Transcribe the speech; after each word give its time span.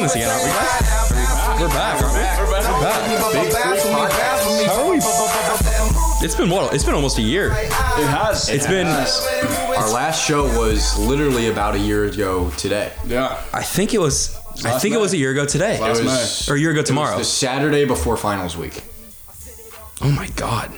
doing 0.00 0.08
this 0.08 0.16
again, 0.16 0.30
aren't 0.30 0.44
we, 0.44 0.50
guys? 0.50 1.60
We're 1.60 1.68
back, 1.68 2.02
aren't 2.02 2.14
we? 2.14 2.20
We're 2.44 2.50
back. 2.50 4.12
How 4.66 4.84
are 4.84 4.90
we? 4.90 4.96
It's 6.24 6.34
been 6.34 6.50
what? 6.50 6.74
It's 6.74 6.84
been 6.84 6.94
almost 6.94 7.18
a 7.18 7.22
year. 7.22 7.50
It 7.52 7.70
has. 7.72 8.48
It's 8.48 8.66
been. 8.66 8.86
Our 8.86 9.90
last 9.92 10.24
show 10.24 10.44
was 10.58 10.98
literally 10.98 11.48
about 11.48 11.74
a 11.74 11.78
year 11.78 12.04
ago 12.06 12.50
today. 12.56 12.92
Yeah. 13.06 13.42
I 13.52 13.62
think 13.62 13.94
it 13.94 13.98
was. 13.98 14.36
I 14.64 14.72
Last 14.72 14.82
think 14.82 14.94
it 14.94 15.00
was 15.00 15.12
a 15.14 15.16
year 15.16 15.30
ago 15.30 15.46
today, 15.46 15.78
Last 15.80 16.00
It 16.00 16.04
night. 16.04 16.10
was 16.12 16.48
or 16.50 16.54
a 16.56 16.60
year 16.60 16.70
ago 16.70 16.80
it 16.80 16.82
was 16.82 16.88
tomorrow. 16.88 17.16
the 17.18 17.24
Saturday 17.24 17.84
before 17.86 18.16
finals 18.18 18.56
week. 18.58 18.82
Oh 20.02 20.10
my 20.10 20.26
god, 20.36 20.70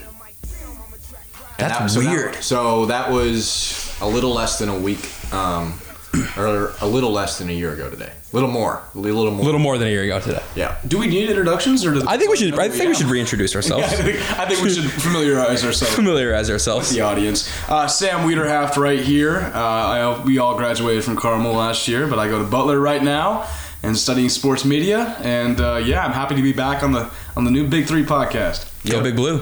that's 1.57 1.79
that- 1.79 1.89
so 1.91 1.99
that- 2.01 2.09
weird. 2.11 2.35
so 2.43 2.85
that 2.85 3.11
was 3.11 3.93
a 3.99 4.07
little 4.07 4.31
less 4.33 4.57
than 4.59 4.69
a 4.69 4.77
week, 4.77 5.09
um, 5.33 5.73
or 6.37 6.73
a 6.81 6.87
little 6.87 7.11
less 7.11 7.39
than 7.39 7.49
a 7.49 7.53
year 7.53 7.73
ago 7.73 7.89
today. 7.89 8.11
A 8.11 8.35
little 8.35 8.49
more. 8.49 8.81
A 8.93 8.97
little 8.97 9.31
more. 9.31 9.41
A 9.41 9.45
little 9.45 9.59
more 9.59 9.77
than 9.77 9.87
a 9.87 9.91
year 9.91 10.03
ago 10.03 10.19
today. 10.19 10.43
Yeah. 10.55 10.77
Do 10.87 10.97
we 10.99 11.07
need 11.07 11.29
introductions 11.29 11.85
or? 11.85 11.93
Do 11.93 12.03
I 12.07 12.17
think 12.17 12.29
we 12.31 12.37
should. 12.37 12.57
I 12.57 12.69
think 12.69 12.89
we 12.89 12.95
should 12.95 13.07
reintroduce 13.07 13.53
Yeah, 13.53 13.57
I 13.57 13.61
ourselves. 13.81 13.93
think, 14.01 14.39
I 14.39 14.47
think 14.47 14.61
we 14.61 14.69
should 14.69 14.89
familiarize 15.01 15.63
ourselves. 15.63 15.95
Familiarize 15.95 16.49
ourselves. 16.49 16.89
With 16.89 16.97
the 16.97 17.01
audience. 17.03 17.49
Uh, 17.69 17.87
Sam 17.87 18.27
Wiederhaft 18.27 18.77
right 18.77 18.99
here. 18.99 19.37
Uh, 19.37 19.57
I, 19.59 20.23
we 20.23 20.37
all 20.39 20.55
graduated 20.55 21.03
from 21.03 21.15
Carmel 21.15 21.53
last 21.53 21.87
year, 21.87 22.07
but 22.07 22.19
I 22.19 22.27
go 22.27 22.39
to 22.39 22.47
Butler 22.49 22.79
right 22.79 23.01
now 23.03 23.47
and 23.81 23.97
studying 23.97 24.29
sports 24.29 24.65
media. 24.65 25.15
And 25.21 25.59
uh, 25.59 25.75
yeah, 25.83 26.05
I'm 26.05 26.13
happy 26.13 26.35
to 26.35 26.41
be 26.41 26.53
back 26.53 26.83
on 26.83 26.91
the 26.91 27.09
on 27.35 27.43
the 27.45 27.51
new 27.51 27.67
Big 27.67 27.85
Three 27.87 28.03
podcast. 28.05 28.69
Go 28.89 29.01
Big 29.01 29.15
Blue. 29.15 29.39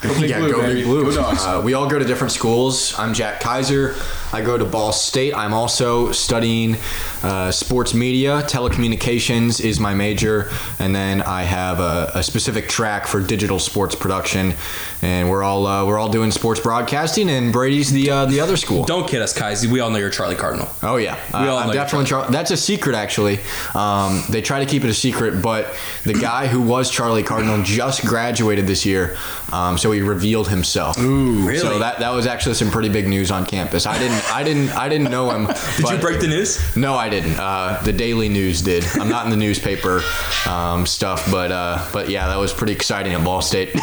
Go 0.00 0.20
Big 0.20 0.30
yeah, 0.30 0.38
Blue, 0.38 0.50
go 0.52 0.60
baby. 0.62 0.74
Big 0.80 0.84
Blue. 0.84 1.04
Go 1.04 1.14
Dogs. 1.14 1.44
Uh, 1.44 1.62
we 1.64 1.74
all 1.74 1.88
go 1.88 1.98
to 1.98 2.04
different 2.04 2.32
schools. 2.32 2.98
I'm 2.98 3.14
Jack 3.14 3.40
Kaiser. 3.40 3.94
I 4.32 4.40
go 4.40 4.56
to 4.56 4.64
Ball 4.64 4.92
State. 4.92 5.34
I'm 5.34 5.52
also 5.52 6.10
studying 6.12 6.76
uh, 7.22 7.50
sports 7.50 7.92
media. 7.94 8.42
Telecommunications 8.42 9.62
is 9.64 9.78
my 9.78 9.94
major, 9.94 10.50
and 10.78 10.94
then 10.94 11.20
I 11.22 11.42
have 11.42 11.80
a, 11.80 12.10
a 12.14 12.22
specific 12.22 12.68
track 12.68 13.06
for 13.06 13.20
digital 13.20 13.58
sports 13.58 13.94
production. 13.94 14.54
And 15.02 15.28
we're 15.30 15.42
all 15.42 15.66
uh, 15.66 15.84
we're 15.84 15.98
all 15.98 16.08
doing 16.08 16.30
sports 16.30 16.60
broadcasting. 16.60 17.28
And 17.28 17.52
Brady's 17.52 17.90
the 17.92 18.10
uh, 18.10 18.26
the 18.26 18.40
other 18.40 18.56
school. 18.56 18.84
Don't 18.84 19.08
kid 19.08 19.20
us, 19.20 19.32
Kaiser. 19.36 19.68
We 19.68 19.80
all 19.80 19.90
know 19.90 19.98
you're 19.98 20.10
Charlie 20.10 20.36
Cardinal. 20.36 20.68
Oh 20.82 20.96
yeah, 20.96 21.18
We 21.32 21.48
all 21.48 21.58
I'm 21.58 21.72
definitely 21.72 22.06
Char- 22.06 22.30
That's 22.30 22.50
a 22.50 22.56
secret, 22.56 22.94
actually. 22.94 23.40
Um, 23.74 24.22
they 24.30 24.40
try 24.42 24.60
to 24.60 24.66
keep 24.66 24.84
it 24.84 24.90
a 24.90 24.94
secret, 24.94 25.42
but 25.42 25.74
the 26.04 26.14
guy 26.14 26.46
who 26.46 26.60
was 26.62 26.90
Charlie 26.90 27.22
Cardinal 27.22 27.62
just 27.62 28.02
graduated 28.06 28.66
this 28.66 28.86
year, 28.86 29.16
um, 29.52 29.76
so 29.76 29.92
he 29.92 30.00
revealed 30.02 30.48
himself. 30.48 30.98
Ooh, 30.98 31.46
really? 31.46 31.58
So 31.58 31.78
that 31.78 31.98
that 32.00 32.10
was 32.10 32.26
actually 32.26 32.54
some 32.54 32.70
pretty 32.70 32.88
big 32.88 33.08
news 33.08 33.30
on 33.30 33.44
campus. 33.46 33.86
I 33.86 33.98
didn't, 33.98 34.21
I 34.30 34.42
didn't, 34.44 34.70
I 34.70 34.88
didn't 34.88 35.10
know 35.10 35.30
him. 35.30 35.46
Did 35.76 35.90
you 35.90 35.98
break 35.98 36.20
the 36.20 36.28
news? 36.28 36.76
No, 36.76 36.94
I 36.94 37.08
didn't. 37.08 37.38
Uh, 37.38 37.80
the 37.82 37.92
Daily 37.92 38.28
News 38.28 38.62
did. 38.62 38.84
I'm 38.94 39.08
not 39.08 39.24
in 39.24 39.30
the 39.30 39.36
newspaper 39.36 40.02
um, 40.48 40.86
stuff, 40.86 41.30
but 41.30 41.52
uh, 41.52 41.86
but 41.92 42.08
yeah, 42.08 42.28
that 42.28 42.36
was 42.36 42.52
pretty 42.52 42.72
exciting 42.72 43.12
at 43.12 43.24
Ball 43.24 43.42
State. 43.42 43.70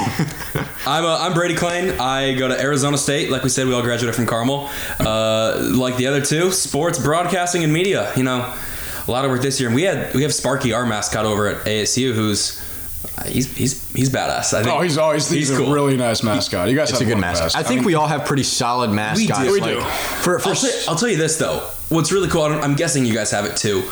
I'm, 0.85 1.05
uh, 1.05 1.17
I'm 1.19 1.33
Brady 1.33 1.55
Klein. 1.55 1.91
I 1.99 2.33
go 2.33 2.47
to 2.47 2.59
Arizona 2.59 2.97
State. 2.97 3.29
Like 3.29 3.43
we 3.43 3.49
said, 3.49 3.67
we 3.67 3.73
all 3.73 3.81
graduated 3.81 4.15
from 4.15 4.25
Carmel. 4.25 4.69
Uh, 4.99 5.69
like 5.75 5.97
the 5.97 6.07
other 6.07 6.21
two, 6.21 6.51
sports, 6.51 6.99
broadcasting, 6.99 7.63
and 7.63 7.71
media. 7.71 8.11
You 8.15 8.23
know, 8.23 8.55
a 9.07 9.11
lot 9.11 9.25
of 9.25 9.31
work 9.31 9.41
this 9.41 9.59
year. 9.59 9.69
And 9.69 9.75
we 9.75 9.83
had 9.83 10.13
we 10.13 10.23
have 10.23 10.33
Sparky, 10.33 10.73
our 10.73 10.85
mascot 10.85 11.25
over 11.25 11.47
at 11.47 11.65
ASU, 11.65 12.13
who's 12.13 12.58
he's 13.27 13.55
he's 13.55 13.91
he's 13.93 14.09
badass. 14.09 14.53
I 14.53 14.63
think. 14.63 14.75
Oh, 14.75 14.81
he's 14.81 14.97
oh, 14.97 15.03
always 15.03 15.29
he's, 15.29 15.49
he's 15.49 15.57
a 15.57 15.71
really 15.71 15.97
nice 15.97 16.23
mascot. 16.23 16.69
You 16.69 16.75
guys 16.75 16.89
it's 16.89 16.99
have 16.99 17.07
a 17.07 17.11
good 17.11 17.19
mascot. 17.19 17.45
best. 17.45 17.57
I 17.57 17.63
think 17.63 17.81
mean, 17.81 17.87
we 17.87 17.95
all 17.95 18.07
have 18.07 18.25
pretty 18.25 18.43
solid 18.43 18.91
mascots. 18.91 19.51
We 19.51 19.59
do. 19.59 19.79
like, 19.79 19.83
For, 19.87 20.39
for 20.39 20.49
I'll, 20.49 20.55
tell, 20.55 20.71
I'll 20.89 20.95
tell 20.95 21.09
you 21.09 21.17
this 21.17 21.37
though. 21.37 21.59
What's 21.89 22.11
really 22.11 22.29
cool, 22.29 22.43
I 22.43 22.49
don't- 22.49 22.63
I'm 22.63 22.75
guessing 22.75 23.05
you 23.05 23.13
guys 23.13 23.31
have 23.31 23.45
it 23.45 23.57
too. 23.57 23.83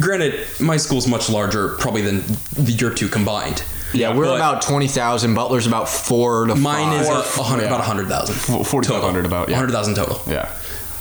Granted, 0.00 0.46
my 0.60 0.76
school's 0.76 1.06
much 1.06 1.28
larger 1.28 1.70
probably 1.76 2.02
than 2.02 2.22
the, 2.56 2.72
your 2.72 2.94
two 2.94 3.08
combined. 3.08 3.62
yeah, 3.92 4.14
we're 4.16 4.24
but 4.26 4.36
about 4.36 4.62
twenty 4.62 4.86
thousand. 4.88 5.34
Butler's 5.34 5.66
about 5.66 5.88
four 5.88 6.46
to 6.46 6.54
Mine 6.54 6.88
five. 6.90 7.00
is 7.00 7.08
a, 7.08 7.40
a 7.40 7.42
hundred, 7.42 7.62
yeah. 7.62 7.68
about 7.68 7.80
a 7.80 7.84
hundred 7.84 8.06
thousand. 8.08 8.34
4,500 8.64 9.26
about, 9.26 9.48
yeah. 9.48 9.56
hundred 9.56 9.72
thousand 9.72 9.94
total. 9.96 10.20
Yeah. 10.26 10.50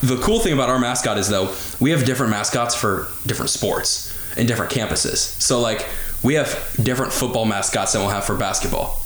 The 0.01 0.17
cool 0.17 0.39
thing 0.39 0.53
about 0.53 0.69
our 0.69 0.79
mascot 0.79 1.17
is 1.17 1.27
though 1.29 1.53
we 1.79 1.91
have 1.91 2.05
different 2.05 2.31
mascots 2.31 2.75
for 2.75 3.07
different 3.25 3.49
sports 3.49 4.13
and 4.37 4.47
different 4.47 4.71
campuses. 4.71 5.17
So 5.41 5.59
like 5.59 5.85
we 6.23 6.33
have 6.35 6.47
different 6.81 7.13
football 7.13 7.45
mascots 7.45 7.93
than 7.93 8.01
we'll 8.01 8.11
have 8.11 8.25
for 8.25 8.35
basketball 8.35 9.01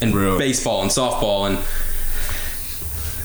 and 0.00 0.14
Really? 0.14 0.38
baseball 0.38 0.82
and 0.82 0.90
softball 0.90 1.46
and 1.48 1.58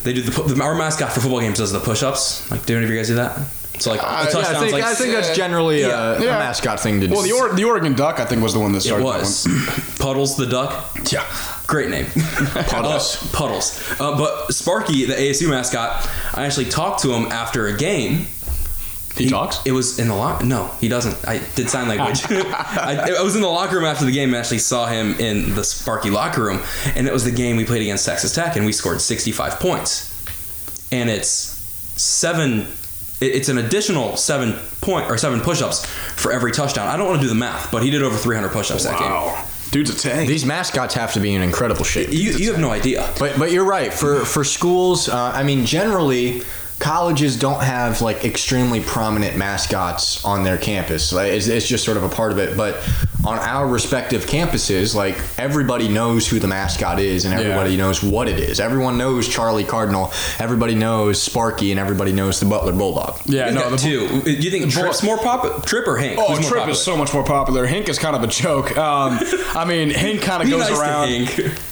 they 0.03 0.13
do 0.13 0.21
the, 0.21 0.31
pu- 0.31 0.47
the 0.53 0.61
our 0.61 0.75
mascot 0.75 1.11
for 1.11 1.19
football 1.21 1.41
games 1.41 1.57
does 1.57 1.71
the 1.71 1.79
push-ups. 1.79 2.49
Like 2.51 2.65
do 2.65 2.75
any 2.75 2.85
of 2.85 2.91
you 2.91 2.97
guys 2.97 3.07
do 3.07 3.15
that? 3.15 3.37
So 3.79 3.91
like 3.91 4.01
Uh, 4.01 4.05
yeah, 4.31 4.39
I 4.39 4.53
think, 4.59 4.71
like 4.73 4.83
I 4.83 4.93
think 4.93 5.13
that's 5.13 5.35
generally 5.35 5.81
Yeah. 5.81 6.17
a, 6.17 6.23
Yeah. 6.23 6.35
a 6.35 6.39
mascot 6.39 6.79
thing 6.79 7.01
to 7.01 7.07
do. 7.07 7.13
Well, 7.13 7.21
the 7.23 7.31
or- 7.33 7.53
the 7.53 7.63
Oregon 7.65 7.95
Duck 7.95 8.19
I 8.19 8.25
think 8.25 8.41
was 8.41 8.53
the 8.53 8.59
one 8.59 8.71
that 8.73 8.81
started. 8.81 9.05
it 9.05 9.25
started. 9.25 9.57
was 9.65 9.97
Puddles 9.99 10.37
the 10.37 10.45
duck. 10.45 10.97
Yeah. 11.11 11.23
Great 11.67 11.89
name. 11.89 12.05
Puddles. 12.67 13.17
Puddles. 13.31 13.81
Uh, 13.99 14.17
but 14.17 14.51
Sparky, 14.53 15.05
the 15.05 15.13
ASU 15.13 15.49
mascot, 15.49 16.07
I 16.33 16.45
actually 16.45 16.65
talked 16.65 17.01
to 17.03 17.13
him 17.13 17.31
after 17.31 17.67
a 17.67 17.77
game. 17.77 18.27
He, 19.25 19.29
talks. 19.29 19.65
It 19.65 19.71
was 19.71 19.99
in 19.99 20.07
the 20.07 20.15
locker. 20.15 20.45
No, 20.45 20.67
he 20.79 20.87
doesn't. 20.87 21.27
I 21.27 21.39
did 21.55 21.69
sign 21.69 21.87
language. 21.87 22.21
I, 22.29 23.15
I 23.17 23.21
was 23.21 23.35
in 23.35 23.41
the 23.41 23.47
locker 23.47 23.75
room 23.75 23.85
after 23.85 24.05
the 24.05 24.11
game 24.11 24.29
and 24.29 24.37
actually 24.37 24.59
saw 24.59 24.87
him 24.87 25.15
in 25.19 25.55
the 25.55 25.63
Sparky 25.63 26.09
locker 26.09 26.43
room. 26.43 26.61
And 26.95 27.07
it 27.07 27.13
was 27.13 27.23
the 27.23 27.31
game 27.31 27.57
we 27.57 27.65
played 27.65 27.81
against 27.81 28.05
Texas 28.05 28.33
Tech, 28.33 28.55
and 28.55 28.65
we 28.65 28.71
scored 28.71 29.01
65 29.01 29.59
points. 29.59 30.07
And 30.91 31.09
it's 31.09 31.29
seven. 32.01 32.67
It's 33.21 33.49
an 33.49 33.57
additional 33.57 34.15
seven 34.15 34.53
point 34.81 35.09
or 35.09 35.17
seven 35.17 35.41
push-ups 35.41 35.85
for 35.85 36.31
every 36.31 36.51
touchdown. 36.51 36.87
I 36.87 36.95
don't 36.97 37.07
want 37.07 37.19
to 37.19 37.23
do 37.23 37.29
the 37.29 37.35
math, 37.35 37.71
but 37.71 37.83
he 37.83 37.89
did 37.89 38.01
over 38.01 38.17
300 38.17 38.49
push-ups 38.51 38.85
that 38.85 38.97
game. 38.97 39.09
Wow. 39.09 39.45
Dude's 39.71 39.91
a 39.91 39.95
tank. 39.95 40.27
These 40.27 40.45
mascots 40.45 40.95
have 40.95 41.13
to 41.13 41.19
be 41.19 41.35
in 41.35 41.41
incredible 41.41 41.83
shape. 41.83 42.09
You, 42.11 42.31
you 42.31 42.51
have 42.51 42.59
no 42.59 42.71
idea. 42.71 43.13
But 43.19 43.37
but 43.37 43.51
you're 43.51 43.65
right. 43.65 43.93
For 43.93 44.25
for 44.25 44.43
schools, 44.43 45.09
uh, 45.09 45.31
I 45.33 45.43
mean, 45.43 45.65
generally, 45.65 46.41
colleges 46.79 47.37
don't 47.37 47.61
have 47.61 48.01
like 48.01 48.23
extremely 48.25 48.79
prominent 48.81 49.37
mascots 49.37 50.23
on 50.23 50.43
their 50.43 50.57
campus. 50.57 51.11
Like, 51.13 51.31
it's, 51.33 51.47
it's 51.47 51.67
just 51.67 51.83
sort 51.85 51.97
of 51.97 52.03
a 52.03 52.09
part 52.09 52.31
of 52.31 52.37
it. 52.39 52.55
But 52.57 52.75
on 53.25 53.37
our 53.37 53.67
respective 53.67 54.25
campuses, 54.25 54.95
like 54.95 55.17
everybody 55.37 55.89
knows 55.89 56.27
who 56.27 56.39
the 56.39 56.47
mascot 56.47 56.99
is, 56.99 57.25
and 57.25 57.33
everybody 57.33 57.75
knows 57.75 58.01
what 58.01 58.29
it 58.29 58.39
is. 58.39 58.59
Everyone 58.61 58.97
knows 58.97 59.27
Charlie 59.27 59.65
Cardinal. 59.65 60.11
Everybody 60.39 60.73
knows 60.73 61.21
Sparky, 61.21 61.71
and 61.71 61.79
everybody 61.79 62.13
knows 62.13 62.39
the 62.39 62.45
Butler 62.45 62.71
Bulldog. 62.71 63.19
yeah, 63.25 63.49
You 63.49 63.55
no, 63.55 63.61
got 63.61 63.71
the 63.71 63.77
two. 63.77 64.21
Do 64.21 64.31
you 64.31 64.49
think 64.49 64.63
Bull- 64.73 64.83
Trip's 64.83 65.03
more 65.03 65.17
popular? 65.17 65.59
Trip 65.61 65.85
or 65.85 65.97
Hank? 65.97 66.17
Oh, 66.17 66.35
Trip 66.35 66.47
popular? 66.47 66.69
is 66.69 66.81
so 66.81 66.95
much 66.95 67.13
more 67.13 67.25
popular. 67.25 67.65
Hank 67.65 67.89
is 67.89 67.99
kind 67.99 68.15
of 68.15 68.23
a 68.23 68.27
joke. 68.27 68.75
Um, 68.77 69.19
I 69.53 69.65
mean, 69.65 69.89
Hank 70.05 70.21
kind 70.21 70.41
of 70.41 70.49
goes 70.49 70.59
nice 70.61 70.69
to 70.69 70.81
around. 70.81 71.09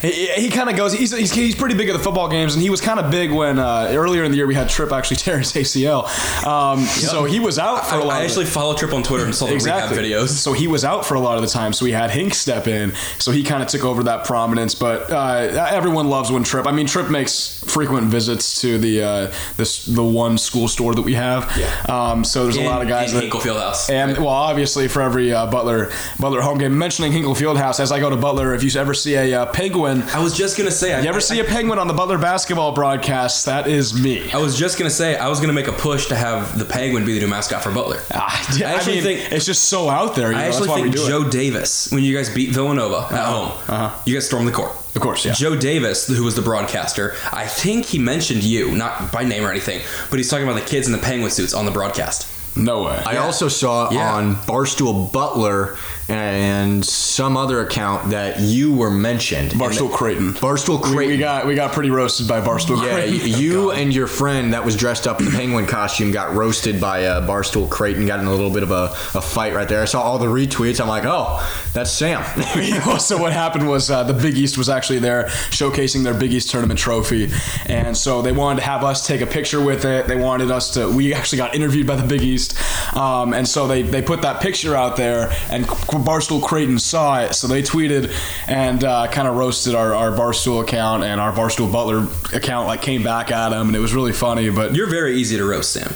He, 0.02 0.28
he 0.42 0.50
kind 0.50 0.70
of 0.70 0.76
goes. 0.76 0.92
He's, 0.94 1.16
he's, 1.16 1.32
he's 1.32 1.56
pretty 1.56 1.76
big 1.76 1.88
at 1.88 1.94
the 1.94 2.00
football 2.04 2.28
games, 2.30 2.56
and 2.56 2.62
he 2.62 2.70
was 2.70 2.82
kind 2.82 3.00
of 3.00 3.10
big 3.10 3.32
when 3.32 3.58
uh, 3.58 3.88
earlier 3.92 4.26
in 4.26 4.32
the 4.32 4.38
year 4.38 4.48
we 4.48 4.56
had 4.56 4.68
Trip 4.68 4.92
actually 4.98 5.18
tear 5.28 5.40
his 5.40 5.54
ACL. 5.54 6.06
Um, 6.46 6.82
So 6.86 7.26
he 7.26 7.40
was 7.40 7.60
out 7.60 7.86
for 7.88 7.96
I, 7.96 8.00
a 8.00 8.04
lot. 8.04 8.22
I 8.22 8.24
actually 8.24 8.46
follow 8.46 8.76
Trip 8.76 8.94
on 8.94 9.04
Twitter 9.04 9.26
and 9.26 9.34
saw 9.34 9.48
the 9.48 9.54
exactly 9.54 9.98
rehab 9.98 10.26
videos. 10.26 10.30
So 10.30 10.54
he 10.54 10.68
was 10.68 10.84
out 10.84 11.06
for 11.06 11.16
a 11.16 11.20
lot 11.20 11.38
of 11.38 11.42
the 11.44 11.50
time. 11.50 11.74
So 11.74 11.86
we 11.86 11.92
had 11.92 12.12
Hink 12.12 12.34
step 12.34 12.68
in. 12.68 12.94
So 13.20 13.32
he 13.32 13.44
kind 13.44 13.62
of 13.64 13.70
took 13.70 13.84
over 13.84 14.04
that 14.04 14.26
prominence. 14.26 14.76
But 14.76 15.12
uh, 15.12 15.68
everyone 15.72 16.10
loves 16.10 16.32
when 16.32 16.44
Trip. 16.44 16.66
I 16.68 16.72
mean, 16.72 16.88
Trip 16.88 17.10
makes 17.10 17.64
frequent 17.68 18.08
visits 18.08 18.62
to 18.62 18.78
the 18.78 19.04
uh, 19.04 19.34
this 19.58 19.86
the 19.86 20.04
one 20.04 20.38
school 20.38 20.68
store 20.68 20.94
that 20.96 21.02
we 21.02 21.14
have. 21.16 21.52
Yeah. 21.58 21.68
Um, 21.90 22.24
so 22.24 22.44
there's 22.44 22.58
a 22.58 22.64
lot 22.64 22.82
of 22.82 22.88
guys 22.88 23.12
in 23.12 23.16
that 23.18 23.22
Hinkle 23.24 23.40
Fieldhouse. 23.42 23.90
and 23.90 24.18
well, 24.18 24.28
obviously 24.30 24.88
for 24.88 25.02
every 25.02 25.34
uh, 25.34 25.46
Butler 25.50 25.92
Butler 26.20 26.42
home 26.42 26.58
game. 26.58 26.78
Mentioning 26.78 27.12
Hinkle 27.12 27.34
Fieldhouse, 27.34 27.80
as 27.80 27.92
I 27.92 28.00
go 28.00 28.10
to 28.10 28.16
Butler, 28.18 28.54
if 28.54 28.64
you 28.64 28.80
ever 28.80 28.94
see 28.94 29.16
a 29.16 29.42
uh, 29.42 29.46
penguin, 29.48 30.04
I 30.14 30.20
was 30.22 30.36
just 30.36 30.58
gonna 30.58 30.72
say, 30.72 30.94
I, 30.94 31.02
you 31.02 31.10
ever 31.10 31.18
I, 31.18 31.22
see 31.22 31.40
a 31.40 31.44
penguin 31.44 31.80
on 31.80 31.88
the 31.88 31.94
Butler 31.94 32.18
basketball 32.18 32.72
broadcast, 32.74 33.46
that 33.46 33.68
is 33.68 34.00
me. 34.00 34.32
I 34.32 34.38
was 34.38 34.58
just 34.58 34.78
gonna 34.78 34.87
say 34.90 35.16
I 35.18 35.28
was 35.28 35.40
gonna 35.40 35.54
make 35.54 35.68
a 35.68 35.72
push 35.74 36.08
to 36.08 36.16
have 36.16 36.58
the 36.58 36.66
Penguin 36.66 37.06
be 37.06 37.14
the 37.14 37.20
new 37.20 37.28
mascot 37.28 37.64
for 37.64 37.72
Butler. 37.72 38.00
Ah, 38.14 38.58
yeah, 38.58 38.70
I 38.70 38.74
actually 38.76 38.96
mean, 38.96 39.04
think- 39.04 39.32
it's 39.32 39.46
just 39.46 39.66
so 39.66 39.90
out 39.90 40.16
there. 40.16 40.32
You 40.32 40.38
I 40.38 40.42
know, 40.42 40.48
actually 40.48 40.60
that's 40.68 40.70
why 40.70 40.76
think 40.82 40.96
we 40.96 41.02
do 41.02 41.08
Joe 41.08 41.22
it. 41.24 41.32
Davis, 41.32 41.92
when 41.92 42.04
you 42.04 42.16
guys 42.16 42.30
beat 42.34 42.50
Villanova 42.52 43.14
at 43.14 43.26
home, 43.26 43.52
uh-huh. 43.68 44.02
you 44.06 44.14
guys 44.14 44.26
stormed 44.26 44.48
the 44.48 44.52
court. 44.52 44.72
Of 44.96 45.02
course, 45.02 45.24
yeah. 45.26 45.34
Joe 45.34 45.56
Davis, 45.56 46.08
who 46.08 46.24
was 46.24 46.36
the 46.36 46.42
broadcaster, 46.42 47.16
I 47.32 47.46
think 47.46 47.86
he 47.86 48.00
mentioned 48.00 48.44
you, 48.44 48.72
not 48.76 49.12
by 49.12 49.24
name 49.24 49.44
or 49.46 49.52
anything, 49.52 49.82
but 50.10 50.18
he's 50.18 50.30
talking 50.30 50.48
about 50.48 50.60
the 50.60 50.66
kids 50.68 50.88
in 50.88 50.94
the 50.94 50.98
penguin 51.00 51.30
suits 51.32 51.54
on 51.54 51.66
the 51.66 51.72
broadcast. 51.72 52.28
No 52.58 52.84
way. 52.84 52.98
I 53.06 53.18
also 53.18 53.48
saw 53.50 53.92
Yeah. 53.92 54.12
on 54.16 54.36
Barstool 54.38 55.12
Butler 55.12 55.78
and 56.10 56.86
some 56.86 57.36
other 57.36 57.62
account 57.62 58.12
that 58.12 58.40
you 58.40 58.74
were 58.74 58.92
mentioned. 58.92 59.52
Barstool 59.52 59.92
Creighton. 59.92 60.34
Barstool 60.34 60.82
We, 60.82 60.94
Creighton. 60.94 61.16
we 61.16 61.18
got 61.18 61.46
we 61.48 61.56
got 61.56 61.74
pretty 61.74 61.90
roasted 61.90 62.28
by 62.28 62.40
Barstool 62.40 62.82
yeah, 62.84 62.94
Creighton. 62.94 63.40
you 63.42 63.72
and 63.72 63.94
your 63.94 64.08
friend 64.08 64.54
that 64.54 64.64
was 64.64 64.76
dressed 64.76 65.08
up 65.08 65.20
in 65.20 65.26
the 65.26 65.32
penguin 65.32 65.66
costume 65.66 66.12
got 66.12 66.34
roasted 66.34 66.80
by 66.80 67.06
uh, 67.06 67.28
Barstool 67.28 67.70
Creighton. 67.70 68.06
Got 68.06 68.20
in 68.20 68.28
a 68.28 68.32
little 68.32 68.52
bit 68.52 68.64
of 68.64 68.72
a, 68.72 68.86
a 69.18 69.22
fight 69.22 69.54
right 69.54 69.68
there. 69.68 69.82
I 69.82 69.86
saw 69.86 70.02
all 70.02 70.18
the 70.18 70.28
retweets. 70.28 70.80
I'm 70.80 70.88
like, 70.88 71.04
oh, 71.06 71.46
that's 71.74 71.92
Sam. 71.92 72.24
so 73.00 73.18
what 73.18 73.34
happened 73.34 73.68
was 73.68 73.90
uh, 73.92 74.04
the 74.04 74.14
Big 74.14 74.38
East 74.38 74.58
was 74.58 74.70
actually 74.70 75.00
there 75.00 75.26
showcasing 75.50 76.04
their 76.04 76.14
Big 76.14 76.34
East 76.34 76.50
tournament 76.50 76.80
trophy, 76.80 77.30
and 77.66 77.96
so 77.96 78.22
they 78.22 78.32
wanted 78.32 78.62
to 78.62 78.66
have 78.66 78.84
us 78.84 79.06
take 79.06 79.22
a 79.22 79.28
picture 79.28 79.62
with 79.62 79.86
it. 79.86 80.08
They 80.08 80.16
wanted 80.16 80.52
us 80.52 80.74
to. 80.76 80.90
We 80.90 81.14
actually 81.14 81.40
got 81.40 81.54
interviewed 81.56 81.88
by 81.88 81.96
the 81.96 82.08
Big 82.08 82.22
East, 82.22 82.56
um, 82.96 83.34
and 83.34 83.48
so 83.48 83.68
they 83.68 83.82
they 83.82 84.02
put 84.02 84.22
that 84.22 84.42
picture 84.42 84.76
out 84.76 84.96
there, 84.96 85.32
and 85.50 85.68
Barstool 86.00 86.42
Creighton 86.42 86.80
saw 86.80 87.22
it, 87.22 87.34
so 87.34 87.48
they 87.48 87.62
tweeted 87.62 88.14
and 88.48 88.84
uh, 88.84 89.08
kind 89.08 89.28
of 89.28 89.36
roasted 89.36 89.76
our, 89.76 89.94
our 89.94 90.12
Barstool 90.12 90.62
account 90.62 91.04
and 91.04 91.20
our 91.20 91.32
Barstool 91.32 91.72
Butler 91.72 92.08
account. 92.36 92.68
Like 92.68 92.82
came 92.82 93.04
back 93.04 93.32
at 93.32 93.52
him, 93.52 93.68
and 93.68 93.76
it 93.76 93.80
was 93.80 93.94
really 93.94 94.14
funny. 94.14 94.50
But 94.50 94.76
You're 94.76 94.90
very 94.90 95.18
easy 95.18 95.38
to 95.38 95.46
roast, 95.46 95.72
Sam. 95.72 95.94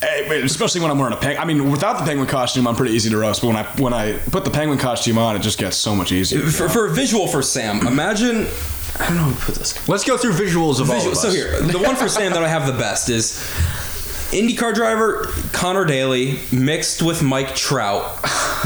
Eh, 0.00 0.32
especially 0.44 0.80
when 0.80 0.90
I'm 0.90 0.98
wearing 0.98 1.14
a 1.14 1.16
penguin. 1.16 1.42
I 1.42 1.44
mean, 1.44 1.70
without 1.70 1.98
the 1.98 2.04
penguin 2.04 2.28
costume, 2.28 2.68
I'm 2.68 2.76
pretty 2.76 2.94
easy 2.94 3.10
to 3.10 3.16
roast. 3.16 3.40
But 3.42 3.48
when 3.48 3.56
I 3.56 3.64
when 3.80 3.92
I 3.92 4.18
put 4.30 4.44
the 4.44 4.50
penguin 4.50 4.78
costume 4.78 5.18
on, 5.18 5.34
it 5.34 5.40
just 5.40 5.58
gets 5.58 5.76
so 5.76 5.94
much 5.94 6.12
easier. 6.12 6.40
For, 6.40 6.68
for 6.68 6.86
a 6.86 6.90
visual 6.90 7.26
for 7.26 7.42
Sam, 7.42 7.86
imagine. 7.86 8.46
I 9.00 9.06
don't 9.06 9.16
know 9.16 9.22
how 9.24 9.38
to 9.38 9.44
put 9.46 9.54
this. 9.54 9.88
Let's 9.88 10.04
go 10.04 10.16
through 10.16 10.32
visuals 10.32 10.80
of 10.80 10.90
all 10.90 10.96
of 10.96 11.12
us. 11.12 11.22
so 11.22 11.30
here, 11.30 11.60
the 11.60 11.78
one 11.78 11.94
for 11.94 12.08
Sam 12.08 12.32
that 12.32 12.42
I 12.42 12.48
have 12.48 12.66
the 12.66 12.72
best 12.72 13.08
is 13.10 13.38
IndyCar 14.30 14.74
driver 14.74 15.26
Conor 15.52 15.84
Daly 15.84 16.38
mixed 16.52 17.02
with 17.02 17.22
Mike 17.22 17.54
Trout, 17.54 18.04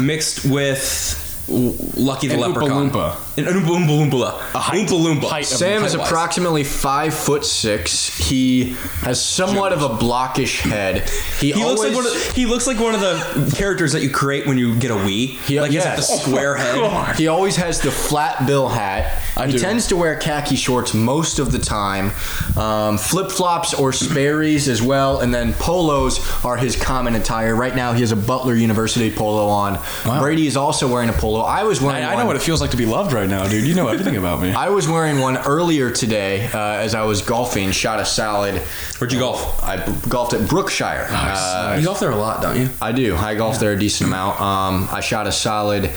mixed 0.00 0.44
with 0.44 1.18
Lucky 1.48 2.28
the 2.28 2.34
And 2.34 2.42
Oompa 2.42 2.54
Leprechaun. 2.54 2.90
Loompa. 2.90 3.31
And 3.34 3.46
Oompa 3.46 3.64
Loompa 3.66 4.10
Loompa. 4.10 4.38
height- 4.60 4.86
Oompa 4.88 5.02
Loompa. 5.20 5.28
height 5.30 5.44
of- 5.50 5.58
Sam 5.58 5.84
is 5.84 5.92
Height-wise. 5.92 6.08
approximately 6.10 6.64
five 6.64 7.14
foot 7.14 7.46
six. 7.46 8.08
He 8.18 8.76
has 9.00 9.22
somewhat 9.24 9.72
of 9.72 9.80
a 9.82 9.88
blockish 9.88 10.60
head. 10.60 11.08
He, 11.40 11.52
He 11.52 11.62
always 11.62 11.78
looks 11.80 11.86
like 11.88 11.94
one 11.94 12.06
of 12.06 12.32
he 12.36 12.44
looks 12.46 12.66
like 12.66 12.78
one 12.78 12.94
of 12.94 13.00
the 13.00 13.54
characters 13.56 13.92
that 13.92 14.02
you 14.02 14.10
create 14.10 14.46
when 14.46 14.58
you 14.58 14.74
get 14.74 14.90
a 14.90 14.94
Wii. 14.96 15.38
He- 15.46 15.58
like 15.60 15.70
he's 15.70 15.82
got 15.82 15.96
the 15.96 16.02
yes. 16.02 16.22
square 16.22 16.56
head. 16.56 17.16
he 17.16 17.28
always 17.28 17.56
has 17.56 17.80
the 17.80 17.90
flat 17.90 18.46
bill 18.46 18.68
hat. 18.68 19.18
I 19.34 19.46
he 19.46 19.52
do. 19.52 19.58
tends 19.58 19.86
to 19.86 19.96
wear 19.96 20.14
khaki 20.16 20.56
shorts 20.56 20.92
most 20.92 21.38
of 21.38 21.52
the 21.52 21.58
time. 21.58 22.12
Um, 22.58 22.98
Flip 22.98 23.30
flops 23.30 23.72
or 23.72 23.94
Sperry's 23.94 24.68
as 24.68 24.82
well, 24.82 25.20
and 25.20 25.32
then 25.34 25.54
polos 25.54 26.20
are 26.44 26.58
his 26.58 26.76
common 26.76 27.14
attire. 27.14 27.56
Right 27.56 27.74
now, 27.74 27.94
he 27.94 28.02
has 28.02 28.12
a 28.12 28.16
Butler 28.16 28.54
University 28.54 29.10
polo 29.10 29.48
on. 29.48 29.78
Wow. 30.04 30.20
Brady 30.20 30.46
is 30.46 30.58
also 30.58 30.86
wearing 30.86 31.08
a 31.08 31.14
polo. 31.14 31.40
I 31.40 31.64
was 31.64 31.80
wearing. 31.80 32.04
I, 32.04 32.08
I 32.08 32.10
know 32.12 32.16
one- 32.18 32.26
what 32.26 32.36
it 32.36 32.42
feels 32.42 32.60
like 32.60 32.72
to 32.72 32.76
be 32.76 32.84
loved 32.84 33.14
right 33.14 33.21
now, 33.28 33.46
dude. 33.48 33.66
You 33.66 33.74
know 33.74 33.88
everything 33.88 34.16
about 34.16 34.40
me. 34.40 34.52
I 34.52 34.68
was 34.68 34.88
wearing 34.88 35.20
one 35.20 35.36
earlier 35.38 35.90
today 35.90 36.46
uh, 36.46 36.58
as 36.58 36.94
I 36.94 37.02
was 37.04 37.22
golfing. 37.22 37.70
Shot 37.72 38.00
a 38.00 38.04
solid. 38.04 38.54
Where'd 38.98 39.12
you 39.12 39.18
golf? 39.18 39.62
I 39.62 39.76
b- 39.84 39.92
golfed 40.08 40.32
at 40.34 40.48
Brookshire. 40.48 41.06
Uh, 41.10 41.76
You 41.78 41.84
golf 41.86 42.00
there 42.00 42.10
a 42.10 42.16
lot, 42.16 42.42
don't 42.42 42.58
you? 42.58 42.68
I 42.80 42.92
do. 42.92 43.16
I 43.16 43.34
golf 43.34 43.58
there 43.58 43.72
a 43.72 43.78
decent 43.78 44.08
amount. 44.08 44.40
Um, 44.40 44.88
I 44.90 45.00
shot 45.00 45.26
a 45.26 45.32
solid 45.32 45.90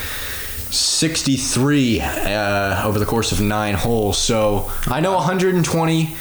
63 0.71 2.01
uh, 2.01 2.83
over 2.85 2.99
the 2.99 3.05
course 3.05 3.31
of 3.31 3.39
nine 3.39 3.75
holes. 3.75 4.17
So 4.17 4.69
I 4.87 4.99
know 4.99 5.13
120 5.13 6.05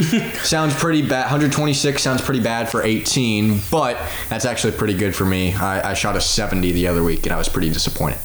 sounds 0.45 0.75
pretty 0.75 1.03
bad. 1.03 1.23
126 1.23 2.01
sounds 2.03 2.21
pretty 2.23 2.41
bad 2.41 2.69
for 2.71 2.83
18, 2.83 3.61
but 3.71 3.99
that's 4.29 4.45
actually 4.45 4.73
pretty 4.75 4.95
good 4.95 5.15
for 5.17 5.25
me. 5.25 5.53
I, 5.55 5.91
I 5.91 5.95
shot 5.95 6.17
a 6.17 6.21
70 6.21 6.71
the 6.73 6.87
other 6.87 7.03
week, 7.03 7.25
and 7.27 7.33
I 7.35 7.39
was 7.39 7.49
pretty 7.49 7.71
disappointed. 7.71 8.19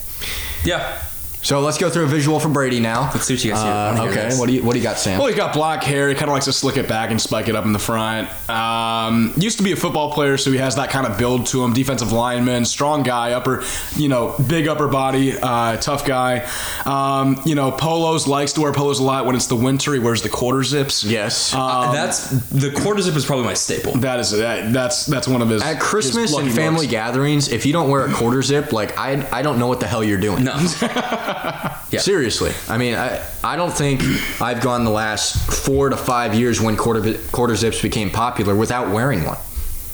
Yeah. 0.63 1.01
So 1.49 1.61
let's 1.61 1.79
go 1.79 1.89
through 1.89 2.03
a 2.03 2.07
visual 2.07 2.39
for 2.39 2.47
Brady 2.47 2.79
now. 2.79 3.09
Let's 3.11 3.25
see 3.25 3.33
what 3.33 3.43
you 3.43 3.49
guys 3.49 3.61
see. 3.61 3.67
Uh, 3.67 4.05
okay, 4.05 4.29
this. 4.29 4.39
what 4.39 4.45
do 4.45 4.53
you 4.53 4.63
what 4.63 4.73
do 4.73 4.77
you 4.77 4.83
got, 4.83 4.99
Sam? 4.99 5.17
Well, 5.17 5.29
he's 5.29 5.35
got 5.35 5.51
black 5.51 5.81
hair. 5.81 6.07
He 6.07 6.13
kind 6.13 6.29
of 6.29 6.33
likes 6.33 6.45
to 6.45 6.53
slick 6.53 6.77
it 6.77 6.87
back 6.87 7.09
and 7.09 7.19
spike 7.19 7.47
it 7.47 7.55
up 7.55 7.65
in 7.65 7.73
the 7.73 7.79
front. 7.79 8.29
Um, 8.47 9.33
used 9.35 9.57
to 9.57 9.63
be 9.63 9.71
a 9.71 9.75
football 9.75 10.13
player, 10.13 10.37
so 10.37 10.51
he 10.51 10.59
has 10.59 10.75
that 10.75 10.91
kind 10.91 11.07
of 11.07 11.17
build 11.17 11.47
to 11.47 11.63
him. 11.63 11.73
Defensive 11.73 12.11
lineman, 12.11 12.65
strong 12.65 13.01
guy, 13.01 13.31
upper, 13.31 13.63
you 13.95 14.09
know, 14.09 14.35
big 14.47 14.67
upper 14.67 14.87
body, 14.87 15.39
uh, 15.41 15.77
tough 15.77 16.05
guy. 16.05 16.47
Um, 16.85 17.41
you 17.47 17.55
know, 17.55 17.71
polos 17.71 18.27
likes 18.27 18.53
to 18.53 18.61
wear 18.61 18.71
polos 18.71 18.99
a 18.99 19.03
lot 19.03 19.25
when 19.25 19.35
it's 19.35 19.47
the 19.47 19.55
winter. 19.55 19.93
He 19.93 19.99
wears 19.99 20.21
the 20.21 20.29
quarter 20.29 20.61
zips. 20.61 21.03
Yes. 21.03 21.51
Um, 21.55 21.95
that's 21.95 22.29
the 22.29 22.69
quarter 22.69 23.01
zip 23.01 23.15
is 23.15 23.25
probably 23.25 23.45
my 23.45 23.55
staple. 23.55 23.93
that 23.93 24.19
is 24.19 24.29
that, 24.37 24.71
that's 24.71 25.07
that's 25.07 25.27
one 25.27 25.41
of 25.41 25.49
his 25.49 25.63
At 25.63 25.79
Christmas 25.79 26.25
his 26.25 26.33
lucky 26.33 26.45
and 26.45 26.55
family 26.55 26.81
looks. 26.81 26.91
gatherings, 26.91 27.47
if 27.51 27.65
you 27.65 27.73
don't 27.73 27.89
wear 27.89 28.05
a 28.05 28.13
quarter 28.13 28.43
zip, 28.43 28.71
like 28.71 28.95
I, 28.99 29.27
I 29.31 29.41
don't 29.41 29.57
know 29.57 29.65
what 29.65 29.79
the 29.79 29.87
hell 29.87 30.03
you're 30.03 30.19
doing. 30.19 30.43
No. 30.43 30.53
Yeah. 31.91 32.01
Seriously, 32.01 32.51
I 32.67 32.77
mean, 32.77 32.93
I, 32.93 33.19
I 33.43 33.55
don't 33.55 33.73
think 33.73 34.03
I've 34.39 34.61
gone 34.61 34.83
the 34.83 34.91
last 34.91 35.51
four 35.65 35.89
to 35.89 35.97
five 35.97 36.35
years 36.35 36.61
when 36.61 36.77
quarter 36.77 37.15
quarter 37.31 37.55
zips 37.55 37.81
became 37.81 38.11
popular 38.11 38.55
without 38.55 38.93
wearing 38.93 39.25
one. 39.25 39.39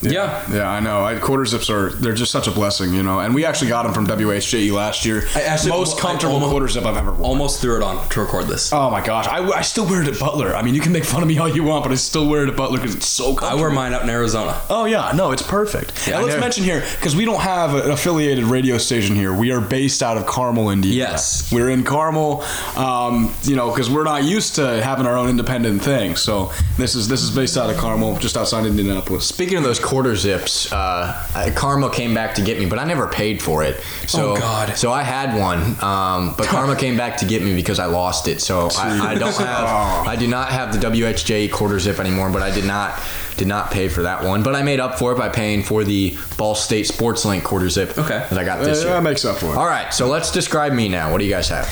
Yeah. 0.01 0.43
Yeah, 0.51 0.69
I 0.69 0.79
know. 0.79 1.03
I, 1.03 1.17
quarter 1.19 1.45
zips 1.45 1.69
are 1.69 1.89
they're 1.89 2.13
just 2.13 2.31
such 2.31 2.47
a 2.47 2.51
blessing, 2.51 2.93
you 2.93 3.03
know. 3.03 3.19
And 3.19 3.33
we 3.33 3.45
actually 3.45 3.69
got 3.69 3.83
them 3.83 3.93
from 3.93 4.05
WHJE 4.07 4.71
last 4.71 5.05
year. 5.05 5.23
I 5.35 5.41
actually- 5.41 5.71
Most 5.71 5.97
comfortable 5.99 6.35
almost- 6.35 6.51
quarter 6.51 6.67
zip 6.67 6.85
I've 6.85 6.97
ever 6.97 7.11
worn. 7.11 7.23
Almost 7.35 7.61
threw 7.61 7.77
it 7.77 7.83
on 7.83 8.07
to 8.09 8.19
record 8.21 8.47
this. 8.47 8.71
Oh 8.71 8.89
my 8.89 9.01
gosh, 9.05 9.27
I, 9.27 9.39
I 9.49 9.61
still 9.61 9.85
wear 9.85 10.01
it 10.01 10.07
at 10.07 10.19
Butler. 10.19 10.55
I 10.55 10.61
mean, 10.61 10.75
you 10.75 10.81
can 10.81 10.91
make 10.91 11.05
fun 11.05 11.21
of 11.21 11.27
me 11.27 11.37
all 11.37 11.49
you 11.49 11.63
want, 11.63 11.83
but 11.83 11.91
I 11.91 11.95
still 11.95 12.27
wear 12.27 12.43
it 12.43 12.49
at 12.49 12.55
Butler 12.55 12.77
because 12.77 12.95
it's 12.95 13.07
so 13.07 13.33
comfortable. 13.35 13.57
I 13.57 13.61
wear 13.61 13.69
mine 13.71 13.93
out 13.93 14.03
in 14.03 14.09
Arizona. 14.09 14.59
Oh 14.69 14.85
yeah, 14.85 15.11
no, 15.15 15.31
it's 15.31 15.41
perfect. 15.41 16.07
Yeah, 16.07 16.17
and 16.17 16.25
let's 16.27 16.39
mention 16.39 16.63
here 16.63 16.81
because 16.95 17.15
we 17.15 17.25
don't 17.25 17.41
have 17.41 17.73
an 17.75 17.91
affiliated 17.91 18.43
radio 18.45 18.77
station 18.77 19.15
here. 19.15 19.33
We 19.33 19.51
are 19.51 19.61
based 19.61 20.03
out 20.03 20.17
of 20.17 20.25
Carmel, 20.25 20.69
Indiana. 20.69 20.95
Yes. 21.11 21.51
we're 21.51 21.69
in 21.69 21.83
Carmel. 21.83 22.43
Um, 22.75 23.33
you 23.43 23.55
know, 23.55 23.69
because 23.71 23.89
we're 23.89 24.03
not 24.03 24.23
used 24.23 24.55
to 24.55 24.83
having 24.83 25.05
our 25.05 25.17
own 25.17 25.29
independent 25.29 25.81
thing. 25.81 26.15
So 26.15 26.51
this 26.77 26.95
is 26.95 27.07
this 27.07 27.21
is 27.21 27.31
based 27.31 27.57
out 27.57 27.69
of 27.69 27.77
Carmel, 27.77 28.17
just 28.17 28.37
outside 28.37 28.65
Indianapolis. 28.65 29.25
Speaking 29.25 29.57
of 29.57 29.63
those 29.63 29.79
quarter 29.85 30.15
zips, 30.15 30.71
uh, 30.73 31.51
Karma 31.55 31.89
came 31.89 32.13
back 32.13 32.35
to 32.35 32.41
get 32.41 32.59
me, 32.59 32.65
but 32.65 32.79
I 32.79 32.83
never 32.85 33.07
paid 33.07 33.41
for 33.41 33.63
it. 33.63 33.79
So, 34.07 34.31
Oh, 34.31 34.35
God. 34.37 34.75
So 34.77 34.91
I 34.91 35.03
had 35.03 35.39
one, 35.39 35.59
um, 35.83 36.33
but 36.37 36.47
Karma 36.47 36.75
came 36.85 36.97
back 36.97 37.17
to 37.17 37.25
get 37.25 37.41
me 37.43 37.55
because 37.55 37.79
I 37.79 37.85
lost 37.85 38.27
it. 38.27 38.41
So 38.41 38.69
I, 38.77 39.11
I 39.11 39.15
don't 39.15 39.35
have, 39.37 40.07
I 40.07 40.15
do 40.17 40.27
not 40.27 40.49
have 40.51 40.73
the 40.73 40.79
WHJ 40.87 41.51
quarter 41.51 41.79
zip 41.79 41.99
anymore. 41.99 42.29
But 42.31 42.41
I 42.41 42.49
did 42.53 42.65
not, 42.65 42.99
did 43.37 43.47
not 43.47 43.69
pay 43.71 43.87
for 43.87 44.01
that 44.03 44.23
one. 44.23 44.41
But 44.43 44.55
I 44.55 44.63
made 44.63 44.79
up 44.79 44.97
for 44.97 45.11
it 45.11 45.17
by 45.17 45.29
paying 45.29 45.61
for 45.63 45.83
the 45.83 46.17
Ball 46.37 46.55
State 46.55 46.87
Sports 46.87 47.23
Link 47.23 47.43
quarter 47.43 47.69
zip 47.69 47.97
Okay. 47.97 48.25
that 48.29 48.37
I 48.37 48.43
got 48.43 48.63
this 48.63 48.79
Uh, 48.81 48.85
year. 48.87 48.93
that 48.95 49.03
makes 49.03 49.23
up 49.23 49.37
for 49.37 49.47
it. 49.47 49.55
All 49.55 49.67
right, 49.67 49.93
so 49.93 50.07
let's 50.07 50.31
describe 50.31 50.73
me 50.73 50.89
now. 50.89 51.11
What 51.11 51.19
do 51.19 51.25
you 51.25 51.31
guys 51.31 51.47
have? 51.49 51.69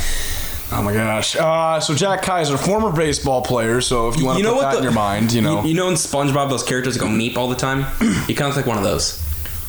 Oh 0.76 0.82
my 0.82 0.94
gosh. 0.94 1.36
Uh, 1.36 1.80
so 1.80 1.94
Jack 1.94 2.24
Kaiser, 2.24 2.58
former 2.58 2.92
baseball 2.92 3.42
player. 3.44 3.80
So 3.80 4.08
if 4.10 4.18
you 4.18 4.26
want 4.26 4.40
to 4.40 4.50
put 4.50 4.62
that 4.62 4.78
in 4.78 4.84
your 4.84 4.92
mind, 4.92 5.32
you 5.32 5.42
know. 5.42 5.64
You, 5.64 5.76
know 5.76 5.88
in 5.88 5.94
SpongeBob 5.94 6.50
those 6.50 6.64
characters 6.64 6.98
go 6.98 7.06
meep 7.06 7.38
all 7.38 7.48
the 7.48 7.56
time. 7.56 7.86
You 8.28 8.36
kind 8.36 8.50
of 8.50 8.56
like 8.56 8.66
one 8.66 8.78
of 8.78 8.84
those. 8.84 9.23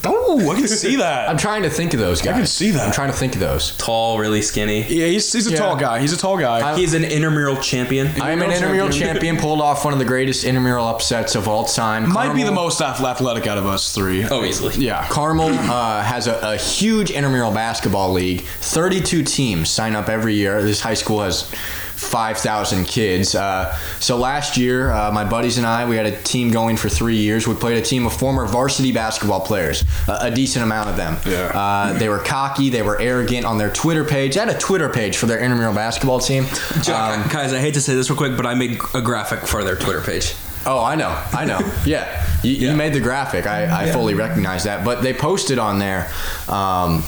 Oh, 0.06 0.50
I 0.50 0.54
can 0.56 0.68
see 0.68 0.96
that. 1.04 1.28
I'm 1.28 1.36
trying 1.36 1.62
to 1.62 1.70
think 1.70 1.94
of 1.94 2.00
those 2.00 2.20
guys. 2.22 2.34
I 2.34 2.38
can 2.38 2.46
see 2.46 2.70
that. 2.72 2.86
I'm 2.86 2.92
trying 2.92 3.10
to 3.10 3.16
think 3.16 3.34
of 3.34 3.40
those. 3.40 3.76
Tall, 3.76 4.18
really 4.18 4.42
skinny. 4.42 4.80
yeah, 4.82 5.06
he's, 5.06 5.32
he's 5.32 5.46
a 5.46 5.50
Yeah. 5.50 5.56
tall 5.58 5.76
guy. 5.76 6.00
He's 6.00 6.12
a 6.12 6.16
tall 6.16 6.38
guy. 6.38 6.76
He's 6.76 6.94
an 6.94 7.04
intramural 7.04 7.56
champion. 7.56 8.08
I 8.20 8.30
am 8.30 8.42
an 8.42 8.50
Intramural 8.50 8.52
intramural 8.52 8.88
champion. 8.90 9.14
champion, 9.14 9.36
pulled 9.38 9.60
off 9.60 9.84
one 9.84 9.92
of 9.92 9.98
the 9.98 10.04
greatest 10.04 10.44
intramural 10.44 10.86
upsets 10.86 11.34
of 11.34 11.48
all 11.48 11.64
time. 11.64 12.12
Might 12.12 12.34
be 12.34 12.42
the 12.42 12.48
Carmel- 12.48 12.64
most 12.64 12.80
ath- 12.80 13.00
athletic 13.00 13.46
out 13.46 13.58
of 13.58 13.66
us 13.66 13.94
three. 13.94 14.24
Oh, 14.24 14.44
easily. 14.44 14.74
Yeah. 14.84 15.06
Carmel 15.08 15.48
uh, 15.48 16.02
has 16.02 16.26
a, 16.26 16.38
a 16.52 16.56
huge 16.56 17.10
intramural 17.10 17.52
basketball 17.52 18.12
league. 18.12 18.42
32 18.42 19.22
teams 19.24 19.70
sign 19.70 19.94
up 19.96 20.08
every 20.08 20.34
year. 20.34 20.62
This 20.62 20.80
high 20.80 20.94
school 20.94 21.22
has 21.22 21.50
5,000 21.96 22.84
kids. 22.84 23.34
Uh, 23.34 23.76
so 24.00 24.16
last 24.16 24.56
year, 24.56 24.90
uh, 24.92 25.10
my 25.12 25.24
buddies 25.24 25.58
and 25.58 25.66
I, 25.66 25.88
we 25.88 25.96
had 25.96 26.06
a 26.06 26.20
team 26.22 26.50
going 26.50 26.76
for 26.76 26.88
three 26.88 27.16
years. 27.16 27.46
We 27.46 27.54
played 27.54 27.76
a 27.76 27.82
team 27.82 28.06
of 28.06 28.12
former 28.12 28.46
varsity 28.46 28.92
basketball 28.92 29.40
players, 29.40 29.84
a, 30.08 30.26
a 30.26 30.30
decent 30.30 30.64
amount 30.64 30.90
of 30.90 30.96
them. 30.96 31.16
Yeah. 31.26 31.50
Uh, 31.54 31.92
they 31.98 32.08
were 32.08 32.18
cocky, 32.18 32.68
they 32.70 32.82
were 32.82 33.00
arrogant 33.00 33.46
on 33.46 33.58
their 33.58 33.70
Twitter 33.70 34.04
page. 34.04 34.34
They 34.34 34.40
had 34.40 34.48
a 34.48 34.58
Twitter 34.58 34.88
page 34.88 35.16
for 35.16 35.26
their 35.26 35.38
intramural 35.38 35.74
basketball 35.74 36.18
team. 36.20 36.44
Jack, 36.82 37.30
guys, 37.32 37.52
I 37.52 37.58
hate 37.60 37.74
to 37.74 37.80
say 37.80 37.94
this 37.94 38.10
real 38.10 38.16
quick, 38.16 38.36
but 38.36 38.46
I 38.46 38.54
made 38.54 38.80
a 38.94 39.00
graphic 39.00 39.40
for 39.46 39.64
their 39.64 39.76
Twitter 39.76 40.00
page. 40.00 40.34
Oh, 40.66 40.82
I 40.82 40.94
know, 40.94 41.10
I 41.32 41.44
know. 41.44 41.60
Yeah, 41.84 42.26
you, 42.42 42.52
Yeah. 42.52 42.70
you 42.70 42.76
made 42.76 42.94
the 42.94 43.00
graphic. 43.00 43.46
I, 43.46 43.84
I 43.84 43.92
fully 43.92 44.14
recognize 44.14 44.64
that. 44.64 44.84
But 44.84 45.02
they 45.02 45.12
posted 45.12 45.58
on 45.58 45.78
there. 45.78 46.10
Um, 46.48 47.02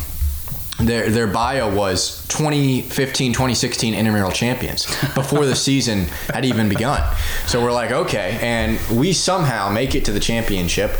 their 0.78 1.08
their 1.10 1.26
bio 1.26 1.74
was 1.74 2.26
2015 2.28 3.32
2016 3.32 3.94
intramural 3.94 4.30
champions 4.30 4.84
before 5.14 5.46
the 5.46 5.56
season 5.56 6.04
had 6.32 6.44
even 6.44 6.68
begun. 6.68 7.02
So 7.46 7.62
we're 7.62 7.72
like, 7.72 7.90
okay, 7.92 8.38
and 8.42 8.78
we 8.98 9.12
somehow 9.12 9.70
make 9.70 9.94
it 9.94 10.04
to 10.06 10.12
the 10.12 10.20
championship. 10.20 10.90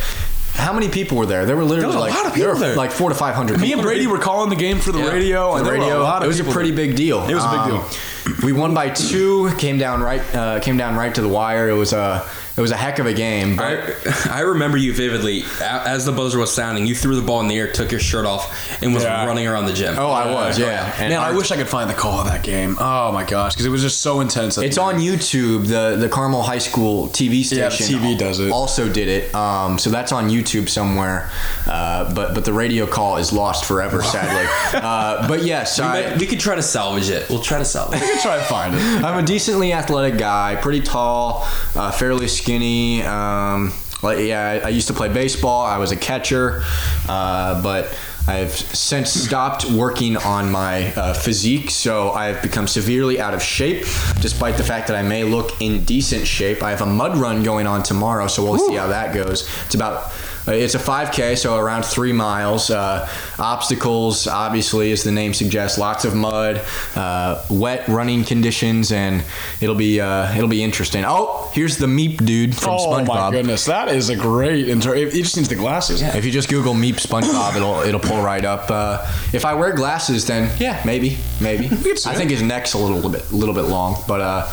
How 0.54 0.73
many 0.73 0.88
people 0.88 1.18
were 1.18 1.26
there? 1.26 1.45
There 1.45 1.54
were 1.56 1.64
literally 1.64 1.92
There 1.92 2.00
were 2.00 2.06
a 2.06 2.11
like 2.11 2.14
lot 2.14 2.26
of 2.26 2.33
people 2.35 2.49
were 2.54 2.59
there. 2.59 2.76
like 2.76 2.90
four 2.90 3.11
to 3.11 3.14
five 3.14 3.35
hundred. 3.35 3.61
Me 3.61 3.75
and 3.75 3.83
Brady 3.83 4.06
were 4.06 4.18
calling 4.18 4.49
the 4.49 4.56
game 4.56 4.78
for 4.78 4.90
the 4.92 5.00
Yeah. 5.00 5.11
radio, 5.12 5.50
the 5.52 5.56
and 5.59 5.66
there 5.66 5.75
were 5.75 5.80
radio. 5.80 6.00
a 6.00 6.02
lot 6.02 6.23
of 6.23 6.25
it 6.25 6.28
was 6.28 6.40
a 6.40 6.45
pretty 6.45 6.71
there. 6.71 6.87
big 6.87 6.97
deal. 6.97 7.23
It 7.28 7.35
was 7.35 7.45
a 7.45 7.50
big 7.50 7.59
Um, 7.61 7.71
deal. 7.71 8.35
we 8.42 8.52
won 8.54 8.73
by 8.73 8.88
two. 8.88 9.50
Came 9.59 9.76
down 9.76 10.02
right. 10.02 10.23
Uh, 10.35 10.59
came 10.61 10.78
down 10.78 10.97
right 10.97 11.14
to 11.14 11.21
the 11.21 11.28
wire. 11.28 11.68
It 11.68 11.75
was 11.75 11.92
a 11.92 12.25
it 12.56 12.60
was 12.60 12.70
a 12.70 12.76
heck 12.76 12.98
of 12.98 13.06
a 13.06 13.12
game. 13.12 13.56
But 13.56 13.96
I, 14.26 14.38
I 14.38 14.40
remember 14.40 14.76
you 14.78 14.94
vividly. 14.94 15.42
As 15.60 16.04
the 16.04 16.12
buzzer 16.12 16.38
was 16.38 16.52
sounding, 16.52 16.86
you 16.86 16.94
threw 16.94 17.16
the 17.16 17.22
ball 17.26 17.40
in 17.40 17.48
the 17.48 17.56
air, 17.58 17.70
took 17.70 17.90
your 17.90 18.00
shirt 18.00 18.25
off, 18.26 18.82
and 18.82 18.94
was 18.94 19.02
Yeah. 19.02 19.25
running 19.26 19.46
around 19.46 19.66
the 19.66 19.72
gym. 19.72 19.94
oh, 19.98 20.10
I 20.10 20.30
was 20.32 20.58
yeah. 20.58 20.92
And 20.98 21.10
Man, 21.10 21.20
I 21.20 21.30
our- 21.30 21.36
wish 21.36 21.50
I 21.50 21.56
could 21.56 21.68
find 21.68 21.88
the 21.90 21.94
call 21.94 22.18
of 22.20 22.26
that 22.26 22.42
game. 22.42 22.76
Oh 22.80 23.12
my 23.12 23.25
gosh, 23.25 23.52
because 23.54 23.66
it 23.66 23.70
was 23.70 23.82
just 23.82 24.00
so 24.00 24.20
intense. 24.20 24.56
It's 24.58 24.78
on 24.78 24.96
YouTube. 24.96 25.66
The 25.66 25.96
the 25.96 26.08
Carmel 26.08 26.42
High 26.42 26.58
School 26.58 27.08
TV 27.08 27.44
station. 27.44 27.58
Yeah, 27.58 27.68
the 27.68 27.75
station. 27.76 27.98
TV 28.00 28.18
does 28.18 28.40
it. 28.40 28.50
Also 28.50 28.88
did 28.88 29.08
it. 29.08 29.34
Um, 29.34 29.78
so 29.78 29.90
that's 29.90 30.12
on 30.12 30.28
YouTube 30.30 30.68
somewhere. 30.68 31.30
Uh, 31.66 32.12
but 32.14 32.34
but 32.34 32.44
the 32.44 32.52
radio 32.52 32.86
call 32.86 33.16
is 33.18 33.32
lost 33.32 33.64
forever, 33.64 34.02
sadly. 34.02 34.46
Uh, 34.86 35.26
but 35.28 35.42
yes, 35.44 35.78
we, 35.78 35.84
I, 35.84 35.88
might- 36.10 36.18
we 36.20 36.26
could 36.26 36.38
try 36.40 36.54
to 36.54 36.62
salvage 36.62 37.08
it. 37.08 37.28
We'll 37.28 37.40
try 37.42 37.58
to 37.58 37.64
salvage. 37.64 38.00
it. 38.00 38.04
I 38.04 38.12
could 38.12 38.20
try 38.20 38.36
to 38.38 38.44
find 38.44 38.75
it. 38.75 38.80
I'm 39.04 39.22
a 39.22 39.26
decently 39.26 39.72
athletic 39.72 40.18
guy, 40.18 40.56
pretty 40.56 40.80
tall, 40.80 41.46
uh, 41.75 41.90
fairly 41.92 42.28
skinny. 42.46 43.02
Um, 43.02 43.72
like 44.04 44.20
yeah, 44.20 44.60
I, 44.62 44.66
I 44.66 44.68
used 44.68 44.86
to 44.86 44.94
play 44.94 45.08
baseball. 45.08 45.66
I 45.66 45.78
was 45.78 45.90
a 45.90 45.96
catcher, 45.96 46.62
uh, 47.08 47.60
but 47.60 47.98
I've 48.28 48.52
since 48.52 49.10
stopped 49.10 49.64
working 49.64 50.16
on 50.16 50.52
my 50.52 50.92
uh, 50.94 51.12
physique, 51.12 51.70
so 51.70 52.12
I've 52.12 52.40
become 52.42 52.68
severely 52.68 53.18
out 53.18 53.34
of 53.34 53.42
shape. 53.42 53.84
Despite 54.20 54.58
the 54.58 54.62
fact 54.62 54.86
that 54.86 54.96
I 54.96 55.02
may 55.02 55.24
look 55.24 55.60
in 55.60 55.84
decent 55.84 56.24
shape, 56.24 56.62
I 56.62 56.70
have 56.70 56.82
a 56.82 56.86
mud 56.86 57.16
run 57.16 57.42
going 57.42 57.66
on 57.66 57.82
tomorrow, 57.82 58.28
so 58.28 58.44
we'll 58.44 58.58
see 58.58 58.76
how 58.76 58.86
that 58.88 59.12
goes. 59.12 59.48
It's 59.64 59.74
about 59.74 60.12
it's 60.48 60.74
a 60.74 60.78
5K, 60.78 61.36
so 61.36 61.56
around 61.56 61.84
three 61.84 62.12
miles. 62.12 62.70
Uh, 62.70 63.08
obstacles, 63.38 64.26
obviously, 64.26 64.92
as 64.92 65.02
the 65.02 65.10
name 65.12 65.34
suggests, 65.34 65.78
lots 65.78 66.04
of 66.04 66.14
mud, 66.14 66.60
uh, 66.94 67.44
wet 67.50 67.86
running 67.88 68.24
conditions, 68.24 68.92
and 68.92 69.24
it'll 69.60 69.74
be 69.74 70.00
uh, 70.00 70.32
it'll 70.36 70.48
be 70.48 70.62
interesting. 70.62 71.04
Oh, 71.06 71.50
here's 71.52 71.78
the 71.78 71.86
Meep 71.86 72.24
dude 72.24 72.54
from 72.56 72.74
oh 72.74 72.86
SpongeBob. 72.88 73.06
my 73.06 73.30
goodness, 73.30 73.64
that 73.66 73.88
is 73.88 74.08
a 74.08 74.16
great 74.16 74.68
inter. 74.68 74.94
He 74.94 75.22
just 75.22 75.36
needs 75.36 75.48
the 75.48 75.54
glasses. 75.56 76.02
If 76.02 76.24
you 76.24 76.30
just 76.30 76.48
Google 76.48 76.74
Meep 76.74 76.94
SpongeBob, 76.94 77.56
it'll 77.56 77.80
it'll 77.80 78.00
pull 78.00 78.22
right 78.22 78.44
up. 78.44 78.70
Uh, 78.70 79.06
if 79.32 79.44
I 79.44 79.54
wear 79.54 79.72
glasses, 79.72 80.26
then 80.26 80.50
yeah, 80.58 80.82
maybe, 80.84 81.18
maybe. 81.40 81.66
I 82.06 82.14
think 82.14 82.30
his 82.30 82.42
neck's 82.42 82.74
a 82.74 82.78
little 82.78 83.10
bit 83.10 83.32
little 83.32 83.54
bit 83.54 83.64
long, 83.64 84.02
but 84.06 84.20
uh, 84.20 84.52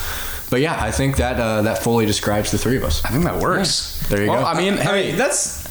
but 0.50 0.62
yeah, 0.62 0.76
I 0.82 0.92
think 0.92 1.18
that 1.18 1.40
uh, 1.40 1.64
that 1.64 1.80
fully 1.84 2.06
describes 2.06 2.52
the 2.52 2.58
three 2.58 2.78
of 2.78 2.84
us. 2.84 3.04
I 3.06 3.10
think 3.10 3.24
that 3.24 3.38
works. 3.40 4.06
There 4.10 4.24
you 4.24 4.30
Well, 4.30 4.42
go. 4.42 4.48
I 4.48 4.58
mean, 4.58 4.78
I 4.80 4.92
mean, 4.92 5.18
that's 5.18 5.63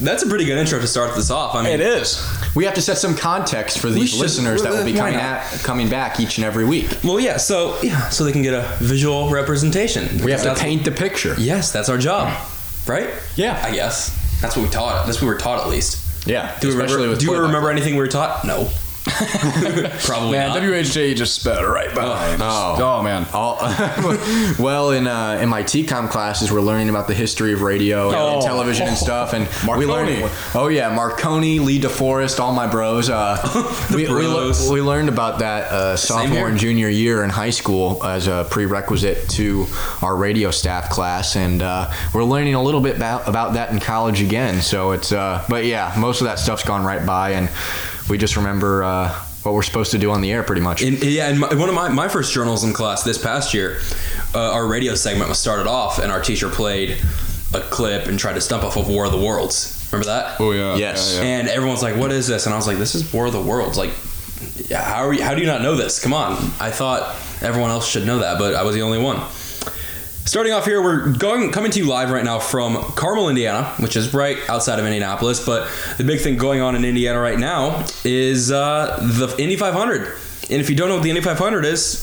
that's 0.00 0.22
a 0.22 0.26
pretty 0.28 0.44
good 0.44 0.58
intro 0.58 0.78
to 0.80 0.86
start 0.86 1.14
this 1.14 1.30
off. 1.30 1.54
I 1.54 1.62
mean, 1.62 1.72
it 1.72 1.80
is. 1.80 2.22
We 2.54 2.64
have 2.64 2.74
to 2.74 2.82
set 2.82 2.98
some 2.98 3.14
context 3.16 3.78
for 3.78 3.90
these 3.90 4.10
should- 4.10 4.20
listeners 4.20 4.62
that 4.62 4.72
will 4.72 4.84
be 4.84 4.92
coming 4.94 5.14
at, 5.14 5.44
coming 5.62 5.88
back 5.88 6.20
each 6.20 6.38
and 6.38 6.44
every 6.44 6.64
week. 6.64 6.88
Well, 7.04 7.18
yeah. 7.20 7.36
So 7.36 7.76
yeah, 7.82 8.08
so 8.10 8.24
they 8.24 8.32
can 8.32 8.42
get 8.42 8.54
a 8.54 8.76
visual 8.80 9.30
representation. 9.30 10.22
We 10.24 10.30
have 10.32 10.42
to 10.42 10.54
paint 10.54 10.84
the 10.84 10.92
picture. 10.92 11.34
Yes, 11.38 11.72
that's 11.72 11.88
our 11.88 11.98
job, 11.98 12.36
right? 12.86 13.10
Yeah. 13.36 13.60
I 13.64 13.72
guess 13.74 14.10
that's 14.40 14.56
what 14.56 14.62
we 14.64 14.68
taught. 14.68 15.06
That's 15.06 15.18
what 15.18 15.28
we 15.28 15.34
were 15.34 15.38
taught 15.40 15.60
at 15.60 15.68
least. 15.68 16.02
Yeah, 16.26 16.58
Do 16.60 16.68
we 16.68 16.74
remember? 16.74 17.08
with 17.08 17.20
Do 17.20 17.26
you 17.26 17.40
remember 17.40 17.70
anything 17.70 17.94
we 17.94 18.00
were 18.00 18.08
taught? 18.08 18.44
No. 18.44 18.68
Probably 20.04 20.32
Man, 20.32 20.48
not. 20.48 20.58
WHJ 20.62 21.14
just 21.16 21.40
sped 21.40 21.64
right 21.64 21.94
by. 21.94 22.30
Just- 22.36 22.42
Oh. 22.42 22.76
oh 22.98 23.02
man. 23.02 23.26
All, 23.32 23.56
well, 24.58 24.90
in 24.90 25.06
uh, 25.06 25.38
in 25.40 25.48
my 25.48 25.62
TCOM 25.62 26.10
classes, 26.10 26.50
we're 26.50 26.60
learning 26.60 26.88
about 26.88 27.06
the 27.06 27.14
history 27.14 27.52
of 27.52 27.62
radio 27.62 28.08
and 28.08 28.16
Oh. 28.16 28.40
television 28.40 28.88
and 28.88 28.96
stuff, 28.96 29.32
and 29.32 29.46
we 29.62 29.86
Marconi. 29.86 30.20
learned. 30.22 30.32
Oh 30.54 30.68
yeah, 30.68 30.94
Marconi, 30.94 31.58
Lee 31.60 31.80
DeForest, 31.80 32.40
all 32.40 32.52
my 32.52 32.66
bros. 32.66 33.08
Uh, 33.08 33.36
we, 33.90 33.96
we, 34.02 34.06
bros. 34.06 34.66
le- 34.68 34.74
we 34.74 34.82
learned 34.82 35.08
about 35.08 35.38
that 35.38 35.70
uh, 35.70 35.96
sophomore 35.96 36.48
and 36.48 36.58
junior 36.58 36.88
year 36.88 37.22
in 37.22 37.30
high 37.30 37.50
school 37.50 38.02
as 38.04 38.26
a 38.26 38.46
prerequisite 38.50 39.28
to 39.30 39.66
our 40.02 40.16
radio 40.16 40.50
staff 40.50 40.90
class, 40.90 41.36
and 41.36 41.62
uh, 41.62 41.90
we're 42.12 42.24
learning 42.24 42.54
a 42.54 42.62
little 42.62 42.80
bit 42.80 42.96
about, 42.96 43.28
about 43.28 43.54
that 43.54 43.70
in 43.70 43.78
college 43.80 44.20
again. 44.20 44.60
So 44.62 44.90
it's, 44.92 45.12
uh, 45.12 45.44
but 45.48 45.64
yeah, 45.64 45.94
most 45.98 46.20
of 46.20 46.26
that 46.26 46.38
stuff's 46.38 46.64
gone 46.64 46.84
right 46.84 47.04
by, 47.06 47.30
and 47.30 47.48
we 48.08 48.18
just 48.18 48.36
remember. 48.36 48.84
Uh, 48.84 49.22
what 49.46 49.54
we're 49.54 49.62
supposed 49.62 49.92
to 49.92 49.98
do 49.98 50.10
on 50.10 50.20
the 50.20 50.32
air, 50.32 50.42
pretty 50.42 50.60
much. 50.60 50.82
In, 50.82 50.96
yeah, 51.02 51.28
in 51.28 51.38
my, 51.38 51.54
one 51.54 51.68
of 51.68 51.74
my, 51.76 51.88
my 51.88 52.08
first 52.08 52.34
journalism 52.34 52.72
class 52.72 53.04
this 53.04 53.16
past 53.16 53.54
year, 53.54 53.78
uh, 54.34 54.52
our 54.52 54.66
radio 54.66 54.96
segment 54.96 55.28
was 55.28 55.38
started 55.38 55.68
off, 55.68 56.00
and 56.00 56.10
our 56.10 56.20
teacher 56.20 56.48
played 56.48 56.98
a 57.54 57.60
clip 57.60 58.06
and 58.06 58.18
tried 58.18 58.34
to 58.34 58.40
stump 58.40 58.64
off 58.64 58.76
of 58.76 58.88
War 58.88 59.04
of 59.04 59.12
the 59.12 59.20
Worlds. 59.20 59.88
Remember 59.92 60.06
that? 60.06 60.40
Oh 60.40 60.50
yeah. 60.50 60.74
Yes. 60.74 61.14
yeah, 61.14 61.22
yeah. 61.22 61.38
And 61.38 61.48
everyone's 61.48 61.82
like, 61.82 61.96
"What 61.96 62.10
is 62.10 62.26
this?" 62.26 62.46
And 62.46 62.52
I 62.52 62.56
was 62.56 62.66
like, 62.66 62.78
"This 62.78 62.94
is 62.96 63.12
War 63.12 63.26
of 63.26 63.32
the 63.32 63.40
Worlds." 63.40 63.78
Like, 63.78 63.92
how 64.70 65.06
are 65.06 65.14
you, 65.14 65.22
how 65.22 65.34
do 65.34 65.40
you 65.40 65.46
not 65.46 65.62
know 65.62 65.76
this? 65.76 66.02
Come 66.02 66.12
on! 66.12 66.32
I 66.58 66.70
thought 66.70 67.14
everyone 67.40 67.70
else 67.70 67.88
should 67.88 68.04
know 68.04 68.18
that, 68.18 68.38
but 68.38 68.54
I 68.54 68.64
was 68.64 68.74
the 68.74 68.82
only 68.82 68.98
one. 68.98 69.22
Starting 70.26 70.52
off 70.52 70.64
here, 70.64 70.82
we're 70.82 71.12
going 71.12 71.52
coming 71.52 71.70
to 71.70 71.78
you 71.78 71.86
live 71.86 72.10
right 72.10 72.24
now 72.24 72.40
from 72.40 72.74
Carmel, 72.94 73.28
Indiana, 73.28 73.72
which 73.78 73.94
is 73.94 74.12
right 74.12 74.36
outside 74.50 74.80
of 74.80 74.84
Indianapolis. 74.84 75.46
But 75.46 75.68
the 75.98 76.04
big 76.04 76.20
thing 76.20 76.36
going 76.36 76.60
on 76.60 76.74
in 76.74 76.84
Indiana 76.84 77.20
right 77.20 77.38
now 77.38 77.86
is 78.02 78.50
uh, 78.50 78.98
the 79.00 79.32
Indy 79.38 79.54
500. 79.54 80.18
And 80.50 80.60
if 80.60 80.68
you 80.68 80.74
don't 80.74 80.88
know 80.88 80.96
what 80.96 81.04
the 81.04 81.10
Indy 81.10 81.22
500 81.22 81.64
is, 81.64 82.02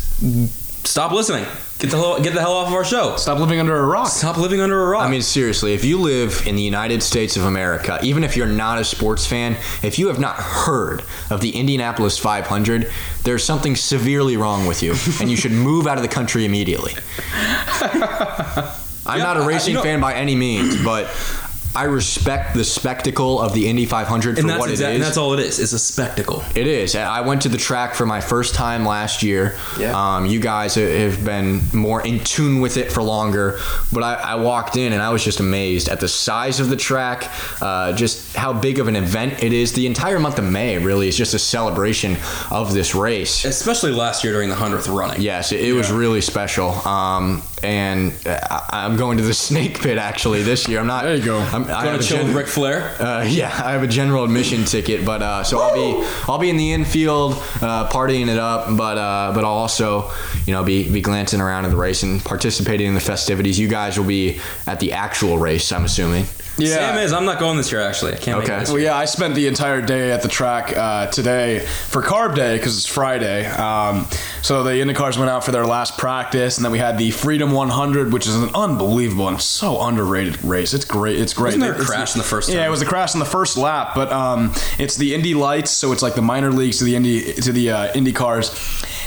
stop 0.83 1.11
listening. 1.11 1.45
Get 1.79 1.91
the 1.91 1.97
hell, 1.97 2.21
get 2.21 2.33
the 2.33 2.39
hell 2.39 2.53
off 2.53 2.67
of 2.67 2.73
our 2.73 2.85
show. 2.85 3.15
Stop 3.17 3.39
living 3.39 3.59
under 3.59 3.75
a 3.75 3.85
rock. 3.85 4.07
Stop 4.07 4.37
living 4.37 4.61
under 4.61 4.81
a 4.83 4.87
rock. 4.89 5.03
I 5.05 5.09
mean, 5.09 5.21
seriously, 5.21 5.73
if 5.73 5.83
you 5.83 5.99
live 5.99 6.43
in 6.47 6.55
the 6.55 6.61
United 6.61 7.03
States 7.03 7.35
of 7.35 7.43
America, 7.43 7.99
even 8.03 8.23
if 8.23 8.37
you're 8.37 8.47
not 8.47 8.79
a 8.79 8.85
sports 8.85 9.25
fan, 9.27 9.57
if 9.81 9.99
you 9.99 10.07
have 10.07 10.19
not 10.19 10.35
heard 10.37 11.03
of 11.29 11.41
the 11.41 11.49
Indianapolis 11.51 12.17
500, 12.17 12.89
there's 13.23 13.43
something 13.43 13.75
severely 13.75 14.37
wrong 14.37 14.65
with 14.65 14.81
you, 14.81 14.93
and 15.19 15.29
you 15.29 15.35
should 15.35 15.51
move 15.51 15.87
out 15.87 15.97
of 15.97 16.03
the 16.03 16.09
country 16.09 16.45
immediately. 16.45 16.93
I'm 19.05 19.17
Yeah, 19.17 19.23
not 19.25 19.37
a 19.37 19.41
racing 19.41 19.71
you 19.71 19.77
know- 19.79 19.83
fan 19.83 19.99
by 19.99 20.13
any 20.13 20.35
means, 20.35 20.81
but 20.83 21.07
I 21.75 21.85
respect 21.85 22.53
the 22.53 22.63
spectacle 22.63 23.41
of 23.41 23.53
the 23.53 23.67
Indy 23.67 23.85
500 23.85 24.37
for 24.39 24.47
what 24.47 24.69
exact- 24.69 24.91
it 24.91 24.95
and 24.95 25.03
that's 25.03 25.17
all 25.17 25.33
it 25.33 25.39
is. 25.39 25.59
It's 25.59 25.73
a 25.73 25.79
spectacle. 25.79 26.43
It 26.55 26.67
is. 26.67 26.95
I 26.95 27.21
went 27.21 27.41
to 27.43 27.49
the 27.49 27.57
track 27.57 27.95
for 27.95 28.05
my 28.05 28.21
first 28.21 28.53
time 28.53 28.85
last 28.85 29.23
year. 29.23 29.57
Yeah. 29.79 29.93
Um, 30.17 30.25
you 30.25 30.39
guys 30.39 30.75
have 30.75 31.25
been 31.25 31.61
more 31.73 32.05
in 32.05 32.19
tune 32.19 32.61
with 32.61 32.77
it 32.77 32.91
for 32.91 33.01
longer, 33.01 33.59
but 33.91 34.03
I, 34.03 34.13
I 34.13 34.35
walked 34.35 34.77
in 34.77 34.93
and 34.93 35.01
I 35.01 35.09
was 35.09 35.23
just 35.23 35.39
amazed 35.39 35.89
at 35.89 35.99
the 35.99 36.07
size 36.07 36.59
of 36.59 36.69
the 36.69 36.75
track, 36.75 37.31
uh, 37.61 37.93
just 37.93 38.35
how 38.35 38.53
big 38.53 38.79
of 38.79 38.87
an 38.87 38.95
event 38.95 39.43
it 39.43 39.53
is. 39.53 39.73
The 39.73 39.87
entire 39.87 40.19
month 40.19 40.37
of 40.37 40.45
May 40.45 40.77
really 40.77 41.07
is 41.07 41.17
just 41.17 41.33
a 41.33 41.39
celebration 41.39 42.17
of 42.51 42.73
this 42.73 42.93
race. 42.93 43.45
Especially 43.45 43.91
last 43.91 44.23
year 44.23 44.33
during 44.33 44.49
the 44.49 44.55
hundredth 44.55 44.87
running. 44.87 45.21
Yes, 45.21 45.51
it, 45.51 45.61
it 45.61 45.73
was 45.73 45.91
really 45.91 46.21
special. 46.21 46.69
Um, 46.87 47.41
and 47.63 48.13
I, 48.25 48.69
I'm 48.71 48.97
going 48.97 49.17
to 49.17 49.23
the 49.23 49.33
Snake 49.47 49.79
Pit 49.81 49.97
actually 49.97 50.43
this 50.43 50.67
year. 50.67 50.79
I'm 50.79 50.87
not. 50.87 51.03
There 51.05 51.15
you 51.15 51.23
go. 51.23 51.39
I'm, 51.39 51.63
Going 51.65 51.99
to 51.99 52.05
chill 52.05 52.17
gen- 52.17 52.27
with 52.27 52.35
Ric 52.35 52.47
Flair. 52.47 52.89
uh, 53.01 53.23
yeah, 53.23 53.47
I 53.63 53.71
have 53.71 53.83
a 53.83 53.87
general 53.87 54.23
admission 54.23 54.65
ticket, 54.65 55.05
but 55.05 55.21
uh, 55.21 55.43
so 55.43 55.59
I'll 55.59 55.73
be 55.73 56.07
I'll 56.27 56.39
be 56.39 56.49
in 56.49 56.57
the 56.57 56.73
infield 56.73 57.33
uh, 57.61 57.89
partying 57.89 58.27
it 58.27 58.37
up, 58.37 58.75
but 58.77 58.97
uh, 58.97 59.31
but 59.33 59.43
I'll 59.43 59.51
also 59.51 60.11
you 60.45 60.53
know 60.53 60.63
be 60.63 60.89
be 60.91 61.01
glancing 61.01 61.41
around 61.41 61.65
in 61.65 61.71
the 61.71 61.77
race 61.77 62.03
and 62.03 62.23
participating 62.23 62.87
in 62.87 62.93
the 62.93 62.99
festivities. 63.01 63.57
You 63.59 63.67
guys 63.67 63.97
will 63.97 64.05
be 64.07 64.39
at 64.67 64.79
the 64.79 64.93
actual 64.93 65.37
race, 65.37 65.71
I'm 65.71 65.85
assuming. 65.85 66.25
Yeah. 66.57 66.75
Sam 66.75 66.97
is. 66.99 67.13
I'm 67.13 67.25
not 67.25 67.39
going 67.39 67.57
this 67.57 67.71
year. 67.71 67.81
Actually, 67.81 68.13
I 68.13 68.17
can't. 68.17 68.37
Okay. 68.43 68.49
Make 68.49 68.57
it 68.57 68.59
this 68.61 68.69
Well, 68.69 68.79
yeah, 68.79 68.95
I 68.95 69.05
spent 69.05 69.33
the 69.35 69.47
entire 69.47 69.81
day 69.81 70.11
at 70.11 70.21
the 70.21 70.27
track 70.27 70.75
uh, 70.75 71.07
today 71.07 71.59
for 71.87 72.01
Carb 72.01 72.35
Day 72.35 72.57
because 72.57 72.77
it's 72.77 72.85
Friday. 72.85 73.45
Um, 73.47 74.07
so 74.41 74.63
the 74.63 74.71
IndyCars 74.71 75.17
went 75.17 75.29
out 75.29 75.43
for 75.43 75.51
their 75.51 75.65
last 75.65 75.97
practice, 75.97 76.57
and 76.57 76.65
then 76.65 76.71
we 76.71 76.77
had 76.77 76.97
the 76.97 77.11
Freedom 77.11 77.51
100, 77.51 78.13
which 78.13 78.27
is 78.27 78.35
an 78.35 78.49
unbelievable 78.53 79.27
and 79.27 79.41
so 79.41 79.81
underrated 79.81 80.43
race. 80.43 80.73
It's 80.73 80.85
great. 80.85 81.19
It's 81.19 81.33
great. 81.33 81.57
Wasn't 81.57 81.63
there 81.63 81.73
a 81.73 81.77
It's 81.77 81.85
crash 81.89 82.13
in 82.13 82.19
the 82.19 82.25
first 82.25 82.49
Yeah, 82.49 82.65
it 82.65 82.69
was 82.69 82.81
a 82.81 82.85
crash 82.85 83.13
in 83.13 83.19
the 83.19 83.25
first 83.25 83.57
lap, 83.57 83.93
but 83.95 84.11
um, 84.11 84.53
it's 84.77 84.95
the 84.95 85.15
Indy 85.15 85.33
Lights, 85.33 85.71
so 85.71 85.91
it's 85.91 86.01
like 86.01 86.15
the 86.15 86.21
minor 86.21 86.51
leagues 86.51 86.77
to 86.79 86.83
the 86.83 86.95
Indy 86.95 87.33
to 87.33 87.51
the 87.51 87.71
uh, 87.71 87.93
Indy 87.93 88.13
cars. 88.13 88.51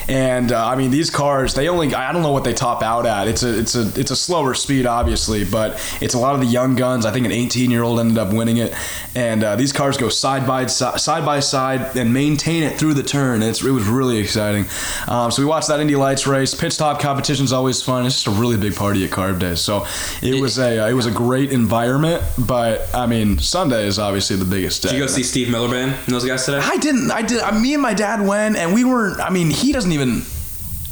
And 0.08 0.52
uh, 0.52 0.66
I 0.66 0.76
mean, 0.76 0.90
these 0.90 1.10
cars, 1.10 1.54
they 1.54 1.68
only, 1.68 1.94
I 1.94 2.12
don't 2.12 2.22
know 2.22 2.32
what 2.32 2.44
they 2.44 2.54
top 2.54 2.82
out 2.82 3.06
at. 3.06 3.28
It's 3.28 3.42
a, 3.42 3.58
it's 3.58 3.74
a, 3.74 4.00
it's 4.00 4.10
a 4.10 4.16
slower 4.16 4.54
speed, 4.54 4.86
obviously, 4.86 5.44
but 5.44 5.80
it's 6.00 6.14
a 6.14 6.18
lot 6.18 6.34
of 6.34 6.40
the 6.40 6.46
young 6.46 6.76
guns. 6.76 7.04
I 7.06 7.12
think 7.12 7.26
an 7.26 7.32
18 7.32 7.70
year 7.70 7.82
old 7.82 7.98
ended 7.98 8.18
up 8.18 8.32
winning 8.32 8.58
it. 8.58 8.74
And 9.14 9.42
uh, 9.42 9.56
these 9.56 9.72
cars 9.72 9.96
go 9.96 10.08
side 10.08 10.46
by 10.46 10.66
side, 10.66 11.00
side 11.00 11.24
by 11.24 11.40
side 11.40 11.96
and 11.96 12.12
maintain 12.12 12.62
it 12.62 12.78
through 12.78 12.94
the 12.94 13.02
turn. 13.02 13.42
It's, 13.42 13.64
it 13.64 13.70
was 13.70 13.86
really 13.86 14.18
exciting. 14.18 14.66
Um, 15.08 15.30
so 15.30 15.42
we 15.42 15.46
watched 15.46 15.68
that 15.68 15.80
Indy 15.80 15.96
Lights 15.96 16.26
race. 16.26 16.54
Pit 16.54 16.72
stop 16.72 17.00
competition 17.00 17.44
is 17.44 17.52
always 17.52 17.82
fun. 17.82 18.06
It's 18.06 18.22
just 18.22 18.26
a 18.26 18.40
really 18.40 18.56
big 18.56 18.76
party 18.76 19.04
at 19.04 19.10
Carb 19.10 19.38
Day. 19.38 19.54
So 19.54 19.86
it 20.22 20.40
was 20.40 20.58
a, 20.58 20.84
uh, 20.84 20.88
it 20.88 20.94
was 20.94 21.06
a 21.06 21.10
great 21.10 21.52
environment, 21.52 22.22
but 22.38 22.94
I 22.94 23.06
mean, 23.06 23.38
Sunday 23.38 23.86
is 23.86 23.98
obviously 23.98 24.36
the 24.36 24.44
biggest 24.44 24.82
day. 24.82 24.90
Did 24.90 24.96
you 24.96 25.02
go 25.02 25.06
see 25.06 25.22
Steve 25.22 25.50
Miller 25.50 25.68
Band 25.68 25.92
and 25.92 26.14
those 26.14 26.24
guys 26.24 26.44
today? 26.44 26.60
I 26.62 26.76
didn't. 26.76 27.10
I 27.10 27.22
did. 27.22 27.40
I, 27.40 27.58
me 27.58 27.74
and 27.74 27.82
my 27.82 27.94
dad 27.94 28.20
went, 28.26 28.56
and 28.56 28.74
we 28.74 28.84
weren't. 28.84 29.20
I 29.20 29.30
mean, 29.30 29.50
he 29.50 29.72
doesn't 29.72 29.92
even. 29.96 30.35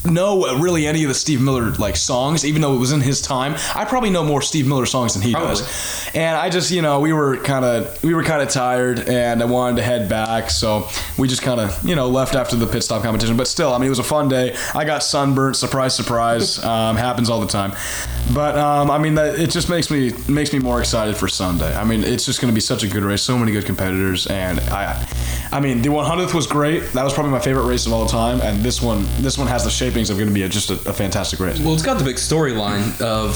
Know 0.05 0.59
really 0.59 0.87
any 0.87 1.03
of 1.05 1.09
the 1.09 1.15
Steve 1.15 1.41
Miller 1.41 1.71
like 1.73 1.97
songs, 1.97 2.45
even 2.45 2.63
though 2.63 2.75
it 2.75 2.79
was 2.79 2.93
in 2.93 3.01
his 3.01 3.21
time. 3.21 3.55
I 3.75 3.85
probably 3.85 4.11
know 4.11 4.25
more 4.25 4.43
Steve 4.43 4.67
Miller 4.67 4.87
songs 4.87 5.15
than 5.15 5.23
he 5.23 5.33
Probably. 5.33 5.57
does. 5.57 6.11
And 6.15 6.37
I 6.37 6.51
just, 6.51 6.71
you 6.71 6.83
know, 6.83 7.01
we 7.01 7.13
were 7.13 7.37
kind 7.39 7.65
of 7.65 8.03
we 8.05 8.15
were 8.15 8.23
kind 8.23 8.43
of 8.43 8.49
tired, 8.49 9.01
and 9.01 9.43
I 9.43 9.47
wanted 9.47 9.77
to 9.77 9.83
head 9.83 10.09
back, 10.09 10.51
so 10.51 10.89
we 11.19 11.29
just 11.29 11.43
kind 11.43 11.61
of 11.61 11.83
you 11.85 11.97
know 11.97 12.09
left 12.09 12.35
after 12.35 12.57
the 12.57 12.67
pit 12.67 12.83
stop 12.83 13.03
competition. 13.03 13.37
But 13.37 13.49
still, 13.49 13.73
I 13.73 13.79
mean, 13.79 13.87
it 13.87 13.91
was 13.91 13.99
a 13.99 14.05
fun 14.05 14.29
day. 14.29 14.57
I 14.75 14.85
got 14.85 15.03
sunburnt. 15.03 15.57
Surprise, 15.57 15.95
surprise. 15.95 16.63
um, 16.65 16.97
happens 16.97 17.31
all 17.31 17.41
the 17.41 17.47
time. 17.47 17.73
But 18.33 18.57
um, 18.57 18.91
I 18.91 18.99
mean, 18.99 19.15
that 19.17 19.39
it 19.39 19.51
just 19.51 19.69
makes 19.69 19.91
me 19.91 20.13
makes 20.29 20.53
me 20.53 20.59
more 20.59 20.81
excited 20.81 21.17
for 21.17 21.29
Sunday. 21.29 21.75
I 21.75 21.85
mean, 21.85 22.05
it's 22.05 22.25
just 22.25 22.41
going 22.41 22.51
to 22.51 22.55
be 22.55 22.61
such 22.61 22.83
a 22.83 22.89
good 22.89 23.03
race. 23.03 23.23
So 23.23 23.37
many 23.39 23.53
good 23.53 23.67
competitors, 23.67 24.27
and 24.27 24.61
I, 24.61 25.07
I 25.53 25.61
mean, 25.61 25.83
the 25.83 25.89
100th 25.89 26.35
was 26.35 26.47
great. 26.47 26.85
That 26.93 27.05
was 27.05 27.13
probably 27.13 27.33
my 27.33 27.41
favorite 27.41 27.65
race 27.65 27.87
of 27.87 27.93
all 27.93 28.07
time, 28.07 28.41
and 28.41 28.63
this 28.63 28.81
one 28.81 29.07
this 29.19 29.37
one 29.37 29.47
has 29.47 29.65
the 29.65 29.71
shapings 29.95 30.11
of 30.11 30.17
going 30.17 30.29
to 30.29 30.35
be 30.35 30.43
a, 30.43 30.49
just 30.49 30.71
a, 30.71 30.75
a 30.91 30.93
fantastic 30.93 31.39
race. 31.39 31.61
Well, 31.61 31.73
it's 31.75 31.83
got 31.85 31.99
the 31.99 32.05
big 32.05 32.17
storyline 32.17 33.01
of 33.01 33.33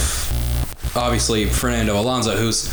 obviously 0.96 1.44
Fernando 1.46 1.98
Alonso, 2.00 2.36
who's 2.36 2.68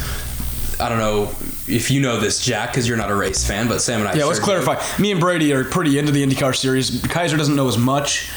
I 0.79 0.89
don't 0.89 0.97
know 0.97 1.29
if 1.67 1.89
you 1.91 2.01
know 2.01 2.19
this, 2.19 2.43
Jack, 2.43 2.71
because 2.71 2.87
you're 2.87 2.97
not 2.97 3.11
a 3.11 3.15
race 3.15 3.45
fan, 3.47 3.67
but 3.67 3.81
Sam 3.81 3.99
and 4.01 4.09
I. 4.09 4.13
Yeah, 4.15 4.25
let's 4.25 4.39
sure 4.43 4.55
do. 4.57 4.63
clarify. 4.63 4.99
Me 5.01 5.11
and 5.11 5.19
Brady 5.19 5.53
are 5.53 5.63
pretty 5.63 5.97
into 5.99 6.11
the 6.11 6.25
IndyCar 6.25 6.55
series. 6.55 7.01
Kaiser 7.03 7.37
doesn't 7.37 7.55
know 7.55 7.67
as 7.67 7.77
much, 7.77 8.29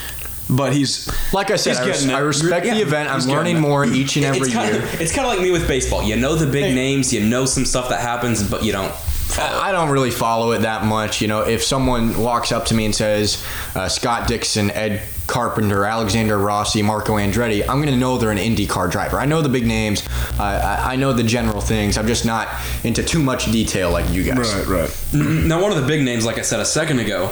but 0.50 0.72
he's 0.74 1.10
Like 1.32 1.50
I 1.50 1.56
said, 1.56 1.70
He's 1.70 1.80
I, 1.80 1.86
res- 1.86 1.96
getting 1.96 2.10
it. 2.10 2.14
I 2.14 2.18
respect 2.20 2.66
Yeah, 2.66 2.74
the 2.74 2.82
event. 2.82 3.08
I'm 3.10 3.20
learning 3.22 3.58
more 3.58 3.84
each 3.86 4.16
and 4.16 4.24
every 4.26 4.42
It's 4.42 4.52
kind, 4.52 4.72
year. 4.74 4.82
of, 4.82 5.00
it's 5.00 5.12
kind 5.12 5.26
of 5.26 5.32
like 5.32 5.40
me 5.42 5.50
with 5.50 5.66
baseball. 5.66 6.02
You 6.02 6.16
know 6.16 6.34
the 6.36 6.46
big 6.46 6.64
Hey. 6.64 6.74
names, 6.74 7.12
you 7.12 7.20
know 7.24 7.44
some 7.46 7.64
stuff 7.64 7.88
that 7.88 8.00
happens, 8.00 8.42
but 8.48 8.62
you 8.62 8.72
don't. 8.72 8.92
I 9.36 9.72
don't 9.72 9.90
really 9.90 10.10
follow 10.10 10.52
it 10.52 10.60
that 10.60 10.84
much. 10.84 11.20
You 11.20 11.28
know, 11.28 11.42
if 11.42 11.62
someone 11.62 12.18
walks 12.18 12.50
up 12.50 12.66
to 12.66 12.74
me 12.74 12.86
and 12.86 12.94
says 12.94 13.44
uh, 13.74 13.88
Scott 13.88 14.26
Dixon, 14.26 14.70
Ed 14.70 15.02
Carpenter, 15.26 15.84
Alexander 15.84 16.38
Rossi, 16.38 16.82
Marco 16.82 17.16
Andretti, 17.16 17.60
I'm 17.62 17.82
going 17.82 17.92
to 17.92 17.96
know 17.96 18.16
they're 18.16 18.30
an 18.30 18.38
IndyCar 18.38 18.90
driver. 18.90 19.20
I 19.20 19.26
know 19.26 19.42
the 19.42 19.48
big 19.50 19.66
names. 19.66 20.06
Uh, 20.38 20.42
I, 20.42 20.94
I 20.94 20.96
know 20.96 21.12
the 21.12 21.22
general 21.22 21.60
things. 21.60 21.98
I'm 21.98 22.06
just 22.06 22.24
not 22.24 22.48
into 22.84 23.02
too 23.02 23.22
much 23.22 23.50
detail 23.52 23.90
like 23.90 24.08
you 24.10 24.24
guys. 24.24 24.54
right. 24.54 24.66
Right. 24.66 25.04
Now, 25.48 25.60
one 25.62 25.72
of 25.72 25.80
the 25.80 25.86
big 25.86 26.02
names, 26.04 26.24
like 26.24 26.38
I 26.38 26.42
said 26.42 26.60
a 26.60 26.64
second 26.64 26.98
ago, 26.98 27.26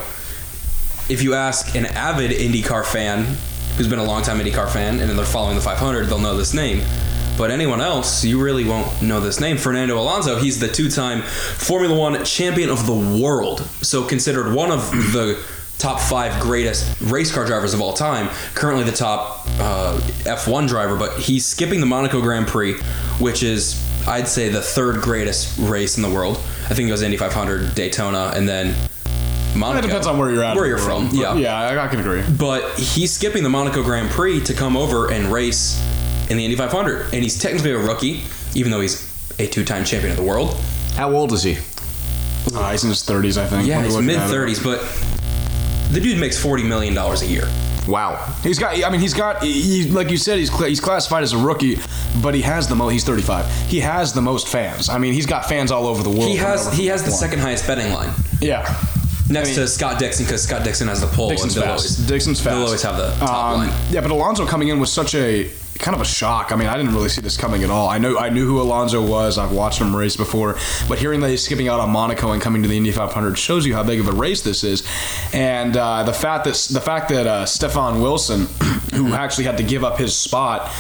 if 1.09 1.23
you 1.23 1.35
ask 1.35 1.75
an 1.75 1.87
avid 1.87 2.31
IndyCar 2.31 2.85
fan 2.85 3.37
who's 3.77 3.89
been 3.89 3.99
a 3.99 4.05
long-time 4.05 4.39
IndyCar 4.39 4.69
fan 4.71 5.01
and 5.01 5.11
they're 5.19 5.25
following 5.25 5.55
the 5.55 5.63
500, 5.63 6.07
they'll 6.07 6.19
know 6.19 6.37
this 6.37 6.55
name. 6.55 6.83
But 7.37 7.51
anyone 7.51 7.81
else, 7.81 8.25
you 8.25 8.43
really 8.43 8.65
won't 8.65 9.03
know 9.03 9.21
this 9.21 9.41
name. 9.41 9.59
Fernando 9.59 9.99
Alonso, 9.99 10.37
he's 10.37 10.59
the 10.59 10.69
two-time 10.69 11.23
Formula 11.23 11.95
One 11.97 12.25
champion 12.25 12.71
of 12.71 12.87
the 12.87 12.95
world. 13.23 13.61
So 13.83 14.05
considered 14.05 14.55
one 14.55 14.71
of 14.71 14.91
the 14.91 15.43
top 15.79 16.01
five 16.01 16.41
greatest 16.41 17.01
race 17.03 17.33
car 17.33 17.45
drivers 17.45 17.75
of 17.75 17.81
all 17.81 17.93
time. 17.93 18.29
Currently 18.55 18.85
the 18.85 18.97
top 18.97 19.47
uh, 19.59 19.99
F1 20.25 20.69
driver, 20.69 20.97
but 20.97 21.19
he's 21.19 21.45
skipping 21.45 21.81
the 21.81 21.87
Monaco 21.87 22.23
Grand 22.23 22.47
Prix, 22.47 22.75
which 23.19 23.43
is 23.43 23.83
I'd 24.09 24.29
say 24.29 24.49
the 24.49 24.63
third 24.63 25.03
greatest 25.03 25.59
race 25.59 25.97
in 25.97 26.03
the 26.03 26.11
world. 26.11 26.37
I 26.69 26.75
think 26.75 26.87
it 26.87 26.91
goes 26.91 27.03
Indy 27.03 27.17
500, 27.17 27.75
Daytona, 27.75 28.33
and 28.35 28.49
then 28.49 28.75
Monaco. 29.55 29.79
It 29.79 29.83
depends 29.89 30.07
on 30.07 30.19
where 30.19 30.31
you're 30.31 30.43
at. 30.45 30.57
Where 30.57 30.67
you're 30.67 30.79
from, 30.79 31.11
yeah. 31.13 31.35
Yeah, 31.35 31.55
I, 31.59 31.85
I 31.85 31.89
can 31.89 32.01
agree. 32.01 32.23
But 32.39 32.79
he's 32.79 33.13
skipping 33.13 33.43
the 33.43 33.49
Monaco 33.49 33.83
Grand 33.83 34.11
Prix 34.11 34.41
to 34.45 34.55
come 34.55 34.77
over 34.77 35.11
and 35.11 35.33
race 35.33 35.81
in 36.31 36.37
the 36.37 36.45
Indy 36.45 36.57
500, 36.57 37.13
and 37.15 37.23
he's 37.23 37.39
technically 37.39 37.73
a 37.73 37.79
rookie, 37.79 38.23
even 38.55 38.71
though 38.73 38.81
he's 38.81 39.05
a 39.39 39.47
two-time 39.47 39.85
champion 39.85 40.11
of 40.13 40.17
the 40.17 40.23
world. 40.25 40.55
How 40.95 41.13
old 41.13 41.33
is 41.33 41.43
he? 41.43 41.59
Uh, 42.55 42.71
he's 42.73 42.85
in 42.85 42.91
his 42.91 43.03
30s, 43.03 43.37
I 43.37 43.47
think. 43.47 43.67
Yeah, 43.67 43.83
he's 43.83 43.93
you're 43.95 44.03
looking 44.03 44.07
mid 44.07 44.17
at 44.17 44.31
it. 44.31 44.33
30s, 44.33 44.63
but 44.63 44.81
the 45.93 46.01
dude 46.01 46.19
makes 46.19 46.41
40 46.41 46.63
million 46.65 46.95
dollars 46.95 47.23
a 47.23 47.27
year. 47.27 47.49
Wow. 47.87 48.17
He's 48.43 48.59
got. 48.59 48.83
I 48.83 48.91
mean, 48.91 49.01
he's 49.01 49.15
got. 49.15 49.43
He, 49.45 49.85
like 49.89 50.11
you 50.11 50.17
said, 50.17 50.39
he's 50.39 50.51
cla 50.51 50.69
he's 50.69 50.81
classified 50.81 51.23
as 51.23 51.33
a 51.33 51.39
rookie, 51.39 51.79
but 52.21 52.35
he 52.35 52.43
has 52.43 52.67
the 52.67 52.75
most. 52.75 52.93
He's 52.93 53.05
35. 53.05 53.47
He 53.69 53.79
has 53.81 54.13
the 54.13 54.21
most 54.23 54.49
fans. 54.49 54.89
I 54.89 54.99
mean, 54.99 55.13
he's 55.13 55.27
got 55.27 55.49
fans 55.49 55.71
all 55.71 55.87
over 55.87 56.03
the 56.03 56.11
world. 56.11 56.25
He 56.29 56.35
has 56.37 56.73
he 56.73 56.87
has 56.89 57.05
the 57.05 57.11
F1. 57.13 57.15
second 57.15 57.39
highest 57.41 57.65
betting 57.67 57.93
line 57.93 58.11
Yeah. 58.41 58.63
next 59.29 59.49
I 59.51 59.53
mean- 59.53 59.55
to 59.61 59.69
Scott 59.69 60.01
Dixon 60.01 60.25
because 60.25 60.43
Scott 60.43 60.65
Dixon 60.65 60.89
has 60.89 61.01
the 61.01 61.07
pull. 61.07 61.29
Dixon's 61.29 61.55
fast. 61.55 61.67
always- 61.69 61.97
Dixon's 62.09 62.41
fast. 62.41 62.57
They'll 62.57 62.65
always 62.65 62.83
have 62.83 62.97
the 62.97 63.11
top 63.25 63.53
Um, 63.53 63.59
line. 63.69 63.73
Yeah, 63.93 64.01
but 64.01 64.11
Alonso 64.11 64.47
coming 64.47 64.67
in 64.69 64.81
was 64.81 64.93
such 64.93 65.15
a 65.15 65.49
kind 65.79 65.95
of 65.95 66.01
a 66.01 66.05
shock. 66.05 66.53
I 66.53 66.57
mean, 66.57 66.69
I 66.69 66.77
didn't 66.77 66.95
really 66.95 67.09
see 67.09 67.21
this 67.21 67.37
coming 67.37 67.63
at 67.63 67.71
all. 67.71 67.89
I 67.89 67.99
know 67.99 68.19
I 68.19 68.29
knew 68.29 68.47
who 68.47 68.61
Alonso 68.61 69.05
was. 69.05 69.39
I've 69.39 69.53
watched 69.53 69.81
him 69.81 69.95
race 69.95 70.17
before, 70.17 70.57
but 70.89 70.99
hearing 70.99 71.21
that 71.21 71.31
he's 71.31 71.45
skipping 71.45 71.69
out 71.69 71.81
on 71.81 71.91
Monaco 71.91 72.33
and 72.33 72.43
coming 72.43 72.63
to 72.63 72.69
the 72.69 72.77
Indy 72.77 72.93
500 72.93 73.39
shows 73.39 73.67
you 73.67 73.75
how 73.75 73.83
big 73.83 74.01
of 74.01 74.09
a 74.09 74.13
race 74.13 74.43
this 74.43 74.65
is. 74.65 74.87
And 75.33 75.77
uh, 75.77 76.03
the 76.03 76.13
fact 76.13 76.45
that 76.45 76.55
the 76.73 76.81
fact 76.81 77.09
that 77.11 77.27
uh, 77.27 77.47
Stefan 77.47 78.01
Wilson, 78.01 78.47
who 78.95 79.15
actually 79.15 79.45
had 79.45 79.57
to 79.59 79.65
give 79.65 79.85
up 79.85 79.99
his 79.99 80.17
spot 80.17 80.73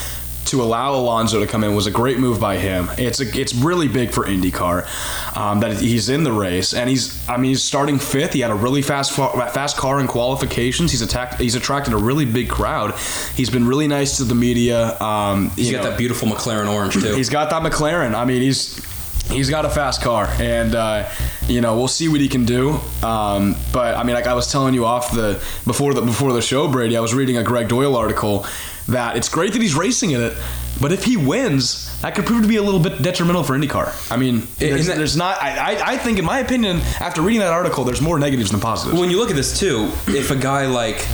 to 0.47 0.63
allow 0.63 0.95
Alonso 0.95 1.41
to 1.41 1.47
come 1.47 1.65
in 1.65 1.75
was 1.75 1.87
a 1.87 1.91
great 1.91 2.19
move 2.19 2.41
by 2.41 2.57
him. 2.57 2.89
It's 2.99 3.21
a, 3.21 3.39
it's 3.39 3.55
really 3.55 3.89
big 3.89 4.11
for 4.11 4.25
IndyCar 4.25 5.37
um, 5.37 5.61
that 5.61 5.79
he's 5.79 6.09
in 6.09 6.25
the 6.25 6.33
race 6.33 6.75
and 6.75 6.89
he's 6.89 7.27
I 7.29 7.37
mean 7.37 7.51
he's 7.51 7.63
starting 7.63 7.99
fifth. 7.99 8.33
He 8.33 8.41
had 8.41 8.51
a 8.51 8.55
really 8.55 8.83
fast 8.83 9.13
fast 9.13 9.77
car 9.77 10.01
in 10.01 10.07
qualifications. 10.07 10.91
He's 10.91 11.03
attacked 11.03 11.41
he's 11.41 11.55
attracted 11.55 11.93
a 11.93 11.99
really 11.99 12.25
big 12.25 12.49
crowd. 12.49 12.95
He's 13.35 13.51
been 13.51 13.67
really 13.67 13.89
nice 13.89 14.17
to 14.19 14.25
the 14.25 14.35
media. 14.35 14.99
Um, 15.01 15.51
He's 15.51 15.71
got 15.71 15.85
know, 15.85 15.91
that 15.91 15.99
beautiful 15.99 16.29
McLaren 16.29 16.73
orange 16.73 16.95
too. 16.95 17.15
He's 17.15 17.31
got 17.31 17.51
that 17.51 17.63
McLaren. 17.63 18.15
I 18.15 18.25
mean, 18.25 18.43
he's 18.43 18.85
he's 19.31 19.51
got 19.51 19.65
a 19.65 19.71
fast 19.71 20.03
car, 20.03 20.29
and 20.39 20.75
uh, 20.75 21.09
you 21.49 21.61
know 21.61 21.77
we'll 21.77 21.89
see 21.89 22.09
what 22.09 22.21
he 22.21 22.29
can 22.29 22.45
do. 22.45 22.79
Um, 23.03 23.57
but 23.73 23.97
I 23.97 24.03
mean, 24.03 24.15
like 24.15 24.27
I 24.27 24.35
was 24.35 24.51
telling 24.51 24.75
you 24.75 24.85
off 24.85 25.13
the 25.13 25.43
before 25.65 25.95
the 25.95 26.03
before 26.03 26.33
the 26.33 26.43
show, 26.43 26.69
Brady, 26.69 26.97
I 26.97 27.01
was 27.01 27.15
reading 27.15 27.37
a 27.37 27.43
Gregg 27.43 27.69
Doyel 27.69 27.97
article 27.97 28.47
that 28.89 29.17
it's 29.17 29.29
great 29.29 29.53
that 29.53 29.63
he's 29.63 29.75
racing 29.75 30.13
in 30.13 30.21
it, 30.21 30.37
but 30.81 30.93
if 30.93 31.05
he 31.05 31.17
wins, 31.17 32.01
that 32.03 32.15
could 32.15 32.27
prove 32.27 32.43
to 32.43 32.49
be 32.49 32.57
a 32.57 32.63
little 32.63 32.81
bit 32.81 33.03
detrimental 33.03 33.43
for 33.43 33.59
IndyCar. 33.59 34.13
I 34.13 34.17
mean, 34.17 34.47
there's, 34.59 34.87
that- 34.87 34.97
there's 34.99 35.17
not. 35.17 35.43
I, 35.43 35.75
I 35.75 35.93
I 35.95 35.97
think, 35.99 36.19
in 36.19 36.25
my 36.25 36.39
opinion, 36.41 36.79
after 37.01 37.23
reading 37.23 37.41
that 37.41 37.53
article, 37.53 37.85
there's 37.85 38.01
more 38.03 38.19
negatives 38.19 38.51
than 38.51 38.61
positives. 38.61 39.01
when 39.01 39.11
you 39.11 39.19
look 39.19 39.31
at 39.31 39.37
this 39.37 39.59
too, 39.59 39.91
if 40.09 40.31
a 40.31 40.37
guy 40.37 40.67
like 40.67 41.05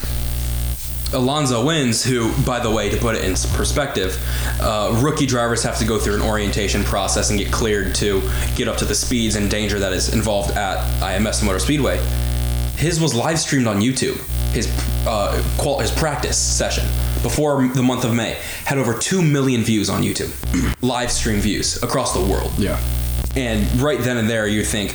Alonso 1.14 1.64
wins, 1.64 2.02
who, 2.02 2.32
by 2.44 2.58
the 2.58 2.70
way, 2.70 2.88
to 2.88 2.96
put 2.96 3.14
it 3.16 3.24
in 3.24 3.34
perspective, 3.54 4.16
uh, 4.60 4.98
rookie 5.02 5.26
drivers 5.26 5.62
have 5.62 5.78
to 5.78 5.84
go 5.84 5.98
through 5.98 6.14
an 6.14 6.22
orientation 6.22 6.82
process 6.84 7.28
and 7.28 7.38
get 7.38 7.52
cleared 7.52 7.94
to 7.96 8.22
get 8.56 8.66
up 8.66 8.78
to 8.78 8.86
the 8.86 8.94
speeds 8.94 9.36
and 9.36 9.50
danger 9.50 9.78
that 9.78 9.92
is 9.92 10.14
involved 10.14 10.52
at 10.52 10.78
IMS 11.02 11.44
Motor 11.44 11.58
Speedway. 11.58 11.98
His 12.76 12.98
was 12.98 13.14
live 13.14 13.38
streamed 13.38 13.66
on 13.66 13.80
YouTube. 13.82 14.18
His 14.52 14.68
uh, 15.06 15.42
qual- 15.58 15.78
his 15.80 15.90
practice 15.90 16.36
session 16.38 16.84
before 17.22 17.66
the 17.68 17.82
month 17.82 18.04
of 18.04 18.14
May 18.14 18.38
had 18.64 18.78
over 18.78 18.96
two 18.98 19.22
million 19.22 19.62
views 19.62 19.88
on 19.88 20.02
YouTube, 20.02 20.30
live 20.82 21.10
stream 21.10 21.40
views 21.40 21.82
across 21.82 22.12
the 22.14 22.20
world. 22.20 22.52
yeah. 22.58 22.78
And 23.34 23.80
right 23.80 23.98
then 23.98 24.18
and 24.18 24.28
there, 24.28 24.46
you 24.46 24.62
think, 24.62 24.94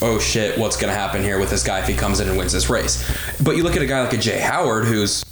oh 0.00 0.18
shit, 0.20 0.56
what's 0.58 0.76
going 0.76 0.92
to 0.92 0.98
happen 0.98 1.22
here 1.22 1.40
with 1.40 1.50
this 1.50 1.64
guy 1.64 1.80
if 1.80 1.88
he 1.88 1.94
comes 1.94 2.20
in 2.20 2.28
and 2.28 2.38
wins 2.38 2.52
this 2.52 2.70
race? 2.70 3.04
But 3.42 3.56
you 3.56 3.64
look 3.64 3.74
at 3.76 3.82
a 3.82 3.86
guy 3.86 4.02
like 4.04 4.12
a 4.12 4.18
Jay 4.18 4.38
Howard, 4.38 4.84
who's 4.84 5.24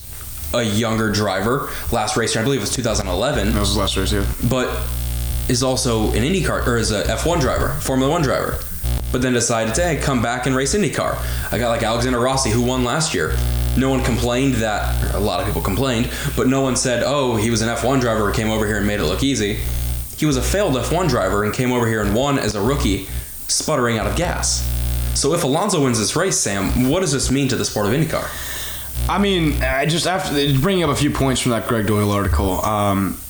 a 0.53 0.63
younger 0.63 1.11
driver. 1.13 1.71
Last 1.93 2.17
race, 2.17 2.37
I 2.37 2.43
believe, 2.43 2.59
it 2.59 2.63
was 2.63 2.75
2011, 2.75 3.53
That 3.53 3.61
was 3.61 3.69
his 3.69 3.77
last 3.77 3.97
race, 3.97 4.13
yeah. 4.13 4.27
but 4.49 4.69
is 5.49 5.63
also 5.63 6.09
an 6.13 6.23
IndyCar 6.25 6.67
or 6.67 6.79
is 6.79 6.91
a 6.91 7.03
F1 7.05 7.41
driver, 7.41 7.69
Formula 7.81 8.11
One 8.11 8.23
driver. 8.23 8.59
But 9.13 9.23
then 9.23 9.33
decided 9.33 9.75
to 9.77 9.83
hey, 9.83 9.97
come 9.97 10.23
back 10.23 10.47
and 10.47 10.57
race 10.57 10.75
IndyCar. 10.75 11.53
I 11.53 11.59
got 11.59 11.71
like 11.71 11.83
Alexander 11.83 12.19
Rossi, 12.19 12.51
who 12.51 12.63
won 12.63 12.85
last 12.85 13.15
year. 13.15 13.37
No 13.77 13.91
one 13.91 14.03
complained 14.05 14.55
that, 14.57 15.15
a 15.15 15.19
lot 15.19 15.41
of 15.41 15.47
people 15.47 15.61
complained, 15.61 16.11
but 16.37 16.47
no 16.47 16.61
one 16.61 16.77
said, 16.77 17.03
oh, 17.05 17.37
he 17.37 17.51
was 17.51 17.61
an 17.61 17.69
F1 17.69 18.01
driver 18.01 18.31
who 18.31 18.33
came 18.33 18.51
over 18.51 18.67
here 18.67 18.79
and 18.79 18.87
made 18.87 19.01
it 19.01 19.05
look 19.05 19.23
easy. 19.23 19.59
He 20.17 20.27
was 20.27 20.37
a 20.37 20.43
failed 20.43 20.75
F1 20.75 21.09
driver 21.09 21.45
and 21.45 21.53
came 21.53 21.73
over 21.73 21.87
here 21.89 22.01
and 22.03 22.15
won 22.15 22.39
as 22.39 22.55
a 22.55 22.63
rookie, 22.63 23.09
sputtering 23.49 23.99
out 23.99 24.07
of 24.07 24.17
gas. 24.17 24.69
So 25.15 25.33
if 25.35 25.45
Alonso 25.45 25.83
wins 25.83 25.99
this 25.99 26.17
race, 26.17 26.39
Sam, 26.39 26.89
what 26.89 27.01
does 27.01 27.13
this 27.13 27.31
mean 27.31 27.49
to 27.49 27.57
the 27.57 27.65
sport 27.65 27.87
of 27.87 27.93
IndyCar? 27.93 28.29
I 29.09 29.19
mean, 29.19 29.63
I 29.63 29.87
just 29.87 30.07
after 30.07 30.33
bringing 30.61 30.85
up 30.85 30.91
a 30.91 30.97
few 30.97 31.11
points 31.11 31.41
from 31.41 31.51
that 31.51 31.69
Gregg 31.69 31.87
Doyel 31.87 32.13
article, 32.13 32.65
um, 32.65 33.21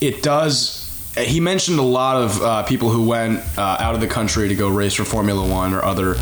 it 0.00 0.22
does. 0.22 0.85
He 1.16 1.40
mentioned 1.40 1.78
a 1.78 1.82
lot 1.82 2.16
of 2.16 2.42
uh, 2.42 2.62
people 2.64 2.90
who 2.90 3.04
went 3.04 3.42
uh, 3.58 3.76
out 3.80 3.94
of 3.94 4.00
the 4.00 4.06
country 4.06 4.48
to 4.48 4.54
go 4.54 4.68
race 4.68 4.94
for 4.94 5.04
Formula 5.04 5.46
One 5.46 5.72
or 5.74 5.82
other 5.82 6.16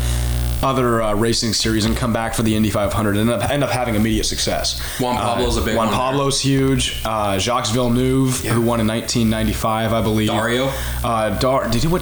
other 0.63 1.01
uh, 1.01 1.13
racing 1.13 1.53
series 1.53 1.85
and 1.85 1.95
come 1.95 2.13
back 2.13 2.33
for 2.33 2.43
the 2.43 2.55
Indy 2.55 2.69
500 2.69 3.17
and 3.17 3.29
end 3.29 3.41
up, 3.41 3.49
end 3.49 3.63
up 3.63 3.69
having 3.69 3.95
immediate 3.95 4.23
success. 4.23 4.81
Juan 4.99 5.15
Pablo's 5.15 5.57
uh, 5.57 5.61
a 5.61 5.65
big 5.65 5.75
Juan 5.75 5.87
one 5.87 5.95
there. 5.95 5.99
Pablo's 5.99 6.41
huge. 6.41 7.01
Uh, 7.05 7.37
Jacques 7.37 7.67
Villeneuve, 7.67 8.39
who 8.39 8.61
won 8.61 8.79
in 8.79 8.87
1995, 8.87 9.93
I 9.93 10.01
believe. 10.01 10.29
Dario? 10.29 10.71
Uh, 11.03 11.37
Dar- 11.39 11.69
did 11.69 11.83
he 11.83 11.87
what? 11.87 12.01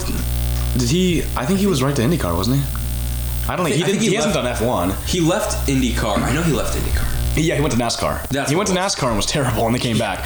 Did 0.78 0.90
he? 0.90 1.24
I 1.36 1.46
think 1.46 1.60
he 1.60 1.68
was 1.68 1.84
right 1.84 1.96
to 1.96 2.02
IndyCar, 2.02 2.36
wasn't 2.36 2.58
he? 2.58 2.64
I 3.48 3.56
don't 3.56 3.66
think 3.66 3.76
he, 3.76 3.84
I 3.84 3.88
think 3.88 4.02
he 4.02 4.10
he, 4.10 4.16
hasn't 4.16 4.34
done 4.34 4.46
F1. 4.46 5.06
He 5.06 5.20
left 5.20 5.68
IndyCar. 5.68 6.18
I 6.20 6.34
know 6.34 6.44
he 6.44 6.54
left 6.54 6.78
IndyCar. 6.78 7.13
Yeah, 7.36 7.56
he 7.56 7.62
went 7.62 7.74
to 7.74 7.80
NASCAR. 7.80 8.28
That's 8.28 8.52
he 8.52 8.56
went 8.56 8.70
to 8.70 8.76
NASCAR 8.76 9.08
and 9.08 9.18
was 9.18 9.26
terrible, 9.26 9.66
and 9.66 9.74
they 9.74 9.80
came 9.80 9.98
back. 9.98 10.20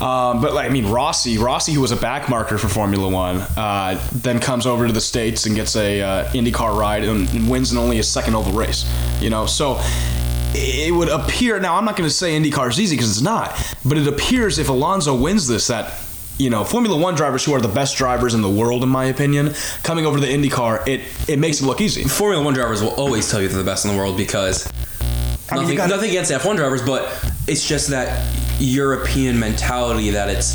Um, 0.00 0.40
but 0.40 0.54
like, 0.54 0.66
I 0.66 0.72
mean, 0.72 0.88
Rossi, 0.88 1.36
Rossi, 1.38 1.72
who 1.72 1.80
was 1.80 1.90
a 1.90 1.96
back 1.96 2.28
marker 2.28 2.56
for 2.56 2.68
Formula 2.68 3.08
One, 3.08 3.38
uh, 3.56 4.00
then 4.12 4.38
comes 4.38 4.64
over 4.64 4.86
to 4.86 4.92
the 4.92 5.00
states 5.00 5.46
and 5.46 5.56
gets 5.56 5.74
a 5.74 6.00
uh, 6.00 6.24
IndyCar 6.30 6.76
ride 6.78 7.02
and, 7.02 7.28
and 7.30 7.50
wins 7.50 7.72
in 7.72 7.78
only 7.78 7.96
his 7.96 8.08
second 8.08 8.36
oval 8.36 8.52
race. 8.52 8.88
You 9.20 9.30
know, 9.30 9.46
so 9.46 9.80
it 10.54 10.94
would 10.94 11.08
appear 11.08 11.58
now. 11.58 11.74
I'm 11.76 11.84
not 11.84 11.96
going 11.96 12.08
to 12.08 12.14
say 12.14 12.38
IndyCar 12.38 12.70
is 12.70 12.78
easy 12.78 12.94
because 12.96 13.10
it's 13.10 13.22
not, 13.22 13.56
but 13.84 13.98
it 13.98 14.06
appears 14.06 14.58
if 14.58 14.68
Alonso 14.68 15.14
wins 15.14 15.48
this 15.48 15.66
that. 15.66 15.94
You 16.38 16.48
know, 16.48 16.64
Formula 16.64 16.96
One 16.96 17.14
drivers 17.14 17.44
who 17.44 17.52
are 17.52 17.60
the 17.60 17.68
best 17.68 17.96
drivers 17.98 18.32
in 18.34 18.40
the 18.40 18.50
world, 18.50 18.82
in 18.82 18.88
my 18.88 19.04
opinion, 19.04 19.52
coming 19.82 20.06
over 20.06 20.18
to 20.18 20.26
the 20.26 20.32
IndyCar, 20.32 20.88
it 20.88 21.02
it 21.28 21.38
makes 21.38 21.60
it 21.60 21.66
look 21.66 21.80
easy. 21.80 22.04
Formula 22.04 22.42
One 22.42 22.54
drivers 22.54 22.82
will 22.82 22.94
always 22.94 23.30
tell 23.30 23.40
you 23.42 23.48
they're 23.48 23.58
the 23.58 23.64
best 23.64 23.84
in 23.84 23.92
the 23.92 23.96
world 23.96 24.16
because 24.16 24.66
I 25.52 25.54
mean, 25.54 25.62
nothing, 25.62 25.76
gotta- 25.76 25.94
nothing 25.94 26.10
against 26.10 26.30
F1 26.32 26.56
drivers, 26.56 26.82
but 26.82 27.08
it's 27.46 27.66
just 27.66 27.88
that 27.88 28.26
European 28.58 29.38
mentality 29.38 30.10
that 30.10 30.28
it's 30.28 30.52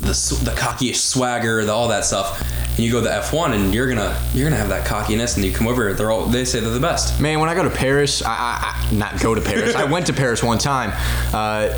the 0.00 0.10
s- 0.10 0.30
the 0.40 0.52
cockyish 0.52 0.96
swagger, 0.96 1.64
the, 1.64 1.72
all 1.72 1.88
that 1.88 2.04
stuff. 2.04 2.40
And 2.70 2.84
you 2.86 2.92
go 2.92 3.00
to 3.02 3.08
F1, 3.08 3.54
and 3.54 3.74
you're 3.74 3.88
gonna 3.88 4.16
you're 4.34 4.48
gonna 4.48 4.60
have 4.60 4.68
that 4.68 4.86
cockiness, 4.86 5.34
and 5.36 5.44
you 5.44 5.52
come 5.52 5.66
over 5.66 5.92
they're 5.94 6.10
all 6.12 6.26
they 6.26 6.44
say 6.44 6.60
they're 6.60 6.70
the 6.70 6.78
best. 6.80 7.20
Man, 7.20 7.40
when 7.40 7.48
I 7.48 7.54
go 7.54 7.64
to 7.64 7.70
Paris, 7.70 8.22
I, 8.22 8.28
I, 8.30 8.86
I 8.90 8.94
not 8.94 9.20
go 9.20 9.34
to 9.34 9.40
Paris. 9.40 9.74
I 9.74 9.84
went 9.84 10.06
to 10.06 10.12
Paris 10.12 10.42
one 10.42 10.58
time. 10.58 10.92
Uh, 11.34 11.76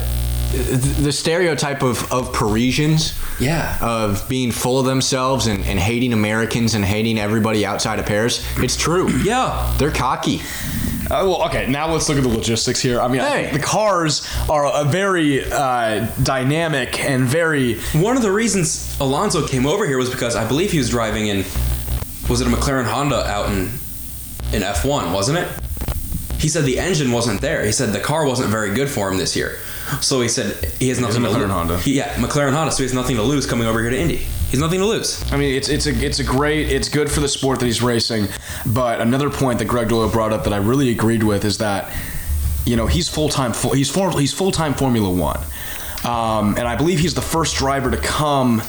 the 0.52 1.12
stereotype 1.12 1.80
of, 1.84 2.10
of 2.12 2.32
Parisians, 2.32 3.14
Yeah. 3.38 3.78
of 3.80 4.28
being 4.28 4.50
full 4.50 4.80
of 4.80 4.84
themselves 4.84 5.46
and, 5.46 5.64
and 5.64 5.78
hating 5.78 6.12
Americans 6.12 6.74
and 6.74 6.84
hating 6.84 7.20
everybody 7.20 7.64
outside 7.64 8.00
of 8.00 8.06
Paris, 8.06 8.44
it's 8.58 8.76
true. 8.76 9.08
Yeah. 9.22 9.72
They're 9.78 9.92
cocky. 9.92 10.40
Uh, 11.10 11.26
well, 11.26 11.42
okay. 11.46 11.66
Now 11.66 11.90
let's 11.92 12.08
look 12.08 12.18
at 12.18 12.22
the 12.22 12.28
logistics 12.30 12.80
here. 12.80 13.00
I 13.00 13.08
mean, 13.08 13.20
I 13.20 13.42
think 13.42 13.52
the 13.52 13.66
cars 13.66 14.28
are 14.48 14.64
a 14.64 14.84
very 14.84 15.44
uh, 15.44 16.06
dynamic 16.22 17.00
and 17.00 17.24
very. 17.24 17.80
One 17.94 18.16
of 18.16 18.22
the 18.22 18.30
reasons 18.30 18.96
Alonso 19.00 19.46
came 19.46 19.66
over 19.66 19.86
here 19.86 19.98
was 19.98 20.08
because 20.08 20.36
I 20.36 20.46
believe 20.46 20.70
he 20.70 20.78
was 20.78 20.90
driving 20.90 21.26
in 21.26 21.44
was 22.28 22.40
it 22.40 22.46
a 22.46 22.50
McLaren 22.50 22.84
Honda 22.84 23.26
out 23.26 23.50
in 23.50 23.70
in 24.52 24.62
F1, 24.62 25.12
wasn't 25.12 25.38
it? 25.38 25.48
He 26.38 26.48
said 26.48 26.64
the 26.64 26.78
engine 26.78 27.10
wasn't 27.10 27.40
there. 27.40 27.64
He 27.64 27.72
said 27.72 27.92
the 27.92 28.00
car 28.00 28.24
wasn't 28.24 28.50
very 28.50 28.72
good 28.72 28.88
for 28.88 29.10
him 29.10 29.18
this 29.18 29.34
year. 29.34 29.58
So 30.00 30.20
he 30.20 30.28
said 30.28 30.64
he 30.78 30.88
has 30.90 31.00
nothing 31.00 31.22
to 31.22 31.28
McLaren 31.28 31.40
lose. 31.40 31.50
Honda. 31.50 31.78
He, 31.80 31.94
yeah, 31.94 32.14
McLaren 32.14 32.52
Honda. 32.52 32.70
So 32.70 32.78
he 32.78 32.84
has 32.84 32.94
nothing 32.94 33.16
to 33.16 33.22
lose 33.22 33.46
coming 33.46 33.66
over 33.66 33.80
here 33.80 33.90
to 33.90 33.98
Indy. 33.98 34.26
He's 34.50 34.58
nothing 34.58 34.80
to 34.80 34.86
lose. 34.86 35.22
I 35.32 35.36
mean, 35.36 35.54
it's 35.54 35.68
it's 35.68 35.86
a 35.86 35.94
it's 36.04 36.18
a 36.18 36.24
great. 36.24 36.70
It's 36.70 36.88
good 36.88 37.10
for 37.10 37.20
the 37.20 37.28
sport 37.28 37.60
that 37.60 37.66
he's 37.66 37.82
racing. 37.82 38.26
But 38.66 39.00
another 39.00 39.30
point 39.30 39.60
that 39.60 39.66
Gregg 39.66 39.88
Doyel 39.88 40.12
brought 40.12 40.32
up 40.32 40.42
that 40.44 40.52
I 40.52 40.56
really 40.56 40.90
agreed 40.90 41.22
with 41.22 41.44
is 41.44 41.58
that, 41.58 41.92
you 42.66 42.74
know, 42.74 42.86
he's 42.86 43.08
full 43.08 43.28
time. 43.28 43.52
He's 43.72 43.88
for, 43.88 44.18
he's 44.18 44.34
full 44.34 44.50
time 44.50 44.74
Formula 44.74 45.08
One, 45.08 45.38
um, 46.04 46.56
and 46.58 46.66
I 46.66 46.74
believe 46.74 46.98
he's 46.98 47.14
the 47.14 47.20
first 47.20 47.56
driver 47.56 47.92
to 47.92 47.96
come 47.96 48.60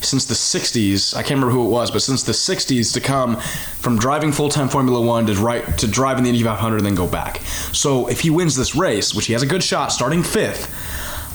since 0.00 0.24
the 0.24 0.34
60s. 0.34 1.14
I 1.14 1.22
can't 1.22 1.40
remember 1.40 1.52
who 1.52 1.66
it 1.66 1.70
was, 1.70 1.90
but 1.90 2.02
since 2.02 2.22
the 2.22 2.32
60s 2.32 2.92
to 2.94 3.00
come 3.00 3.36
from 3.36 3.98
driving 3.98 4.32
full 4.32 4.48
time 4.48 4.68
Formula 4.68 5.00
One 5.00 5.26
to 5.26 5.34
right 5.34 5.78
to 5.78 5.86
driving 5.86 6.24
the 6.24 6.30
Indy 6.30 6.42
500 6.42 6.78
and 6.78 6.86
then 6.86 6.94
go 6.96 7.06
back. 7.06 7.42
So 7.72 8.08
if 8.08 8.20
he 8.20 8.30
wins 8.30 8.56
this 8.56 8.74
race, 8.74 9.14
which 9.14 9.26
he 9.26 9.34
has 9.34 9.42
a 9.42 9.46
good 9.46 9.62
shot, 9.62 9.92
starting 9.92 10.24
fifth. 10.24 10.74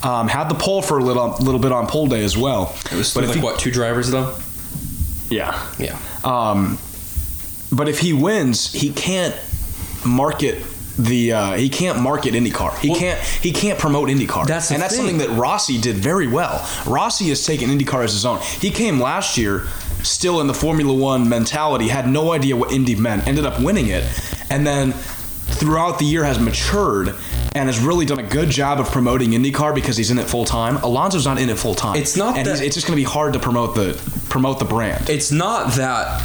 Um, 0.04 0.28
had 0.28 0.50
the 0.50 0.56
pole 0.56 0.82
for 0.82 0.98
a 0.98 1.04
little, 1.04 1.30
little 1.39 1.60
bit 1.62 1.72
on 1.72 1.88
pole 1.88 2.08
day 2.08 2.24
as 2.24 2.38
well. 2.38 2.76
It 2.92 2.96
was 2.96 3.13
but 3.13 3.24
like 3.26 3.36
he, 3.36 3.42
what 3.42 3.58
two 3.60 3.72
drivers 3.72 4.12
though? 4.12 4.36
yeah, 5.30 5.68
Yeah. 5.80 5.98
um, 6.24 6.78
but 7.72 7.88
if 7.88 8.00
he 8.00 8.12
wins, 8.13 8.72
he 8.72 8.92
can't 8.92 9.36
market 10.06 10.63
the 10.98 11.32
uh, 11.34 11.54
he 11.54 11.70
can't 11.70 12.00
market 12.02 12.34
IndyCar. 12.36 12.78
He 12.80 12.89
Well- 12.89 13.00
can't 13.00 13.20
he 13.20 13.52
can't 13.52 13.80
promote 13.80 14.10
IndyCar. 14.10 14.46
That's 14.46 14.70
and 14.72 14.82
that's 14.82 14.96
thing. 14.96 15.08
something 15.08 15.18
that 15.20 15.30
Rossi 15.39 15.80
did 15.80 15.96
very 15.96 16.28
well. 16.28 16.68
Rossi 16.86 17.30
has 17.30 17.44
taken 17.46 17.70
IndyCar 17.70 18.04
as 18.04 18.12
his 18.13 18.26
own. 18.26 18.39
He 18.60 18.70
came 18.70 19.00
last 19.02 19.38
year 19.38 19.68
still 20.04 20.42
in 20.42 20.48
the 20.48 20.54
Formula 20.54 20.94
One 20.94 21.28
mentality, 21.30 21.88
had 21.88 22.08
no 22.10 22.34
idea 22.34 22.56
what 22.58 22.72
Indy 22.74 22.96
meant, 22.96 23.26
ended 23.26 23.46
up 23.46 23.60
winning 23.62 23.88
it, 23.88 24.04
and 24.52 24.68
then 24.68 24.94
throughout 25.56 26.00
the 26.00 26.06
year 26.06 26.24
has 26.24 26.39
matured 26.39 27.16
and 27.56 27.70
has 27.70 27.80
really 27.80 28.06
done 28.06 28.20
a 28.20 28.24
good 28.24 28.50
job 28.50 28.80
of 28.80 28.89
promoting 28.92 29.32
IndyCar 29.32 29.74
because 29.76 29.96
he's 29.98 30.10
in 30.12 30.18
it 30.20 30.26
full 30.28 30.46
time. 30.46 30.78
Alonso's 30.78 31.26
not 31.26 31.39
in 31.39 31.50
it 31.50 31.58
full 31.58 31.76
time. 31.76 31.96
It's 31.98 32.18
not 32.18 32.38
and 32.38 32.48
that- 32.48 32.62
it's 32.62 32.76
just 32.76 32.88
going 32.88 32.98
to 32.98 33.02
be 33.02 33.10
hard 33.10 33.34
to 33.34 33.39
promote 33.39 33.76
the 33.76 34.00
promote 34.30 34.60
the 34.60 34.66
brand. 34.66 35.10
It's 35.10 35.32
not 35.32 35.74
that 35.74 36.22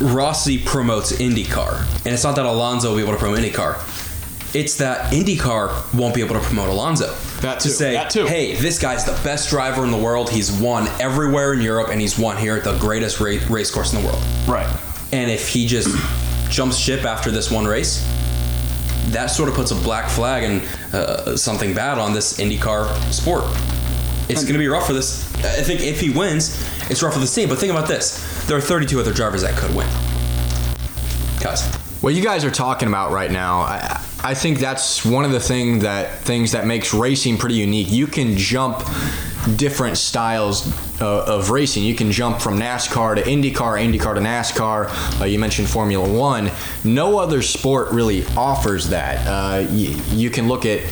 Rossi 0.00 0.58
promotes 0.58 1.12
IndyCar, 1.12 1.80
and 2.04 2.14
it's 2.14 2.24
not 2.24 2.36
that 2.36 2.46
Alonso 2.46 2.88
will 2.90 2.96
be 2.96 3.02
able 3.02 3.12
to 3.12 3.18
promote 3.18 3.38
IndyCar. 3.38 4.54
It's 4.54 4.76
that 4.78 5.12
IndyCar 5.12 5.94
won't 5.94 6.14
be 6.14 6.20
able 6.22 6.34
to 6.34 6.40
promote 6.40 6.68
Alonso. 6.68 7.14
That 7.40 7.60
to 7.60 7.68
too, 7.68 7.74
say, 7.74 7.92
that 7.94 8.10
too. 8.10 8.26
hey, 8.26 8.54
this 8.54 8.78
guy's 8.78 9.04
the 9.04 9.18
best 9.24 9.48
driver 9.50 9.84
in 9.84 9.90
the 9.90 9.96
world. 9.96 10.30
He's 10.30 10.50
won 10.52 10.88
everywhere 11.00 11.52
in 11.52 11.60
Europe, 11.60 11.88
and 11.90 12.00
he's 12.00 12.18
won 12.18 12.36
here 12.36 12.56
at 12.56 12.64
the 12.64 12.76
greatest 12.78 13.20
race 13.20 13.70
course 13.70 13.92
in 13.92 14.00
the 14.02 14.06
world. 14.06 14.22
right. 14.48 14.66
And 15.12 15.30
if 15.30 15.48
he 15.48 15.66
just 15.66 15.88
jumps 16.52 16.76
ship 16.76 17.04
after 17.04 17.30
this 17.30 17.50
one 17.50 17.64
race, 17.66 18.06
that 19.08 19.26
sort 19.26 19.48
of 19.48 19.54
puts 19.54 19.70
a 19.70 19.74
black 19.74 20.08
flag 20.08 20.44
and 20.44 20.94
uh, 20.94 21.36
something 21.36 21.74
bad 21.74 21.98
on 21.98 22.12
this 22.12 22.38
IndyCar 22.38 22.86
sport. 23.12 23.44
It's 24.28 24.42
going 24.42 24.52
to 24.52 24.58
be 24.58 24.68
rough 24.68 24.86
for 24.86 24.92
this. 24.92 25.34
I 25.44 25.62
think 25.62 25.80
if 25.80 26.00
he 26.00 26.10
wins, 26.10 26.62
it's 26.88 27.02
rough 27.02 27.14
for 27.14 27.18
the 27.18 27.26
team. 27.26 27.48
But 27.48 27.58
think 27.58 27.72
about 27.72 27.88
this: 27.88 28.46
there 28.46 28.56
are 28.56 28.60
32 28.60 29.00
other 29.00 29.12
drivers 29.12 29.42
that 29.42 29.56
could 29.56 29.74
win. 29.74 29.88
Guys, 31.40 31.66
What 32.00 32.14
you 32.14 32.22
guys 32.22 32.44
are 32.44 32.50
talking 32.50 32.86
about 32.86 33.10
right 33.10 33.30
now, 33.30 33.60
I, 33.62 34.00
I 34.22 34.34
think 34.34 34.60
that's 34.60 35.04
one 35.04 35.24
of 35.24 35.32
the 35.32 35.40
thing 35.40 35.80
that 35.80 36.20
things 36.20 36.52
that 36.52 36.66
makes 36.66 36.94
racing 36.94 37.38
pretty 37.38 37.56
unique. 37.56 37.90
You 37.90 38.06
can 38.06 38.36
jump 38.36 38.78
different 39.56 39.96
styles 39.96 40.66
uh, 41.00 41.24
of 41.24 41.50
racing. 41.50 41.82
You 41.82 41.94
can 41.94 42.12
jump 42.12 42.40
from 42.40 42.58
NASCAR 42.58 43.16
to 43.16 43.22
IndyCar, 43.22 43.80
IndyCar 43.80 44.14
to 44.14 44.20
NASCAR. 44.20 45.20
Uh, 45.20 45.24
you 45.24 45.38
mentioned 45.38 45.68
Formula 45.68 46.08
One. 46.08 46.50
No 46.84 47.18
other 47.18 47.42
sport 47.42 47.90
really 47.92 48.24
offers 48.36 48.88
that. 48.90 49.26
Uh, 49.26 49.68
you, 49.70 49.96
you 50.10 50.30
can 50.30 50.48
look 50.48 50.64
at 50.66 50.82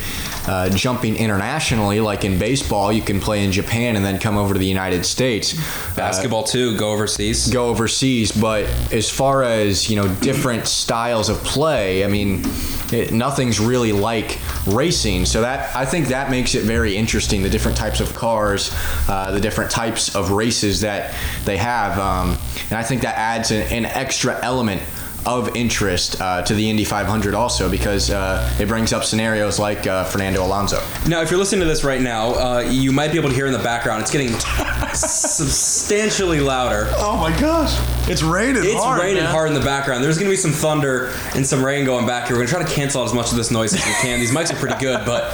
uh, 0.47 0.69
jumping 0.69 1.15
internationally, 1.15 1.99
like 1.99 2.25
in 2.25 2.39
baseball, 2.39 2.91
you 2.91 3.01
can 3.01 3.19
play 3.19 3.43
in 3.43 3.51
Japan 3.51 3.95
and 3.95 4.03
then 4.03 4.19
come 4.19 4.37
over 4.37 4.53
to 4.53 4.59
the 4.59 4.65
United 4.65 5.05
States. 5.05 5.57
Uh, 5.57 5.95
basketball 5.95 6.43
too. 6.43 6.75
Go 6.77 6.91
overseas. 6.91 7.47
go 7.47 7.67
overseas. 7.67 8.31
But 8.31 8.65
as 8.91 9.09
far 9.09 9.43
as 9.43 9.89
you 9.89 9.95
know, 9.95 10.07
different 10.15 10.67
styles 10.67 11.29
of 11.29 11.37
play, 11.43 12.03
I 12.03 12.07
mean, 12.07 12.43
it, 12.91 13.11
nothing's 13.11 13.59
really 13.59 13.91
like 13.91 14.39
racing. 14.67 15.25
So 15.25 15.41
that 15.41 15.75
I 15.75 15.85
think 15.85 16.07
that 16.07 16.29
makes 16.29 16.55
it 16.55 16.63
very 16.63 16.95
interesting. 16.95 17.41
The 17.43 17.49
different 17.49 17.77
types 17.77 17.99
of 17.99 18.13
cars, 18.13 18.75
uh, 19.07 19.31
the 19.31 19.41
different 19.41 19.71
types 19.71 20.15
of 20.15 20.31
races 20.31 20.81
that 20.81 21.15
they 21.45 21.57
have, 21.57 21.97
um, 21.97 22.37
and 22.69 22.77
I 22.77 22.83
think 22.83 23.01
that 23.01 23.17
adds 23.17 23.51
an, 23.51 23.61
an 23.71 23.85
extra 23.85 24.39
element 24.43 24.81
of 25.25 25.55
interest 25.55 26.19
uh, 26.21 26.41
to 26.43 26.53
the 26.53 26.69
Indy 26.69 26.83
500 26.83 27.33
also 27.33 27.69
because 27.69 28.09
uh, 28.09 28.49
it 28.59 28.67
brings 28.67 28.91
up 28.93 29.03
scenarios 29.03 29.59
like 29.59 29.85
uh, 29.87 30.03
Fernando 30.05 30.43
Alonso. 30.43 30.81
Now, 31.07 31.21
if 31.21 31.29
you're 31.29 31.39
listening 31.39 31.61
to 31.61 31.67
this 31.67 31.83
right 31.83 32.01
now, 32.01 32.33
uh, 32.33 32.59
you 32.61 32.91
might 32.91 33.11
be 33.11 33.17
able 33.17 33.29
to 33.29 33.35
hear 33.35 33.47
in 33.47 33.53
the 33.53 33.59
background. 33.59 34.01
It's 34.01 34.11
getting 34.11 34.29
substantially 34.93 36.39
louder. 36.39 36.87
Oh 36.95 37.17
my 37.17 37.37
gosh, 37.39 37.77
it's 38.09 38.23
raining. 38.23 38.63
It's 38.63 38.73
hard, 38.73 39.01
raining 39.01 39.23
man. 39.23 39.31
hard 39.31 39.49
in 39.49 39.53
the 39.53 39.61
background. 39.65 40.03
There's 40.03 40.17
going 40.17 40.27
to 40.27 40.33
be 40.33 40.37
some 40.37 40.51
thunder 40.51 41.13
and 41.35 41.45
some 41.45 41.63
rain 41.63 41.85
going 41.85 42.05
back 42.07 42.27
here. 42.27 42.35
We're 42.35 42.45
going 42.45 42.47
to 42.47 42.53
try 42.53 42.63
to 42.63 42.71
cancel 42.71 43.01
out 43.01 43.05
as 43.05 43.13
much 43.13 43.31
of 43.31 43.37
this 43.37 43.51
noise 43.51 43.73
as 43.73 43.85
we 43.85 43.93
can. 44.01 44.19
These 44.19 44.31
mics 44.31 44.51
are 44.51 44.57
pretty 44.57 44.79
good, 44.79 45.05
but 45.05 45.31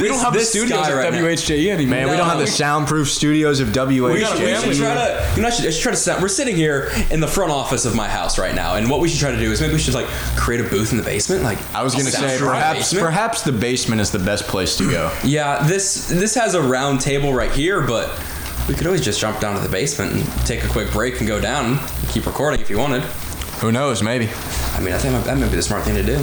We 0.00 0.08
don't 0.08 0.18
have 0.20 0.32
the 0.32 0.40
studios 0.40 0.88
at 0.88 1.12
WHJE 1.12 1.70
anymore. 1.70 1.96
Man, 1.96 2.10
we 2.10 2.16
don't 2.16 2.28
have 2.28 2.38
the 2.38 2.46
soundproof 2.46 3.10
studios 3.10 3.60
of 3.60 3.68
WH. 3.72 3.88
We, 3.88 4.20
got 4.20 4.34
a 4.34 4.36
should, 4.36 4.46
we 4.46 4.52
family 4.52 4.74
should 4.74 4.84
try 4.84 4.94
here. 4.94 5.30
to. 5.30 5.36
You 5.36 5.42
know, 5.42 5.48
I 5.48 5.50
should, 5.50 5.66
I 5.66 5.70
should 5.70 5.82
try 5.82 5.92
to 5.92 5.96
set. 5.98 6.20
We're 6.20 6.28
sitting 6.28 6.56
here 6.56 6.90
in 7.10 7.20
the 7.20 7.28
front 7.28 7.52
office 7.52 7.84
of 7.84 7.94
my 7.94 8.08
house 8.08 8.38
right 8.38 8.54
now, 8.54 8.76
and 8.76 8.90
what 8.90 9.00
we 9.00 9.08
should 9.14 9.20
try 9.20 9.30
to 9.30 9.38
do 9.38 9.50
is 9.50 9.60
maybe 9.60 9.72
we 9.74 9.78
should 9.78 9.94
like 9.94 10.06
create 10.36 10.60
a 10.60 10.68
booth 10.68 10.92
in 10.92 10.98
the 10.98 11.04
basement. 11.04 11.42
Like 11.42 11.58
I 11.74 11.82
was 11.82 11.94
to 11.94 12.02
say 12.02 12.38
perhaps 12.38 12.78
basement. 12.78 13.04
perhaps 13.04 13.42
the 13.42 13.52
basement 13.52 14.00
is 14.00 14.10
the 14.10 14.18
best 14.18 14.44
place 14.44 14.76
to 14.78 14.90
go. 14.90 15.16
Yeah, 15.24 15.66
this 15.66 16.08
this 16.08 16.34
has 16.34 16.54
a 16.54 16.62
round 16.62 17.00
table 17.00 17.32
right 17.32 17.50
here, 17.52 17.80
but 17.80 18.10
we 18.68 18.74
could 18.74 18.86
always 18.86 19.04
just 19.04 19.20
jump 19.20 19.40
down 19.40 19.54
to 19.56 19.62
the 19.62 19.68
basement 19.68 20.12
and 20.12 20.46
take 20.46 20.64
a 20.64 20.68
quick 20.68 20.90
break 20.92 21.18
and 21.20 21.28
go 21.28 21.40
down 21.40 21.78
and 21.78 22.08
keep 22.08 22.26
recording 22.26 22.60
if 22.60 22.70
you 22.70 22.78
wanted. 22.78 23.02
Who 23.60 23.72
knows? 23.72 24.02
Maybe. 24.02 24.28
I 24.74 24.80
mean, 24.80 24.94
I 24.94 24.98
think 24.98 25.24
that 25.24 25.38
might 25.38 25.50
be 25.50 25.56
the 25.56 25.62
smart 25.62 25.84
thing 25.84 25.94
to 25.94 26.02
do. 26.02 26.16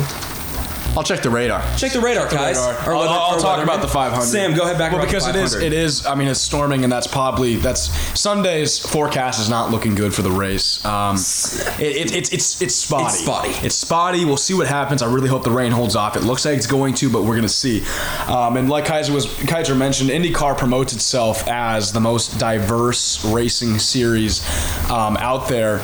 I'll 0.97 1.03
check 1.03 1.21
the 1.21 1.29
radar. 1.29 1.61
Check 1.77 1.93
the 1.93 2.01
radar, 2.01 2.27
guys. 2.29 2.57
Radar. 2.57 2.89
Or 2.89 2.93
I'll, 2.93 2.99
weather- 2.99 3.09
I'll 3.13 3.35
or 3.35 3.39
talk 3.39 3.59
weatherman. 3.59 3.63
about 3.63 3.81
the 3.81 3.87
500. 3.87 4.25
Sam, 4.25 4.53
go 4.53 4.63
ahead 4.63 4.77
back 4.77 4.91
Well, 4.91 5.03
because 5.05 5.23
the 5.23 5.29
it 5.31 5.35
is, 5.37 5.53
500. 5.53 5.65
it 5.67 5.73
is. 5.73 6.05
I 6.05 6.15
mean, 6.15 6.27
it's 6.27 6.41
storming, 6.41 6.83
and 6.83 6.91
that's 6.91 7.07
probably 7.07 7.55
that's 7.55 7.89
Sunday's 8.19 8.77
forecast 8.77 9.39
is 9.39 9.49
not 9.49 9.71
looking 9.71 9.95
good 9.95 10.13
for 10.13 10.21
the 10.21 10.31
race. 10.31 10.83
Um, 10.83 11.15
it, 11.15 11.79
it, 11.79 12.13
it's 12.15 12.33
it's 12.33 12.61
it's 12.61 12.75
spotty. 12.75 13.05
It's 13.05 13.19
spotty. 13.19 13.49
It's 13.65 13.75
spotty. 13.75 14.25
We'll 14.25 14.35
see 14.37 14.53
what 14.53 14.67
happens. 14.67 15.01
I 15.01 15.11
really 15.11 15.29
hope 15.29 15.43
the 15.43 15.51
rain 15.51 15.71
holds 15.71 15.95
off. 15.95 16.17
It 16.17 16.23
looks 16.23 16.43
like 16.45 16.57
it's 16.57 16.67
going 16.67 16.93
to, 16.95 17.09
but 17.09 17.23
we're 17.23 17.35
gonna 17.35 17.47
see. 17.47 17.83
Um, 18.27 18.57
and 18.57 18.69
like 18.69 18.85
Kaiser 18.85 19.13
was 19.13 19.27
Kaiser 19.45 19.75
mentioned, 19.75 20.09
IndyCar 20.09 20.57
promotes 20.57 20.91
itself 20.93 21.47
as 21.47 21.93
the 21.93 22.01
most 22.01 22.37
diverse 22.37 23.23
racing 23.25 23.79
series 23.79 24.41
um, 24.91 25.15
out 25.17 25.47
there. 25.47 25.79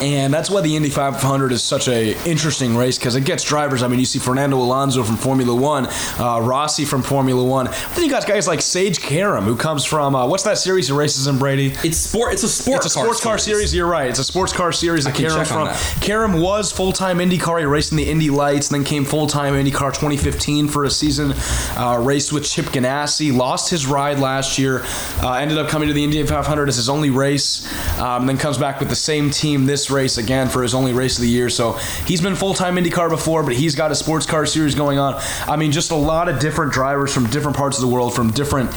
And 0.00 0.32
that's 0.32 0.50
why 0.50 0.60
the 0.60 0.76
Indy 0.76 0.90
500 0.90 1.52
is 1.52 1.62
such 1.62 1.88
a 1.88 2.16
interesting 2.28 2.76
race 2.76 2.98
because 2.98 3.16
it 3.16 3.24
gets 3.24 3.42
drivers. 3.42 3.82
I 3.82 3.88
mean, 3.88 3.98
you 3.98 4.04
see 4.04 4.18
Fernando 4.18 4.58
Alonso 4.58 5.02
from 5.02 5.16
Formula 5.16 5.54
One, 5.54 5.86
uh, 6.18 6.40
Rossi 6.42 6.84
from 6.84 7.02
Formula 7.02 7.42
One. 7.42 7.66
Then 7.94 8.04
you 8.04 8.10
got 8.10 8.26
guys 8.26 8.46
like 8.46 8.60
Sage 8.60 9.00
Karam, 9.00 9.44
who 9.44 9.56
comes 9.56 9.84
from 9.84 10.14
uh, 10.14 10.26
what's 10.26 10.42
that 10.44 10.58
series 10.58 10.88
he 10.88 10.92
races 10.92 11.26
in 11.26 11.38
Brady? 11.38 11.74
It's 11.82 11.96
sport. 11.96 12.34
It's 12.34 12.42
a 12.42 12.48
sport. 12.48 12.84
It's 12.84 12.86
a 12.86 12.90
sports 12.90 13.22
car 13.22 13.38
series. 13.38 13.74
You're 13.74 13.86
right. 13.86 14.10
It's 14.10 14.18
a 14.18 14.24
sports 14.24 14.52
car 14.52 14.70
series 14.70 15.04
that 15.04 15.14
can 15.14 15.28
Karam's 15.28 15.48
check 15.48 15.56
on 15.56 15.66
from. 15.66 15.74
that. 15.74 15.98
Karam 16.02 16.40
was 16.40 16.70
full 16.70 16.92
time 16.92 17.18
IndyCar. 17.18 17.60
He 17.60 17.64
raced 17.64 17.92
in 17.92 17.96
the 17.96 18.08
Indy 18.08 18.28
Lights, 18.28 18.68
then 18.68 18.84
came 18.84 19.04
full 19.04 19.26
time 19.26 19.54
IndyCar 19.54 19.94
2015 19.94 20.68
for 20.68 20.84
a 20.84 20.90
season. 20.90 21.32
Uh, 21.76 21.98
raced 22.02 22.32
with 22.32 22.44
Chip 22.44 22.66
Ganassi. 22.66 23.34
Lost 23.34 23.70
his 23.70 23.86
ride 23.86 24.18
last 24.18 24.58
year. 24.58 24.82
Uh, 25.22 25.32
ended 25.34 25.56
up 25.56 25.68
coming 25.68 25.88
to 25.88 25.94
the 25.94 26.04
Indy 26.04 26.22
500 26.22 26.68
as 26.68 26.76
his 26.76 26.88
only 26.88 27.10
race. 27.10 27.66
Um, 27.98 28.26
then 28.26 28.36
comes 28.36 28.58
back 28.58 28.78
with 28.80 28.88
the 28.88 28.96
same 28.96 29.30
team 29.30 29.64
this 29.66 29.85
race 29.90 30.18
again 30.18 30.48
for 30.48 30.62
his 30.62 30.74
only 30.74 30.92
race 30.92 31.18
of 31.18 31.22
the 31.22 31.28
year. 31.28 31.48
So 31.48 31.72
he's 32.06 32.20
been 32.20 32.34
full 32.34 32.54
time 32.54 32.76
IndyCar 32.76 33.08
before, 33.08 33.42
but 33.42 33.54
he's 33.54 33.74
got 33.74 33.90
a 33.90 33.94
sports 33.94 34.26
car 34.26 34.46
series 34.46 34.74
going 34.74 34.98
on. 34.98 35.20
I 35.46 35.56
mean, 35.56 35.72
just 35.72 35.90
a 35.90 35.96
lot 35.96 36.28
of 36.28 36.38
different 36.38 36.72
drivers 36.72 37.12
from 37.12 37.26
different 37.28 37.56
parts 37.56 37.78
of 37.78 37.82
the 37.82 37.88
world, 37.88 38.14
from 38.14 38.30
different 38.32 38.70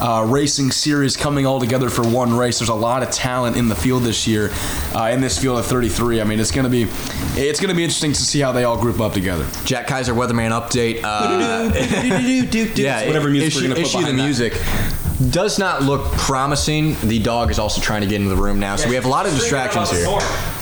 uh, 0.00 0.24
racing 0.28 0.70
series 0.70 1.16
coming 1.16 1.46
all 1.46 1.60
together 1.60 1.90
for 1.90 2.06
one 2.06 2.36
race. 2.36 2.58
There's 2.58 2.68
a 2.68 2.74
lot 2.74 3.02
of 3.02 3.10
talent 3.10 3.56
in 3.56 3.68
the 3.68 3.74
field 3.76 4.02
this 4.02 4.26
year, 4.26 4.50
uh, 4.94 5.10
in 5.12 5.20
this 5.20 5.38
field 5.38 5.58
of 5.58 5.66
33. 5.66 6.20
I 6.20 6.24
mean, 6.24 6.40
it's 6.40 6.50
gonna 6.50 6.68
be, 6.68 6.86
it's 7.34 7.60
gonna 7.60 7.74
be 7.74 7.84
interesting 7.84 8.12
to 8.12 8.20
see 8.20 8.40
how 8.40 8.52
they 8.52 8.64
all 8.64 8.80
group 8.80 9.00
up 9.00 9.12
together. 9.12 9.46
Jack 9.64 9.86
Kaiser 9.86 10.14
Weatherman 10.14 10.50
update. 10.50 11.00
Uh, 11.02 11.70
yeah, 12.76 13.06
whatever 13.06 13.30
music 13.30 13.48
issue, 13.48 13.58
we're 13.60 13.62
gonna 13.62 13.74
put 13.74 13.80
issue 13.82 13.98
the 13.98 14.12
behind 14.12 14.18
that. 14.18 14.24
music. 14.24 15.05
Does 15.30 15.58
not 15.58 15.82
look 15.82 16.04
promising. 16.12 16.94
The 17.00 17.18
dog 17.18 17.50
is 17.50 17.58
also 17.58 17.80
trying 17.80 18.02
to 18.02 18.06
get 18.06 18.16
into 18.16 18.28
the 18.34 18.40
room 18.40 18.60
now, 18.60 18.76
so 18.76 18.86
we 18.86 18.96
have 18.96 19.06
a 19.06 19.08
lot 19.08 19.24
of 19.24 19.32
distractions 19.32 19.90
here. 19.90 20.06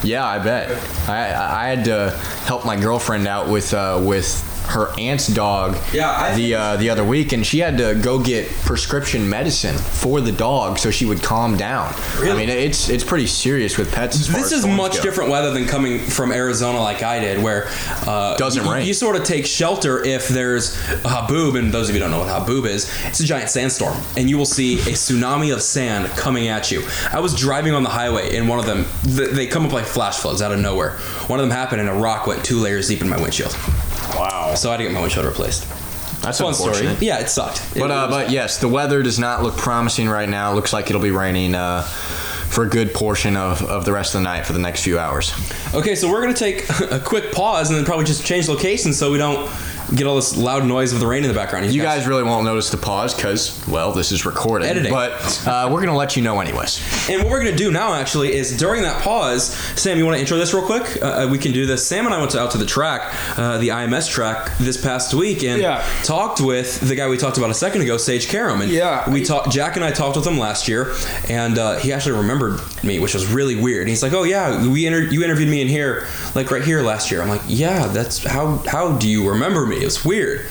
Yeah, 0.05 0.25
I 0.25 0.39
bet. 0.39 0.71
I, 1.09 1.63
I 1.63 1.67
had 1.69 1.85
to 1.87 2.11
help 2.45 2.65
my 2.65 2.77
girlfriend 2.79 3.27
out 3.27 3.49
with 3.49 3.75
uh, 3.75 4.01
with 4.05 4.54
her 4.67 4.89
aunt's 4.99 5.29
dog 5.29 5.77
Yeah, 5.93 6.11
I 6.11 6.35
the 6.35 6.55
uh, 6.55 6.77
the 6.77 6.91
other 6.91 7.05
week, 7.05 7.33
and 7.33 7.45
she 7.47 7.59
had 7.59 7.79
to 7.79 7.95
go 7.95 8.19
get 8.19 8.49
prescription 8.65 9.29
medicine 9.29 9.77
for 9.77 10.21
the 10.21 10.33
dog 10.33 10.79
so 10.79 10.91
she 10.91 11.05
would 11.07 11.23
calm 11.23 11.57
down. 11.57 11.93
I 12.19 12.35
mean, 12.35 12.49
it's 12.49 12.89
it's 12.89 13.05
pretty 13.05 13.27
serious 13.27 13.77
with 13.79 13.93
pets. 13.93 14.17
As 14.21 14.29
This 14.29 14.53
is 14.53 14.67
much 14.67 14.97
go. 14.97 15.03
different 15.03 15.31
weather 15.31 15.53
than 15.53 15.67
coming 15.67 15.99
from 15.99 16.33
Arizona 16.33 16.81
like 16.81 17.03
I 17.03 17.21
did, 17.21 17.43
where 17.43 17.69
uh, 18.07 18.37
Doesn't 18.37 18.65
you, 18.65 18.73
rain. 18.73 18.87
You 18.87 18.95
sort 18.95 19.17
of 19.17 19.25
take 19.25 19.47
shelter 19.47 20.03
if 20.03 20.29
there's 20.29 20.75
a 20.91 21.09
haboob, 21.09 21.59
and 21.59 21.73
those 21.73 21.89
of 21.89 21.95
you 21.95 22.03
who 22.03 22.09
don't 22.09 22.19
know 22.19 22.25
what 22.25 22.47
haboob 22.47 22.67
is, 22.67 22.91
it's 23.05 23.21
a 23.21 23.25
giant 23.25 23.51
sandstorm, 23.51 23.97
and 24.17 24.29
you 24.31 24.39
will 24.39 24.47
see 24.47 24.75
a 24.81 24.95
tsunami 24.95 25.53
of 25.53 25.63
sand 25.63 26.09
coming 26.17 26.49
at 26.49 26.71
you. 26.71 26.83
I 27.13 27.21
was 27.21 27.35
driving 27.35 27.75
on 27.75 27.83
the 27.83 27.91
highway, 27.91 28.37
and 28.37 28.49
one 28.49 28.59
of 28.59 28.67
them, 28.67 28.87
th- 29.05 29.31
they 29.31 29.47
come 29.47 29.67
up 29.67 29.73
like 29.73 29.85
flash 29.85 30.19
floods 30.19 30.41
out 30.43 30.53
of 30.53 30.59
nowhere. 30.59 30.93
One 31.29 31.39
of 31.39 31.45
them 31.47 31.55
happened, 31.57 31.81
and 31.81 31.91
a 31.91 31.95
rock 31.95 32.27
went 32.27 32.45
two 32.45 32.59
layers 32.59 32.89
deep 32.89 33.01
in 33.03 33.09
my 33.09 33.21
windshield. 33.21 33.57
Wow. 34.17 34.55
So 34.55 34.69
I 34.69 34.73
had 34.73 34.77
to 34.79 34.85
get 34.85 34.93
my 34.93 35.01
windshield 35.01 35.27
replaced. 35.27 35.67
That's 36.23 36.41
Fun 36.41 36.55
story. 36.55 36.71
unfortunate. 36.71 37.03
Yeah, 37.03 37.19
it 37.21 37.29
sucked. 37.29 37.59
It 37.77 37.81
But 37.81 37.91
uh, 37.91 38.07
was- 38.09 38.11
but 38.25 38.31
yes, 38.31 38.59
the 38.59 38.69
weather 38.69 39.03
does 39.03 39.19
not 39.19 39.43
look 39.43 39.57
promising 39.57 40.09
right 40.09 40.29
now. 40.29 40.53
Looks 40.55 40.73
like 40.73 40.89
it'll 40.89 41.03
be 41.03 41.11
raining 41.11 41.55
uh, 41.55 41.83
for 41.83 42.65
a 42.65 42.69
good 42.69 42.95
portion 42.95 43.37
of, 43.37 43.63
of 43.63 43.85
the 43.85 43.93
rest 43.93 44.15
of 44.15 44.21
the 44.21 44.25
night 44.25 44.47
for 44.47 44.53
the 44.55 44.59
next 44.59 44.85
few 44.85 44.99
hours. 44.99 45.33
Okay, 45.75 45.95
so 45.95 46.09
we're 46.11 46.23
gonna 46.23 46.33
take 46.35 46.69
a 46.91 47.01
quick 47.01 47.33
pause 47.33 47.69
and 47.71 47.79
then 47.79 47.85
probably 47.85 48.05
just 48.07 48.25
change 48.25 48.49
location 48.49 48.93
so 48.95 49.11
we 49.13 49.19
don't 49.19 49.51
get 49.95 50.07
all 50.07 50.17
this 50.17 50.37
loud 50.37 50.65
noise 50.65 50.93
of 50.93 51.01
the 51.01 51.07
rain 51.07 51.23
in 51.25 51.29
the 51.29 51.35
background. 51.35 51.71
You 51.73 51.83
guys 51.83 52.07
really 52.07 52.23
won't 52.23 52.45
notice 52.45 52.71
the 52.71 52.77
pause 52.77 53.15
because 53.15 53.67
well, 53.67 53.93
this 53.93 54.13
is 54.13 54.25
recorded. 54.27 54.67
Editing. 54.69 54.93
But 54.93 55.47
uh, 55.47 55.69
we're 55.73 55.81
gonna 55.85 55.97
let 55.97 56.17
you 56.17 56.23
know 56.23 56.41
anyways. 56.41 56.81
And 57.11 57.23
what 57.23 57.31
we're 57.31 57.43
going 57.43 57.53
to 57.53 57.59
do 57.63 57.71
now, 57.71 57.95
actually, 57.95 58.33
is 58.35 58.57
during 58.57 58.83
that 58.83 59.03
pause, 59.03 59.55
Sam, 59.79 59.99
you 59.99 60.05
want 60.07 60.17
to 60.17 60.21
intro 60.21 60.39
this 60.39 60.55
real 60.55 60.65
quick? 60.65 61.03
Uh, 61.03 61.29
we 61.31 61.39
can 61.39 61.53
do 61.53 61.67
this. 61.67 61.87
Sam 61.87 62.07
and 62.07 62.15
I 62.15 62.19
went 62.19 62.31
to, 62.33 62.41
out 62.41 62.53
to 62.53 62.59
the 62.59 62.65
track, 62.67 63.15
uh, 63.39 63.59
the 63.59 63.69
IMS 63.69 64.11
track, 64.11 64.57
this 64.59 64.83
past 64.83 65.13
week, 65.13 65.43
and 65.45 65.61
Yeah. 65.61 65.85
talked 66.03 66.41
with 66.41 66.81
the 66.81 66.95
guy 66.95 67.09
we 67.09 67.19
talked 67.19 67.37
about 67.37 67.51
a 67.51 67.55
second 67.55 67.83
ago, 67.83 67.97
Sage 67.99 68.29
Karam. 68.29 68.63
And 68.63 68.71
Yeah. 68.73 69.09
we 69.11 69.23
talked. 69.23 69.51
Jack 69.53 69.77
and 69.77 69.85
I 69.85 69.91
talked 69.91 70.17
with 70.17 70.27
him 70.27 70.39
last 70.39 70.67
year, 70.69 70.95
and 71.29 71.59
uh, 71.59 71.77
he 71.77 71.93
actually 71.93 72.17
remembered 72.19 72.61
me, 72.83 72.99
which 72.99 73.13
was 73.15 73.27
really 73.27 73.57
weird. 73.57 73.87
He's 73.89 74.03
like, 74.03 74.15
"Oh 74.15 74.23
yeah, 74.23 74.67
we 74.67 74.87
inter- 74.87 75.01
you 75.03 75.23
interviewed 75.23 75.49
me 75.51 75.61
in 75.61 75.69
here, 75.69 76.07
like 76.35 76.51
right 76.51 76.65
here 76.65 76.81
last 76.81 77.11
year." 77.11 77.21
I'm 77.21 77.29
like, 77.29 77.43
"Yeah, 77.47 77.87
that's 77.89 78.25
how. 78.25 78.63
How 78.67 78.93
do 78.93 79.09
you 79.09 79.29
remember 79.29 79.67
me? 79.67 79.74
It's 79.83 80.05
weird." 80.05 80.47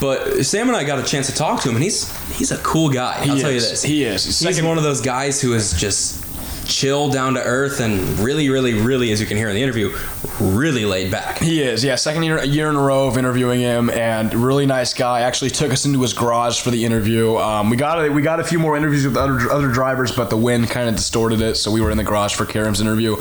But 0.00 0.44
Sam 0.44 0.68
and 0.68 0.76
I 0.76 0.84
got 0.84 0.98
a 0.98 1.02
chance 1.02 1.26
to 1.28 1.34
talk 1.34 1.62
to 1.62 1.68
him, 1.70 1.76
and 1.76 1.82
he's 1.82 2.10
he's 2.36 2.50
a 2.50 2.58
cool 2.58 2.90
guy. 2.90 3.16
I'll 3.20 3.34
He 3.36 3.40
tell 3.40 3.50
you 3.50 3.60
this. 3.60 3.82
He 3.82 4.04
is. 4.04 4.24
He's 4.24 4.36
Second- 4.36 4.66
one 4.66 4.76
of 4.76 4.84
those 4.84 5.00
guys 5.00 5.40
who 5.40 5.54
is 5.54 5.72
just 5.72 6.22
chill, 6.66 7.08
down 7.08 7.34
to 7.34 7.42
earth, 7.42 7.80
and 7.80 8.18
really, 8.18 8.48
really, 8.48 8.74
really, 8.74 9.12
as 9.12 9.20
you 9.20 9.26
can 9.26 9.36
hear 9.36 9.48
in 9.48 9.54
the 9.54 9.62
interview, 9.62 9.96
really 10.40 10.84
laid 10.84 11.10
back. 11.10 11.38
He 11.38 11.62
is, 11.62 11.84
yeah. 11.84 11.94
Second 11.94 12.22
year, 12.24 12.42
year 12.44 12.68
in 12.68 12.76
a 12.76 12.80
row 12.80 13.06
of 13.06 13.16
interviewing 13.16 13.60
him, 13.60 13.90
and 13.90 14.32
really 14.34 14.66
nice 14.66 14.92
guy. 14.94 15.20
Actually 15.20 15.50
took 15.50 15.72
us 15.72 15.84
into 15.84 16.00
his 16.02 16.12
garage 16.12 16.60
for 16.60 16.70
the 16.70 16.84
interview. 16.84 17.36
Um, 17.36 17.70
we 17.70 17.76
got 17.76 18.04
a, 18.04 18.10
we 18.10 18.22
got 18.22 18.40
a 18.40 18.44
few 18.44 18.58
more 18.58 18.76
interviews 18.76 19.06
with 19.06 19.16
other 19.16 19.50
other 19.50 19.70
drivers, 19.70 20.12
but 20.12 20.30
the 20.30 20.36
wind 20.36 20.68
kind 20.68 20.88
of 20.88 20.96
distorted 20.96 21.40
it, 21.40 21.56
so 21.56 21.70
we 21.70 21.80
were 21.80 21.90
in 21.90 21.96
the 21.96 22.04
garage 22.04 22.34
for 22.34 22.44
Karam's 22.44 22.80
interview. 22.80 23.16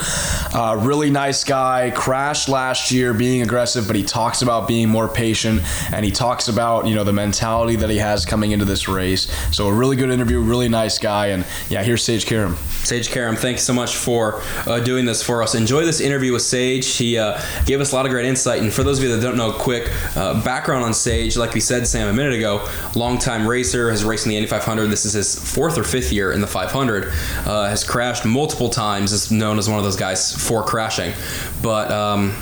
Uh, 0.54 0.78
really 0.82 1.10
nice 1.10 1.44
guy. 1.44 1.92
Crashed 1.92 2.50
last 2.50 2.92
year, 2.92 3.14
being 3.14 3.42
aggressive, 3.42 3.88
but 3.88 3.96
he 3.96 4.04
talks 4.04 4.42
about 4.42 4.68
being 4.68 4.90
more 4.90 5.08
patient, 5.08 5.62
and 5.94 6.04
he 6.04 6.12
talks 6.12 6.48
about 6.48 6.88
you 6.88 6.96
know 6.96 7.04
the 7.04 7.14
mentality 7.14 7.76
that 7.76 7.90
he 7.90 7.98
has 7.98 8.26
coming 8.26 8.52
into 8.52 8.66
this 8.66 8.88
race. 8.88 9.32
So 9.56 9.68
a 9.68 9.74
really 9.74 9.96
good 9.96 10.10
interview, 10.10 10.42
really 10.42 10.70
nice 10.70 10.98
guy, 10.98 11.28
and 11.28 11.46
yeah, 11.70 11.84
here's 11.84 12.04
Sage 12.04 12.26
Karam. 12.26 12.56
Sage 12.84 13.10
Karam, 13.10 13.35
thanks 13.38 13.64
so 13.64 13.74
much 13.74 13.96
for 13.96 14.42
uh, 14.66 14.80
doing 14.80 15.06
this 15.06 15.24
for 15.24 15.44
us. 15.44 15.56
Enjoy 15.56 15.86
this 15.86 16.00
interview 16.00 16.34
with 16.34 16.42
Sage. 16.42 16.96
He 16.96 17.18
uh, 17.18 17.42
gave 17.66 17.82
us 17.82 17.92
a 17.92 17.96
lot 17.96 18.06
of 18.06 18.12
great 18.12 18.26
insight. 18.26 18.62
And 18.62 18.74
for 18.74 18.84
those 18.84 18.98
of 19.00 19.04
you 19.04 19.16
that 19.16 19.22
don't 19.22 19.38
know, 19.38 19.52
quick 19.52 19.92
uh, 20.16 20.44
background 20.44 20.84
on 20.84 20.94
Sage, 20.94 21.38
like 21.38 21.54
we 21.54 21.60
said, 21.60 21.88
Sam, 21.88 22.08
a 22.08 22.14
minute 22.14 22.34
ago, 22.34 22.68
longtime 22.96 23.48
racer, 23.48 23.90
has 23.90 24.04
raced 24.04 24.26
in 24.26 24.30
the 24.30 24.38
Indy 24.38 24.48
500. 24.48 24.88
This 24.88 25.06
is 25.06 25.14
his 25.14 25.54
fourth 25.54 25.78
or 25.78 25.84
fifth 25.84 26.12
year 26.12 26.32
in 26.32 26.42
the 26.42 26.48
500. 26.48 27.12
Uh, 27.46 27.68
has 27.68 27.84
crashed 27.84 28.26
multiple 28.26 28.70
times, 28.70 29.12
is 29.12 29.32
known 29.32 29.58
as 29.58 29.70
one 29.70 29.78
of 29.78 29.84
those 29.84 29.98
guys 29.98 30.36
for 30.36 30.64
crashing. 30.64 31.14
But. 31.62 31.92
Um, 31.92 32.36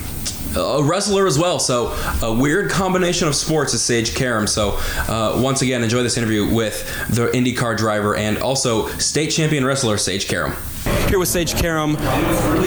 a 0.55 0.83
wrestler 0.83 1.27
as 1.27 1.37
well. 1.37 1.59
So 1.59 1.93
a 2.21 2.33
weird 2.33 2.69
combination 2.69 3.27
of 3.27 3.35
sports 3.35 3.73
is 3.73 3.81
Sage 3.81 4.15
Karam. 4.15 4.47
So 4.47 4.77
uh, 5.07 5.39
once 5.41 5.61
again, 5.61 5.83
enjoy 5.83 6.03
this 6.03 6.17
interview 6.17 6.53
with 6.53 6.85
the 7.09 7.27
IndyCar 7.27 7.77
driver 7.77 8.15
and 8.15 8.37
also 8.37 8.87
state 8.97 9.29
champion 9.31 9.65
wrestler 9.65 9.97
Sage 9.97 10.27
Karam. 10.27 10.53
Here 11.07 11.17
with 11.17 11.29
Sage 11.29 11.53
Karam, 11.55 11.95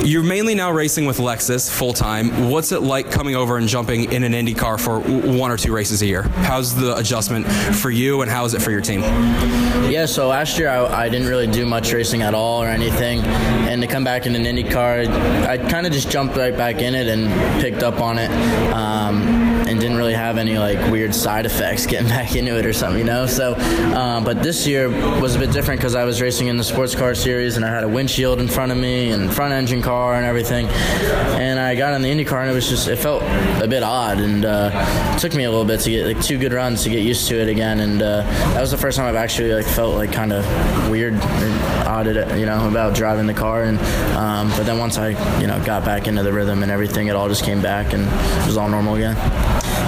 you're 0.03 0.23
mainly 0.23 0.55
now 0.55 0.71
racing 0.71 1.05
with 1.05 1.17
Lexus 1.17 1.69
full 1.69 1.93
time. 1.93 2.49
What's 2.49 2.71
it 2.71 2.81
like 2.81 3.11
coming 3.11 3.35
over 3.35 3.57
and 3.57 3.67
jumping 3.67 4.11
in 4.11 4.23
an 4.23 4.31
IndyCar 4.33 4.79
for 4.79 4.99
one 4.99 5.51
or 5.51 5.57
two 5.57 5.71
races 5.73 6.01
a 6.01 6.05
year? 6.05 6.23
How's 6.23 6.73
the 6.73 6.95
adjustment 6.95 7.45
for 7.75 7.91
you, 7.91 8.21
and 8.21 8.31
how 8.31 8.45
is 8.45 8.53
it 8.53 8.61
for 8.61 8.71
your 8.71 8.81
team? 8.81 9.01
Yeah, 9.01 10.05
so 10.05 10.29
last 10.29 10.57
year 10.57 10.69
I, 10.69 11.03
I 11.03 11.09
didn't 11.09 11.27
really 11.27 11.45
do 11.45 11.65
much 11.65 11.93
racing 11.93 12.21
at 12.23 12.33
all 12.33 12.63
or 12.63 12.67
anything, 12.67 13.19
and 13.21 13.81
to 13.81 13.87
come 13.87 14.03
back 14.03 14.25
in 14.25 14.33
an 14.33 14.45
Indy 14.45 14.63
car, 14.63 15.01
I 15.01 15.57
kind 15.57 15.85
of 15.85 15.93
just 15.93 16.09
jumped 16.09 16.35
right 16.37 16.55
back 16.55 16.77
in 16.77 16.95
it 16.95 17.07
and 17.07 17.27
picked 17.61 17.76
up 17.83 17.99
on 18.01 18.17
it, 18.17 18.31
um, 18.73 19.56
and 19.67 19.79
didn't 19.79 19.97
really 19.97 20.13
have 20.13 20.37
any 20.37 20.57
like 20.57 20.79
weird 20.91 21.13
side 21.13 21.45
effects 21.45 21.85
getting 21.85 22.07
back 22.17 22.35
into 22.35 22.57
it 22.57 22.65
or 22.65 22.73
something, 22.73 22.99
you 22.99 23.05
know. 23.05 23.25
So, 23.25 23.55
um, 23.95 24.23
but 24.23 24.41
this 24.41 24.65
year 24.65 24.89
was 25.19 25.35
a 25.35 25.39
bit 25.39 25.51
different 25.51 25.79
because 25.79 25.95
I 25.95 26.03
was 26.03 26.21
racing 26.21 26.47
in 26.47 26.57
the 26.57 26.63
sports 26.63 26.95
car 26.95 27.13
series 27.15 27.57
and 27.57 27.65
I 27.65 27.69
had 27.69 27.83
a 27.83 27.87
windshield 27.87 28.39
in 28.39 28.47
front 28.47 28.71
of 28.71 28.77
me 28.77 29.11
and 29.11 29.33
front 29.33 29.53
engine 29.53 29.81
car 29.81 30.15
and 30.15 30.25
everything, 30.25 30.67
and 30.67 31.59
I 31.59 31.75
got 31.75 31.93
in 31.93 32.01
the 32.01 32.09
Indy 32.09 32.25
car 32.25 32.41
and 32.41 32.51
it 32.51 32.53
was 32.53 32.69
just 32.69 32.87
it 32.87 32.97
felt 32.97 33.23
a 33.61 33.67
bit 33.67 33.83
odd 33.83 34.19
and 34.19 34.45
uh, 34.45 34.71
it 35.15 35.19
took 35.19 35.33
me 35.33 35.43
a 35.43 35.49
little 35.49 35.65
bit 35.65 35.79
to 35.81 35.89
get 35.89 36.05
like 36.05 36.21
two 36.21 36.37
good 36.37 36.53
runs 36.53 36.83
to 36.83 36.89
get 36.89 37.03
used 37.03 37.27
to 37.27 37.39
it 37.39 37.49
again, 37.49 37.79
and 37.79 38.01
uh, 38.01 38.21
that 38.53 38.61
was 38.61 38.71
the 38.71 38.77
first 38.77 38.97
time 38.97 39.07
I've 39.07 39.15
actually 39.15 39.53
like 39.53 39.65
felt 39.65 39.95
like 39.95 40.11
kind 40.11 40.33
of 40.33 40.45
weird 40.89 41.15
odd, 41.85 42.07
you 42.37 42.45
know, 42.45 42.67
about 42.67 42.95
driving 42.95 43.27
the 43.27 43.33
car. 43.33 43.63
And 43.63 43.79
um, 44.15 44.49
but 44.49 44.65
then 44.65 44.77
once 44.77 44.97
I, 44.97 45.09
you 45.39 45.47
know, 45.47 45.63
got 45.65 45.85
back 45.85 46.07
into 46.07 46.23
the 46.23 46.33
rhythm 46.33 46.63
and 46.63 46.71
everything, 46.71 47.07
it 47.07 47.15
all 47.15 47.27
just 47.27 47.43
came 47.43 47.61
back 47.61 47.93
and 47.93 48.03
it 48.03 48.45
was 48.45 48.57
all 48.57 48.69
normal 48.69 48.95
again. 48.95 49.15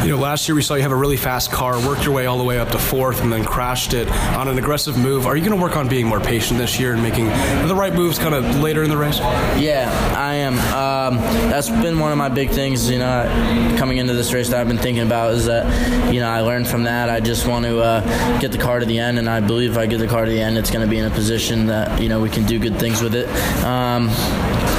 You 0.04 0.16
know, 0.16 0.18
last 0.18 0.48
year 0.48 0.56
we 0.56 0.62
saw 0.62 0.76
you 0.76 0.82
have 0.82 0.94
a 0.94 0.96
really 0.96 1.18
fast 1.18 1.52
car, 1.52 1.78
worked 1.86 2.06
your 2.06 2.14
way 2.14 2.26
all 2.26 2.38
the 2.38 2.44
way 2.44 2.58
up 2.58 2.70
to 2.70 2.80
fourth, 2.80 3.22
and 3.22 3.32
then 3.32 3.44
crashed 3.44 3.94
it 3.94 4.10
on 4.10 4.48
an 4.48 4.58
aggressive 4.58 4.98
move. 4.98 5.28
Are 5.28 5.36
you 5.36 5.46
going 5.46 5.58
to 5.58 5.62
work 5.62 5.76
on 5.76 5.90
being 5.90 6.08
more 6.08 6.22
patient 6.22 6.58
this 6.58 6.80
year 6.80 6.94
and 6.94 7.04
making 7.04 7.26
the 7.68 7.76
right 7.76 7.94
moves 7.94 8.18
kind 8.18 8.34
of 8.34 8.60
later 8.62 8.82
in 8.82 8.90
the 8.90 8.98
race? 8.98 9.20
Yeah, 9.20 9.92
I 10.18 10.36
am. 10.36 10.54
Um, 10.74 11.18
that's 11.50 11.70
been 11.70 12.00
one 12.00 12.14
of 12.14 12.18
my 12.18 12.30
big 12.30 12.50
things, 12.50 12.90
you 12.90 12.98
know, 12.98 13.76
coming 13.78 13.98
into 13.98 14.14
this 14.14 14.32
race 14.32 14.50
that 14.50 14.62
I've 14.62 14.70
been 14.70 14.78
thinking 14.78 15.04
about 15.04 15.34
is 15.34 15.46
that, 15.46 16.14
you 16.14 16.22
know, 16.22 16.30
I 16.30 16.42
learned 16.42 16.68
from 16.68 16.84
that. 16.84 17.10
I 17.10 17.20
just 17.20 17.46
want 17.46 17.66
to 17.66 17.80
uh, 17.80 18.40
get 18.40 18.54
the 18.54 18.58
car 18.58 18.80
to 18.80 18.86
the 18.86 19.00
end, 19.00 19.20
and 19.20 19.30
I 19.30 19.42
believe 19.42 19.72
if 19.72 19.78
I 19.78 19.86
get 19.86 19.98
the 19.98 20.08
car 20.08 20.24
to 20.24 20.32
the 20.32 20.42
end, 20.42 20.58
it's 20.58 20.72
going 20.72 20.86
to 20.86 20.90
be 20.90 20.98
in 20.98 21.06
a 21.06 21.14
position 21.14 21.68
that, 21.68 22.02
you 22.02 22.08
know, 22.08 22.22
we 22.22 22.30
can 22.30 22.46
do 22.46 22.58
good 22.58 22.80
things 22.80 23.02
with 23.02 23.16
it. 23.16 23.28
Um, 23.66 24.08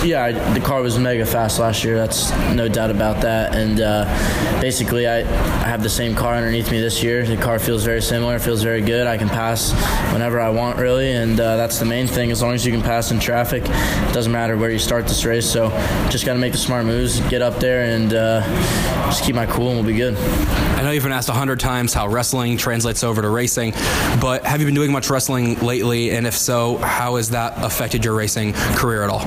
yeah, 0.02 0.24
I, 0.24 0.32
the 0.54 0.60
car 0.60 0.80
was 0.82 0.98
mega 0.98 1.26
fast 1.26 1.58
last 1.58 1.84
year. 1.84 1.96
That's 1.96 2.30
no 2.54 2.68
doubt 2.68 2.90
about 2.90 3.20
that. 3.22 3.54
And 3.54 3.80
uh, 3.80 4.04
basically, 4.60 5.06
I, 5.06 5.18
I 5.18 5.68
have 5.68 5.82
the 5.82 5.90
same 5.90 6.14
car 6.14 6.34
underneath 6.34 6.70
me 6.70 6.80
this 6.80 7.02
year. 7.02 7.24
The 7.24 7.36
car 7.36 7.58
feels 7.58 7.84
very 7.84 8.00
similar, 8.00 8.38
feels 8.38 8.62
very 8.62 8.80
good. 8.80 9.06
I 9.06 9.18
can 9.18 9.28
pass 9.28 9.72
whenever 10.12 10.40
I 10.40 10.48
want, 10.50 10.78
really, 10.78 11.12
and 11.12 11.38
uh, 11.38 11.56
that's 11.56 11.78
the 11.78 11.84
main 11.84 12.06
thing. 12.06 12.30
As 12.30 12.42
long 12.42 12.54
as 12.54 12.64
you 12.64 12.72
can 12.72 12.82
pass 12.82 13.10
in 13.10 13.20
traffic, 13.20 13.64
it 13.64 14.14
doesn't 14.14 14.32
matter 14.32 14.56
where 14.56 14.70
you 14.70 14.78
start 14.78 15.06
this 15.06 15.24
race. 15.24 15.50
So 15.50 15.68
just 16.08 16.24
got 16.24 16.32
to 16.32 16.38
make 16.38 16.52
the 16.52 16.58
smart 16.58 16.86
moves, 16.86 17.20
get 17.28 17.42
up 17.42 17.58
there, 17.58 17.94
and 17.94 18.14
uh, 18.14 18.40
just 19.06 19.24
keep 19.24 19.34
my 19.34 19.46
cool, 19.46 19.68
and 19.68 19.76
we'll 19.76 19.86
be 19.86 19.96
good. 19.96 20.16
I 20.16 20.82
know 20.82 20.92
you've 20.92 21.02
been 21.02 21.12
asked 21.12 21.28
a 21.28 21.34
hundred 21.34 21.60
times 21.60 21.92
how 21.92 22.08
wrestling 22.08 22.56
translates 22.56 23.04
over 23.04 23.20
to 23.20 23.28
racing, 23.28 23.72
but 24.20 24.44
have 24.46 24.60
you 24.60 24.66
been 24.66 24.74
doing 24.74 24.92
much 24.92 25.10
wrestling 25.10 25.58
lately? 25.58 26.12
And 26.12 26.26
if 26.26 26.36
so, 26.36 26.78
how 26.78 27.16
has 27.16 27.30
that 27.30 27.52
affected 27.62 28.02
your 28.02 28.14
racing 28.14 28.54
career 28.54 29.02
at 29.02 29.10
all? 29.10 29.26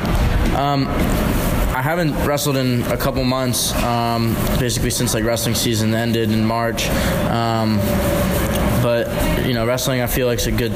Um, 0.64 0.88
I 0.88 1.82
haven't 1.82 2.14
wrestled 2.26 2.56
in 2.56 2.84
a 2.84 2.96
couple 2.96 3.22
months, 3.26 3.76
um, 3.84 4.34
basically 4.60 4.92
since 4.92 5.14
like 5.14 5.26
wrestling 5.26 5.56
season 5.56 5.94
ended 5.94 6.32
in 6.32 6.46
March. 6.46 6.88
Um, 7.30 7.80
but 8.82 9.08
you 9.46 9.54
know, 9.54 9.66
wrestling 9.68 10.00
I 10.00 10.08
feel 10.08 10.26
like 10.26 10.40
is 10.40 10.48
a 10.48 10.52
good, 10.54 10.72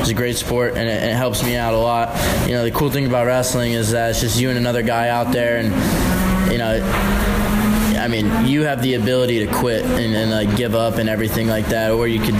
is 0.00 0.10
a 0.10 0.14
great 0.14 0.36
sport, 0.36 0.76
and 0.76 0.88
it, 0.88 1.02
it 1.02 1.16
helps 1.16 1.42
me 1.42 1.56
out 1.56 1.74
a 1.74 1.78
lot. 1.78 2.16
You 2.46 2.54
know, 2.54 2.62
the 2.62 2.70
cool 2.70 2.88
thing 2.88 3.04
about 3.04 3.26
wrestling 3.26 3.72
is 3.72 3.90
that 3.90 4.10
it's 4.10 4.20
just 4.20 4.38
you 4.40 4.48
and 4.48 4.58
another 4.58 4.82
guy 4.82 5.08
out 5.08 5.32
there, 5.32 5.56
and 5.56 6.52
you 6.52 6.58
know. 6.58 6.80
I 7.98 8.08
mean, 8.08 8.46
you 8.46 8.64
have 8.64 8.82
the 8.82 8.94
ability 8.94 9.46
to 9.46 9.52
quit 9.52 9.84
and, 9.84 10.14
and 10.16 10.30
like 10.30 10.56
give 10.56 10.74
up 10.74 10.96
and 10.96 11.08
everything 11.08 11.46
like 11.46 11.66
that, 11.66 11.92
or 11.92 12.08
you 12.08 12.18
could 12.18 12.34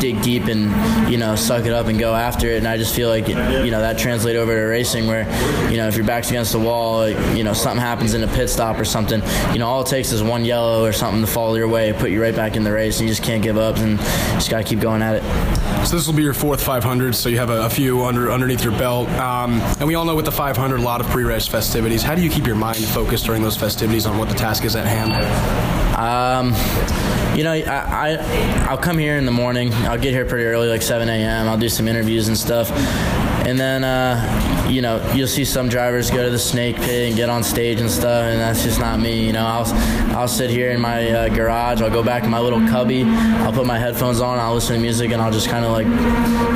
dig 0.00 0.20
deep 0.22 0.46
and 0.46 1.10
you 1.10 1.18
know 1.18 1.36
suck 1.36 1.66
it 1.66 1.72
up 1.72 1.86
and 1.86 1.98
go 1.98 2.14
after 2.14 2.48
it. 2.48 2.58
And 2.58 2.66
I 2.66 2.76
just 2.76 2.94
feel 2.94 3.08
like 3.08 3.28
you 3.28 3.34
know 3.34 3.80
that 3.80 3.98
translate 3.98 4.36
over 4.36 4.54
to 4.54 4.62
racing, 4.62 5.06
where 5.06 5.24
you 5.70 5.76
know 5.76 5.86
if 5.86 5.96
your 5.96 6.06
back's 6.06 6.30
against 6.30 6.52
the 6.52 6.58
wall, 6.58 7.08
you 7.08 7.44
know 7.44 7.52
something 7.52 7.80
happens 7.80 8.14
in 8.14 8.22
a 8.24 8.28
pit 8.28 8.50
stop 8.50 8.78
or 8.78 8.84
something. 8.84 9.22
You 9.52 9.58
know 9.58 9.68
all 9.68 9.82
it 9.82 9.86
takes 9.86 10.12
is 10.12 10.22
one 10.22 10.44
yellow 10.44 10.84
or 10.84 10.92
something 10.92 11.20
to 11.20 11.30
fall 11.30 11.56
your 11.56 11.68
way, 11.68 11.92
put 11.92 12.10
you 12.10 12.20
right 12.20 12.34
back 12.34 12.56
in 12.56 12.64
the 12.64 12.72
race, 12.72 12.98
and 12.98 13.08
you 13.08 13.14
just 13.14 13.26
can't 13.26 13.42
give 13.42 13.58
up 13.58 13.76
and 13.76 13.98
just 13.98 14.50
gotta 14.50 14.64
keep 14.64 14.80
going 14.80 15.02
at 15.02 15.16
it. 15.16 15.86
So 15.86 15.96
this 15.96 16.06
will 16.06 16.14
be 16.14 16.22
your 16.22 16.34
fourth 16.34 16.62
500, 16.62 17.14
so 17.14 17.28
you 17.28 17.38
have 17.38 17.50
a, 17.50 17.62
a 17.62 17.70
few 17.70 18.04
under 18.04 18.30
underneath 18.30 18.62
your 18.62 18.76
belt. 18.76 19.08
Um, 19.10 19.60
and 19.78 19.86
we 19.86 19.94
all 19.94 20.04
know 20.04 20.14
with 20.14 20.24
the 20.24 20.32
500, 20.32 20.78
a 20.78 20.82
lot 20.82 21.00
of 21.00 21.06
pre-race 21.08 21.46
festivities. 21.46 22.02
How 22.02 22.14
do 22.14 22.22
you 22.22 22.30
keep 22.30 22.46
your 22.46 22.56
mind 22.56 22.84
focused 22.84 23.26
during 23.26 23.42
those 23.42 23.56
festivities 23.56 24.06
on 24.06 24.18
what 24.18 24.28
the 24.28 24.34
task 24.34 24.64
is 24.64 24.76
at 24.76 24.86
hand? 24.86 25.12
Um, 25.96 26.52
you 27.36 27.44
know, 27.44 27.52
I, 27.52 27.60
I 27.62 28.66
I'll 28.68 28.78
come 28.78 28.98
here 28.98 29.16
in 29.16 29.24
the 29.24 29.32
morning. 29.32 29.72
I'll 29.74 29.98
get 29.98 30.12
here 30.12 30.24
pretty 30.24 30.44
early, 30.44 30.68
like 30.68 30.82
7 30.82 31.08
a.m. 31.08 31.48
I'll 31.48 31.58
do 31.58 31.68
some 31.68 31.88
interviews 31.88 32.28
and 32.28 32.36
stuff, 32.36 32.70
and 33.50 33.58
then 33.58 33.82
uh, 33.82 34.68
you 34.70 34.80
know 34.80 35.02
you'll 35.12 35.26
see 35.26 35.44
some 35.44 35.68
drivers 35.68 36.08
go 36.08 36.24
to 36.24 36.30
the 36.30 36.38
snake 36.38 36.76
pit 36.76 37.08
and 37.08 37.16
get 37.16 37.28
on 37.28 37.42
stage 37.42 37.80
and 37.80 37.90
stuff, 37.90 38.22
and 38.24 38.40
that's 38.40 38.62
just 38.62 38.78
not 38.78 39.00
me. 39.00 39.26
You 39.26 39.32
know, 39.32 39.44
I'll 39.44 39.66
I'll 40.16 40.28
sit 40.28 40.50
here 40.50 40.70
in 40.70 40.80
my 40.80 41.10
uh, 41.10 41.28
garage. 41.28 41.82
I'll 41.82 41.90
go 41.90 42.04
back 42.04 42.22
in 42.22 42.30
my 42.30 42.38
little 42.38 42.60
cubby. 42.68 43.02
I'll 43.02 43.52
put 43.52 43.66
my 43.66 43.78
headphones 43.78 44.20
on. 44.20 44.38
I'll 44.38 44.54
listen 44.54 44.76
to 44.76 44.80
music, 44.80 45.10
and 45.10 45.20
I'll 45.20 45.32
just 45.32 45.48
kind 45.48 45.64
of 45.64 45.72
like 45.72 45.86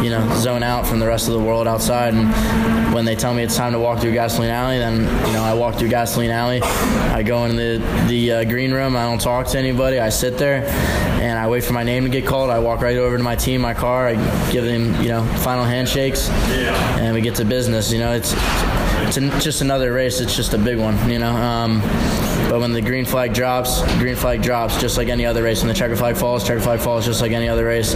you 0.04 0.10
know 0.10 0.36
zone 0.36 0.62
out 0.62 0.86
from 0.86 1.00
the 1.00 1.06
rest 1.06 1.26
of 1.26 1.34
the 1.34 1.40
world 1.40 1.66
outside. 1.66 2.14
And 2.14 2.94
when 2.94 3.04
they 3.04 3.16
tell 3.16 3.34
me 3.34 3.42
it's 3.42 3.56
time 3.56 3.72
to 3.72 3.80
walk 3.80 3.98
through 3.98 4.12
gasoline 4.12 4.50
alley, 4.50 4.78
then 4.78 5.00
you 5.26 5.32
know 5.32 5.42
I 5.42 5.52
walk 5.54 5.74
through 5.74 5.88
gasoline 5.88 6.30
alley. 6.30 6.62
I 6.62 7.24
go 7.24 7.44
in 7.46 7.56
the 7.56 7.82
the 8.06 8.32
uh, 8.32 8.44
green 8.44 8.72
room. 8.72 8.94
I 8.94 9.02
don't 9.02 9.20
talk 9.20 9.48
to 9.48 9.58
anybody. 9.58 9.98
I 9.98 10.10
sit 10.10 10.38
there 10.38 10.64
and 11.24 11.38
I 11.38 11.48
wait 11.48 11.64
for 11.64 11.72
my 11.72 11.82
name 11.82 12.04
to 12.04 12.10
get 12.10 12.26
called. 12.26 12.50
I 12.50 12.58
walk 12.58 12.82
right 12.82 12.96
over 12.96 13.16
to 13.16 13.22
my 13.22 13.34
team, 13.34 13.62
my 13.62 13.74
car. 13.74 14.06
I 14.06 14.14
give 14.52 14.64
them 14.64 15.02
you 15.02 15.08
know 15.08 15.24
final 15.38 15.64
handshakes, 15.64 16.28
and 17.00 17.14
we 17.14 17.20
get 17.20 17.34
to 17.36 17.44
business. 17.44 17.92
You 17.92 17.98
know, 17.98 18.12
it's 18.12 18.34
it's 19.06 19.16
an, 19.16 19.30
just 19.40 19.60
another 19.60 19.92
race. 19.92 20.20
It's 20.20 20.34
just 20.36 20.54
a 20.54 20.58
big 20.58 20.78
one. 20.78 21.10
You 21.10 21.18
know. 21.18 21.30
Um, 21.30 21.80
but 22.48 22.60
when 22.60 22.72
the 22.72 22.80
green 22.80 23.04
flag 23.04 23.34
drops, 23.34 23.82
green 23.98 24.14
flag 24.16 24.40
drops 24.42 24.80
just 24.80 24.96
like 24.96 25.08
any 25.08 25.26
other 25.26 25.42
race. 25.42 25.60
When 25.60 25.68
the 25.68 25.74
checker 25.74 25.96
flag 25.96 26.16
falls, 26.16 26.46
checker 26.46 26.60
flag 26.60 26.78
falls 26.80 27.04
just 27.04 27.20
like 27.20 27.32
any 27.32 27.48
other 27.48 27.64
race. 27.64 27.94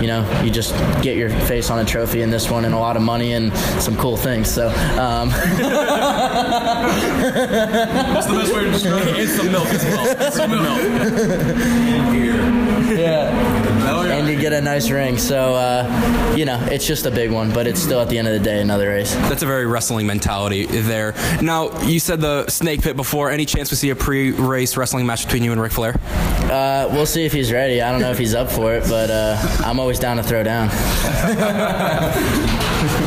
You 0.00 0.06
know, 0.06 0.42
you 0.42 0.50
just 0.50 0.72
get 1.02 1.16
your 1.16 1.28
face 1.30 1.68
on 1.68 1.78
a 1.78 1.84
trophy 1.84 2.22
in 2.22 2.30
this 2.30 2.50
one 2.50 2.64
and 2.64 2.74
a 2.74 2.78
lot 2.78 2.96
of 2.96 3.02
money 3.02 3.34
and 3.34 3.54
some 3.82 3.96
cool 3.96 4.16
things. 4.16 4.50
So, 4.50 4.68
um, 4.98 5.28
That's 8.08 8.26
the 8.26 8.34
best 8.34 8.54
way 8.54 8.64
to 8.64 8.70
describe 8.70 9.06
it. 9.08 9.18
It's 9.18 9.36
the 9.36 9.50
milk 9.50 9.68
as 9.68 9.84
well. 9.84 10.16
It's 10.20 10.36
the 10.38 10.48
milk. 12.38 12.54
yeah. 12.98 13.88
Oh. 13.90 14.02
And 14.02 14.28
you 14.28 14.38
get 14.38 14.52
a 14.52 14.60
nice 14.60 14.90
ring. 14.90 15.18
So, 15.18 15.54
uh, 15.54 16.34
you 16.36 16.44
know, 16.44 16.58
it's 16.70 16.86
just 16.86 17.06
a 17.06 17.10
big 17.10 17.30
one, 17.30 17.52
but 17.52 17.66
it's 17.66 17.80
still 17.80 18.00
at 18.00 18.08
the 18.08 18.18
end 18.18 18.28
of 18.28 18.34
the 18.34 18.40
day 18.40 18.60
another 18.60 18.88
race. 18.88 19.14
That's 19.14 19.42
a 19.42 19.46
very 19.46 19.66
wrestling 19.66 20.06
mentality 20.06 20.66
there. 20.66 21.14
Now, 21.42 21.80
you 21.82 22.00
said 22.00 22.20
the 22.20 22.48
snake 22.48 22.82
pit 22.82 22.96
before. 22.96 23.30
Any 23.30 23.44
chance 23.44 23.70
we 23.70 23.76
see 23.76 23.90
a 23.90 23.96
pre-race 23.96 24.76
wrestling 24.76 25.06
match 25.06 25.24
between 25.24 25.42
you 25.42 25.52
and 25.52 25.60
Ric 25.60 25.72
Flair? 25.72 25.98
Uh, 26.50 26.88
we'll 26.90 27.06
see 27.06 27.24
if 27.24 27.32
he's 27.32 27.52
ready. 27.52 27.82
I 27.82 27.92
don't 27.92 28.00
know 28.00 28.10
if 28.10 28.18
he's 28.18 28.34
up 28.34 28.50
for 28.50 28.74
it, 28.74 28.84
but 28.88 29.10
uh, 29.10 29.36
I'm 29.64 29.78
always 29.78 29.98
down 29.98 30.16
to 30.16 30.22
throw 30.22 30.42
down. 30.42 30.68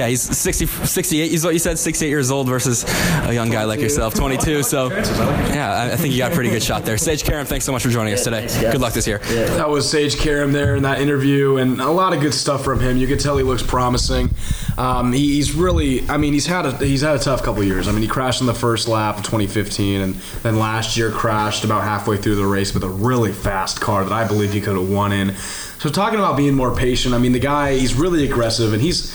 Yeah, 0.00 0.06
he's 0.08 0.22
60, 0.22 0.64
68. 0.64 1.30
He's 1.30 1.44
what 1.44 1.52
you 1.52 1.58
said, 1.58 1.78
68 1.78 2.08
years 2.08 2.30
old 2.30 2.48
versus 2.48 2.84
a 3.28 3.34
young 3.34 3.50
guy 3.50 3.64
like 3.64 3.80
yourself, 3.80 4.14
22. 4.14 4.62
So, 4.62 4.88
yeah, 4.88 5.70
I- 5.74 5.92
I 5.92 5.96
think 5.96 6.14
you 6.14 6.18
got 6.18 6.32
a 6.32 6.34
pretty 6.34 6.48
good 6.48 6.62
shot 6.62 6.86
there. 6.86 6.96
Sage 6.96 7.22
Karam, 7.22 7.44
thanks 7.44 7.66
so 7.66 7.72
much 7.72 7.82
for 7.82 7.90
joining 7.90 8.14
us 8.14 8.24
today. 8.24 8.38
thanks, 8.46 8.54
guys. 8.62 8.72
Good 8.72 8.80
luck 8.80 8.94
this 8.94 9.06
year. 9.06 9.18
That 9.18 9.68
was 9.68 9.86
Sage 9.90 10.16
Karam 10.16 10.52
there 10.52 10.74
in 10.74 10.84
that 10.84 11.02
interview, 11.02 11.58
and 11.58 11.82
a 11.82 11.90
lot 11.90 12.14
of 12.14 12.20
good 12.22 12.32
stuff 12.32 12.64
from 12.64 12.80
him. 12.80 12.96
You 12.96 13.06
could 13.08 13.20
tell 13.20 13.36
he 13.36 13.42
looks 13.42 13.62
promising. 13.62 14.30
Um, 14.78 15.12
he, 15.12 15.34
he's 15.34 15.52
really, 15.52 16.08
I 16.08 16.16
mean, 16.16 16.32
he's 16.32 16.46
had 16.46 16.64
a 16.64 16.74
he's 16.78 17.02
had 17.02 17.16
a 17.16 17.18
tough 17.18 17.42
couple 17.42 17.62
years. 17.62 17.86
I 17.86 17.92
mean, 17.92 18.00
he 18.00 18.08
crashed 18.08 18.40
in 18.40 18.46
the 18.46 18.54
first 18.54 18.88
lap 18.88 19.18
of 19.18 19.24
2015, 19.24 20.00
and 20.00 20.14
then 20.42 20.58
last 20.58 20.96
year 20.96 21.10
crashed 21.10 21.62
about 21.64 21.82
halfway 21.82 22.16
through 22.16 22.36
the 22.36 22.46
race 22.46 22.72
with 22.72 22.84
a 22.84 22.88
really 22.88 23.32
fast 23.32 23.82
car 23.82 24.02
that 24.04 24.12
I 24.14 24.26
believe 24.26 24.54
he 24.54 24.62
could 24.62 24.76
have 24.78 24.88
won 24.88 25.12
in. 25.12 25.34
So 25.78 25.90
talking 25.90 26.18
about 26.18 26.36
being 26.38 26.54
more 26.54 26.74
patient, 26.74 27.14
I 27.14 27.18
mean, 27.18 27.32
the 27.32 27.38
guy 27.38 27.76
he's 27.76 27.92
really 27.94 28.24
aggressive, 28.24 28.72
and 28.72 28.80
he's 28.80 29.12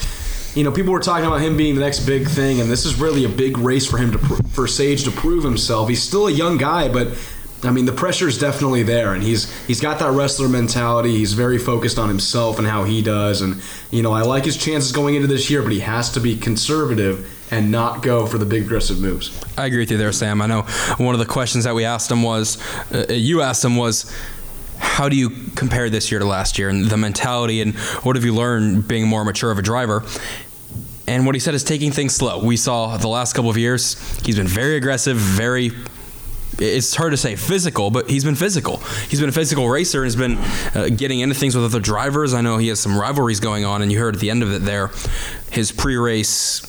you 0.55 0.63
know, 0.63 0.71
people 0.71 0.93
were 0.93 1.01
talking 1.01 1.25
about 1.25 1.41
him 1.41 1.57
being 1.57 1.75
the 1.75 1.81
next 1.81 2.05
big 2.05 2.27
thing, 2.27 2.61
and 2.61 2.71
this 2.71 2.85
is 2.85 2.99
really 2.99 3.25
a 3.25 3.29
big 3.29 3.57
race 3.57 3.85
for 3.85 3.97
him 3.97 4.11
to 4.13 4.17
pr- 4.17 4.43
for 4.49 4.67
Sage 4.67 5.03
to 5.03 5.11
prove 5.11 5.43
himself. 5.43 5.89
He's 5.89 6.01
still 6.01 6.27
a 6.27 6.31
young 6.31 6.57
guy, 6.57 6.87
but 6.87 7.09
I 7.63 7.71
mean, 7.71 7.85
the 7.85 7.91
pressure 7.91 8.27
is 8.27 8.37
definitely 8.37 8.83
there, 8.83 9.13
and 9.13 9.21
he's 9.21 9.51
he's 9.67 9.81
got 9.81 9.99
that 9.99 10.11
wrestler 10.11 10.47
mentality. 10.47 11.17
He's 11.17 11.33
very 11.33 11.57
focused 11.57 11.99
on 11.99 12.07
himself 12.07 12.57
and 12.57 12.67
how 12.67 12.85
he 12.85 13.01
does, 13.01 13.41
and 13.41 13.61
you 13.91 14.01
know, 14.01 14.13
I 14.13 14.21
like 14.21 14.45
his 14.45 14.55
chances 14.55 14.93
going 14.93 15.15
into 15.15 15.27
this 15.27 15.49
year, 15.49 15.61
but 15.61 15.73
he 15.73 15.81
has 15.81 16.11
to 16.13 16.21
be 16.21 16.37
conservative 16.37 17.31
and 17.51 17.69
not 17.69 18.01
go 18.01 18.25
for 18.25 18.37
the 18.37 18.45
big 18.45 18.63
aggressive 18.63 18.99
moves. 18.99 19.39
I 19.57 19.65
agree 19.67 19.79
with 19.79 19.91
you 19.91 19.97
there, 19.97 20.11
Sam. 20.11 20.41
I 20.41 20.47
know 20.47 20.61
one 20.97 21.13
of 21.13 21.19
the 21.19 21.25
questions 21.25 21.65
that 21.65 21.75
we 21.75 21.85
asked 21.85 22.09
him 22.09 22.23
was, 22.23 22.57
uh, 22.91 23.05
you 23.09 23.41
asked 23.41 23.63
him 23.63 23.75
was, 23.75 24.11
how 24.79 25.09
do 25.09 25.15
you 25.15 25.29
compare 25.55 25.89
this 25.89 26.11
year 26.11 26.19
to 26.19 26.25
last 26.25 26.57
year 26.57 26.69
and 26.69 26.85
the 26.85 26.97
mentality 26.97 27.61
and 27.61 27.75
what 28.03 28.15
have 28.15 28.25
you 28.25 28.33
learned 28.33 28.87
being 28.87 29.07
more 29.07 29.23
mature 29.23 29.51
of 29.51 29.59
a 29.59 29.61
driver? 29.61 30.03
And 31.15 31.25
what 31.25 31.33
he 31.33 31.39
said 31.39 31.53
is 31.53 31.63
taking 31.63 31.93
things 31.93 32.13
slow. 32.13 32.43
We 32.43 32.57
saw 32.57 32.97
the 32.97 33.07
last 33.07 33.35
couple 33.35 33.49
of 33.49 33.57
years, 33.57 33.93
he's 34.25 34.35
been 34.35 34.49
very 34.49 34.75
aggressive, 34.75 35.15
very 35.15 35.71
it's 36.59 36.93
hard 36.93 37.11
to 37.11 37.17
say 37.17 37.37
physical, 37.37 37.89
but 37.89 38.09
he's 38.09 38.25
been 38.25 38.35
physical. 38.35 38.77
He's 39.09 39.21
been 39.21 39.29
a 39.29 39.31
physical 39.31 39.69
racer 39.69 40.03
and 40.03 40.07
has 40.07 40.17
been 40.17 40.37
uh, 40.75 40.89
getting 40.89 41.21
into 41.21 41.33
things 41.33 41.55
with 41.55 41.63
other 41.63 41.79
drivers. 41.79 42.33
I 42.33 42.41
know 42.41 42.57
he 42.57 42.67
has 42.67 42.81
some 42.81 42.99
rivalries 42.99 43.39
going 43.39 43.63
on, 43.63 43.81
and 43.81 43.93
you 43.93 43.97
heard 43.99 44.15
at 44.15 44.19
the 44.19 44.29
end 44.29 44.43
of 44.43 44.51
it 44.51 44.63
there, 44.63 44.91
his 45.51 45.71
pre-race 45.71 46.61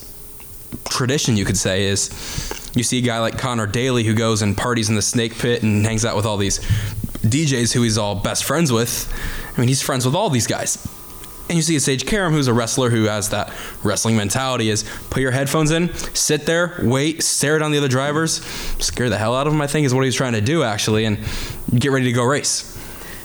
tradition, 0.90 1.36
you 1.36 1.44
could 1.44 1.56
say, 1.56 1.86
is 1.86 2.70
you 2.76 2.84
see 2.84 2.98
a 2.98 3.02
guy 3.02 3.18
like 3.18 3.38
Conor 3.38 3.66
Daly 3.66 4.04
who 4.04 4.14
goes 4.14 4.42
and 4.42 4.56
parties 4.56 4.88
in 4.88 4.94
the 4.94 5.02
snake 5.02 5.36
pit 5.36 5.64
and 5.64 5.84
hangs 5.84 6.04
out 6.04 6.14
with 6.14 6.24
all 6.24 6.36
these 6.36 6.60
DJs 7.22 7.72
who 7.72 7.82
he's 7.82 7.98
all 7.98 8.14
best 8.14 8.44
friends 8.44 8.70
with. 8.70 9.12
I 9.56 9.60
mean, 9.60 9.66
he's 9.68 9.82
friends 9.82 10.06
with 10.06 10.14
all 10.14 10.30
these 10.30 10.46
guys. 10.46 10.86
And 11.48 11.56
you 11.56 11.62
see 11.62 11.78
Sage 11.78 12.06
Karam 12.06 12.32
who's 12.32 12.48
a 12.48 12.54
wrestler 12.54 12.90
who 12.90 13.04
has 13.04 13.30
that 13.30 13.52
wrestling 13.84 14.16
mentality 14.16 14.68
is 14.68 14.84
put 15.10 15.22
your 15.22 15.30
headphones 15.30 15.70
in, 15.70 15.94
sit 15.94 16.44
there, 16.44 16.80
wait, 16.82 17.22
stare 17.22 17.58
down 17.58 17.70
the 17.70 17.78
other 17.78 17.88
drivers, 17.88 18.44
scare 18.80 19.08
the 19.08 19.18
hell 19.18 19.34
out 19.34 19.46
of 19.46 19.52
them, 19.52 19.62
I 19.62 19.68
think 19.68 19.86
is 19.86 19.94
what 19.94 20.04
he's 20.04 20.16
trying 20.16 20.32
to 20.32 20.40
do 20.40 20.64
actually, 20.64 21.04
and 21.04 21.18
get 21.72 21.92
ready 21.92 22.06
to 22.06 22.12
go 22.12 22.24
race. 22.24 22.75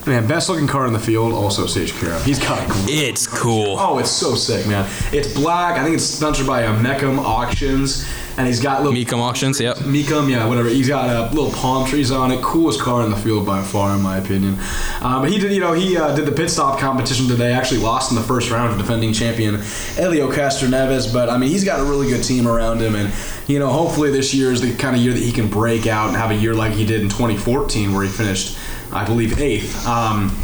Man, 0.07 0.25
best 0.25 0.49
looking 0.49 0.65
car 0.65 0.87
in 0.87 0.93
the 0.93 0.99
field, 0.99 1.31
also 1.31 1.67
Sage 1.67 1.93
Karam. 1.93 2.19
He's 2.23 2.39
got 2.39 2.63
a 2.63 2.67
great 2.67 2.89
It's 2.89 3.27
cool. 3.27 3.77
Oh, 3.77 3.99
it's 3.99 4.09
so 4.09 4.33
sick, 4.33 4.65
man. 4.65 4.89
It's 5.13 5.31
black. 5.31 5.77
I 5.79 5.83
think 5.83 5.95
it's 5.95 6.05
sponsored 6.05 6.47
by 6.47 6.63
uh, 6.63 6.75
Mecum 6.81 7.19
Auctions, 7.19 8.07
and 8.35 8.47
he's 8.47 8.59
got 8.59 8.81
little 8.81 8.97
Mecum 8.97 9.19
Auctions, 9.19 9.59
yep. 9.59 9.77
Mecum, 9.77 10.27
yeah, 10.27 10.47
whatever. 10.47 10.69
He's 10.69 10.87
got 10.87 11.07
uh, 11.07 11.29
little 11.31 11.51
palm 11.51 11.87
trees 11.87 12.09
on 12.09 12.31
it. 12.31 12.41
Coolest 12.41 12.79
car 12.79 13.03
in 13.03 13.11
the 13.11 13.15
field 13.15 13.45
by 13.45 13.61
far, 13.61 13.95
in 13.95 14.01
my 14.01 14.17
opinion. 14.17 14.57
Um, 15.01 15.21
but 15.21 15.31
he 15.31 15.37
did, 15.37 15.51
you 15.51 15.59
know, 15.59 15.73
he 15.73 15.95
uh, 15.95 16.15
did 16.15 16.25
the 16.25 16.31
pit 16.31 16.49
stop 16.49 16.79
competition 16.79 17.27
today. 17.27 17.53
Actually, 17.53 17.81
lost 17.81 18.11
in 18.11 18.15
the 18.15 18.23
first 18.23 18.49
round 18.49 18.71
to 18.71 18.81
defending 18.81 19.13
champion 19.13 19.61
Helio 19.95 20.31
Castroneves. 20.31 21.13
But 21.13 21.29
I 21.29 21.37
mean, 21.37 21.51
he's 21.51 21.63
got 21.63 21.79
a 21.79 21.83
really 21.83 22.07
good 22.09 22.23
team 22.23 22.47
around 22.47 22.81
him, 22.81 22.95
and 22.95 23.13
you 23.45 23.59
know, 23.59 23.67
hopefully 23.67 24.09
this 24.09 24.33
year 24.33 24.51
is 24.51 24.61
the 24.61 24.75
kind 24.75 24.95
of 24.95 25.01
year 25.03 25.13
that 25.13 25.21
he 25.21 25.31
can 25.31 25.47
break 25.47 25.85
out 25.85 26.07
and 26.07 26.17
have 26.17 26.31
a 26.31 26.35
year 26.35 26.55
like 26.55 26.73
he 26.73 26.85
did 26.85 27.01
in 27.01 27.09
2014, 27.09 27.93
where 27.93 28.03
he 28.03 28.09
finished, 28.09 28.57
I 28.93 29.05
believe, 29.05 29.39
eighth. 29.39 29.85
Um, 29.85 30.35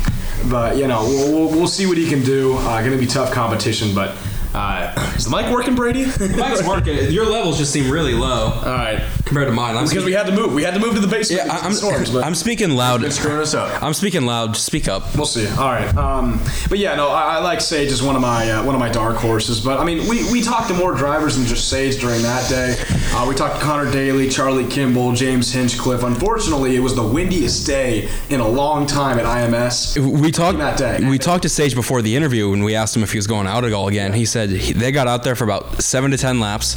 but 0.49 0.77
you 0.77 0.87
know, 0.87 1.03
we'll, 1.03 1.49
we'll, 1.49 1.67
see 1.67 1.85
what 1.85 1.97
he 1.97 2.07
can 2.07 2.23
do. 2.23 2.57
Uh, 2.57 2.79
going 2.79 2.91
to 2.91 2.97
be 2.97 3.07
tough 3.07 3.31
competition, 3.31 3.93
but 3.93 4.15
Uh, 4.53 5.13
is 5.15 5.25
the 5.25 5.35
mic 5.35 5.51
working, 5.51 5.75
Brady? 5.75 6.05
Mike's 6.35 6.65
working. 6.65 7.11
Your 7.11 7.25
levels 7.25 7.57
just 7.57 7.71
seem 7.71 7.91
really 7.91 8.13
low 8.13 8.45
All 8.53 8.61
right. 8.63 9.03
compared 9.25 9.47
to 9.47 9.53
mine. 9.53 9.75
I'm 9.75 9.87
Because 9.87 10.05
we 10.05 10.13
had 10.13 10.25
to 10.27 10.31
move. 10.31 10.53
We 10.53 10.63
had 10.63 10.73
to 10.73 10.79
move 10.79 10.95
to 10.95 10.99
the 11.01 11.07
basement. 11.07 11.43
yeah, 11.45 11.53
because 11.53 11.65
I'm, 11.65 11.73
storms, 11.73 12.11
but 12.11 12.23
I'm 12.23 12.35
speaking 12.35 12.71
loud. 12.71 13.01
Been 13.01 13.11
screwing 13.11 13.39
us 13.41 13.53
up. 13.53 13.81
I'm 13.83 13.93
speaking 13.93 14.25
loud. 14.25 14.55
Speak 14.55 14.87
up. 14.87 15.15
We'll 15.15 15.25
see. 15.25 15.47
All 15.47 15.71
right. 15.71 15.95
Um, 15.95 16.39
but 16.69 16.79
yeah, 16.79 16.95
no, 16.95 17.09
I, 17.09 17.35
I 17.35 17.39
like 17.39 17.61
Sage 17.61 17.91
as 17.91 18.01
one 18.01 18.15
of 18.15 18.21
my 18.21 18.49
uh, 18.49 18.63
one 18.65 18.73
of 18.75 18.79
my 18.79 18.89
dark 18.89 19.17
horses. 19.17 19.59
But 19.59 19.79
I 19.79 19.83
mean, 19.83 20.07
we, 20.07 20.29
we 20.31 20.41
talked 20.41 20.69
to 20.69 20.73
more 20.73 20.93
drivers 20.95 21.37
than 21.37 21.45
just 21.45 21.69
Sage 21.69 21.99
during 21.99 22.21
that 22.23 22.49
day. 22.49 22.75
Uh, 23.13 23.25
we 23.27 23.35
talked 23.35 23.55
to 23.55 23.61
Conor 23.61 23.91
Daly, 23.91 24.29
Charlie 24.29 24.67
Kimball, 24.67 25.13
James 25.13 25.51
Hinchcliffe. 25.51 26.03
Unfortunately, 26.03 26.75
it 26.75 26.79
was 26.79 26.95
the 26.95 27.05
windiest 27.07 27.65
day 27.67 28.09
in 28.29 28.39
a 28.39 28.47
long 28.47 28.85
time 28.87 29.19
at 29.19 29.25
IMS. 29.25 29.97
We 29.97 30.31
talked. 30.31 30.57
that 30.59 30.77
day. 30.77 31.07
We 31.07 31.17
talked 31.17 31.43
to 31.43 31.49
Sage 31.49 31.75
before 31.75 32.01
the 32.01 32.15
interview, 32.15 32.53
and 32.53 32.63
we 32.63 32.75
asked 32.75 32.95
him 32.95 33.03
if 33.03 33.11
he 33.11 33.17
was 33.17 33.27
going 33.27 33.47
out 33.47 33.65
at 33.65 33.73
all 33.73 33.87
again. 33.87 34.13
He 34.13 34.25
said 34.25 34.36
he, 34.45 34.73
they 34.73 34.91
got 34.91 35.07
out 35.07 35.23
there 35.23 35.35
for 35.35 35.43
about 35.43 35.81
seven 35.81 36.11
to 36.11 36.17
ten 36.17 36.39
laps, 36.39 36.75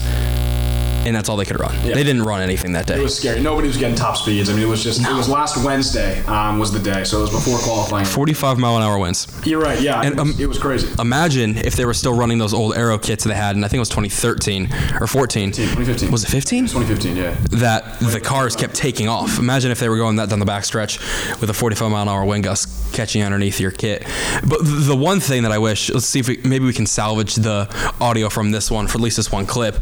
and 1.07 1.17
that's 1.17 1.29
all 1.31 1.37
they 1.37 1.45
could 1.47 1.59
run. 1.59 1.75
They 1.83 2.03
didn't 2.05 2.23
run 2.25 2.43
anything 2.43 2.73
that 2.73 2.87
day. 2.87 2.99
It 2.99 3.03
was 3.03 3.17
scary. 3.19 3.41
Nobody 3.41 3.69
was 3.69 3.77
getting 3.79 3.97
top 3.97 4.17
speeds. 4.17 4.51
I 4.51 4.53
mean, 4.53 4.63
it 4.63 4.67
was 4.69 4.83
just 4.85 5.01
it 5.01 5.13
was 5.13 5.29
last 5.29 5.63
Wednesday 5.65 6.21
um, 6.27 6.59
was 6.59 6.73
the 6.73 6.79
day, 6.79 7.05
so 7.05 7.19
it 7.19 7.23
was 7.23 7.31
before 7.31 7.59
qualifying. 7.59 8.05
45 8.05 8.59
mile 8.59 8.77
an 8.77 8.83
hour 8.83 8.99
winds. 8.99 9.27
You're 9.47 9.61
right. 9.61 9.81
Yeah, 9.81 10.01
And, 10.03 10.19
it, 10.19 10.21
was, 10.21 10.35
um, 10.35 10.41
it 10.41 10.47
was 10.47 10.59
crazy. 10.59 10.89
Imagine 11.01 11.57
if 11.57 11.75
they 11.77 11.85
were 11.87 11.95
still 11.95 12.15
running 12.15 12.39
those 12.39 12.53
old 12.53 12.77
Aero 12.77 12.99
kits 12.99 13.25
they 13.25 13.35
had, 13.35 13.57
and 13.57 13.65
I 13.65 13.69
think 13.69 13.79
it 13.79 13.81
was 13.81 13.89
2013 13.89 14.69
or 15.01 15.07
14. 15.07 15.53
2015. 15.53 16.11
Was 16.11 16.25
it 16.25 16.29
15? 16.29 16.67
2015. 16.67 17.17
Yeah. 17.17 17.35
that 17.59 17.99
the 18.01 18.21
cars 18.21 18.55
kept 18.57 18.75
taking 18.75 19.09
off. 19.09 19.39
Imagine 19.39 19.71
if 19.71 19.81
they 19.81 19.89
were 19.89 19.97
going 19.97 20.17
that 20.17 20.29
down 20.29 20.39
the 20.39 20.47
backstretch 20.47 20.99
with 21.41 21.49
a 21.51 21.55
45 21.55 21.91
mile 21.91 22.03
an 22.03 22.09
hour 22.09 22.25
wind 22.25 22.45
gust 22.45 22.69
catching 22.93 23.23
underneath 23.23 23.61
your 23.61 23.71
kit. 23.71 24.07
But 24.49 24.61
the 24.63 24.97
one 24.97 25.21
thing 25.21 25.43
that 25.43 25.53
I 25.53 25.59
wish, 25.59 25.91
let's 25.91 26.07
see 26.07 26.21
if 26.21 26.29
we, 26.29 26.39
maybe 26.45 26.65
we 26.65 26.73
can 26.73 26.87
salvage 26.87 27.35
the 27.37 27.69
audio 28.01 28.29
from 28.29 28.51
this 28.51 28.71
one, 28.71 28.87
for 28.87 28.99
at 28.99 29.01
least 29.01 29.17
this 29.17 29.31
one 29.31 29.47
clip, 29.47 29.77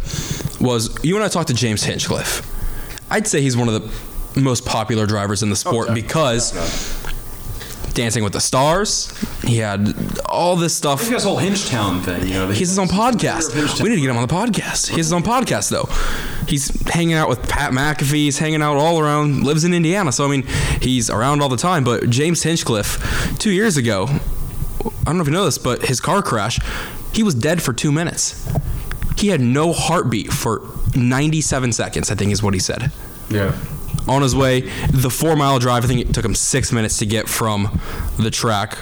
was 0.61 0.96
you 1.02 1.16
and 1.16 1.24
I 1.24 1.28
talked 1.28 1.48
to 1.48 1.54
James 1.54 1.84
Hinchcliffe. 1.84 2.42
I'd 3.11 3.26
say 3.26 3.40
he's 3.40 3.56
one 3.56 3.68
of 3.68 3.74
the 3.74 4.40
most 4.40 4.66
popular 4.66 5.06
drivers 5.06 5.42
in 5.42 5.50
the 5.50 5.56
sport 5.56 5.94
because 5.94 6.52
Dancing 7.94 8.22
with 8.22 8.32
the 8.32 8.40
Stars, 8.40 9.12
he 9.42 9.56
had 9.56 9.94
all 10.26 10.54
this 10.54 10.74
stuff. 10.74 11.00
He 11.00 11.06
has 11.06 11.14
this 11.14 11.24
whole 11.24 11.38
Hinchtown 11.38 12.02
thing, 12.04 12.28
you 12.28 12.34
know. 12.34 12.48
He 12.48 12.61
has 12.61 12.68
his 12.68 12.78
own 12.78 12.88
podcast. 12.88 13.54
We 13.82 13.88
need 13.88 13.96
to 13.96 14.00
get 14.02 14.11
him 14.11 14.16
on 14.16 14.26
the 14.26 14.32
podcast. 14.32 14.88
He 14.90 14.96
has 14.96 15.06
his 15.06 15.12
own 15.12 15.22
podcast, 15.22 15.70
though. 15.70 15.88
He's 16.49 16.68
hanging 16.88 17.14
out 17.14 17.28
with 17.28 17.46
Pat 17.49 17.72
McAfee. 17.72 18.14
He's 18.14 18.38
hanging 18.38 18.62
out 18.62 18.76
all 18.76 18.99
around. 18.99 19.44
Lives 19.44 19.64
in 19.64 19.74
Indiana, 19.74 20.11
so 20.12 20.24
I 20.24 20.28
mean, 20.28 20.44
he's 20.80 21.11
around 21.11 21.42
all 21.42 21.49
the 21.51 21.57
time. 21.59 21.84
But 21.84 22.09
James 22.09 22.42
Hinchcliffe, 22.42 23.36
two 23.38 23.51
years 23.53 23.76
ago, 23.76 24.07
I 24.09 25.05
don't 25.05 25.16
know 25.16 25.22
if 25.22 25.28
you 25.28 25.34
know 25.34 25.44
this, 25.44 25.59
but 25.59 25.84
his 25.86 26.01
car 26.01 26.22
crash, 26.22 26.59
he 27.12 27.22
was 27.22 27.34
dead 27.34 27.62
for 27.62 27.72
two 27.72 27.92
minutes. 27.92 28.49
He 29.18 29.28
had 29.28 29.40
no 29.40 29.72
heartbeat 29.72 30.32
for 30.32 30.62
97 30.96 31.72
seconds. 31.72 32.11
I 32.11 32.14
think 32.14 32.32
is 32.32 32.42
what 32.42 32.55
he 32.55 32.61
said 32.61 32.92
Yeah. 33.28 33.55
on 34.07 34.22
his 34.22 34.34
way. 34.34 34.61
The 34.90 35.11
four 35.11 35.36
mile 35.36 35.59
drive, 35.59 35.84
I 35.84 35.86
think 35.88 36.01
it 36.01 36.14
took 36.14 36.24
him 36.24 36.34
six 36.34 36.72
minutes 36.72 36.96
to 36.99 37.07
get 37.07 37.28
from 37.28 37.80
the 38.18 38.30
track 38.30 38.78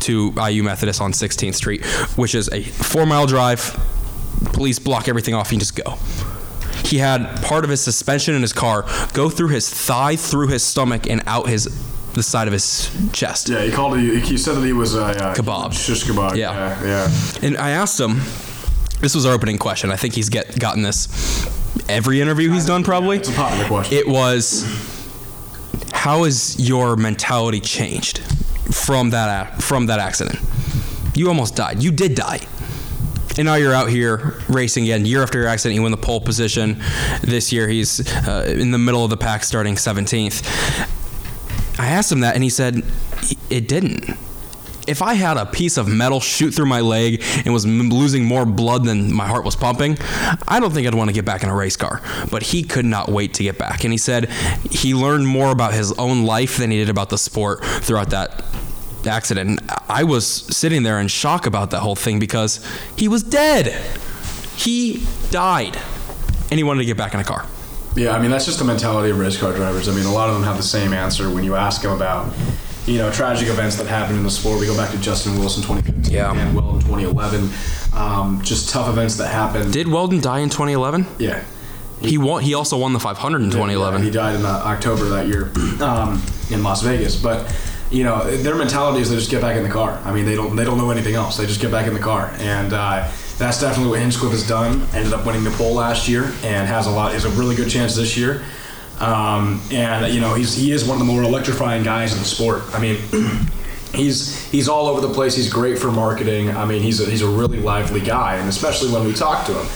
to 0.00 0.32
IU 0.38 0.62
Methodist 0.62 1.00
on 1.02 1.12
16th 1.12 1.54
Street, 1.56 1.84
which 2.16 2.34
is 2.34 2.48
a 2.52 2.62
four 2.62 3.04
mile 3.04 3.26
drive. 3.26 3.78
Police 4.54 4.78
block 4.78 5.06
everything 5.08 5.34
off. 5.34 5.52
You 5.52 5.58
just 5.58 5.76
go. 5.76 5.98
He 6.90 6.98
had 6.98 7.42
part 7.42 7.62
of 7.64 7.70
his 7.70 7.80
suspension 7.80 8.34
in 8.34 8.42
his 8.42 8.52
car 8.52 8.84
go 9.12 9.30
through 9.30 9.48
his 9.48 9.70
thigh, 9.70 10.16
through 10.16 10.48
his 10.48 10.62
stomach, 10.62 11.08
and 11.08 11.22
out 11.26 11.48
his 11.48 11.68
the 12.14 12.22
side 12.24 12.48
of 12.48 12.52
his 12.52 12.90
chest. 13.12 13.48
Yeah, 13.48 13.62
he 13.62 13.70
called 13.70 13.96
it. 13.96 14.24
He 14.24 14.36
said 14.36 14.56
that 14.56 14.64
he 14.64 14.72
was 14.72 14.96
a 14.96 15.04
uh, 15.04 15.34
Kebab. 15.34 15.72
Shish 15.72 16.04
kebab. 16.04 16.34
Yeah. 16.34 16.52
yeah, 16.52 16.84
yeah. 16.84 17.46
And 17.46 17.56
I 17.56 17.70
asked 17.70 18.00
him. 18.00 18.20
This 19.00 19.14
was 19.14 19.24
our 19.24 19.32
opening 19.32 19.56
question. 19.56 19.90
I 19.90 19.96
think 19.96 20.14
he's 20.14 20.28
get 20.28 20.58
gotten 20.58 20.82
this 20.82 21.08
every 21.88 22.20
interview 22.20 22.50
he's 22.50 22.66
done. 22.66 22.84
Probably. 22.84 23.18
It's 23.18 23.28
a 23.28 23.32
popular 23.32 23.66
question. 23.66 23.96
It 23.96 24.06
was, 24.06 24.64
how 25.92 26.24
has 26.24 26.56
your 26.58 26.96
mentality 26.96 27.60
changed 27.60 28.18
from 28.74 29.10
that 29.10 29.62
from 29.62 29.86
that 29.86 30.00
accident? 30.00 30.38
You 31.14 31.28
almost 31.28 31.56
died. 31.56 31.82
You 31.82 31.92
did 31.92 32.14
die. 32.14 32.40
And 33.38 33.46
now 33.46 33.54
you're 33.54 33.74
out 33.74 33.88
here 33.88 34.34
racing 34.48 34.84
again. 34.84 35.06
Year 35.06 35.22
after 35.22 35.38
your 35.38 35.48
accident, 35.48 35.76
you 35.76 35.82
win 35.82 35.92
the 35.92 35.96
pole 35.96 36.20
position. 36.20 36.82
This 37.22 37.52
year, 37.52 37.68
he's 37.68 38.12
uh, 38.26 38.44
in 38.48 38.70
the 38.70 38.78
middle 38.78 39.04
of 39.04 39.10
the 39.10 39.16
pack, 39.16 39.44
starting 39.44 39.76
17th. 39.76 40.42
I 41.78 41.86
asked 41.86 42.12
him 42.12 42.20
that, 42.20 42.34
and 42.34 42.44
he 42.44 42.50
said 42.50 42.82
it 43.48 43.68
didn't. 43.68 44.10
If 44.86 45.02
I 45.02 45.14
had 45.14 45.36
a 45.36 45.46
piece 45.46 45.76
of 45.76 45.86
metal 45.86 46.18
shoot 46.20 46.50
through 46.52 46.66
my 46.66 46.80
leg 46.80 47.22
and 47.44 47.54
was 47.54 47.64
m- 47.64 47.90
losing 47.90 48.24
more 48.24 48.44
blood 48.44 48.84
than 48.84 49.12
my 49.12 49.26
heart 49.26 49.44
was 49.44 49.54
pumping, 49.54 49.96
I 50.48 50.58
don't 50.58 50.72
think 50.72 50.86
I'd 50.86 50.94
want 50.94 51.08
to 51.08 51.14
get 51.14 51.24
back 51.24 51.42
in 51.44 51.48
a 51.48 51.54
race 51.54 51.76
car. 51.76 52.02
But 52.30 52.42
he 52.42 52.62
could 52.64 52.84
not 52.86 53.08
wait 53.08 53.34
to 53.34 53.44
get 53.44 53.56
back. 53.56 53.84
And 53.84 53.92
he 53.92 53.98
said 53.98 54.30
he 54.70 54.94
learned 54.94 55.28
more 55.28 55.52
about 55.52 55.74
his 55.74 55.92
own 55.92 56.24
life 56.24 56.56
than 56.56 56.70
he 56.70 56.78
did 56.78 56.88
about 56.88 57.10
the 57.10 57.18
sport 57.18 57.64
throughout 57.64 58.10
that 58.10 58.42
accident. 59.06 59.60
And 59.60 59.70
I 59.88 60.04
was 60.04 60.26
sitting 60.26 60.82
there 60.82 61.00
in 61.00 61.08
shock 61.08 61.46
about 61.46 61.70
that 61.70 61.80
whole 61.80 61.96
thing 61.96 62.18
because 62.18 62.60
he 62.96 63.08
was 63.08 63.22
dead. 63.22 63.68
He 64.56 65.04
died. 65.30 65.76
And 66.50 66.58
he 66.58 66.62
wanted 66.64 66.80
to 66.80 66.86
get 66.86 66.96
back 66.96 67.14
in 67.14 67.20
a 67.20 67.24
car. 67.24 67.46
Yeah, 67.96 68.10
I 68.14 68.20
mean 68.20 68.30
that's 68.30 68.44
just 68.46 68.58
the 68.58 68.64
mentality 68.64 69.10
of 69.10 69.18
race 69.18 69.36
car 69.36 69.52
drivers. 69.52 69.88
I 69.88 69.92
mean, 69.94 70.06
a 70.06 70.12
lot 70.12 70.28
of 70.28 70.34
them 70.34 70.44
have 70.44 70.56
the 70.56 70.62
same 70.62 70.92
answer 70.92 71.28
when 71.30 71.42
you 71.44 71.56
ask 71.56 71.82
them 71.82 71.90
about, 71.92 72.32
you 72.86 72.98
know, 72.98 73.10
tragic 73.10 73.48
events 73.48 73.76
that 73.76 73.86
happened 73.88 74.18
in 74.18 74.24
the 74.24 74.30
sport. 74.30 74.60
We 74.60 74.66
go 74.66 74.76
back 74.76 74.90
to 74.92 74.98
Justin 74.98 75.38
Wilson 75.38 75.62
2015 75.62 76.12
Yeah. 76.14 76.32
and 76.32 76.54
Will 76.54 76.74
in 76.76 76.80
2011. 76.82 77.50
Um, 77.92 78.40
just 78.42 78.68
tough 78.70 78.88
events 78.88 79.16
that 79.16 79.28
happened. 79.28 79.72
Did 79.72 79.88
Wheldon 79.88 80.20
die 80.20 80.38
in 80.40 80.50
2011? 80.50 81.06
yeah. 81.18 81.42
He 82.00 82.16
won. 82.16 82.42
He 82.42 82.54
also 82.54 82.78
won 82.78 82.94
the 82.94 82.98
500 83.00 83.42
in 83.42 83.50
2011. 83.50 84.00
Yeah, 84.00 84.04
he 84.06 84.10
died 84.10 84.34
in 84.36 84.46
uh, 84.46 84.48
October 84.48 85.04
that 85.10 85.26
year 85.26 85.52
um, 85.82 86.22
in 86.50 86.62
Las 86.62 86.80
Vegas. 86.82 87.14
But 87.14 87.46
you 87.90 88.04
know, 88.04 88.24
their 88.36 88.54
mentality 88.54 89.00
is 89.00 89.10
they 89.10 89.16
just 89.16 89.30
get 89.30 89.40
back 89.40 89.56
in 89.56 89.64
the 89.64 89.68
car. 89.68 90.00
I 90.04 90.14
mean, 90.14 90.24
they 90.24 90.36
don't 90.36 90.54
they 90.54 90.64
don't 90.64 90.78
know 90.78 90.90
anything 90.90 91.14
else. 91.14 91.36
They 91.36 91.46
just 91.46 91.60
get 91.60 91.70
back 91.70 91.86
in 91.86 91.94
the 91.94 92.00
car, 92.00 92.32
and 92.38 92.72
uh, 92.72 93.10
that's 93.36 93.60
definitely 93.60 93.90
what 93.90 94.00
Hinchcliffe 94.00 94.32
has 94.32 94.46
done. 94.46 94.86
Ended 94.94 95.12
up 95.12 95.26
winning 95.26 95.44
the 95.44 95.50
pole 95.50 95.74
last 95.74 96.08
year, 96.08 96.24
and 96.44 96.68
has 96.68 96.86
a 96.86 96.90
lot 96.90 97.14
is 97.14 97.24
a 97.24 97.30
really 97.30 97.56
good 97.56 97.68
chance 97.68 97.96
this 97.96 98.16
year. 98.16 98.42
Um, 99.00 99.60
and 99.72 100.12
you 100.14 100.20
know, 100.20 100.34
he's 100.34 100.54
he 100.54 100.72
is 100.72 100.84
one 100.84 101.00
of 101.00 101.06
the 101.06 101.12
more 101.12 101.22
electrifying 101.22 101.82
guys 101.82 102.12
in 102.12 102.18
the 102.18 102.24
sport. 102.24 102.62
I 102.72 102.80
mean. 102.80 102.98
He's 103.92 104.48
he's 104.52 104.68
all 104.68 104.86
over 104.86 105.00
the 105.04 105.12
place. 105.12 105.34
He's 105.34 105.52
great 105.52 105.76
for 105.76 105.90
marketing. 105.90 106.50
I 106.50 106.64
mean, 106.64 106.80
he's 106.80 107.00
a, 107.00 107.10
he's 107.10 107.22
a 107.22 107.28
really 107.28 107.58
lively 107.58 108.00
guy, 108.00 108.36
and 108.36 108.48
especially 108.48 108.92
when 108.92 109.04
we 109.04 109.12
talk 109.12 109.44
to 109.46 109.52
him. 109.52 109.66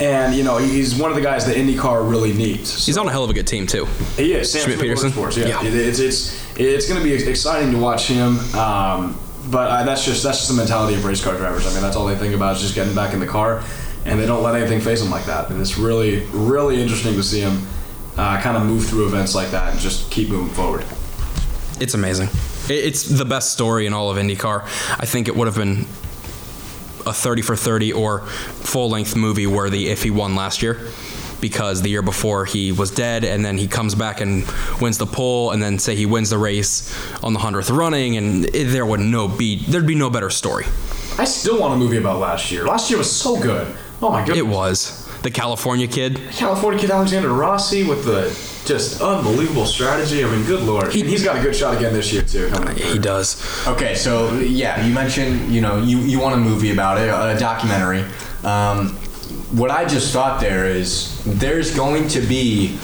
And 0.00 0.34
you 0.34 0.42
know, 0.42 0.58
he's 0.58 0.94
one 0.94 1.10
of 1.10 1.16
the 1.16 1.22
guys 1.22 1.46
that 1.46 1.56
IndyCar 1.56 2.08
really 2.08 2.32
needs. 2.32 2.84
He's 2.86 2.96
on 2.98 3.06
a 3.06 3.10
hell 3.12 3.24
of 3.24 3.30
a 3.30 3.34
good 3.34 3.46
team 3.46 3.66
too. 3.66 3.84
He 4.16 4.32
is 4.32 4.50
Sam 4.52 4.62
Schmidt 4.64 4.80
Peterson? 4.80 5.10
Motorsports, 5.10 5.36
Yeah, 5.36 5.62
Yeah. 5.62 5.68
It- 5.68 5.74
it's 5.74 5.98
it's 5.98 6.40
it's 6.56 6.88
going 6.88 7.00
to 7.00 7.04
be 7.04 7.12
exciting 7.28 7.70
to 7.72 7.78
watch 7.78 8.06
him. 8.08 8.38
Um, 8.54 9.18
but 9.50 9.70
uh, 9.70 9.84
that's 9.84 10.04
just 10.04 10.22
that's 10.22 10.38
just 10.38 10.48
the 10.50 10.56
mentality 10.56 10.94
of 10.94 11.04
race 11.04 11.22
car 11.22 11.36
drivers. 11.36 11.66
I 11.66 11.72
mean, 11.72 11.82
that's 11.82 11.96
all 11.96 12.06
they 12.06 12.16
think 12.16 12.34
about 12.34 12.56
is 12.56 12.62
just 12.62 12.74
getting 12.74 12.94
back 12.94 13.12
in 13.12 13.20
the 13.20 13.26
car, 13.26 13.62
and 14.04 14.18
they 14.18 14.26
don't 14.26 14.42
let 14.42 14.54
anything 14.54 14.80
face 14.80 15.00
them 15.00 15.10
like 15.10 15.26
that. 15.26 15.50
And 15.50 15.60
it's 15.60 15.76
really 15.78 16.24
really 16.32 16.80
interesting 16.80 17.14
to 17.14 17.22
see 17.22 17.40
him 17.40 17.66
uh, 18.16 18.40
kind 18.40 18.56
of 18.56 18.64
move 18.64 18.86
through 18.86 19.06
events 19.06 19.34
like 19.34 19.50
that 19.50 19.72
and 19.72 19.80
just 19.80 20.10
keep 20.10 20.28
moving 20.28 20.52
forward. 20.54 20.84
It's 21.80 21.94
amazing. 21.94 22.28
It's 22.68 23.02
the 23.02 23.24
best 23.26 23.52
story 23.52 23.86
in 23.86 23.92
all 23.92 24.10
of 24.10 24.16
IndyCar. 24.16 24.62
I 24.98 25.04
think 25.06 25.28
it 25.28 25.36
would 25.36 25.46
have 25.46 25.56
been 25.56 25.86
a 27.06 27.12
30 27.12 27.42
for 27.42 27.56
30 27.56 27.92
or 27.92 28.20
full 28.20 28.90
length 28.90 29.16
movie 29.16 29.46
worthy 29.46 29.88
if 29.88 30.02
he 30.02 30.10
won 30.10 30.34
last 30.34 30.62
year. 30.62 30.88
Because 31.40 31.82
the 31.82 31.90
year 31.90 32.00
before 32.00 32.46
he 32.46 32.72
was 32.72 32.90
dead, 32.90 33.22
and 33.22 33.44
then 33.44 33.58
he 33.58 33.68
comes 33.68 33.94
back 33.94 34.22
and 34.22 34.46
wins 34.80 34.96
the 34.96 35.04
pole, 35.06 35.50
and 35.50 35.62
then 35.62 35.78
say 35.78 35.94
he 35.94 36.06
wins 36.06 36.30
the 36.30 36.38
race 36.38 36.90
on 37.22 37.34
the 37.34 37.38
hundredth 37.38 37.68
running, 37.68 38.16
and 38.16 38.44
there 38.44 38.86
would 38.86 39.00
no 39.00 39.28
be 39.28 39.62
there'd 39.66 39.86
be 39.86 39.94
no 39.94 40.08
better 40.08 40.30
story. 40.30 40.64
I 41.18 41.24
still 41.24 41.60
want 41.60 41.74
a 41.74 41.76
movie 41.76 41.98
about 41.98 42.18
last 42.18 42.50
year. 42.50 42.64
Last 42.64 42.88
year 42.88 42.96
was 42.98 43.10
so 43.10 43.38
good. 43.38 43.76
Oh 44.00 44.10
my 44.10 44.24
goodness. 44.24 44.38
It 44.38 44.46
was 44.46 45.03
the 45.24 45.30
California 45.30 45.88
kid. 45.88 46.20
California 46.32 46.78
kid 46.78 46.90
Alexander 46.90 47.32
Rossi 47.32 47.82
with 47.82 48.04
the 48.04 48.28
just 48.66 49.00
unbelievable 49.00 49.64
strategy. 49.64 50.22
I 50.22 50.30
mean, 50.30 50.44
good 50.44 50.62
lord. 50.62 50.84
and 50.84 50.94
he's 50.94 51.24
got 51.24 51.36
a 51.36 51.42
good 51.42 51.56
shot 51.56 51.76
again 51.76 51.94
this 51.94 52.12
year 52.12 52.22
too. 52.22 52.48
He 52.74 52.98
does. 52.98 53.42
Okay, 53.66 53.94
so 53.94 54.34
yeah, 54.38 54.86
you 54.86 54.94
mentioned 54.94 55.52
you 55.52 55.62
know 55.62 55.82
you, 55.82 55.98
you 55.98 56.20
want 56.20 56.34
a 56.34 56.38
movie 56.38 56.72
about 56.72 56.98
it, 56.98 57.08
a 57.08 57.38
documentary. 57.40 58.04
Um, 58.44 58.90
what 59.56 59.70
I 59.70 59.86
just 59.86 60.12
thought 60.12 60.40
there 60.40 60.66
is 60.66 61.22
there's 61.24 61.74
going 61.74 62.06
to 62.08 62.20
be 62.20 62.78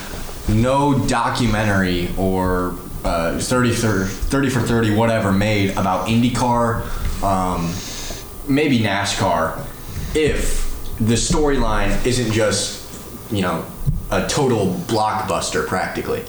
no 0.49 0.97
documentary 1.07 2.09
or 2.17 2.75
uh, 3.03 3.37
30 3.37 3.71
for 3.73 4.05
30 4.05 4.49
for 4.49 4.61
30 4.61 4.95
whatever 4.95 5.31
made 5.31 5.71
about 5.71 6.07
IndyCar, 6.07 7.23
um, 7.23 7.71
maybe 8.51 8.79
NASCAR, 8.79 9.63
if 10.15 10.70
the 11.05 11.15
storyline 11.15 12.05
isn't 12.05 12.31
just 12.31 13.31
you 13.31 13.41
know 13.41 13.65
a 14.11 14.27
total 14.27 14.75
blockbuster 14.87 15.65
practically 15.67 16.23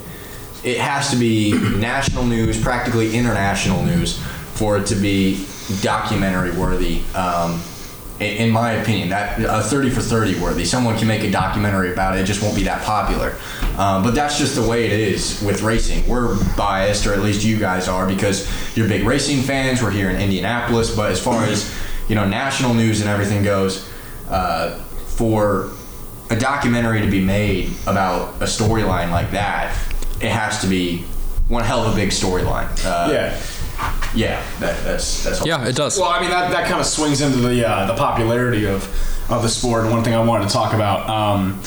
it 0.65 0.79
has 0.79 1.11
to 1.11 1.17
be 1.17 1.53
national 1.77 2.25
news, 2.25 2.61
practically 2.61 3.17
international 3.17 3.83
news, 3.85 4.19
for 4.55 4.79
it 4.79 4.87
to 4.87 4.95
be 4.95 5.45
documentary 5.81 6.53
worthy. 6.53 7.03
Um, 7.15 7.61
in 8.21 8.51
my 8.51 8.73
opinion, 8.73 9.09
that 9.09 9.41
a 9.41 9.63
30 9.63 9.91
for 9.91 10.01
30 10.01 10.39
worthy. 10.39 10.65
Someone 10.65 10.97
can 10.97 11.09
make 11.09 11.25
a 11.25 11.31
documentary 11.31 11.93
about 11.93 12.17
it. 12.17 12.21
It 12.21 12.25
just 12.25 12.41
won't 12.41 12.55
be 12.55 12.63
that 12.65 12.83
popular. 12.83 13.35
Um, 13.77 14.05
but 14.05 14.15
that's 14.15 14.39
just 14.39 14.55
the 14.55 14.63
way 14.63 14.87
it 14.87 14.93
is 14.93 15.43
with 15.43 15.63
racing. 15.63 16.07
We're 16.07 16.37
biased, 16.55 17.05
or 17.07 17.15
at 17.15 17.21
least 17.21 17.45
you 17.45 17.59
guys 17.59 17.89
are, 17.89 18.07
because 18.07 18.49
you're 18.77 18.87
big 18.87 19.05
racing 19.05 19.43
fans. 19.43 19.83
We're 19.83 19.91
here 19.91 20.09
in 20.11 20.21
Indianapolis. 20.21 20.95
But 20.95 21.11
as 21.11 21.21
far 21.21 21.43
as 21.45 21.75
you 22.09 22.15
know, 22.15 22.29
national 22.29 22.75
news 22.75 23.01
and 23.01 23.11
everything 23.11 23.43
goes, 23.43 23.89
uh, 24.33 24.71
for 25.17 25.71
a 26.31 26.37
documentary 26.37 27.01
to 27.03 27.07
be 27.11 27.21
made 27.23 27.71
about 27.87 28.35
a 28.41 28.47
storyline 28.47 29.11
like 29.11 29.31
that, 29.33 29.75
it 30.21 30.31
has 30.31 30.61
to 30.63 30.67
be 30.67 30.99
one 31.49 31.63
hell 31.65 31.85
of 31.85 31.93
a 31.93 31.97
big 31.97 32.09
storyline. 32.11 32.69
Uh, 32.85 33.11
Yeah. 33.13 33.37
yeah, 34.15 34.43
that, 34.61 34.83
that's 34.85 35.25
that's 35.25 35.41
all. 35.41 35.47
Yeah, 35.47 35.67
it 35.67 35.77
does. 35.77 35.99
Well, 35.99 36.09
I 36.09 36.21
mean 36.21 36.31
that, 36.31 36.51
that 36.51 36.67
kind 36.69 36.81
of 36.81 36.87
swings 36.87 37.21
into 37.21 37.39
the 37.39 37.69
uh, 37.69 37.87
the 37.87 37.95
popularity 37.95 38.67
of 38.67 38.85
of 39.31 39.43
the 39.43 39.49
sport. 39.49 39.85
And 39.85 39.93
one 39.93 40.03
thing 40.05 40.15
I 40.15 40.23
wanted 40.23 40.49
to 40.49 40.53
talk 40.53 40.73
about. 40.75 41.09
Um, 41.09 41.61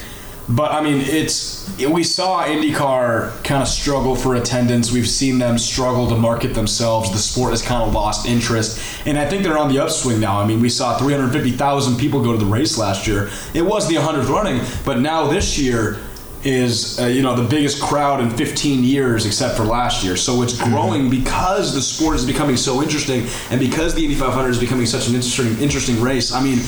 but 0.48 0.72
I 0.72 0.82
mean, 0.82 1.02
it's 1.02 1.66
we 1.80 2.04
saw 2.04 2.44
IndyCar 2.46 3.44
kind 3.44 3.62
of 3.62 3.68
struggle 3.68 4.16
for 4.16 4.36
attendance. 4.36 4.92
We've 4.92 5.10
seen 5.10 5.40
them 5.40 5.58
struggle 5.58 6.08
to 6.10 6.16
market 6.16 6.54
themselves. 6.54 7.12
The 7.12 7.18
sport 7.18 7.52
has 7.52 7.62
kind 7.62 7.82
of 7.82 7.94
lost 7.94 8.28
interest, 8.28 8.80
and 9.08 9.18
I 9.18 9.28
think 9.28 9.44
they're 9.44 9.58
on 9.58 9.70
the 9.70 9.80
upswing 9.80 10.20
now. 10.20 10.40
I 10.40 10.46
mean, 10.46 10.62
we 10.62 10.70
saw 10.70 10.98
350,000 10.98 11.98
people 11.98 12.24
go 12.24 12.32
to 12.32 12.38
the 12.38 12.46
race 12.46 12.78
last 12.78 13.08
year. 13.08 13.30
It 13.54 13.64
was 13.64 13.88
the 13.88 13.96
100th 13.96 14.30
running, 14.30 14.62
but 14.86 15.00
now 15.00 15.28
this 15.28 15.58
year 15.58 16.00
is 16.44 17.00
uh, 17.00 17.08
you 17.08 17.24
know 17.24 17.36
the 17.36 17.50
biggest 17.50 17.82
crowd 17.82 18.22
in 18.22 18.30
15 18.30 18.84
years 18.84 19.26
except 19.26 19.58
for 19.58 19.64
last 19.64 20.04
year 20.04 20.16
so 20.16 20.44
it's 20.44 20.56
growing 20.62 21.10
because 21.10 21.74
the 21.74 21.82
sport 21.82 22.16
is 22.16 22.24
becoming 22.24 22.56
so 22.56 22.84
interesting 22.84 23.26
and 23.50 23.60
because 23.60 23.96
the 23.96 24.04
Indy 24.04 24.14
500 24.14 24.50
is 24.50 24.60
becoming 24.60 24.86
such 24.86 25.08
an 25.08 25.16
interesting 25.16 25.58
interesting 25.60 26.00
race 26.00 26.32
i 26.32 26.40
mean 26.40 26.60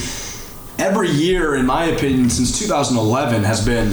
every 0.78 1.10
year 1.10 1.56
in 1.56 1.66
my 1.66 1.86
opinion 1.86 2.30
since 2.30 2.58
2011 2.58 3.42
has 3.42 3.64
been 3.64 3.90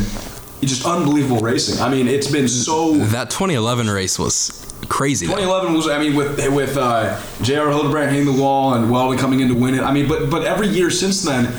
just 0.61 0.85
unbelievable 0.85 1.37
racing 1.37 1.79
i 1.81 1.89
mean 1.89 2.07
it's 2.07 2.31
been 2.31 2.47
so 2.47 2.93
that 2.95 3.29
2011 3.29 3.89
race 3.89 4.17
was 4.17 4.65
crazy. 4.87 5.25
though. 5.25 5.33
2011 5.33 5.73
was, 5.73 5.87
I 5.87 5.99
mean, 5.99 6.15
with 6.15 6.37
with 6.53 6.77
uh, 6.77 7.19
J.R. 7.41 7.69
Hildebrand 7.69 8.11
hitting 8.11 8.25
the 8.25 8.41
wall 8.41 8.73
and 8.73 8.89
Wheldon 8.89 9.17
coming 9.17 9.39
in 9.39 9.47
to 9.49 9.53
win 9.55 9.75
it. 9.75 9.81
I 9.81 9.91
mean, 9.93 10.07
but 10.07 10.29
but 10.29 10.43
every 10.43 10.67
year 10.67 10.89
since 10.89 11.23
then, 11.23 11.53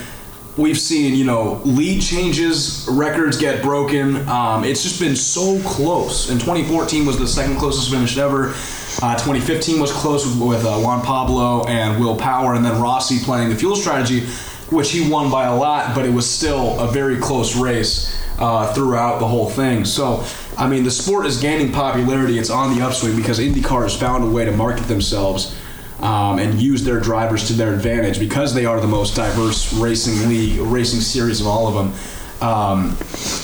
we've 0.57 0.79
seen 0.79 1.15
you 1.15 1.25
know 1.25 1.61
lead 1.65 2.01
changes, 2.03 2.87
records 2.91 3.37
get 3.37 3.63
broken. 3.63 4.29
Um, 4.29 4.65
it's 4.65 4.83
just 4.83 5.01
been 5.01 5.17
so 5.17 5.61
close. 5.63 6.31
And 6.31 6.41
2014 6.41 7.07
was 7.07 7.19
the 7.19 7.29
second 7.29 7.59
closest 7.59 7.91
finish 7.91 8.17
ever. 8.19 8.55
Uh, 9.03 9.15
2015 9.15 9.79
was 9.79 9.93
close 9.93 10.27
with, 10.27 10.41
with 10.41 10.65
uh, 10.65 10.79
Juan 10.79 11.03
Pablo 11.05 11.67
and 11.67 12.01
Will 12.01 12.17
Power, 12.17 12.55
and 12.55 12.65
then 12.65 12.81
Rossi 12.81 13.19
playing 13.23 13.51
the 13.51 13.57
fuel 13.57 13.77
strategy, 13.77 14.27
which 14.71 14.91
he 14.91 15.09
won 15.11 15.31
by 15.31 15.47
a 15.47 15.55
lot, 15.55 15.95
but 15.95 16.05
it 16.05 16.13
was 16.13 16.29
still 16.29 16.79
a 16.81 16.89
very 16.89 17.19
close 17.19 17.57
race 17.57 18.15
uh, 18.39 18.73
throughout 18.75 19.21
the 19.21 19.27
whole 19.27 19.49
thing. 19.49 19.85
So, 19.85 20.25
I 20.59 20.69
mean, 20.69 20.85
the 20.85 20.91
sport 20.91 21.27
is 21.27 21.41
gaining 21.41 21.73
popularity. 21.73 22.39
It's 22.39 22.51
on 22.51 22.77
the 22.77 22.85
upswing 22.85 23.17
because 23.17 23.39
IndyCar 23.39 23.85
has 23.85 23.99
found 23.99 24.25
a 24.25 24.31
way 24.31 24.45
to 24.45 24.53
market 24.53 24.85
themselves 24.85 25.57
um, 26.01 26.39
and 26.39 26.61
use 26.61 26.85
their 26.85 27.01
drivers 27.01 27.47
to 27.49 27.53
their 27.55 27.73
advantage 27.73 28.19
because 28.19 28.55
they 28.55 28.67
are 28.67 28.81
the 28.81 28.87
most 28.87 29.15
diverse 29.15 29.73
racing 29.75 30.29
league, 30.29 30.61
racing 30.61 31.01
series 31.01 31.41
of 31.41 31.47
all 31.47 31.69
of 31.69 31.75
them. 31.75 31.93
Um, 32.39 32.99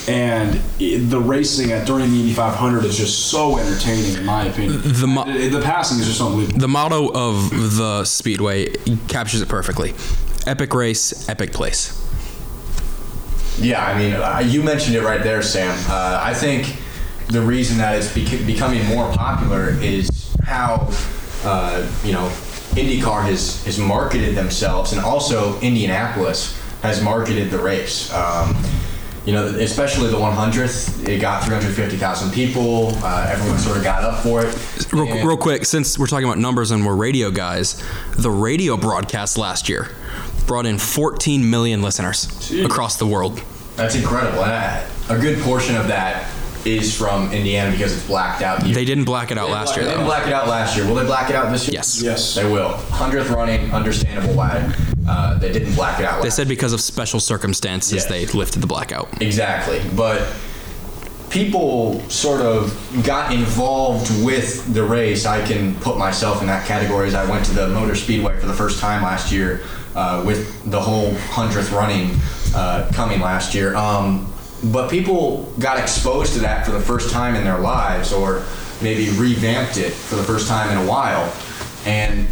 and 0.06 0.60
the 0.78 1.18
racing 1.18 1.72
at 1.72 1.86
during 1.86 2.10
the 2.10 2.20
Indy 2.20 2.34
500 2.34 2.84
is 2.84 2.98
just 2.98 3.30
so 3.30 3.56
entertaining, 3.56 4.16
in 4.18 4.26
my 4.26 4.44
opinion. 4.44 4.82
The 4.84 5.06
mo- 5.06 5.24
the 5.24 5.62
passing 5.62 5.98
is 5.98 6.06
just 6.06 6.20
unbelievable. 6.20 6.58
The 6.58 6.68
motto 6.68 7.10
of 7.10 7.48
the 7.78 8.04
Speedway 8.04 8.74
captures 9.08 9.40
it 9.40 9.48
perfectly 9.48 9.94
epic 10.46 10.74
race, 10.74 11.28
epic 11.28 11.52
place. 11.52 11.98
Yeah, 13.58 13.84
I 13.84 13.98
mean, 13.98 14.14
uh, 14.14 14.38
you 14.44 14.62
mentioned 14.62 14.96
it 14.96 15.02
right 15.02 15.22
there, 15.22 15.42
Sam. 15.42 15.76
Uh, 15.88 16.20
I 16.22 16.34
think 16.34 16.76
the 17.28 17.40
reason 17.40 17.78
that 17.78 17.96
it's 17.96 18.12
bec- 18.12 18.46
becoming 18.46 18.84
more 18.86 19.12
popular 19.12 19.70
is 19.80 20.08
how, 20.44 20.90
uh, 21.44 21.86
you 22.04 22.12
know, 22.12 22.28
IndyCar 22.72 23.22
has, 23.24 23.62
has 23.64 23.78
marketed 23.78 24.34
themselves, 24.34 24.92
and 24.92 25.00
also 25.02 25.60
Indianapolis 25.60 26.58
has 26.82 27.02
marketed 27.02 27.50
the 27.50 27.58
race. 27.58 28.12
Um, 28.12 28.56
you 29.24 29.32
know, 29.32 29.46
especially 29.46 30.10
the 30.10 30.16
100th, 30.16 31.06
it 31.06 31.20
got 31.20 31.44
350,000 31.44 32.32
people. 32.32 32.92
Uh, 33.04 33.28
everyone 33.30 33.56
sort 33.58 33.76
of 33.76 33.84
got 33.84 34.02
up 34.02 34.20
for 34.20 34.44
it. 34.44 34.92
Real, 34.92 35.06
And- 35.06 35.28
real 35.28 35.36
quick, 35.36 35.64
since 35.64 35.96
we're 35.96 36.06
talking 36.08 36.24
about 36.24 36.38
numbers 36.38 36.72
and 36.72 36.84
we're 36.84 36.96
radio 36.96 37.30
guys, 37.30 37.80
the 38.16 38.30
radio 38.30 38.76
broadcast 38.76 39.38
last 39.38 39.68
year 39.68 39.90
brought 40.46 40.66
in 40.66 40.78
14 40.78 41.48
million 41.48 41.82
listeners 41.82 42.50
across 42.64 42.96
the 42.96 43.06
world. 43.06 43.40
That's 43.76 43.94
incredible. 43.94 44.44
And 44.44 44.86
a 45.10 45.18
good 45.20 45.38
portion 45.42 45.76
of 45.76 45.88
that 45.88 46.28
is 46.64 46.96
from 46.96 47.32
Indiana 47.32 47.72
because 47.72 47.92
it's 47.96 48.06
blacked 48.06 48.40
out. 48.42 48.62
They 48.62 48.84
didn't 48.84 49.04
black 49.04 49.32
it 49.32 49.38
out 49.38 49.46
They 49.48 49.52
last 49.52 49.66
black- 49.74 49.76
year, 49.78 49.84
They 49.86 49.90
didn't 49.92 50.06
black 50.06 50.26
it 50.28 50.32
out 50.32 50.46
last 50.46 50.76
year. 50.76 50.86
Will 50.86 50.94
they 50.94 51.04
black 51.04 51.28
it 51.28 51.34
out 51.34 51.50
this 51.50 51.66
year? 51.66 51.74
Yes. 51.74 52.00
Yes. 52.02 52.34
They 52.36 52.44
will. 52.50 52.68
Hundredth 52.90 53.30
running, 53.30 53.72
understandable 53.72 54.34
why 54.34 54.72
uh, 55.08 55.38
they 55.38 55.50
didn't 55.52 55.74
black 55.74 55.98
it 55.98 56.06
out. 56.06 56.22
They 56.22 56.30
said 56.30 56.46
because 56.46 56.72
of 56.72 56.80
special 56.80 57.18
circumstances, 57.18 57.92
Yes. 57.94 58.06
they 58.06 58.26
lifted 58.26 58.60
the 58.60 58.68
blackout. 58.68 59.20
Exactly. 59.20 59.80
But 59.96 60.32
people 61.30 62.00
sort 62.10 62.42
of 62.42 62.76
got 63.04 63.32
involved 63.32 64.10
with 64.24 64.72
the 64.74 64.84
race. 64.84 65.24
I 65.26 65.44
can 65.46 65.74
put 65.76 65.96
myself 65.98 66.42
in 66.42 66.46
that 66.46 66.66
category 66.66 67.08
as 67.08 67.14
I 67.14 67.28
went 67.28 67.44
to 67.46 67.52
the 67.52 67.68
Motor 67.68 67.94
Speedway 67.94 68.38
for 68.38 68.46
the 68.46 68.54
first 68.54 68.78
time 68.78 69.02
last 69.02 69.32
year 69.32 69.62
uh, 69.94 70.22
with 70.26 70.70
the 70.70 70.80
whole 70.80 71.10
100th 71.10 71.72
running 71.76 72.16
uh, 72.54 72.90
coming 72.94 73.20
last 73.20 73.54
year. 73.54 73.74
Um, 73.74 74.32
but 74.64 74.90
people 74.90 75.52
got 75.58 75.78
exposed 75.78 76.34
to 76.34 76.40
that 76.40 76.64
for 76.64 76.72
the 76.72 76.80
first 76.80 77.10
time 77.10 77.34
in 77.34 77.44
their 77.44 77.58
lives 77.58 78.12
or 78.12 78.44
maybe 78.80 79.10
revamped 79.18 79.76
it 79.76 79.92
for 79.92 80.16
the 80.16 80.22
first 80.22 80.48
time 80.48 80.70
in 80.70 80.84
a 80.84 80.88
while. 80.88 81.32
And 81.84 82.28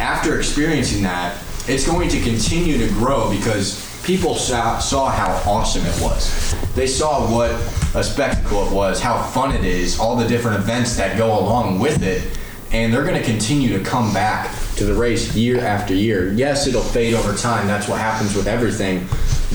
after 0.00 0.36
experiencing 0.36 1.02
that, 1.04 1.36
it's 1.68 1.86
going 1.86 2.08
to 2.10 2.20
continue 2.20 2.78
to 2.78 2.88
grow 2.94 3.30
because 3.30 3.82
people 4.04 4.34
saw, 4.34 4.78
saw 4.78 5.08
how 5.10 5.30
awesome 5.50 5.84
it 5.86 6.02
was. 6.02 6.54
They 6.74 6.86
saw 6.86 7.30
what 7.32 7.52
a 7.94 8.02
spectacle 8.02 8.66
it 8.66 8.72
was, 8.72 9.00
how 9.00 9.22
fun 9.22 9.54
it 9.54 9.64
is, 9.64 9.98
all 9.98 10.16
the 10.16 10.26
different 10.26 10.58
events 10.58 10.96
that 10.96 11.16
go 11.16 11.38
along 11.38 11.78
with 11.78 12.02
it, 12.02 12.38
and 12.74 12.92
they're 12.92 13.04
going 13.04 13.16
to 13.16 13.22
continue 13.22 13.78
to 13.78 13.84
come 13.84 14.12
back 14.12 14.52
to 14.74 14.84
the 14.84 14.92
race 14.92 15.32
year 15.36 15.60
after 15.60 15.94
year. 15.94 16.32
Yes, 16.32 16.66
it'll 16.66 16.82
fade 16.82 17.14
over 17.14 17.32
time. 17.36 17.68
That's 17.68 17.86
what 17.86 18.00
happens 18.00 18.34
with 18.34 18.48
everything. 18.48 19.06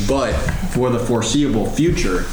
But 0.08 0.32
for 0.72 0.90
the 0.90 1.00
foreseeable 1.00 1.70
future, 1.70 2.24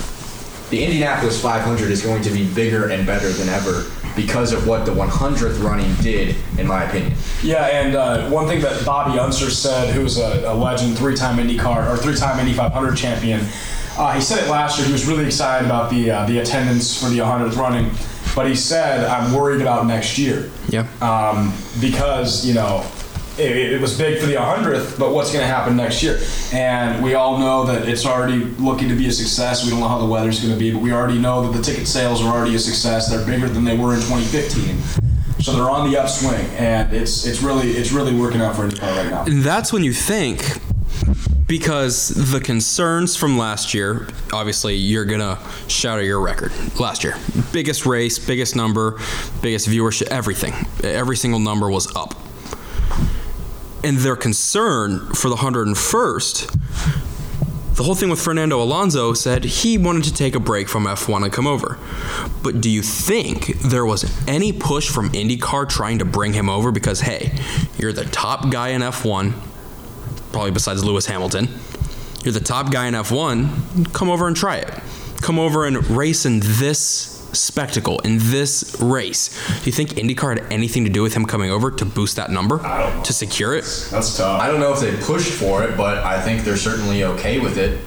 the 0.71 0.85
Indianapolis 0.85 1.43
500 1.43 1.91
is 1.91 2.03
going 2.03 2.23
to 2.23 2.31
be 2.31 2.49
bigger 2.55 2.89
and 2.91 3.05
better 3.05 3.29
than 3.31 3.49
ever 3.49 3.85
because 4.15 4.53
of 4.53 4.69
what 4.69 4.87
the 4.87 4.93
100th 4.93 5.61
running 5.61 5.93
did, 5.97 6.37
in 6.57 6.69
my 6.69 6.85
opinion. 6.85 7.15
Yeah, 7.43 7.65
and 7.67 7.97
uh, 7.97 8.31
one 8.31 8.47
thing 8.47 8.61
that 8.61 8.87
Bobby 8.87 9.19
Unser 9.19 9.51
said, 9.51 9.93
who's 9.93 10.19
a, 10.19 10.45
a 10.47 10.55
legend, 10.55 10.97
three-time 10.97 11.37
IndyCar 11.39 11.93
or 11.93 11.97
three-time 11.97 12.39
Indy 12.39 12.53
500 12.53 12.97
champion, 12.97 13.41
uh, 13.99 14.13
he 14.13 14.21
said 14.21 14.45
it 14.45 14.49
last 14.49 14.79
year. 14.79 14.87
He 14.87 14.93
was 14.93 15.07
really 15.07 15.27
excited 15.27 15.67
about 15.67 15.91
the 15.91 16.11
uh, 16.11 16.27
the 16.27 16.39
attendance 16.39 17.01
for 17.01 17.09
the 17.09 17.19
100th 17.19 17.57
running, 17.57 17.91
but 18.37 18.47
he 18.47 18.55
said, 18.55 19.05
"I'm 19.05 19.33
worried 19.33 19.61
about 19.61 19.87
next 19.87 20.17
year." 20.19 20.49
Yeah. 20.69 20.87
um, 21.01 21.53
because 21.81 22.47
you 22.47 22.55
know 22.55 22.85
it, 23.39 23.57
it 23.75 23.81
was 23.81 23.97
big 23.99 24.19
for 24.21 24.27
the 24.27 24.35
100th, 24.35 24.99
but 24.99 25.13
what's 25.13 25.33
going 25.33 25.43
to 25.43 25.47
happen 25.47 25.77
next 25.77 26.03
year? 26.03 26.21
And 26.53 27.03
we 27.03 27.15
all 27.15 27.39
know 27.39 27.65
that 27.65 27.89
it's 27.89 28.07
already 28.07 28.39
looking 28.59 28.89
to 28.89 28.95
be 28.95 29.09
a 29.09 29.13
success. 29.13 29.65
We 29.65 29.71
don't 29.71 29.81
know 29.81 29.89
how 29.89 29.99
the 29.99 30.07
weather's 30.07 30.41
going 30.41 30.53
to 30.55 30.59
be, 30.59 30.71
but 30.73 30.81
we 30.81 30.93
already 30.93 31.19
know 31.19 31.47
that 31.47 31.57
the 31.57 31.63
ticket 31.63 31.87
sales 31.87 32.23
are 32.23 32.33
already 32.33 32.55
a 32.55 32.59
success. 32.59 33.11
They're 33.11 33.25
bigger 33.27 33.49
than 33.49 33.65
they 33.65 33.77
were 33.77 33.95
in 33.95 34.01
2015, 34.01 35.43
so 35.43 35.53
they're 35.53 35.71
on 35.71 35.91
the 35.91 35.99
upswing, 35.99 36.47
and 36.57 36.93
it's 36.93 37.27
it's 37.27 37.43
really 37.43 37.73
it's 37.73 37.93
really 37.93 38.15
working 38.19 38.41
out 38.41 38.57
for 38.57 38.63
IndyCar 38.69 38.97
right 38.97 39.11
now. 39.11 39.25
And 39.25 39.43
that's 39.43 39.73
when 39.73 39.85
you 39.85 39.93
think, 39.93 40.43
because 41.47 42.09
the 42.09 42.41
concerns 42.41 43.17
from 43.17 43.39
last 43.39 43.73
year, 43.73 44.09
obviously, 44.33 44.75
you're 44.75 45.05
gonna 45.05 45.39
shatter 45.69 46.03
your 46.03 46.21
record. 46.21 46.53
Last 46.79 47.05
year, 47.05 47.17
biggest 47.53 47.87
race, 47.87 48.19
biggest 48.19 48.57
number, 48.57 48.99
biggest 49.43 49.69
viewership, 49.69 50.09
everything. 50.09 50.55
Every 50.83 51.17
single 51.17 51.41
number 51.41 51.71
was 51.71 51.95
up. 51.95 52.15
And 53.85 53.99
their 53.99 54.17
concern 54.17 55.13
for 55.15 55.29
the 55.29 55.37
101st, 55.37 56.53
the 57.77 57.83
whole 57.83 57.95
thing 57.95 58.09
with 58.09 58.21
Fernando 58.21 58.61
Alonso 58.61 59.13
said 59.13 59.45
he 59.45 59.79
wanted 59.79 60.05
to 60.05 60.15
take 60.15 60.35
a 60.35 60.41
break 60.41 60.67
from 60.67 60.85
F1 60.85 61.23
and 61.23 61.33
come 61.33 61.47
over. 61.47 61.79
But 62.43 62.61
do 62.61 62.71
you 62.71 62.83
think 62.83 63.61
there 63.61 63.85
was 63.85 64.11
any 64.27 64.51
push 64.53 64.89
from 64.89 65.11
IndyCar 65.11 65.69
trying 65.69 65.99
to 65.99 66.05
bring 66.05 66.33
him 66.33 66.49
over 66.49 66.73
because, 66.73 67.03
hey, 67.03 67.39
you're 67.79 67.93
the 67.93 68.07
top 68.07 68.51
guy 68.51 68.71
in 68.71 68.81
F1, 68.81 69.35
probably 70.33 70.51
besides 70.51 70.85
Lewis 70.85 71.07
Hamilton. 71.07 71.49
You're 72.23 72.33
the 72.33 72.41
top 72.41 72.73
guy 72.73 72.87
in 72.89 72.95
F1. 72.95 73.93
Come 73.93 74.11
over 74.11 74.27
and 74.27 74.37
try 74.37 74.57
it. 74.57 74.71
Come 75.23 75.39
over 75.39 75.65
and 75.65 75.85
race 75.89 76.27
in 76.27 76.41
this 76.41 77.17
spectacle 77.37 77.99
in 78.01 78.19
this 78.19 78.77
race, 78.81 79.29
do 79.61 79.67
you 79.67 79.73
think 79.73 79.91
IndyCar 79.91 80.39
had 80.39 80.53
anything 80.53 80.85
to 80.85 80.91
do 80.91 81.03
with 81.03 81.15
him 81.15 81.25
coming 81.27 81.51
over 81.51 81.71
to 81.71 81.85
boost 81.85 82.17
that 82.17 82.31
number? 82.31 82.65
I 82.65 82.83
don't 82.83 82.97
know. 82.97 83.03
To 83.05 83.13
secure 83.13 83.55
it? 83.55 83.65
That's 83.91 84.17
tough. 84.17 84.41
I 84.41 84.49
don't 84.49 84.61
know 84.61 84.73
if 84.73 84.81
they 84.81 84.97
pushed 85.05 85.33
for 85.33 85.63
it, 85.65 85.77
but 85.77 85.99
I 85.99 86.21
think 86.21 86.43
they're 86.43 86.57
certainly 86.57 87.05
okay 87.05 87.39
with 87.39 87.59
it. 87.59 87.81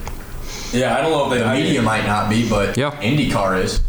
yeah, 0.72 0.96
I 0.96 1.02
don't 1.02 1.10
know 1.10 1.24
if 1.24 1.30
they. 1.30 1.44
The 1.44 1.52
media 1.52 1.80
mean, 1.80 1.84
might 1.84 2.06
not 2.06 2.30
be, 2.30 2.48
but 2.48 2.76
Yeah. 2.76 2.90
IndyCar 3.02 3.62
is. 3.62 3.80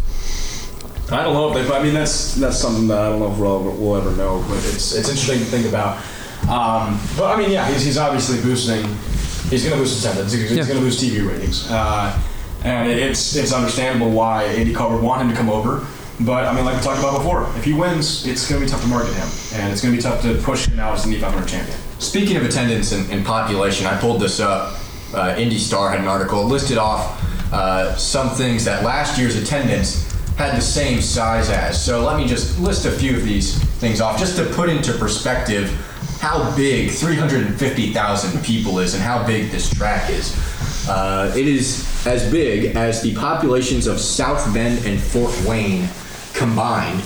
I 1.12 1.24
don't 1.24 1.34
know 1.34 1.56
if 1.56 1.68
they. 1.68 1.74
I 1.76 1.84
mean, 1.84 1.94
that's 1.94 2.36
that's 2.36 2.58
something 2.58 2.88
that 2.88 2.98
I 2.98 3.10
don't 3.10 3.20
know 3.20 3.32
if 3.32 3.38
we'll, 3.38 3.62
we'll 3.76 3.98
ever 3.98 4.12
know. 4.16 4.44
But 4.48 4.58
it's 4.58 4.96
it's 4.96 5.10
interesting 5.10 5.40
to 5.40 5.46
think 5.46 5.68
about. 5.68 6.02
Um, 6.50 7.00
but 7.18 7.34
I 7.34 7.38
mean, 7.38 7.52
yeah, 7.52 7.70
he's, 7.72 7.84
he's 7.86 7.98
obviously 7.98 8.42
boosting. 8.42 8.84
He's 9.50 9.64
going 9.64 9.76
to 9.76 9.82
boost 9.82 10.00
attendance. 10.04 10.32
He's, 10.32 10.52
Yeah. 10.52 10.64
going 10.66 10.80
to 10.80 10.84
boost 10.86 11.02
TV 11.04 11.28
ratings. 11.28 11.70
Uh, 11.70 12.18
and 12.64 12.90
it's 12.90 13.36
it's 13.36 13.52
understandable 13.54 14.12
why 14.12 14.44
IndyCar 14.56 14.92
would 14.92 15.02
want 15.02 15.22
him 15.22 15.30
to 15.30 15.36
come 15.36 15.50
over. 15.50 15.86
But 16.20 16.46
I 16.46 16.54
mean, 16.54 16.64
like 16.66 16.76
we 16.78 16.82
talked 16.84 17.00
about 17.00 17.18
before, 17.18 17.50
if 17.58 17.64
he 17.64 17.74
wins, 17.74 18.28
it's 18.28 18.48
going 18.48 18.62
to 18.62 18.66
be 18.66 18.72
tough 18.72 18.82
to 18.82 18.88
market 18.88 19.14
him, 19.14 19.28
and 19.56 19.72
it's 19.74 19.82
going 19.82 19.92
to 19.94 19.98
be 19.98 20.02
tough 20.04 20.22
to 20.22 20.36
push 20.44 20.68
him 20.68 20.80
out 20.80 20.94
as 20.94 21.04
the 21.04 21.10
Indy 21.10 21.20
500 21.22 21.48
champion. 21.48 21.78
Speaking 22.00 22.38
of 22.38 22.44
attendance 22.46 22.92
and, 22.92 23.10
and 23.12 23.26
population, 23.26 23.88
I 23.88 23.98
pulled 24.00 24.22
this 24.22 24.40
up. 24.40 24.78
Uh, 25.14 25.36
Indy 25.38 25.58
Star 25.58 25.90
had 25.90 26.00
an 26.00 26.08
article 26.08 26.44
listed 26.46 26.78
off 26.78 27.20
uh, 27.52 27.96
some 27.96 28.30
things 28.30 28.64
that 28.66 28.84
last 28.84 29.18
year's 29.20 29.36
attendance 29.36 30.08
had 30.36 30.56
the 30.56 30.62
same 30.62 31.02
size 31.02 31.50
as. 31.50 31.84
So 31.84 32.04
let 32.06 32.18
me 32.18 32.28
just 32.28 32.60
list 32.60 32.86
a 32.86 32.92
few 32.92 33.18
of 33.18 33.24
these 33.24 33.58
things 33.80 34.00
off, 34.00 34.20
just 34.20 34.38
to 34.38 34.46
put 34.46 34.70
into 34.70 34.94
perspective 34.94 35.72
how 36.22 36.56
big 36.56 36.92
350,000 36.92 38.44
people 38.44 38.78
is 38.78 38.94
and 38.94 39.02
how 39.02 39.26
big 39.26 39.50
this 39.50 39.74
track 39.74 40.08
is. 40.12 40.38
Uh, 40.88 41.34
it 41.36 41.48
is 41.48 42.06
as 42.06 42.32
big 42.32 42.76
as 42.76 43.02
the 43.02 43.16
populations 43.16 43.88
of 43.88 44.00
South 44.00 44.54
Bend 44.54 44.86
and 44.86 45.02
Fort 45.02 45.36
Wayne 45.48 45.90
combined. 46.36 47.00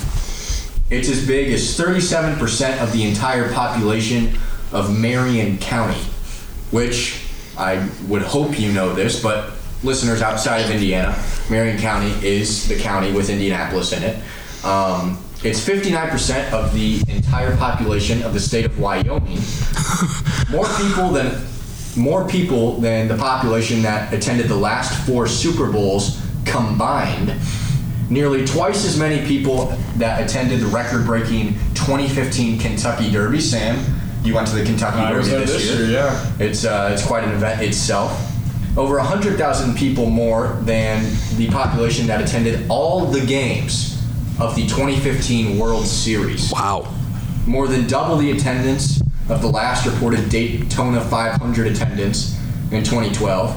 It's 0.89 1.07
as 1.07 1.25
big 1.25 1.53
as 1.53 1.77
37% 1.77 2.83
of 2.83 2.91
the 2.91 3.07
entire 3.07 3.53
population 3.53 4.37
of 4.73 4.99
Marion 4.99 5.59
County, 5.59 6.01
which 6.71 7.25
I 7.57 7.89
would 8.09 8.21
hope 8.21 8.59
you 8.59 8.73
know 8.73 8.93
this, 8.93 9.23
but 9.23 9.53
listeners 9.81 10.21
outside 10.21 10.65
of 10.65 10.71
Indiana, 10.71 11.17
Marion 11.49 11.77
County 11.77 12.11
is 12.27 12.67
the 12.67 12.77
county 12.77 13.13
with 13.13 13.29
Indianapolis 13.29 13.93
in 13.93 14.03
it. 14.03 14.65
Um, 14.65 15.17
it's 15.43 15.63
59% 15.63 16.51
of 16.53 16.73
the 16.73 17.01
entire 17.07 17.55
population 17.57 18.23
of 18.23 18.33
the 18.33 18.39
state 18.39 18.65
of 18.65 18.79
Wyoming. 18.79 19.39
more 20.49 20.67
people 20.77 21.09
than 21.09 21.45
more 21.97 22.27
people 22.27 22.77
than 22.77 23.07
the 23.07 23.15
population 23.15 23.81
that 23.81 24.13
attended 24.13 24.47
the 24.47 24.55
last 24.55 25.05
four 25.05 25.27
Super 25.27 25.71
Bowls 25.71 26.21
combined. 26.45 27.33
Nearly 28.09 28.45
twice 28.45 28.85
as 28.85 28.99
many 28.99 29.25
people 29.25 29.67
that 29.97 30.21
attended 30.21 30.59
the 30.59 30.67
record-breaking 30.67 31.53
2015 31.73 32.59
Kentucky 32.59 33.11
Derby. 33.11 33.39
Sam, 33.39 33.83
you 34.23 34.35
went 34.35 34.47
to 34.49 34.55
the 34.55 34.63
Kentucky 34.63 34.97
I 34.97 35.09
Derby 35.09 35.17
was 35.19 35.29
there 35.29 35.39
this, 35.39 35.53
this 35.53 35.65
year. 35.65 35.87
year, 35.87 35.91
yeah. 35.91 36.31
It's 36.39 36.65
uh, 36.65 36.89
it's 36.93 37.05
quite 37.05 37.23
an 37.23 37.31
event 37.31 37.61
itself. 37.61 38.31
Over 38.77 38.97
100,000 38.97 39.75
people 39.77 40.09
more 40.09 40.59
than 40.63 41.01
the 41.37 41.49
population 41.49 42.07
that 42.07 42.21
attended 42.21 42.65
all 42.69 43.05
the 43.05 43.25
games 43.25 43.94
of 44.39 44.55
the 44.55 44.63
2015 44.67 45.57
World 45.57 45.85
Series 45.85 46.51
Wow. 46.51 46.87
more 47.47 47.67
than 47.67 47.87
double 47.87 48.17
the 48.17 48.31
attendance 48.31 49.01
of 49.29 49.41
the 49.41 49.47
last 49.47 49.85
reported 49.85 50.29
Daytona 50.29 51.01
500 51.01 51.67
attendance 51.67 52.37
in 52.71 52.83
2012. 52.83 53.55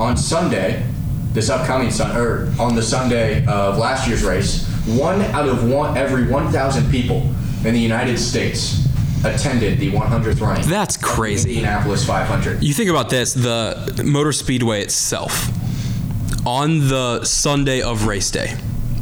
On 0.00 0.16
Sunday, 0.16 0.84
this 1.32 1.48
upcoming 1.48 1.90
Sun, 1.90 2.16
or 2.16 2.52
on 2.58 2.74
the 2.74 2.82
Sunday 2.82 3.44
of 3.46 3.78
last 3.78 4.08
year's 4.08 4.24
race, 4.24 4.66
one 4.86 5.20
out 5.22 5.48
of 5.48 5.68
one 5.70 5.96
every 5.96 6.26
1,000 6.26 6.90
people 6.90 7.30
in 7.64 7.72
the 7.72 7.80
United 7.80 8.18
States 8.18 8.86
attended 9.24 9.78
the 9.78 9.90
100th 9.92 10.40
running. 10.40 10.68
That's 10.68 10.96
crazy. 10.98 11.50
Indianapolis 11.50 12.04
500. 12.04 12.62
You 12.62 12.74
think 12.74 12.90
about 12.90 13.08
this 13.08 13.32
the 13.32 14.02
Motor 14.04 14.32
Speedway 14.32 14.82
itself, 14.82 15.48
on 16.44 16.88
the 16.88 17.24
Sunday 17.24 17.80
of 17.80 18.06
race 18.06 18.30
day, 18.30 18.54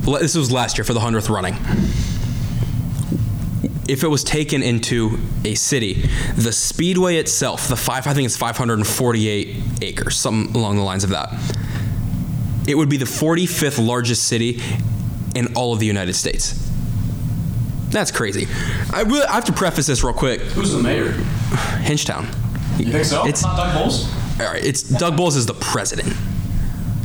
this 0.03 0.35
was 0.37 0.51
last 0.51 0.79
year 0.79 0.85
for 0.85 0.93
the 0.95 1.01
100th 1.01 1.29
running. 1.29 1.55
If 3.89 4.03
it 4.05 4.09
was 4.09 4.25
taken 4.25 4.63
into 4.63 5.19
a 5.45 5.55
city, 5.55 6.09
the 6.37 6.53
speedway 6.53 7.17
itself, 7.17 7.69
the 7.69 7.77
five, 7.77 8.07
I 8.07 8.15
think 8.15 8.27
it's 8.27 8.37
548 8.37 9.57
acres, 9.83 10.17
something 10.17 10.55
along 10.57 10.77
the 10.77 10.83
lines 10.83 11.05
of 11.05 11.11
that. 11.11 11.35
It 12.67 12.77
would 12.77 12.89
be 12.89 12.97
the 12.97 13.05
45th 13.05 13.85
largest 13.85 14.25
city 14.29 14.61
in 15.35 15.55
all 15.55 15.73
of 15.73 15.81
the 15.81 15.87
United 15.87 16.15
States. 16.15 16.53
That's 17.91 18.11
crazy. 18.11 18.47
I, 18.93 19.03
really, 19.03 19.25
I 19.27 19.35
have 19.35 19.45
to 19.47 19.53
preface 19.53 19.87
this 19.87 20.03
real 20.03 20.15
quick. 20.15 20.41
Who's 20.41 20.73
the 20.73 20.83
mayor? 20.83 21.13
Hinchtown. 21.83 22.25
You 22.79 22.91
think 22.91 23.05
so? 23.05 23.27
It's 23.27 23.43
not 23.43 23.57
Doug 23.57 23.75
Boles. 23.75 24.11
all 24.41 24.47
right. 24.47 24.65
It's 24.65 24.83
Doug 24.83 25.17
Boles 25.17 25.37
is 25.37 25.45
the 25.47 25.55
president. 25.55 26.15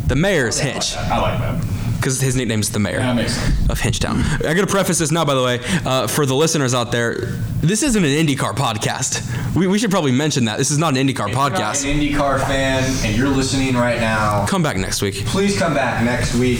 The 0.07 0.15
mayor 0.15 0.47
is 0.47 0.57
Hinch 0.59 0.95
I 0.95 1.19
like 1.19 1.39
that. 1.39 1.76
Because 1.97 2.19
his 2.21 2.35
nickname's 2.35 2.69
the 2.71 2.79
mayor 2.79 2.99
That 2.99 3.15
makes 3.15 3.33
sense. 3.33 3.69
of 3.69 3.79
Hinchtown. 3.79 4.23
I 4.45 4.53
got 4.53 4.61
to 4.61 4.67
preface 4.67 4.97
this 4.99 5.11
now, 5.11 5.25
by 5.25 5.33
the 5.33 5.43
way, 5.43 5.59
uh, 5.85 6.07
for 6.07 6.25
the 6.25 6.35
listeners 6.35 6.73
out 6.73 6.91
there. 6.91 7.15
This 7.59 7.83
isn't 7.83 8.03
an 8.03 8.09
IndyCar 8.11 8.53
podcast. 8.53 9.55
We, 9.55 9.67
we 9.67 9.79
should 9.79 9.91
probably 9.91 10.11
mention 10.11 10.45
that 10.45 10.57
this 10.57 10.71
is 10.71 10.77
not 10.77 10.95
an 10.95 11.07
IndyCar 11.07 11.27
If 11.29 11.35
you're 11.35 11.49
not 11.49 11.53
podcast. 11.53 11.91
an 11.91 11.99
IndyCar 11.99 12.39
fan 12.47 12.83
and 13.05 13.15
you're 13.17 13.27
listening 13.29 13.75
right 13.75 13.99
now, 13.99 14.45
Come 14.47 14.61
back 14.63 14.77
next 14.77 15.01
week. 15.01 15.15
please 15.25 15.57
come 15.57 15.73
back 15.73 16.03
next 16.03 16.35
week. 16.35 16.59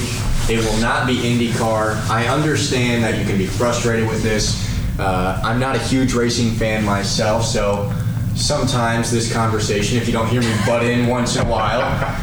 It 0.49 0.59
will 0.63 0.79
not 0.81 1.05
be 1.07 1.15
IndyCar. 1.17 2.09
I 2.09 2.27
understand 2.27 3.03
that 3.03 3.17
you 3.19 3.25
can 3.25 3.37
be 3.37 3.45
frustrated 3.47 4.07
with 4.07 4.23
this. 4.23 4.65
Uh, 4.99 5.39
I'm 5.43 5.59
not 5.59 5.75
a 5.75 5.79
huge 5.79 6.13
racing 6.13 6.51
fan 6.51 6.83
myself, 6.83 7.45
so 7.45 7.93
sometimes 8.37 9.11
this 9.11 9.31
conversation, 9.31 9.97
if 9.97 10.07
you 10.07 10.13
don't 10.13 10.27
hear 10.27 10.41
me 10.41 10.53
butt 10.65 10.83
in 10.83 11.07
once 11.07 11.35
in 11.35 11.45
a 11.45 11.49
while, 11.49 11.79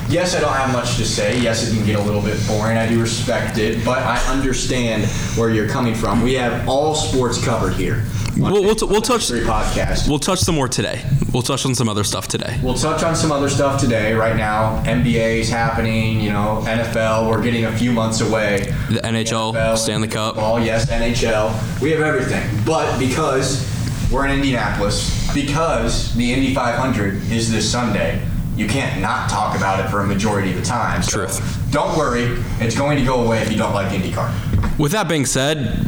yes, 0.08 0.34
I 0.34 0.40
don't 0.40 0.52
have 0.52 0.72
much 0.72 0.96
to 0.96 1.04
say. 1.04 1.38
Yes, 1.40 1.68
it 1.68 1.74
can 1.74 1.84
get 1.84 1.98
a 1.98 2.02
little 2.02 2.22
bit 2.22 2.38
boring. 2.46 2.78
I 2.78 2.86
do 2.88 3.00
respect 3.00 3.58
it, 3.58 3.84
but 3.84 3.98
I 3.98 4.16
understand 4.32 5.04
where 5.36 5.50
you're 5.50 5.68
coming 5.68 5.94
from. 5.94 6.22
We 6.22 6.34
have 6.34 6.68
all 6.68 6.94
sports 6.94 7.44
covered 7.44 7.74
here. 7.74 8.04
We'll, 8.36 8.62
we'll, 8.62 8.74
t- 8.74 8.86
we'll 8.86 9.00
touch 9.00 9.28
podcast. 9.28 10.08
we'll 10.08 10.18
touch 10.18 10.40
some 10.40 10.56
more 10.56 10.66
today. 10.68 11.04
We'll 11.32 11.42
touch 11.42 11.64
on 11.66 11.74
some 11.74 11.88
other 11.88 12.02
stuff 12.02 12.26
today. 12.26 12.58
We'll 12.62 12.74
touch 12.74 13.02
on 13.04 13.14
some 13.14 13.30
other 13.30 13.48
stuff 13.48 13.80
today. 13.80 14.12
Right 14.12 14.36
now, 14.36 14.82
NBA 14.84 15.38
is 15.38 15.48
happening. 15.48 16.20
You 16.20 16.30
know, 16.30 16.62
NFL. 16.66 17.30
We're 17.30 17.42
getting 17.42 17.66
a 17.66 17.76
few 17.76 17.92
months 17.92 18.20
away. 18.20 18.72
The 18.90 19.00
NHL, 19.04 19.54
NFL, 19.54 19.78
Stanley 19.78 20.08
Cup. 20.08 20.36
Ball, 20.36 20.60
yes, 20.60 20.90
NHL. 20.90 21.80
We 21.80 21.92
have 21.92 22.00
everything. 22.00 22.44
But 22.64 22.98
because 22.98 23.70
we're 24.10 24.26
in 24.26 24.32
Indianapolis, 24.32 25.23
because 25.34 26.14
the 26.14 26.32
Indy 26.32 26.54
500 26.54 27.30
is 27.30 27.50
this 27.50 27.70
Sunday, 27.70 28.26
you 28.56 28.68
can't 28.68 29.00
not 29.02 29.28
talk 29.28 29.56
about 29.56 29.84
it 29.84 29.90
for 29.90 30.00
a 30.00 30.06
majority 30.06 30.50
of 30.50 30.56
the 30.56 30.62
time. 30.62 31.02
So 31.02 31.26
Truth. 31.26 31.70
Don't 31.70 31.98
worry, 31.98 32.42
it's 32.60 32.76
going 32.76 32.98
to 32.98 33.04
go 33.04 33.24
away 33.24 33.42
if 33.42 33.50
you 33.50 33.58
don't 33.58 33.74
like 33.74 33.90
IndyCar. 33.90 34.78
With 34.78 34.92
that 34.92 35.08
being 35.08 35.26
said, 35.26 35.84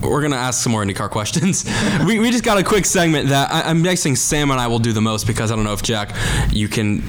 we're 0.00 0.22
gonna 0.22 0.36
ask 0.36 0.62
some 0.62 0.72
more 0.72 0.84
IndyCar 0.84 1.10
questions. 1.10 1.64
we, 2.06 2.18
we 2.18 2.30
just 2.30 2.44
got 2.44 2.58
a 2.58 2.62
quick 2.62 2.84
segment 2.84 3.30
that 3.30 3.50
I, 3.50 3.62
I'm 3.62 3.82
guessing 3.82 4.16
Sam 4.16 4.50
and 4.50 4.60
I 4.60 4.66
will 4.66 4.78
do 4.78 4.92
the 4.92 5.00
most 5.00 5.26
because 5.26 5.50
I 5.50 5.56
don't 5.56 5.64
know 5.64 5.72
if 5.72 5.82
Jack, 5.82 6.14
you 6.50 6.68
can 6.68 7.02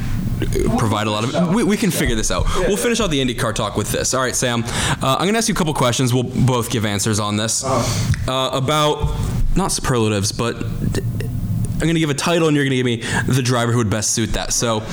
provide 0.77 1.07
a 1.07 1.11
lot 1.11 1.23
of. 1.23 1.53
We, 1.53 1.63
we 1.63 1.77
can 1.77 1.91
figure 1.91 2.15
this 2.15 2.31
out. 2.31 2.45
We'll 2.55 2.77
finish 2.77 2.99
out 2.99 3.09
the 3.09 3.21
IndyCar 3.21 3.53
talk 3.53 3.75
with 3.75 3.91
this. 3.91 4.13
All 4.13 4.21
right, 4.21 4.36
Sam. 4.36 4.63
Uh, 4.63 5.17
I'm 5.19 5.27
gonna 5.27 5.38
ask 5.38 5.47
you 5.49 5.53
a 5.53 5.57
couple 5.57 5.73
questions. 5.73 6.13
We'll 6.13 6.23
both 6.23 6.69
give 6.69 6.86
answers 6.86 7.19
on 7.19 7.38
this 7.38 7.63
uh, 7.63 8.49
about 8.53 9.13
not 9.55 9.71
superlatives, 9.71 10.31
but 10.31 10.61
I'm 11.76 11.88
gonna 11.88 11.99
give 11.99 12.09
a 12.09 12.13
title 12.13 12.47
and 12.47 12.55
you're 12.55 12.65
gonna 12.65 12.76
give 12.76 12.86
me 12.86 12.97
the 13.28 13.41
driver 13.41 13.71
who 13.71 13.78
would 13.80 13.89
best 13.89 14.11
suit 14.11 14.34
that. 14.34 14.53
So. 14.53 14.84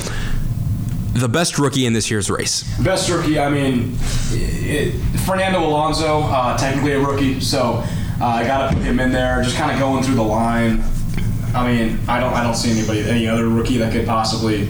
The 1.14 1.28
best 1.28 1.58
rookie 1.58 1.84
in 1.84 1.92
this 1.92 2.10
year's 2.10 2.30
race. 2.30 2.62
Best 2.78 3.10
rookie, 3.10 3.38
I 3.38 3.50
mean, 3.50 3.98
it, 4.30 4.92
Fernando 5.26 5.60
Alonso, 5.62 6.22
uh, 6.22 6.56
technically 6.56 6.92
a 6.92 7.00
rookie, 7.00 7.38
so 7.38 7.84
uh, 8.18 8.24
I 8.24 8.46
got 8.46 8.70
to 8.70 8.76
put 8.76 8.82
him 8.82 8.98
in 8.98 9.12
there. 9.12 9.42
Just 9.42 9.56
kind 9.56 9.70
of 9.70 9.78
going 9.78 10.02
through 10.02 10.14
the 10.14 10.22
line. 10.22 10.82
I 11.54 11.70
mean, 11.70 11.98
I 12.08 12.18
don't, 12.18 12.32
I 12.32 12.42
don't 12.42 12.54
see 12.54 12.70
anybody, 12.70 13.00
any 13.00 13.28
other 13.28 13.46
rookie 13.48 13.76
that 13.76 13.92
could 13.92 14.06
possibly 14.06 14.68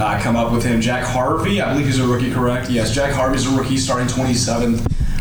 uh, 0.00 0.20
come 0.20 0.34
up 0.34 0.52
with 0.52 0.64
him. 0.64 0.80
Jack 0.80 1.04
Harvey, 1.04 1.60
I 1.60 1.72
believe 1.72 1.86
he's 1.86 2.00
a 2.00 2.06
rookie, 2.06 2.32
correct? 2.32 2.68
Yes, 2.68 2.92
Jack 2.92 3.12
Harvey's 3.12 3.46
a 3.46 3.56
rookie, 3.56 3.76
starting 3.76 4.08
27th. 4.08 4.80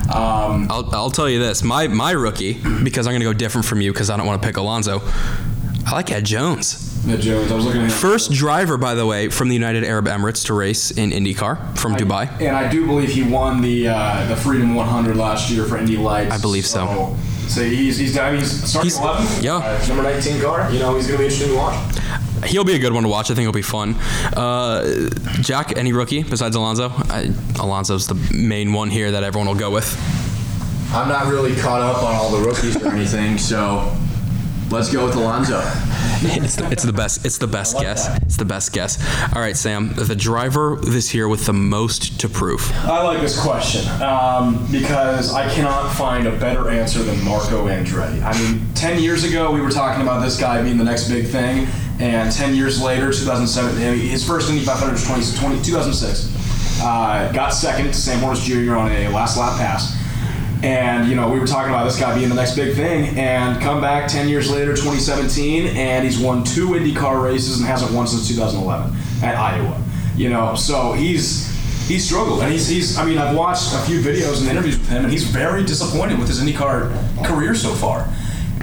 Um, 0.10 0.68
I'll, 0.72 0.90
I'll 0.96 1.12
tell 1.12 1.30
you 1.30 1.38
this. 1.40 1.64
My 1.64 1.88
my 1.88 2.12
rookie, 2.12 2.54
because 2.84 3.08
I'm 3.08 3.14
gonna 3.14 3.26
go 3.26 3.34
different 3.34 3.66
from 3.66 3.82
you 3.82 3.92
because 3.92 4.10
I 4.10 4.18
don't 4.18 4.26
want 4.26 4.42
to 4.42 4.48
pick 4.48 4.58
Alonso. 4.58 5.02
I 5.88 5.92
like 5.94 6.12
Ed 6.12 6.26
Jones. 6.26 6.84
Ed 7.08 7.22
Jones, 7.22 7.50
I 7.52 7.56
was 7.56 7.64
looking 7.66 7.82
at 7.82 7.86
him. 7.86 7.98
First 7.98 8.34
driver, 8.34 8.78
by 8.78 8.94
the 8.94 9.06
way, 9.06 9.30
from 9.30 9.48
the 9.48 9.54
United 9.54 9.86
Arab 9.86 10.06
Emirates 10.08 10.46
to 10.48 10.54
race 10.54 10.92
in 10.92 11.12
IndyCar 11.12 11.78
from 11.80 11.96
Dubai. 11.96 12.30
And 12.42 12.56
I 12.56 12.70
do 12.70 12.86
believe 12.86 13.10
he 13.10 13.24
won 13.24 13.62
the 13.62 13.88
uh, 13.88 14.26
the 14.28 14.36
Freedom 14.36 14.76
100 14.76 15.16
last 15.16 15.50
year 15.50 15.64
for 15.64 15.78
Indy 15.78 15.96
Lights. 15.98 16.32
I 16.34 16.38
believe 16.42 16.66
so. 16.66 17.16
So 17.48 17.64
he's 17.64 17.98
he's, 17.98 18.18
I 18.18 18.32
mean, 18.32 18.40
he's 18.42 18.70
starting 18.70 18.90
He's- 18.92 19.02
11. 19.02 19.44
yeah. 19.44 19.56
Uh, 19.58 19.86
number 19.88 20.04
19 20.04 20.42
car. 20.42 20.70
You 20.70 20.80
know 20.80 20.96
he's 20.96 21.08
going 21.08 21.18
to 21.20 21.24
be 21.24 21.24
interesting 21.34 21.50
to 21.52 21.56
watch. 21.56 21.98
he'll 22.46 22.66
be 22.66 22.76
a 22.76 22.80
good 22.80 22.92
one 22.92 23.04
to 23.04 23.10
watch. 23.10 23.32
I 23.32 23.36
think 23.36 23.44
it'll 23.48 23.54
be 23.54 23.62
fun. 23.62 23.96
Uh, 24.36 25.10
Jack, 25.40 25.78
any 25.78 25.94
rookie 25.94 26.24
besides 26.24 26.58
Alonso? 26.58 26.90
I, 27.08 27.32
Alonso's 27.62 28.08
the 28.08 28.16
main 28.36 28.74
one 28.74 28.90
here 28.90 29.12
that 29.12 29.24
everyone 29.24 29.48
will 29.48 29.56
go 29.56 29.72
with. 29.72 29.88
I'm 30.94 31.08
not 31.08 31.28
really 31.28 31.56
caught 31.56 31.80
up 31.82 32.04
on 32.04 32.14
all 32.16 32.32
the 32.32 32.46
rookies 32.46 32.76
or 32.82 32.90
anything, 32.90 33.38
so 33.38 33.96
let's 34.70 34.92
go 34.92 35.06
with 35.06 35.16
Alonso. 35.16 35.62
It's 36.20 36.56
the, 36.56 36.68
it's 36.72 36.84
the 36.84 36.94
best. 36.94 37.26
It's 37.26 37.38
the 37.38 37.48
best 37.48 37.78
guess. 37.80 38.10
It's 38.24 38.38
the 38.38 38.46
best 38.46 38.74
guess. 38.74 38.98
All 39.36 39.42
right, 39.42 39.56
Sam. 39.56 39.94
The 39.94 40.16
driver 40.16 40.78
this 40.78 41.14
year 41.14 41.28
with 41.28 41.46
the 41.46 41.54
most 41.54 42.20
to 42.22 42.30
prove. 42.30 42.72
I 42.78 43.04
like 43.04 43.22
this 43.22 43.40
question 43.40 43.88
um, 44.02 44.68
because 44.72 45.32
I 45.34 45.48
cannot 45.54 45.94
find 45.94 46.28
a 46.28 46.32
better 46.40 46.70
answer 46.70 47.04
than 47.04 47.24
Marco 47.24 47.68
Andretti. 47.68 48.24
I 48.24 48.38
mean, 48.40 48.66
10 48.74 49.02
years 49.02 49.24
ago, 49.24 49.52
we 49.52 49.62
were 49.62 49.70
talking 49.70 50.02
about 50.02 50.22
this 50.24 50.40
guy 50.40 50.62
being 50.64 50.78
the 50.78 50.84
next 50.84 51.08
big 51.08 51.28
thing, 51.28 51.68
and 52.00 52.32
10 52.32 52.56
years 52.56 52.82
later, 52.82 53.12
2007, 53.12 53.78
his 54.00 54.26
first 54.26 54.50
Indy 54.50 54.64
500 54.64 54.94
was 54.94 55.06
20, 55.06 55.38
20, 55.38 55.64
2006. 55.64 56.82
Uh, 56.82 57.32
got 57.32 57.50
second 57.50 57.88
to 57.88 57.94
Sam 57.94 58.20
Hornish 58.22 58.44
Jr. 58.44 58.76
on 58.76 58.92
a 58.92 59.08
last 59.10 59.38
lap 59.38 59.58
pass. 59.60 59.96
And, 60.64 61.08
you 61.08 61.16
know, 61.16 61.30
we 61.30 61.40
were 61.40 61.46
talking 61.46 61.72
about 61.72 61.84
this 61.84 62.00
guy 62.00 62.16
being 62.16 62.30
the 62.30 62.36
next 62.36 62.56
big 62.56 62.76
thing, 62.76 63.18
and 63.18 63.62
come 63.62 63.80
back 63.80 64.08
10 64.08 64.28
years 64.28 64.50
later, 64.50 64.72
2017, 64.72 65.68
and 65.78 66.04
he's 66.04 66.20
won 66.20 66.44
two 66.44 66.70
IndyCar 66.70 67.22
races 67.24 67.60
and 67.60 67.68
hasn't 67.68 67.92
won 67.92 68.08
since 68.08 68.28
2011 68.28 68.98
at 69.24 69.36
Iowa. 69.36 69.80
You 70.16 70.30
know, 70.30 70.56
so 70.56 70.94
he's 70.94 71.48
he's 71.88 72.06
struggled, 72.06 72.42
and 72.42 72.52
he's, 72.52 72.68
he's 72.68 72.98
I 72.98 73.06
mean, 73.06 73.20
I've 73.20 73.36
watched 73.36 73.74
a 73.74 73.78
few 73.80 74.00
videos 74.00 74.42
and 74.42 74.50
interviews 74.50 74.80
with 74.80 74.90
him, 74.90 75.04
and 75.04 75.12
he's 75.12 75.24
very 75.24 75.64
disappointed 75.64 76.18
with 76.18 76.28
his 76.28 76.42
IndyCar 76.42 77.24
career 77.24 77.54
so 77.54 77.70
far. 77.74 78.08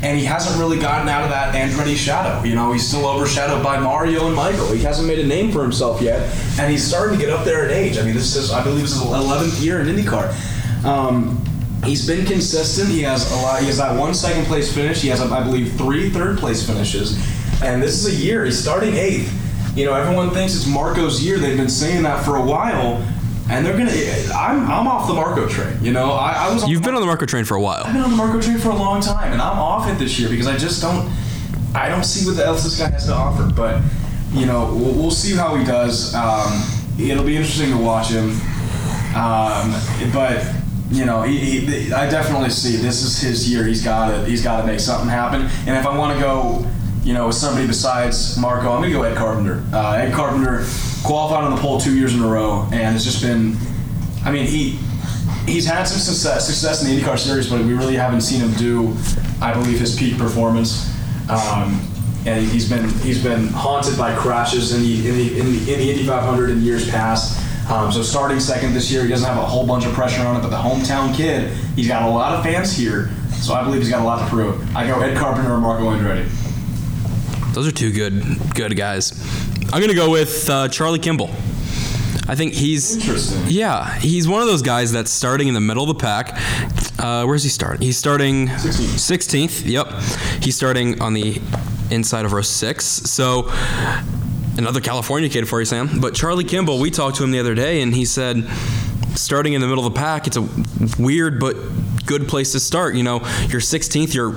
And 0.02 0.18
he 0.18 0.24
hasn't 0.26 0.58
really 0.58 0.78
gotten 0.78 1.08
out 1.08 1.22
of 1.22 1.30
that 1.30 1.54
Andretti 1.54 1.96
shadow. 1.96 2.44
You 2.44 2.56
know, 2.56 2.72
he's 2.72 2.86
still 2.86 3.06
overshadowed 3.06 3.62
by 3.62 3.78
Mario 3.78 4.26
and 4.26 4.36
Michael. 4.36 4.70
He 4.72 4.82
hasn't 4.82 5.08
made 5.08 5.20
a 5.20 5.26
name 5.26 5.50
for 5.50 5.62
himself 5.62 6.02
yet, 6.02 6.28
and 6.58 6.70
he's 6.70 6.84
starting 6.84 7.16
to 7.18 7.24
get 7.24 7.32
up 7.32 7.44
there 7.44 7.64
in 7.64 7.70
age. 7.70 7.96
I 7.96 8.02
mean, 8.02 8.14
this 8.14 8.34
is, 8.36 8.50
I 8.50 8.62
believe, 8.62 8.82
this 8.82 8.96
is 8.96 9.00
his 9.00 9.08
11th 9.08 9.64
year 9.64 9.80
in 9.80 9.86
IndyCar. 9.86 10.84
Um, 10.84 11.42
He's 11.84 12.06
been 12.06 12.24
consistent. 12.26 12.88
He 12.88 13.02
has 13.02 13.30
a 13.32 13.36
lot. 13.36 13.60
He 13.60 13.66
has 13.66 13.78
that 13.78 13.98
one 13.98 14.14
second 14.14 14.46
place 14.46 14.72
finish. 14.74 15.02
He 15.02 15.08
has, 15.08 15.20
I 15.20 15.42
believe, 15.42 15.72
three 15.74 16.10
third 16.10 16.38
place 16.38 16.66
finishes. 16.66 17.16
And 17.62 17.82
this 17.82 18.04
is 18.04 18.14
a 18.14 18.24
year. 18.24 18.44
He's 18.44 18.58
starting 18.58 18.94
eighth. 18.94 19.32
You 19.76 19.86
know, 19.86 19.94
everyone 19.94 20.30
thinks 20.30 20.54
it's 20.54 20.66
Marco's 20.66 21.24
year. 21.24 21.38
They've 21.38 21.56
been 21.56 21.68
saying 21.68 22.04
that 22.04 22.24
for 22.24 22.36
a 22.36 22.42
while, 22.42 23.04
and 23.50 23.66
they're 23.66 23.76
gonna. 23.76 23.90
I'm, 24.34 24.70
I'm 24.70 24.86
off 24.86 25.08
the 25.08 25.14
Marco 25.14 25.48
train. 25.48 25.76
You 25.82 25.92
know, 25.92 26.12
I, 26.12 26.46
I 26.46 26.54
was. 26.54 26.68
You've 26.68 26.82
been 26.82 26.94
on 26.94 27.00
the 27.00 27.06
Marco 27.06 27.26
train 27.26 27.44
for 27.44 27.56
a 27.56 27.60
while. 27.60 27.82
I've 27.84 27.92
been 27.92 28.02
on 28.02 28.10
the 28.10 28.16
Marco 28.16 28.40
train 28.40 28.58
for 28.58 28.70
a 28.70 28.76
long 28.76 29.00
time, 29.00 29.32
and 29.32 29.42
I'm 29.42 29.58
off 29.58 29.88
it 29.88 29.98
this 29.98 30.18
year 30.18 30.28
because 30.28 30.46
I 30.46 30.56
just 30.56 30.80
don't. 30.80 31.10
I 31.74 31.88
don't 31.88 32.04
see 32.04 32.28
what 32.28 32.38
else 32.38 32.62
this 32.62 32.78
guy 32.78 32.90
has 32.90 33.06
to 33.06 33.14
offer. 33.14 33.50
But 33.52 33.82
you 34.30 34.46
know, 34.46 34.72
we'll, 34.74 34.94
we'll 34.94 35.10
see 35.10 35.34
how 35.34 35.56
he 35.56 35.64
does. 35.64 36.14
Um, 36.14 36.62
it'll 36.98 37.24
be 37.24 37.36
interesting 37.36 37.70
to 37.70 37.78
watch 37.78 38.08
him. 38.10 38.30
Um, 39.16 39.72
but 40.12 40.44
you 40.90 41.04
know, 41.04 41.22
he, 41.22 41.38
he, 41.38 41.92
I 41.92 42.08
definitely 42.08 42.50
see 42.50 42.76
this 42.76 43.02
is 43.02 43.20
his 43.20 43.50
year. 43.50 43.64
He's 43.64 43.82
got 43.82 44.10
to 44.10 44.24
he's 44.26 44.42
got 44.42 44.60
to 44.60 44.66
make 44.66 44.80
something 44.80 45.08
happen. 45.08 45.42
And 45.66 45.76
if 45.76 45.86
I 45.86 45.96
want 45.96 46.16
to 46.16 46.22
go, 46.22 46.66
you 47.02 47.14
know, 47.14 47.28
with 47.28 47.36
somebody 47.36 47.66
besides 47.66 48.36
Marco, 48.38 48.72
I'm 48.72 48.82
gonna 48.82 48.92
go 48.92 49.02
Ed 49.02 49.16
Carpenter. 49.16 49.64
Uh, 49.72 49.92
Ed 49.92 50.12
Carpenter 50.12 50.64
qualified 51.04 51.44
on 51.44 51.54
the 51.54 51.60
pole 51.60 51.80
two 51.80 51.96
years 51.96 52.14
in 52.14 52.22
a 52.22 52.26
row, 52.26 52.68
and 52.72 52.94
it's 52.94 53.04
just 53.04 53.22
been. 53.22 53.56
I 54.24 54.30
mean, 54.30 54.46
he 54.46 54.78
he's 55.46 55.66
had 55.66 55.84
some 55.84 55.98
success 55.98 56.46
success 56.46 56.82
in 56.82 56.94
the 56.94 57.02
IndyCar 57.02 57.18
series, 57.18 57.48
but 57.50 57.60
we 57.60 57.74
really 57.74 57.96
haven't 57.96 58.22
seen 58.22 58.40
him 58.40 58.52
do, 58.54 58.96
I 59.40 59.52
believe, 59.52 59.78
his 59.78 59.96
peak 59.96 60.16
performance. 60.18 60.90
Um, 61.28 61.80
and 62.26 62.46
he's 62.46 62.68
been 62.68 62.88
he's 63.00 63.22
been 63.22 63.48
haunted 63.48 63.98
by 63.98 64.14
crashes 64.16 64.72
in 64.72 64.82
the 64.82 65.08
in 65.08 65.14
the 65.16 65.38
in 65.40 65.46
the, 65.46 65.72
in 65.72 65.78
the 65.78 65.90
Indy 65.90 66.06
500 66.06 66.50
in 66.50 66.62
years 66.62 66.90
past. 66.90 67.40
Um, 67.70 67.90
so 67.90 68.02
starting 68.02 68.40
second 68.40 68.74
this 68.74 68.90
year, 68.90 69.02
he 69.04 69.08
doesn't 69.08 69.26
have 69.26 69.38
a 69.38 69.46
whole 69.46 69.66
bunch 69.66 69.86
of 69.86 69.92
pressure 69.94 70.22
on 70.22 70.36
it, 70.36 70.40
but 70.42 70.50
the 70.50 70.56
hometown 70.56 71.14
kid, 71.14 71.50
he's 71.76 71.88
got 71.88 72.02
a 72.02 72.10
lot 72.10 72.34
of 72.34 72.44
fans 72.44 72.76
here, 72.76 73.10
so 73.40 73.54
I 73.54 73.64
believe 73.64 73.80
he's 73.80 73.90
got 73.90 74.02
a 74.02 74.04
lot 74.04 74.22
to 74.22 74.28
prove. 74.28 74.76
I 74.76 74.86
go 74.86 75.00
Ed 75.00 75.16
Carpenter 75.16 75.52
or 75.52 75.58
Marco 75.58 75.84
Andretti. 75.84 76.28
Those 77.54 77.66
are 77.68 77.72
two 77.72 77.92
good 77.92 78.22
good 78.54 78.76
guys. 78.76 79.12
I'm 79.72 79.80
gonna 79.80 79.94
go 79.94 80.10
with 80.10 80.48
uh, 80.50 80.68
Charlie 80.68 80.98
Kimball. 80.98 81.30
I 82.26 82.34
think 82.34 82.52
he's 82.54 82.96
Interesting. 82.96 83.42
Yeah, 83.48 83.98
he's 83.98 84.26
one 84.26 84.40
of 84.40 84.48
those 84.48 84.62
guys 84.62 84.92
that's 84.92 85.10
starting 85.10 85.46
in 85.48 85.54
the 85.54 85.60
middle 85.60 85.82
of 85.82 85.88
the 85.88 85.94
pack. 85.94 86.38
Uh, 86.98 87.24
where's 87.26 87.42
he 87.42 87.48
starting? 87.50 87.82
He's 87.82 87.98
starting 87.98 88.48
16th. 88.48 89.66
Yep, 89.66 90.42
he's 90.42 90.56
starting 90.56 91.00
on 91.00 91.12
the 91.12 91.40
inside 91.90 92.24
of 92.24 92.32
row 92.32 92.40
six. 92.42 92.84
So 92.84 93.50
another 94.56 94.80
California 94.80 95.28
kid 95.28 95.48
for 95.48 95.60
you, 95.60 95.66
Sam. 95.66 96.00
But 96.00 96.14
Charlie 96.14 96.44
Kimball, 96.44 96.78
we 96.78 96.90
talked 96.90 97.16
to 97.18 97.24
him 97.24 97.30
the 97.30 97.40
other 97.40 97.54
day, 97.54 97.82
and 97.82 97.94
he 97.94 98.04
said 98.04 98.48
starting 99.16 99.52
in 99.52 99.60
the 99.60 99.66
middle 99.66 99.86
of 99.86 99.94
the 99.94 99.98
pack, 99.98 100.26
it's 100.26 100.36
a 100.36 100.48
weird 100.98 101.38
but 101.38 101.56
good 102.06 102.28
place 102.28 102.52
to 102.52 102.60
start. 102.60 102.94
You 102.94 103.02
know, 103.02 103.20
you're 103.48 103.60
16th, 103.60 104.14
you're 104.14 104.32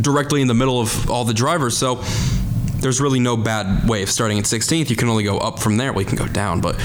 directly 0.00 0.40
in 0.40 0.48
the 0.48 0.54
middle 0.54 0.80
of 0.80 1.10
all 1.10 1.24
the 1.24 1.34
drivers, 1.34 1.76
so 1.76 1.96
there's 2.80 3.00
really 3.00 3.20
no 3.20 3.36
bad 3.36 3.88
way 3.88 4.02
of 4.02 4.10
starting 4.10 4.38
at 4.38 4.44
16th. 4.44 4.88
You 4.90 4.96
can 4.96 5.08
only 5.08 5.24
go 5.24 5.38
up 5.38 5.58
from 5.58 5.76
there. 5.76 5.92
Well, 5.92 6.02
you 6.02 6.08
can 6.08 6.18
go 6.18 6.28
down, 6.28 6.60
but 6.60 6.76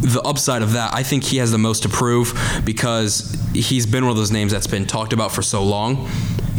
the 0.00 0.20
upside 0.24 0.62
of 0.62 0.72
that, 0.72 0.92
I 0.92 1.02
think 1.02 1.24
he 1.24 1.38
has 1.38 1.50
the 1.50 1.58
most 1.58 1.84
to 1.84 1.88
prove 1.88 2.38
because 2.64 3.36
he's 3.54 3.86
been 3.86 4.04
one 4.04 4.10
of 4.10 4.16
those 4.16 4.32
names 4.32 4.52
that's 4.52 4.66
been 4.66 4.86
talked 4.86 5.12
about 5.12 5.32
for 5.32 5.42
so 5.42 5.64
long, 5.64 6.08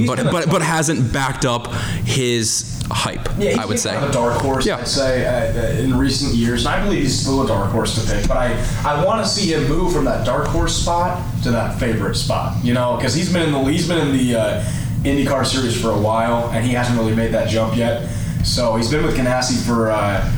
but 0.07 0.23
but 0.31 0.49
but 0.49 0.61
hasn't 0.61 1.13
backed 1.13 1.45
up 1.45 1.71
his 2.05 2.74
hype. 2.91 3.27
Yeah, 3.37 3.61
I 3.61 3.65
would 3.65 3.79
say. 3.79 3.95
a 3.95 4.11
dark 4.11 4.41
horse. 4.41 4.65
Yeah. 4.65 4.77
I'd 4.77 4.87
say 4.87 5.25
uh, 5.25 5.59
uh, 5.59 5.83
in 5.83 5.97
recent 5.97 6.33
years, 6.33 6.65
and 6.65 6.75
I 6.75 6.83
believe 6.83 7.03
he's 7.03 7.19
still 7.19 7.43
a 7.43 7.47
dark 7.47 7.71
horse 7.71 7.95
to 7.95 8.13
pick. 8.13 8.27
But 8.27 8.37
I, 8.37 8.53
I 8.85 9.03
want 9.03 9.23
to 9.23 9.29
see 9.29 9.53
him 9.53 9.67
move 9.67 9.93
from 9.93 10.05
that 10.05 10.25
dark 10.25 10.47
horse 10.47 10.75
spot 10.75 11.23
to 11.43 11.51
that 11.51 11.79
favorite 11.79 12.15
spot. 12.15 12.63
You 12.63 12.73
know, 12.73 12.95
because 12.95 13.13
he's 13.13 13.31
been 13.31 13.43
in 13.43 13.51
the 13.51 13.63
he's 13.63 13.87
been 13.87 14.07
in 14.07 14.15
the 14.15 14.35
uh, 14.35 14.63
IndyCar 15.03 15.45
series 15.45 15.79
for 15.79 15.89
a 15.89 15.97
while, 15.97 16.49
and 16.51 16.65
he 16.65 16.73
hasn't 16.73 16.97
really 16.97 17.15
made 17.15 17.31
that 17.33 17.49
jump 17.49 17.75
yet. 17.75 18.09
So 18.43 18.75
he's 18.75 18.89
been 18.91 19.05
with 19.05 19.15
Ganassi 19.17 19.65
for. 19.65 19.91
Uh, 19.91 20.31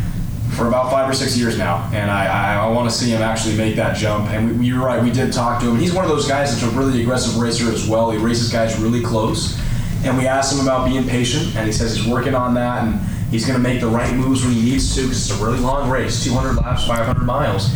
for 0.56 0.68
about 0.68 0.90
five 0.90 1.08
or 1.08 1.14
six 1.14 1.38
years 1.38 1.58
now, 1.58 1.88
and 1.94 2.10
I, 2.10 2.26
I, 2.26 2.66
I 2.66 2.70
want 2.70 2.90
to 2.90 2.96
see 2.96 3.12
him 3.12 3.22
actually 3.22 3.56
make 3.58 3.76
that 3.76 3.96
jump. 3.96 4.30
And 4.30 4.58
we, 4.60 4.68
you're 4.68 4.84
right, 4.84 5.04
we 5.04 5.12
did 5.12 5.32
talk 5.32 5.62
to 5.62 5.70
him. 5.70 5.78
He's 5.78 5.94
one 5.94 6.04
of 6.04 6.10
those 6.10 6.28
guys 6.28 6.52
that's 6.52 6.74
a 6.74 6.76
really 6.76 7.02
aggressive 7.02 7.38
racer 7.38 7.72
as 7.72 7.88
well. 7.88 8.10
He 8.10 8.18
races 8.18 8.52
guys 8.52 8.80
really 8.80 9.04
close, 9.04 9.60
and 10.08 10.18
we 10.18 10.26
asked 10.28 10.54
him 10.54 10.60
about 10.62 10.88
being 10.88 11.08
patient, 11.08 11.56
and 11.56 11.66
he 11.66 11.72
says 11.74 11.96
he's 11.96 12.08
working 12.08 12.34
on 12.36 12.54
that, 12.56 12.84
and 12.84 13.00
he's 13.30 13.46
going 13.46 13.62
to 13.62 13.64
make 13.64 13.82
the 13.82 13.88
right 13.88 14.14
moves 14.16 14.44
when 14.44 14.54
he 14.54 14.62
needs 14.62 14.96
to 14.96 15.02
because 15.04 15.30
it's 15.30 15.40
a 15.40 15.44
really 15.44 15.60
long 15.60 15.90
race, 15.90 16.24
200 16.24 16.56
laps, 16.56 16.86
500 16.88 17.24
miles, 17.24 17.70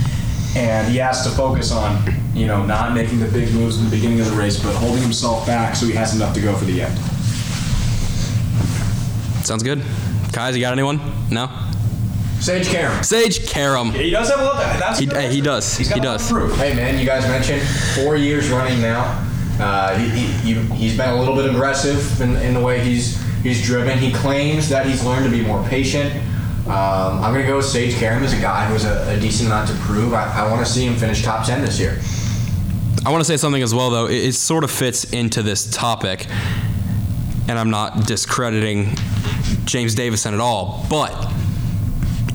and 0.55 0.87
he 0.91 0.97
has 0.97 1.23
to 1.23 1.29
focus 1.31 1.71
on, 1.71 2.01
you 2.33 2.45
know, 2.47 2.65
not 2.65 2.93
making 2.93 3.19
the 3.19 3.27
big 3.27 3.53
moves 3.53 3.77
in 3.77 3.85
the 3.85 3.91
beginning 3.91 4.19
of 4.21 4.29
the 4.29 4.35
race, 4.37 4.61
but 4.61 4.73
holding 4.75 5.01
himself 5.01 5.45
back 5.45 5.75
so 5.75 5.85
he 5.85 5.93
has 5.93 6.15
enough 6.15 6.33
to 6.33 6.41
go 6.41 6.55
for 6.55 6.65
the 6.65 6.81
end. 6.81 6.97
Sounds 9.45 9.63
good. 9.63 9.81
Kais, 10.31 10.55
you 10.55 10.61
got 10.61 10.71
anyone? 10.73 10.99
No. 11.29 11.49
Sage 12.39 12.67
Karam. 12.69 13.03
Sage 13.03 13.47
Karam. 13.47 13.91
He 13.91 14.09
does 14.09 14.29
have 14.29 14.39
a 14.39 14.43
lot. 14.45 14.79
That's 14.79 14.99
He- 14.99 15.05
good. 15.05 15.17
hey, 15.17 15.31
he 15.33 15.41
does. 15.41 15.77
He's 15.77 15.89
got 15.89 15.95
He 15.95 16.01
does. 16.01 16.27
to 16.27 16.33
prove. 16.33 16.57
Hey 16.57 16.73
man, 16.73 16.97
you 16.97 17.05
guys 17.05 17.23
mentioned 17.27 17.61
four 17.95 18.15
years 18.15 18.49
running 18.49 18.81
now. 18.81 19.19
Uh, 19.59 19.97
he, 19.97 20.53
he's 20.53 20.97
been 20.97 21.09
a 21.09 21.19
little 21.19 21.35
bit 21.35 21.49
aggressive 21.49 22.19
in, 22.21 22.35
in 22.37 22.53
the 22.53 22.59
way 22.59 22.79
he's 22.79 23.21
he's 23.43 23.63
driven. 23.63 23.97
He 23.97 24.11
claims 24.11 24.69
that 24.69 24.85
he's 24.85 25.03
learned 25.03 25.25
to 25.25 25.31
be 25.31 25.43
more 25.43 25.63
patient. 25.67 26.15
Um, 26.65 27.21
I'm 27.21 27.33
gonna 27.33 27.45
go 27.45 27.57
with 27.57 27.65
Sage 27.65 27.95
Karam 27.95 28.23
as 28.23 28.33
a 28.33 28.41
guy 28.41 28.65
who 28.65 28.73
has 28.73 28.85
a, 28.85 29.17
a 29.17 29.19
decent 29.19 29.47
amount 29.47 29.69
to 29.69 29.75
prove. 29.75 30.13
I, 30.13 30.45
I 30.45 30.49
want 30.49 30.65
to 30.65 30.71
see 30.71 30.85
him 30.85 30.95
finish 30.95 31.23
top 31.23 31.45
ten 31.45 31.61
this 31.61 31.79
year. 31.79 31.99
I 33.05 33.09
want 33.11 33.21
to 33.21 33.25
say 33.25 33.37
something 33.37 33.63
as 33.63 33.73
well, 33.73 33.89
though. 33.89 34.05
It, 34.05 34.25
it 34.25 34.33
sort 34.33 34.63
of 34.63 34.71
fits 34.71 35.05
into 35.05 35.41
this 35.41 35.69
topic, 35.69 36.27
and 37.47 37.57
I'm 37.57 37.71
not 37.71 38.05
discrediting 38.05 38.95
James 39.65 39.95
Davison 39.95 40.33
at 40.33 40.39
all. 40.39 40.85
But 40.89 41.11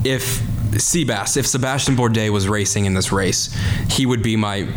if 0.03 0.41
Seabass, 0.71 1.37
if 1.37 1.47
Sebastian 1.47 1.95
Bourdais 1.95 2.29
was 2.29 2.47
racing 2.47 2.85
in 2.85 2.93
this 2.93 3.11
race, 3.11 3.55
he 3.89 4.05
would 4.05 4.21
be 4.21 4.35
my 4.35 4.67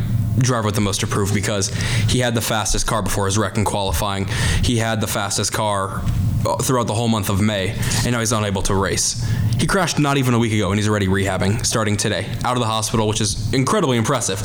driver 0.43 0.67
with 0.67 0.75
the 0.75 0.81
most 0.81 1.01
to 1.01 1.07
prove 1.07 1.33
because 1.35 1.69
he 2.09 2.19
had 2.21 2.35
the 2.35 2.41
fastest 2.41 2.87
car 2.87 3.03
before 3.03 3.27
his 3.27 3.39
wreck 3.39 3.57
in 3.57 3.65
qualifying. 3.65 4.27
He 4.63 4.77
had 4.79 5.01
the 5.01 5.07
fastest 5.07 5.53
car 5.53 6.03
uh, 6.47 6.57
throughout 6.59 6.87
the 6.87 6.95
whole 6.95 7.09
month 7.09 7.29
of 7.29 7.41
May, 7.41 7.71
and 8.05 8.13
now 8.13 8.21
he's 8.21 8.33
unable 8.33 8.63
to 8.63 8.75
race. 8.75 9.23
He 9.59 9.67
crashed 9.67 9.99
not 9.99 10.17
even 10.17 10.33
a 10.33 10.39
week 10.39 10.55
ago, 10.55 10.71
and 10.71 10.79
he's 10.79 10.89
already 10.89 11.07
rehabbing 11.07 11.67
starting 11.67 11.99
today, 11.99 12.27
out 12.45 12.57
of 12.57 12.61
the 12.61 12.67
hospital, 12.67 13.07
which 13.07 13.21
is 13.21 13.53
incredibly 13.53 13.99
impressive. 13.99 14.41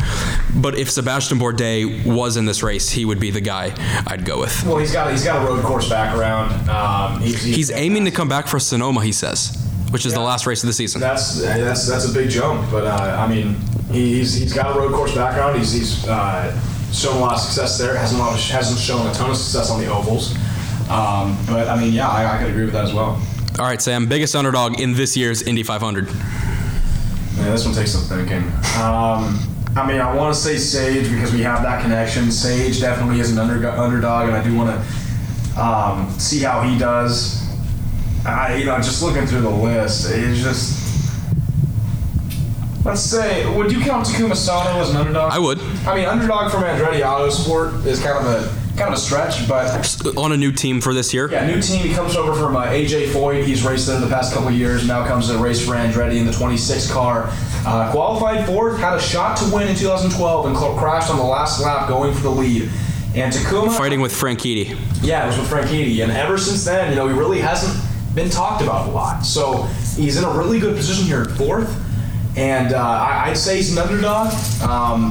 But 0.55 0.77
if 0.77 0.91
Sebastian 0.91 1.39
Bourdais 1.39 2.05
was 2.05 2.35
in 2.35 2.45
this 2.45 2.61
race, 2.61 2.89
he 2.89 3.05
would 3.05 3.19
be 3.19 3.31
the 3.31 3.39
guy 3.39 3.73
I'd 4.07 4.25
go 4.25 4.41
with. 4.41 4.61
Well, 4.65 4.77
he's 4.77 4.91
got 4.91 5.09
he's 5.11 5.23
got 5.23 5.41
a 5.41 5.45
road 5.45 5.63
course 5.63 5.87
background. 5.87 6.69
Um, 6.69 7.21
he's, 7.21 7.41
He's 7.43 7.71
aiming 7.71 8.03
to 8.05 8.11
come 8.11 8.27
back 8.27 8.47
for 8.47 8.59
Sonoma, 8.59 9.01
he 9.05 9.13
says, 9.13 9.57
which 9.91 10.05
is 10.05 10.13
the 10.13 10.19
last 10.19 10.45
race 10.45 10.63
of 10.63 10.67
the 10.67 10.73
season. 10.73 10.99
That's 10.99 11.41
that's 11.41 11.87
that's 11.87 12.09
a 12.09 12.13
big 12.13 12.29
jump, 12.29 12.69
but 12.69 12.83
uh, 12.85 13.17
I 13.17 13.33
mean, 13.33 13.55
he's 13.95 14.33
he's 14.35 14.53
got 14.53 14.75
a 14.75 14.79
road 14.79 14.93
course 14.93 15.15
background. 15.15 15.57
He's 15.57 15.71
he's 15.71 16.07
uh, 16.07 16.51
shown 16.91 17.17
a 17.17 17.19
lot 17.19 17.33
of 17.33 17.39
success 17.39 17.77
there. 17.77 17.95
hasn't 17.97 18.19
a 18.19 18.23
lot 18.23 18.33
of, 18.33 18.39
hasn't 18.49 18.79
shown 18.79 19.07
a 19.07 19.13
ton 19.13 19.29
of 19.29 19.37
success 19.37 19.69
on 19.71 19.79
the 19.79 19.87
ovals. 19.87 20.35
Um, 20.89 21.37
but 21.47 21.67
I 21.67 21.79
mean, 21.79 21.93
yeah, 21.93 22.09
I, 22.09 22.35
I 22.35 22.37
could 22.37 22.49
agree 22.51 22.65
with 22.65 22.73
that 22.73 22.85
as 22.85 22.93
well. 22.93 23.21
All 23.57 23.65
right, 23.65 23.81
Sam, 23.81 24.05
biggest 24.07 24.35
underdog 24.35 24.79
in 24.79 24.93
this 24.93 25.15
year's 25.15 25.41
Indy 25.41 25.63
500. 25.63 26.07
Yeah, 26.07 27.51
this 27.51 27.65
one 27.65 27.73
takes 27.73 27.91
some 27.91 28.01
thinking. 28.01 28.43
Um, 28.81 29.39
I 29.75 29.85
mean, 29.87 29.99
I 29.99 30.13
want 30.13 30.33
to 30.35 30.39
say 30.39 30.57
Sage 30.57 31.09
because 31.09 31.33
we 31.33 31.41
have 31.41 31.63
that 31.63 31.81
connection. 31.81 32.31
Sage 32.31 32.79
definitely 32.79 33.19
is 33.19 33.31
an 33.31 33.39
under- 33.39 33.67
underdog, 33.69 34.27
and 34.27 34.37
I 34.37 34.43
do 34.43 34.55
want 34.55 34.69
to 34.69 35.61
um, 35.61 36.09
see 36.19 36.41
how 36.41 36.61
he 36.61 36.77
does. 36.77 37.43
I, 38.25 38.55
you 38.55 38.65
know, 38.65 38.77
just 38.77 39.03
looking 39.03 39.25
through 39.25 39.41
the 39.41 39.49
list, 39.49 40.11
it's 40.11 40.41
just. 40.41 40.84
Let's 42.85 43.01
say, 43.01 43.51
would 43.57 43.71
you 43.71 43.79
count 43.81 44.05
Takuma 44.05 44.35
Sato 44.35 44.79
as 44.79 44.91
an 44.91 44.97
underdog? 44.97 45.31
I 45.33 45.39
would. 45.39 45.59
I 45.87 45.95
mean, 45.95 46.05
underdog 46.05 46.51
from 46.51 46.61
Andretti 46.63 47.01
Autosport 47.01 47.83
is 47.85 47.99
kind 48.01 48.23
of 48.23 48.25
a 48.25 48.65
kind 48.77 48.89
of 48.89 48.95
a 48.95 49.01
stretch, 49.01 49.47
but 49.47 50.15
On 50.17 50.31
a 50.33 50.37
new 50.37 50.51
team 50.51 50.81
for 50.81 50.93
this 50.93 51.13
year. 51.13 51.31
yeah, 51.31 51.47
new 51.47 51.61
team. 51.61 51.81
He 51.81 51.93
comes 51.93 52.15
over 52.15 52.33
from 52.33 52.55
uh, 52.55 52.65
AJ 52.67 53.07
Foyt. 53.07 53.43
He's 53.45 53.63
raced 53.65 53.87
there 53.87 53.99
the 53.99 54.07
past 54.07 54.33
couple 54.33 54.49
of 54.49 54.53
years. 54.53 54.87
Now 54.87 55.07
comes 55.07 55.27
to 55.29 55.37
race 55.39 55.65
for 55.65 55.73
Andretti 55.73 56.17
in 56.17 56.27
the 56.27 56.33
26 56.33 56.91
car. 56.91 57.29
Uh, 57.65 57.89
qualified 57.91 58.45
fourth, 58.45 58.77
had 58.77 58.95
a 58.95 59.01
shot 59.01 59.37
to 59.37 59.45
win 59.55 59.67
in 59.67 59.75
2012 59.75 60.45
and 60.45 60.55
crashed 60.77 61.09
on 61.09 61.17
the 61.17 61.23
last 61.23 61.61
lap 61.63 61.87
going 61.89 62.13
for 62.13 62.21
the 62.21 62.29
lead. 62.29 62.69
And 63.15 63.33
Takuma, 63.33 63.75
Fighting 63.75 64.01
with 64.01 64.11
Franchitti. 64.13 64.77
yeah, 65.01 65.23
it 65.23 65.27
was 65.27 65.37
with 65.39 65.49
Franchitti. 65.49 66.03
And 66.03 66.11
ever 66.11 66.37
since 66.37 66.65
then, 66.65 66.89
you 66.91 66.95
know, 66.97 67.07
he 67.07 67.17
really 67.17 67.39
hasn't 67.39 67.73
been 68.13 68.29
talked 68.29 68.61
about 68.61 68.89
a 68.89 68.91
lot. 68.91 69.21
So 69.25 69.63
he's 69.95 70.17
in 70.17 70.25
a 70.25 70.29
really 70.37 70.59
good 70.59 70.75
position 70.75 71.05
here 71.05 71.25
fourth. 71.25 71.81
And 72.37 72.73
uh, 72.73 73.21
I'd 73.25 73.37
say 73.37 73.57
he's 73.57 73.71
an 73.71 73.77
underdog 73.77 74.29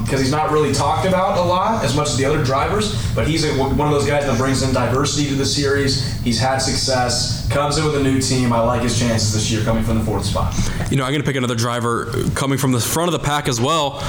because 0.05 0.21
he's 0.21 0.31
not 0.31 0.51
really 0.51 0.75
talked 0.75 1.07
about 1.07 1.39
a 1.39 1.43
lot 1.43 1.83
as 1.83 1.97
much 1.97 2.09
as 2.09 2.19
the 2.19 2.25
other 2.27 2.45
drivers. 2.45 3.15
But 3.15 3.27
he's 3.27 3.45
a, 3.45 3.55
one 3.57 3.73
of 3.73 3.91
those 3.91 4.07
guys 4.07 4.27
that 4.27 4.37
brings 4.37 4.63
in 4.63 4.75
diversity 4.75 5.29
to 5.29 5.35
the 5.35 5.47
series. 5.47 6.21
He's 6.21 6.39
had 6.39 6.59
success, 6.59 7.49
comes 7.51 7.79
in 7.79 7.85
with 7.85 7.97
a 7.97 8.03
new 8.03 8.21
team. 8.21 8.53
I 8.53 8.61
like 8.61 8.83
his 8.83 8.99
chances 8.99 9.33
this 9.33 9.51
year 9.51 9.65
coming 9.65 9.85
from 9.85 9.99
the 9.99 10.05
fourth 10.05 10.27
spot. 10.27 10.55
You 10.91 10.99
know, 10.99 11.05
I'm 11.05 11.13
going 11.13 11.23
to 11.23 11.27
pick 11.27 11.37
another 11.37 11.55
driver 11.55 12.13
coming 12.35 12.59
from 12.59 12.73
the 12.73 12.81
front 12.81 13.09
of 13.09 13.13
the 13.13 13.25
pack 13.25 13.49
as 13.49 13.61
well. 13.61 14.03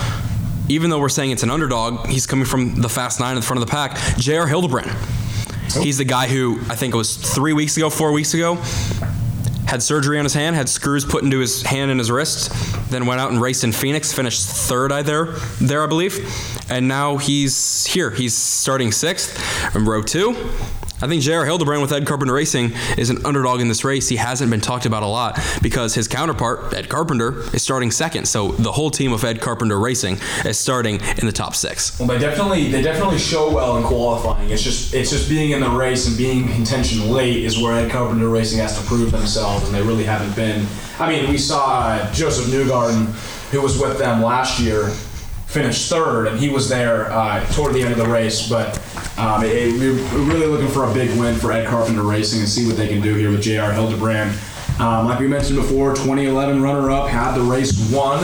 Even 0.67 0.89
though 0.89 0.99
we're 0.99 1.09
saying 1.09 1.31
it's 1.31 1.43
an 1.43 1.51
underdog, 1.51 2.07
he's 2.07 2.25
coming 2.25 2.45
from 2.45 2.81
the 2.81 2.89
fast 2.89 3.19
nine 3.19 3.31
in 3.31 3.35
the 3.35 3.45
front 3.45 3.61
of 3.61 3.67
the 3.67 3.71
pack. 3.71 3.97
J.R. 4.17 4.47
Hildebrand. 4.47 4.91
He's 5.81 5.97
the 5.97 6.05
guy 6.05 6.27
who 6.27 6.59
I 6.69 6.75
think 6.75 6.93
it 6.93 6.97
was 6.97 7.15
three 7.17 7.53
weeks 7.53 7.77
ago, 7.77 7.89
four 7.89 8.11
weeks 8.11 8.33
ago, 8.33 8.55
had 9.67 9.81
surgery 9.81 10.17
on 10.19 10.25
his 10.25 10.33
hand, 10.33 10.55
had 10.55 10.69
screws 10.69 11.05
put 11.05 11.23
into 11.23 11.39
his 11.39 11.61
hand 11.61 11.91
and 11.91 11.99
his 11.99 12.11
wrist, 12.11 12.51
then 12.89 13.05
went 13.05 13.19
out 13.19 13.31
and 13.31 13.41
raced 13.41 13.63
in 13.63 13.71
Phoenix, 13.71 14.13
finished 14.13 14.41
third 14.41 14.91
I 14.91 15.01
there, 15.01 15.25
there 15.59 15.83
I 15.83 15.87
believe, 15.87 16.19
and 16.69 16.87
now 16.87 17.17
he's 17.17 17.85
here. 17.85 18.11
He's 18.11 18.35
starting 18.35 18.91
sixth 18.91 19.75
in 19.75 19.85
row 19.85 20.01
two. 20.01 20.35
I 21.01 21.07
think 21.07 21.21
J.R. 21.23 21.43
Hildebrand 21.45 21.81
with 21.81 21.91
Ed 21.91 22.07
Carpenter 22.07 22.33
Racing 22.33 22.71
is 22.97 23.09
an 23.09 23.25
underdog 23.25 23.59
in 23.59 23.67
this 23.67 23.83
race. 23.83 24.07
He 24.07 24.15
hasn't 24.15 24.49
been 24.49 24.61
talked 24.61 24.85
about 24.85 25.03
a 25.03 25.07
lot 25.07 25.37
because 25.61 25.93
his 25.93 26.07
counterpart, 26.07 26.73
Ed 26.73 26.87
Carpenter, 26.87 27.41
is 27.53 27.61
starting 27.61 27.91
second. 27.91 28.29
So 28.29 28.53
the 28.53 28.71
whole 28.71 28.89
team 28.89 29.11
of 29.11 29.21
Ed 29.25 29.41
Carpenter 29.41 29.77
Racing 29.77 30.19
is 30.45 30.57
starting 30.57 31.01
in 31.17 31.25
the 31.25 31.33
top 31.33 31.53
six. 31.53 31.99
Well, 31.99 32.07
they 32.07 32.17
definitely 32.17 32.71
they 32.71 32.81
definitely 32.81 33.17
show 33.17 33.53
well 33.53 33.75
in 33.75 33.83
qualifying. 33.83 34.49
It's 34.49 34.63
just 34.63 34.93
it's 34.93 35.09
just 35.09 35.27
being 35.27 35.51
in 35.51 35.59
the 35.59 35.69
race 35.69 36.07
and 36.07 36.17
being 36.17 36.43
in 36.47 36.53
contention 36.53 37.11
late 37.11 37.43
is 37.43 37.61
where 37.61 37.73
Ed 37.73 37.91
Carpenter 37.91 38.29
Racing 38.29 38.59
has 38.59 38.79
to 38.79 38.85
prove 38.85 39.11
themselves, 39.11 39.65
and 39.65 39.75
they 39.75 39.81
really 39.81 40.05
haven't 40.05 40.33
been. 40.33 40.65
I 40.97 41.09
mean, 41.09 41.29
we 41.29 41.37
saw 41.37 42.09
Josef 42.13 42.45
Newgarden, 42.45 43.07
who 43.51 43.61
was 43.61 43.77
with 43.77 43.97
them 43.97 44.23
last 44.23 44.61
year, 44.61 44.87
finish 45.45 45.89
third, 45.89 46.27
and 46.27 46.39
he 46.39 46.47
was 46.47 46.69
there 46.69 47.11
uh, 47.11 47.45
toward 47.47 47.73
the 47.73 47.81
end 47.81 47.91
of 47.91 47.97
the 47.97 48.07
race. 48.07 48.47
But 48.47 48.79
um, 49.17 49.43
it, 49.43 49.51
it- 49.51 49.79
we're 49.79 49.93
really 50.23 50.47
looking 50.47 50.67
for 50.69 50.85
a 50.89 50.93
big 50.93 51.17
win 51.19 51.35
for 51.35 51.51
Ed 51.51 51.67
Carpenter 51.67 52.03
Racing 52.03 52.39
and 52.39 52.49
see 52.49 52.65
what 52.67 52.77
they 52.77 52.87
can 52.87 53.01
do 53.01 53.13
here 53.15 53.31
with 53.31 53.41
J.R. 53.41 53.71
Hildebrand. 53.73 54.37
Um, 54.79 55.05
like 55.05 55.19
we 55.19 55.27
mentioned 55.27 55.55
before, 55.57 55.91
2011 55.95 56.61
runner-up 56.61 57.07
had 57.07 57.33
the 57.35 57.41
race 57.41 57.71
won 57.93 58.23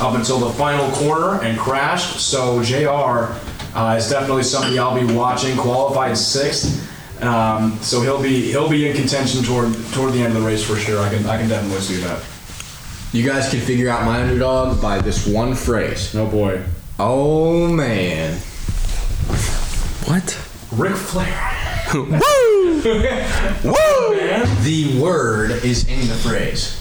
up 0.00 0.14
until 0.14 0.38
the 0.38 0.50
final 0.54 0.90
corner 0.92 1.42
and 1.42 1.58
crashed. 1.58 2.20
So 2.20 2.62
Jr. 2.62 3.34
Uh, 3.76 3.96
is 3.98 4.08
definitely 4.08 4.42
somebody 4.42 4.78
I'll 4.78 4.98
be 4.98 5.12
watching. 5.14 5.56
Qualified 5.58 6.16
sixth, 6.18 7.22
um, 7.22 7.78
so 7.82 8.00
he'll 8.00 8.20
be 8.20 8.50
he'll 8.50 8.68
be 8.68 8.88
in 8.88 8.96
contention 8.96 9.44
toward 9.44 9.72
toward 9.92 10.12
the 10.14 10.18
end 10.22 10.34
of 10.34 10.42
the 10.42 10.46
race 10.48 10.64
for 10.66 10.74
sure. 10.76 11.00
I 11.00 11.08
can 11.14 11.24
I 11.26 11.36
can 11.38 11.48
definitely 11.48 11.80
see 11.80 12.00
that. 12.00 12.20
You 13.12 13.24
guys 13.24 13.48
can 13.50 13.60
figure 13.60 13.88
out 13.90 14.04
my 14.04 14.22
underdog 14.22 14.80
by 14.82 15.00
this 15.00 15.24
one 15.26 15.54
phrase. 15.54 16.12
Oh 16.16 16.26
boy, 16.28 16.62
Oh 16.98 17.68
man. 17.68 18.40
What? 20.06 20.38
Ric 20.72 20.94
Flair. 20.94 21.56
Woo! 21.94 22.10
Woo! 23.64 24.44
The 24.62 24.98
word 25.00 25.50
is 25.64 25.86
in 25.88 26.00
the 26.08 26.14
phrase. 26.14 26.76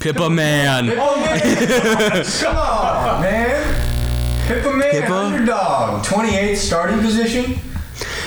Pippa 0.00 0.30
Mann. 0.30 0.90
Oh, 0.90 2.24
Come 2.40 2.56
on, 2.56 3.20
man. 3.22 4.46
Pippa 4.46 4.72
Mann, 4.72 4.90
Pippa? 4.92 5.12
underdog. 5.14 6.04
28th 6.04 6.56
starting 6.56 7.00
position. 7.00 7.58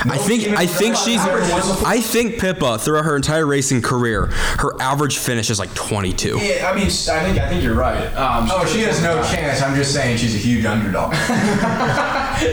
I 0.03 0.17
think 0.17 0.47
I 0.57 0.65
think 0.65 0.95
she's 0.95 1.19
I 1.21 1.99
think 2.01 2.39
Pippa 2.39 2.77
throughout 2.79 3.05
her 3.05 3.15
entire 3.15 3.45
racing 3.45 3.81
career, 3.81 4.27
her 4.59 4.71
average 4.81 5.17
finish 5.17 5.49
is 5.49 5.59
like 5.59 5.73
22. 5.75 6.39
Yeah, 6.39 6.69
I 6.71 6.75
mean, 6.75 6.85
I 6.85 6.89
think 6.89 7.37
I 7.39 7.47
think 7.49 7.63
you're 7.63 7.75
right. 7.75 8.05
Um, 8.15 8.47
Oh, 8.51 8.65
she 8.65 8.81
has 8.81 9.01
no 9.03 9.21
chance. 9.31 9.61
I'm 9.61 9.75
just 9.75 9.93
saying 9.93 10.17
she's 10.17 10.33
a 10.35 10.39
huge 10.39 10.65
underdog. 10.65 11.13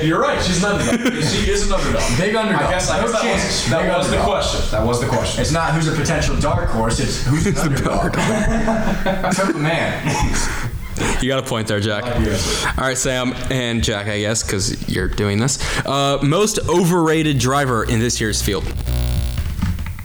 You're 0.02 0.20
right. 0.20 0.42
She's 0.42 0.62
an 0.62 0.72
underdog. 0.78 1.22
she 1.24 1.50
is 1.50 1.66
an 1.66 1.72
underdog. 1.72 2.02
Big 2.18 2.34
underdog. 2.36 2.62
I 2.62 2.70
guess 2.70 2.90
I 2.90 3.00
No 3.00 3.10
that 3.10 3.22
chance. 3.22 3.42
was, 3.42 3.70
that 3.70 3.82
Big 3.82 3.90
was 3.96 4.10
the 4.10 4.18
question. 4.18 4.70
That 4.70 4.86
was 4.86 5.00
the 5.00 5.06
question. 5.06 5.40
It's 5.40 5.50
not 5.52 5.72
who's 5.72 5.88
a 5.88 5.92
potential 5.96 6.36
dark 6.38 6.68
horse. 6.68 7.00
It's 7.00 7.24
who's 7.24 7.46
an 7.46 7.56
underdog. 7.64 8.12
Pippa 8.12 9.58
Mann. 9.58 10.67
You 11.22 11.28
got 11.28 11.38
a 11.38 11.46
point 11.46 11.68
there, 11.68 11.80
Jack. 11.80 12.04
All 12.04 12.84
right, 12.84 12.96
Sam 12.96 13.32
and 13.50 13.82
Jack, 13.82 14.06
I 14.06 14.20
guess, 14.20 14.42
because 14.42 14.88
you're 14.88 15.08
doing 15.08 15.38
this. 15.38 15.58
Uh, 15.86 16.18
most 16.22 16.58
overrated 16.68 17.38
driver 17.38 17.84
in 17.84 17.98
this 18.00 18.20
year's 18.20 18.40
field. 18.42 18.64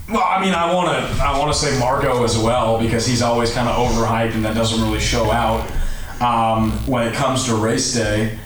Well, 0.09 0.23
I 0.23 0.43
mean, 0.43 0.53
I 0.53 0.71
want 0.73 0.89
to 0.89 1.23
I 1.23 1.37
want 1.39 1.51
to 1.51 1.57
say 1.57 1.77
Marco 1.79 2.23
as 2.23 2.37
well 2.37 2.79
because 2.79 3.05
he's 3.07 3.21
always 3.21 3.51
kind 3.51 3.67
of 3.67 3.75
overhyped 3.75 4.33
and 4.33 4.45
that 4.45 4.53
doesn't 4.53 4.79
really 4.81 4.99
show 4.99 5.31
out 5.31 5.69
um, 6.21 6.71
when 6.85 7.07
it 7.07 7.15
comes 7.15 7.45
to 7.45 7.55
race 7.55 7.93
day. 7.93 8.37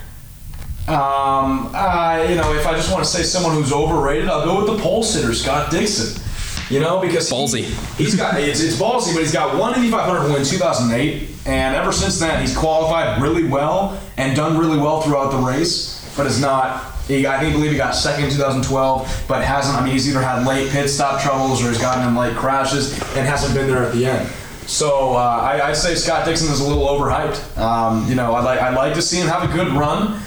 Um, 0.86 1.70
uh, 1.74 2.24
you 2.26 2.36
know, 2.36 2.54
if 2.54 2.66
I 2.66 2.72
just 2.74 2.90
want 2.90 3.04
to 3.04 3.10
say 3.10 3.22
someone 3.22 3.52
who's 3.52 3.72
overrated, 3.72 4.28
I'll 4.28 4.46
go 4.46 4.64
with 4.64 4.74
the 4.74 4.82
pole 4.82 5.02
sitter, 5.02 5.34
Scott 5.34 5.70
Dixon. 5.70 6.22
You 6.70 6.80
know, 6.80 7.00
because 7.00 7.28
he- 7.28 7.34
Ballsy. 7.34 7.96
he's 7.96 8.14
got 8.14 8.38
it's, 8.38 8.60
it's 8.60 8.76
ballsy, 8.76 9.14
but 9.14 9.22
he's 9.22 9.32
got 9.32 9.58
one 9.58 9.74
Indy 9.74 9.90
500 9.90 10.28
win 10.30 10.42
in 10.42 10.44
2008, 10.46 11.28
and 11.46 11.74
ever 11.74 11.92
since 11.92 12.18
then 12.20 12.40
he's 12.42 12.56
qualified 12.56 13.22
really 13.22 13.44
well 13.44 13.98
and 14.18 14.36
done 14.36 14.58
really 14.58 14.78
well 14.78 15.00
throughout 15.00 15.30
the 15.30 15.38
race, 15.38 16.12
but 16.16 16.26
is 16.26 16.40
not. 16.40 16.94
He, 17.06 17.26
I 17.26 17.40
think 17.40 17.54
believe 17.54 17.70
he 17.70 17.78
got 17.78 17.94
second 17.94 18.24
in 18.24 18.30
2012, 18.30 19.24
but 19.26 19.42
hasn't. 19.42 19.78
I 19.78 19.82
mean, 19.82 19.94
he's 19.94 20.06
either 20.10 20.20
had 20.20 20.46
late 20.46 20.70
pit 20.70 20.90
stop 20.90 21.22
troubles 21.22 21.64
or 21.64 21.70
he's 21.70 21.80
gotten 21.80 22.06
in 22.06 22.14
late 22.14 22.36
crashes 22.36 22.92
and 23.16 23.26
hasn't 23.26 23.54
been 23.54 23.66
there 23.66 23.82
at 23.84 23.94
the 23.94 24.04
end. 24.04 24.28
So 24.66 25.16
uh, 25.16 25.60
I, 25.64 25.72
say 25.72 25.94
Scott 25.94 26.26
Dixon 26.26 26.52
is 26.52 26.60
a 26.60 26.68
little 26.68 26.86
overhyped. 26.86 27.56
Um, 27.56 28.06
you 28.06 28.14
know, 28.14 28.34
I'd 28.34 28.44
like 28.44 28.60
I'd 28.60 28.74
like 28.74 28.92
to 28.94 29.00
see 29.00 29.18
him 29.18 29.26
have 29.26 29.48
a 29.48 29.50
good 29.50 29.68
run. 29.68 30.20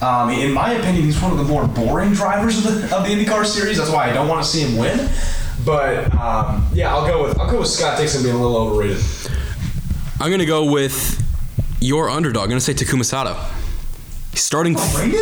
Um, 0.00 0.30
in 0.30 0.52
my 0.52 0.74
opinion, 0.74 1.04
he's 1.04 1.20
one 1.20 1.32
of 1.32 1.38
the 1.38 1.42
more 1.42 1.66
boring 1.66 2.12
drivers 2.12 2.64
of 2.64 2.72
the 2.72 2.96
of 2.96 3.04
the 3.04 3.10
IndyCar 3.10 3.44
series. 3.44 3.78
That's 3.78 3.90
why 3.90 4.08
I 4.08 4.12
don't 4.12 4.28
want 4.28 4.40
to 4.44 4.48
see 4.48 4.60
him 4.60 4.76
win. 4.76 5.08
But 5.68 6.14
um, 6.14 6.66
yeah, 6.72 6.94
I'll 6.94 7.06
go 7.06 7.22
with 7.24 7.38
I'll 7.38 7.50
go 7.50 7.58
with 7.58 7.68
Scott 7.68 7.98
Dixon 7.98 8.22
being 8.22 8.34
a 8.34 8.40
little 8.40 8.56
overrated. 8.56 9.04
I'm 10.18 10.30
gonna 10.30 10.46
go 10.46 10.64
with 10.64 11.22
your 11.78 12.08
underdog. 12.08 12.44
I'm 12.44 12.48
gonna 12.48 12.60
say 12.60 12.72
Takuma 12.72 13.04
Sato. 13.04 13.36
He's 14.30 14.42
starting 14.42 14.74
Rated? 14.96 15.20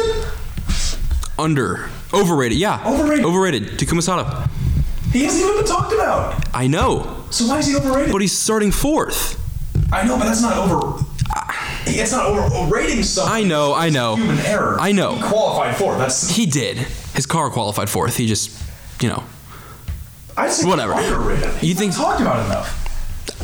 under 1.37 1.91
overrated. 2.15 2.59
Yeah, 2.59 2.81
Overrated. 2.87 3.25
Overrated. 3.27 3.63
Takuma 3.79 4.03
Sato. 4.03 4.49
He 5.13 5.25
hasn't 5.25 5.43
even 5.43 5.57
been 5.57 5.67
talked 5.67 5.93
about. 5.93 6.45
I 6.55 6.69
know, 6.69 7.25
So 7.31 7.47
why 7.49 7.59
is 7.59 7.67
he 7.67 7.75
overrated? 7.75 8.13
but 8.13 8.21
he's 8.21 8.37
starting 8.37 8.71
fourth. 8.71 9.43
I 9.93 10.07
know, 10.07 10.17
but 10.17 10.27
that's 10.27 10.43
not 10.43 10.57
over. 10.57 11.05
It's 11.87 12.13
not 12.13 12.27
over 12.27 12.73
rating 12.73 13.03
someone. 13.03 13.33
I 13.33 13.43
know, 13.43 13.75
I 13.75 13.89
know. 13.91 14.15
Human 14.15 14.39
error. 14.47 14.77
I 14.79 14.93
know. 14.93 15.17
He 15.17 15.23
qualified 15.23 15.77
fourth. 15.77 15.99
That's 15.99 16.29
He 16.31 16.47
did. 16.47 16.77
His 17.15 17.27
car 17.27 17.51
qualified 17.51 17.91
fourth. 17.91 18.17
He 18.17 18.27
just, 18.27 18.51
you 19.03 19.09
know, 19.09 19.25
I'd 20.37 20.51
say 20.53 20.67
Whatever. 20.69 20.93
underrated. 20.95 21.63
You 21.63 21.75
think- 21.75 21.93
not 21.97 22.05
talked 22.05 22.21
about 22.21 22.45
enough? 22.47 22.83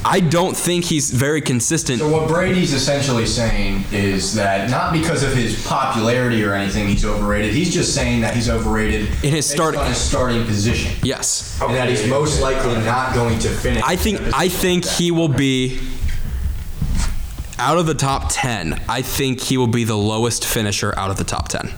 I 0.05 0.19
don't 0.21 0.57
think 0.57 0.85
he's 0.87 1.11
very 1.11 1.41
consistent. 1.41 2.01
So 2.01 2.09
what 2.09 2.27
Brady's 2.27 2.73
essentially 2.73 3.25
saying 3.27 3.85
is 3.93 4.35
that 4.35 4.69
not 4.69 4.93
because 4.93 5.23
of 5.23 5.33
his 5.33 5.65
popularity 5.65 6.43
or 6.45 6.55
anything 6.55 6.89
he's 6.89 7.05
overrated. 7.05 7.55
He's 7.55 7.73
just 7.73 7.95
saying 7.95 8.23
that 8.23 8.35
he's 8.35 8.49
overrated 8.51 9.03
In 9.23 9.31
his 9.33 9.47
based 9.47 9.51
start- 9.53 9.77
his 9.87 9.97
starting 9.99 10.45
position, 10.45 10.93
Yes. 11.05 11.57
and 11.63 11.75
that 11.77 11.89
he's 11.89 12.05
most 12.09 12.41
likely 12.41 12.75
not 12.81 13.15
going 13.15 13.39
to 13.41 13.49
finish. 13.49 13.83
I 13.87 13.95
think 13.95 14.21
I 14.35 14.49
think 14.49 14.85
he 14.87 15.13
will 15.13 15.29
be 15.29 15.79
out 17.59 17.79
of 17.79 17.87
the 17.87 17.95
top 17.95 18.27
10. 18.31 18.81
I 18.89 19.03
think 19.03 19.41
he 19.41 19.57
will 19.57 19.69
be 19.69 19.85
the 19.85 19.97
lowest 19.97 20.45
finisher 20.45 20.93
out 20.99 21.11
of 21.13 21.17
the 21.17 21.25
top 21.25 21.49
10. 21.49 21.73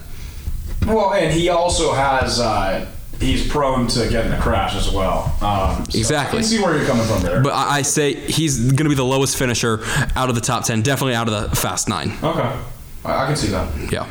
Well, 0.87 1.13
and 1.13 1.31
he 1.33 1.51
also 1.51 1.93
has 1.93 2.41
uh, 2.41 2.87
he's 3.21 3.47
prone 3.49 3.87
to 3.89 4.09
getting 4.09 4.33
a 4.33 4.41
crash 4.41 4.75
as 4.75 4.91
well. 4.91 5.35
Um, 5.41 5.85
so 5.87 5.99
Exactly. 5.99 6.39
I 6.39 6.43
can 6.43 6.49
see 6.51 6.61
where 6.63 6.77
you're 6.77 6.87
coming 6.87 7.07
from 7.07 7.23
there. 7.23 7.43
But 7.43 7.53
I, 7.53 7.77
I 7.79 7.83
say 7.83 8.15
he's 8.15 8.59
going 8.59 8.85
to 8.85 8.89
be 8.89 8.95
the 8.95 9.05
lowest 9.05 9.37
finisher 9.37 9.83
out 10.17 10.29
of 10.29 10.35
the 10.35 10.41
top 10.41 10.65
10, 10.65 10.83
definitely 10.83 11.15
out 11.15 11.29
of 11.29 11.51
the 11.51 11.57
Fast 11.57 11.89
9. 11.89 12.11
okay, 12.23 12.59
I, 13.05 13.25
I 13.25 13.27
can 13.27 13.37
see 13.37 13.49
that. 13.49 13.93
Yeah. 13.93 14.09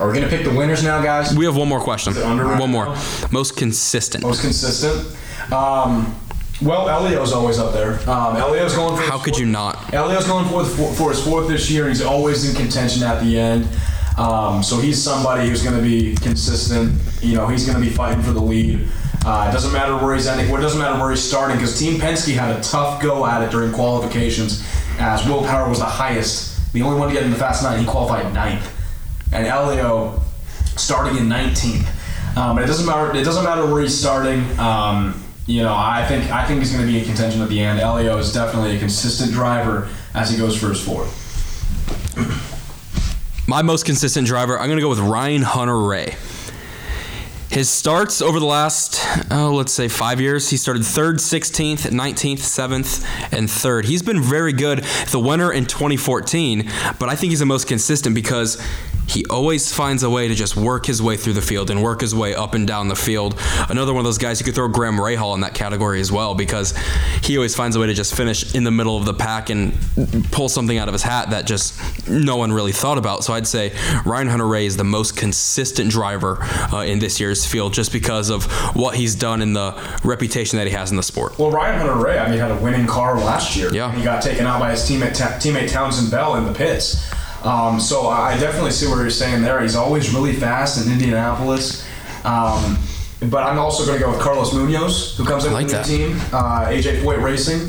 Are 0.00 0.08
we 0.08 0.14
gonna 0.14 0.28
pick 0.28 0.42
the 0.44 0.50
winners 0.52 0.82
now, 0.82 1.00
guys? 1.00 1.36
We 1.36 1.44
have 1.44 1.56
one 1.56 1.68
more 1.68 1.78
question. 1.80 2.14
One 2.14 2.70
more. 2.70 2.86
Most 3.30 3.56
consistent. 3.56 4.24
Most 4.24 4.40
consistent. 4.40 5.16
Um, 5.52 6.16
well, 6.60 6.88
Helio's 6.88 7.32
always 7.32 7.58
up 7.58 7.72
there. 7.72 8.00
Um, 8.10 8.34
Helio's 8.34 8.74
going 8.74 8.96
for. 8.96 9.02
How 9.02 9.18
could 9.18 9.38
you 9.38 9.46
not? 9.46 9.76
Helio's 9.90 10.26
going 10.26 10.46
for, 10.46 10.64
for 10.64 10.92
for 10.94 11.10
his 11.10 11.22
fourth 11.24 11.46
this 11.46 11.70
year. 11.70 11.88
He's 11.88 12.02
always 12.02 12.48
in 12.48 12.56
contention 12.56 13.04
at 13.04 13.22
the 13.22 13.38
end. 13.38 13.68
Um, 14.18 14.62
so 14.62 14.78
he's 14.78 15.02
somebody 15.02 15.48
who's 15.48 15.62
going 15.62 15.76
to 15.76 15.82
be 15.82 16.14
consistent. 16.16 17.00
You 17.22 17.36
know, 17.36 17.46
he's 17.46 17.66
going 17.66 17.82
to 17.82 17.84
be 17.84 17.94
fighting 17.94 18.22
for 18.22 18.32
the 18.32 18.40
lead. 18.40 18.88
Uh, 19.24 19.46
it 19.48 19.52
doesn't 19.52 19.72
matter 19.72 19.96
where 19.96 20.14
he's 20.14 20.26
ending. 20.26 20.52
It 20.52 20.60
doesn't 20.60 20.80
matter 20.80 21.00
where 21.00 21.10
he's 21.10 21.22
starting 21.22 21.56
because 21.56 21.78
Team 21.78 22.00
Penske 22.00 22.34
had 22.34 22.56
a 22.56 22.60
tough 22.60 23.00
go 23.00 23.24
at 23.24 23.42
it 23.42 23.50
during 23.50 23.72
qualifications, 23.72 24.66
as 24.98 25.26
Will 25.26 25.42
Power 25.42 25.68
was 25.68 25.78
the 25.78 25.84
highest, 25.84 26.72
the 26.72 26.82
only 26.82 26.98
one 26.98 27.08
to 27.08 27.14
get 27.14 27.22
in 27.22 27.30
the 27.30 27.36
Fast 27.36 27.62
Nine. 27.62 27.78
He 27.78 27.86
qualified 27.86 28.34
ninth, 28.34 28.68
and 29.32 29.46
Helio 29.46 30.20
starting 30.76 31.16
in 31.18 31.28
19th. 31.28 31.86
Um, 32.36 32.56
but 32.56 32.64
it 32.64 32.66
doesn't 32.66 32.86
matter. 32.86 33.14
It 33.16 33.24
doesn't 33.24 33.44
matter 33.44 33.64
where 33.66 33.82
he's 33.82 33.96
starting. 33.96 34.40
Um, 34.58 35.22
you 35.46 35.62
know, 35.62 35.74
I 35.74 36.04
think 36.08 36.30
I 36.30 36.44
think 36.46 36.60
he's 36.60 36.72
going 36.72 36.84
to 36.84 36.90
be 36.90 36.98
in 36.98 37.04
contention 37.04 37.42
at 37.42 37.48
the 37.48 37.60
end. 37.60 37.78
Helio 37.78 38.16
is 38.18 38.32
definitely 38.32 38.76
a 38.76 38.78
consistent 38.78 39.32
driver 39.32 39.88
as 40.14 40.30
he 40.30 40.36
goes 40.36 40.56
for 40.56 40.68
his 40.68 40.80
fourth. 40.84 41.20
My 43.52 43.60
most 43.60 43.84
consistent 43.84 44.26
driver, 44.26 44.58
I'm 44.58 44.68
going 44.68 44.78
to 44.78 44.82
go 44.82 44.88
with 44.88 44.98
Ryan 44.98 45.42
Hunter-Reay. 45.42 46.14
His 47.50 47.68
starts 47.68 48.22
over 48.22 48.40
the 48.40 48.46
last, 48.46 48.98
oh, 49.30 49.52
let's 49.54 49.74
say 49.74 49.88
five 49.88 50.22
years, 50.22 50.48
he 50.48 50.56
started 50.56 50.86
third, 50.86 51.16
16th, 51.16 51.90
19th, 51.90 52.38
7th, 52.38 53.04
and 53.30 53.50
third. 53.50 53.84
He's 53.84 54.00
been 54.00 54.22
very 54.22 54.54
good. 54.54 54.78
The 55.10 55.20
winner 55.20 55.52
in 55.52 55.66
2014, 55.66 56.66
but 56.98 57.10
I 57.10 57.14
think 57.14 57.28
he's 57.28 57.40
the 57.40 57.44
most 57.44 57.68
consistent 57.68 58.14
because 58.14 58.56
he 59.08 59.24
always 59.26 59.72
finds 59.72 60.02
a 60.02 60.10
way 60.10 60.28
to 60.28 60.34
just 60.34 60.56
work 60.56 60.86
his 60.86 61.02
way 61.02 61.16
through 61.16 61.34
the 61.34 61.42
field 61.42 61.70
and 61.70 61.82
work 61.82 62.00
his 62.00 62.14
way 62.14 62.34
up 62.34 62.54
and 62.54 62.66
down 62.66 62.88
the 62.88 62.96
field. 62.96 63.38
Another 63.68 63.92
one 63.92 64.00
of 64.00 64.04
those 64.04 64.18
guys 64.18 64.40
you 64.40 64.44
could 64.44 64.54
throw 64.54 64.68
Graham 64.68 64.96
Rahal 64.96 65.34
in 65.34 65.40
that 65.40 65.54
category 65.54 66.00
as 66.00 66.10
well 66.10 66.34
because 66.34 66.74
he 67.22 67.36
always 67.36 67.54
finds 67.54 67.76
a 67.76 67.80
way 67.80 67.86
to 67.86 67.94
just 67.94 68.14
finish 68.14 68.54
in 68.54 68.64
the 68.64 68.70
middle 68.70 68.96
of 68.96 69.04
the 69.04 69.14
pack 69.14 69.50
and 69.50 69.74
pull 70.30 70.48
something 70.48 70.78
out 70.78 70.88
of 70.88 70.92
his 70.92 71.02
hat 71.02 71.30
that 71.30 71.46
just 71.46 72.08
no 72.08 72.36
one 72.36 72.52
really 72.52 72.72
thought 72.72 72.98
about. 72.98 73.24
So 73.24 73.32
I'd 73.34 73.46
say 73.46 73.72
Ryan 74.04 74.28
Hunter-Reay 74.28 74.64
is 74.64 74.76
the 74.76 74.84
most 74.84 75.16
consistent 75.16 75.90
driver 75.90 76.38
uh, 76.72 76.84
in 76.86 76.98
this 76.98 77.20
year's 77.20 77.44
field 77.44 77.74
just 77.74 77.92
because 77.92 78.30
of 78.30 78.44
what 78.74 78.94
he's 78.96 79.14
done 79.14 79.42
and 79.42 79.54
the 79.54 79.98
reputation 80.04 80.58
that 80.58 80.66
he 80.66 80.72
has 80.72 80.90
in 80.90 80.96
the 80.96 81.02
sport. 81.02 81.38
Well, 81.38 81.50
Ryan 81.50 81.78
Hunter-Reay, 81.80 82.24
I 82.24 82.30
mean, 82.30 82.38
had 82.38 82.50
a 82.50 82.56
winning 82.56 82.86
car 82.86 83.18
last 83.18 83.56
year. 83.56 83.72
Yeah. 83.72 83.92
He 83.92 84.02
got 84.02 84.22
taken 84.22 84.46
out 84.46 84.60
by 84.60 84.70
his 84.70 84.80
teammate, 84.80 85.16
teammate 85.16 85.70
Townsend 85.70 86.10
Bell 86.10 86.36
in 86.36 86.44
the 86.44 86.52
pits. 86.52 87.10
Um, 87.44 87.80
so 87.80 88.08
I 88.08 88.38
definitely 88.38 88.70
see 88.70 88.86
what 88.86 88.96
you're 88.96 89.10
saying 89.10 89.42
there. 89.42 89.60
He's 89.60 89.76
always 89.76 90.14
really 90.14 90.32
fast 90.32 90.84
in 90.84 90.92
Indianapolis. 90.92 91.86
Um, 92.24 92.78
but 93.30 93.44
I'm 93.44 93.58
also 93.58 93.84
going 93.84 93.98
to 93.98 94.04
go 94.04 94.10
with 94.10 94.20
Carlos 94.20 94.52
Munoz, 94.52 95.16
who 95.16 95.24
comes 95.24 95.44
in 95.44 95.52
like 95.52 95.66
with 95.66 95.74
the 95.74 95.82
team, 95.82 96.16
uh, 96.32 96.66
AJ 96.66 97.02
Foyt 97.02 97.22
Racing. 97.22 97.68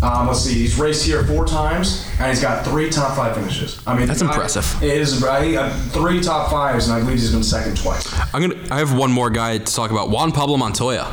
Um, 0.00 0.28
let's 0.28 0.40
see, 0.40 0.54
he's 0.54 0.78
raced 0.78 1.04
here 1.04 1.24
four 1.24 1.44
times, 1.44 2.06
and 2.20 2.30
he's 2.30 2.40
got 2.40 2.64
three 2.64 2.88
top 2.88 3.16
five 3.16 3.34
finishes. 3.34 3.80
I 3.84 3.96
mean, 3.96 4.06
That's 4.06 4.20
the 4.20 4.26
guy- 4.26 4.32
impressive. 4.34 4.80
It 4.82 4.96
is. 4.96 5.24
I 5.24 5.40
think, 5.40 5.92
three 5.92 6.20
top 6.20 6.50
fives, 6.50 6.86
and 6.86 6.96
I 6.96 7.00
believe 7.00 7.18
he's 7.18 7.32
been 7.32 7.42
second 7.42 7.76
twice. 7.76 8.08
I'm 8.32 8.40
gonna. 8.42 8.62
I 8.70 8.78
have 8.78 8.96
one 8.96 9.10
more 9.10 9.28
guy 9.28 9.58
to 9.58 9.74
talk 9.74 9.90
about. 9.90 10.10
Juan 10.10 10.30
Pablo 10.30 10.56
Montoya. 10.56 11.12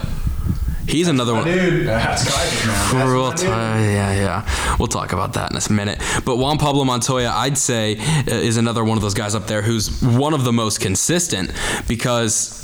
He's 0.87 1.07
another 1.07 1.33
one. 1.33 1.45
Dude, 1.45 1.87
that's 1.87 2.23
Kizer, 2.29 2.93
man. 2.93 3.05
We'll 3.07 3.29
That's 3.29 3.41
t- 3.41 3.47
my 3.47 3.77
dude. 3.77 3.85
yeah, 3.93 4.13
yeah. 4.13 4.75
We'll 4.77 4.87
talk 4.87 5.13
about 5.13 5.33
that 5.33 5.51
in 5.51 5.57
a 5.57 5.73
minute. 5.73 6.01
But 6.25 6.37
Juan 6.37 6.57
Pablo 6.57 6.83
Montoya, 6.85 7.31
I'd 7.33 7.57
say, 7.57 7.97
uh, 7.97 8.23
is 8.27 8.57
another 8.57 8.83
one 8.83 8.97
of 8.97 9.01
those 9.01 9.13
guys 9.15 9.33
up 9.35 9.47
there 9.47 9.61
who's 9.61 10.01
one 10.01 10.33
of 10.33 10.43
the 10.43 10.53
most 10.53 10.79
consistent 10.81 11.51
because 11.87 12.61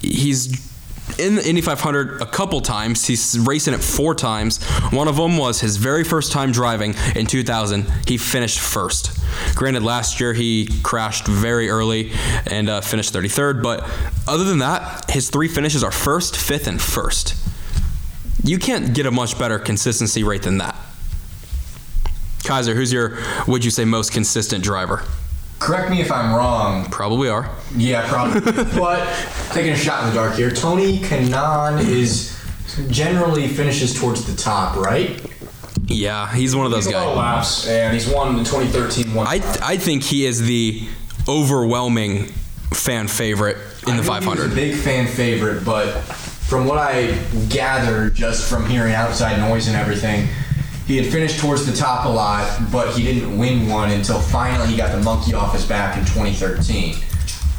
he's 0.00 0.71
in 1.18 1.36
the 1.36 1.48
Indy 1.48 1.60
500 1.60 2.22
a 2.22 2.26
couple 2.26 2.60
times. 2.60 3.06
He's 3.06 3.38
racing 3.38 3.74
it 3.74 3.82
four 3.82 4.14
times. 4.14 4.62
One 4.90 5.08
of 5.08 5.16
them 5.16 5.36
was 5.36 5.60
his 5.60 5.76
very 5.76 6.04
first 6.04 6.32
time 6.32 6.52
driving 6.52 6.94
in 7.14 7.26
2000. 7.26 7.86
He 8.06 8.16
finished 8.16 8.60
first. 8.60 9.18
Granted, 9.54 9.82
last 9.82 10.20
year 10.20 10.32
he 10.32 10.68
crashed 10.82 11.26
very 11.26 11.68
early 11.68 12.12
and 12.50 12.68
uh, 12.68 12.80
finished 12.80 13.12
33rd. 13.12 13.62
But 13.62 13.88
other 14.26 14.44
than 14.44 14.58
that, 14.58 15.10
his 15.10 15.30
three 15.30 15.48
finishes 15.48 15.84
are 15.84 15.92
first, 15.92 16.36
fifth, 16.36 16.66
and 16.66 16.80
first. 16.80 17.36
You 18.44 18.58
can't 18.58 18.94
get 18.94 19.06
a 19.06 19.10
much 19.10 19.38
better 19.38 19.58
consistency 19.58 20.24
rate 20.24 20.42
than 20.42 20.58
that. 20.58 20.76
Kizer, 22.40 22.74
who's 22.74 22.92
your, 22.92 23.18
would 23.46 23.64
you 23.64 23.70
say, 23.70 23.84
most 23.84 24.12
consistent 24.12 24.64
driver? 24.64 25.04
Correct 25.62 25.90
me 25.90 26.00
if 26.00 26.10
I'm 26.10 26.34
wrong. 26.34 26.86
Probably 26.90 27.28
are. 27.28 27.48
Yeah, 27.76 28.08
probably. 28.08 28.40
but 28.78 29.06
taking 29.52 29.72
a 29.72 29.76
shot 29.76 30.02
in 30.02 30.10
the 30.10 30.14
dark 30.16 30.34
here, 30.34 30.50
Tony 30.50 30.98
Kanaan 30.98 31.80
is 31.86 32.36
generally 32.88 33.46
finishes 33.48 33.94
towards 33.98 34.24
the 34.24 34.36
top, 34.40 34.76
right? 34.76 35.20
Yeah, 35.86 36.32
he's 36.34 36.56
one 36.56 36.64
of 36.66 36.72
those 36.72 36.86
He's 36.86 36.94
a 36.94 36.98
lot 36.98 37.08
of 37.08 37.14
guys. 37.16 37.66
laps, 37.66 37.68
and 37.68 37.94
he's 37.94 38.08
won 38.08 38.38
in 38.38 38.44
2013. 38.44 39.14
One 39.14 39.26
I, 39.26 39.40
I 39.62 39.76
think 39.76 40.02
he 40.02 40.24
is 40.26 40.40
the 40.40 40.86
overwhelming 41.28 42.26
fan 42.72 43.06
favorite 43.08 43.56
in 43.86 43.96
the 43.98 44.02
I 44.02 44.20
knew 44.20 44.26
He 44.26 44.26
was 44.30 44.38
500. 44.38 44.52
a 44.52 44.54
big 44.54 44.74
fan 44.76 45.06
favorite, 45.06 45.64
but 45.64 45.92
from 46.00 46.66
what 46.66 46.78
I 46.78 47.12
gather 47.48 48.10
just 48.10 48.48
from 48.48 48.66
hearing 48.66 48.94
outside 48.94 49.38
noise 49.38 49.68
and 49.68 49.76
everything, 49.76 50.28
he 50.92 50.98
had 50.98 51.10
finished 51.10 51.40
towards 51.40 51.64
the 51.64 51.72
top 51.72 52.04
a 52.04 52.08
lot, 52.10 52.70
but 52.70 52.94
he 52.94 53.02
didn't 53.02 53.38
win 53.38 53.66
one 53.66 53.90
until 53.92 54.20
finally 54.20 54.68
he 54.68 54.76
got 54.76 54.92
the 54.92 55.02
monkey 55.02 55.32
off 55.32 55.54
his 55.54 55.64
back 55.64 55.96
in 55.96 56.04
2013. 56.04 56.96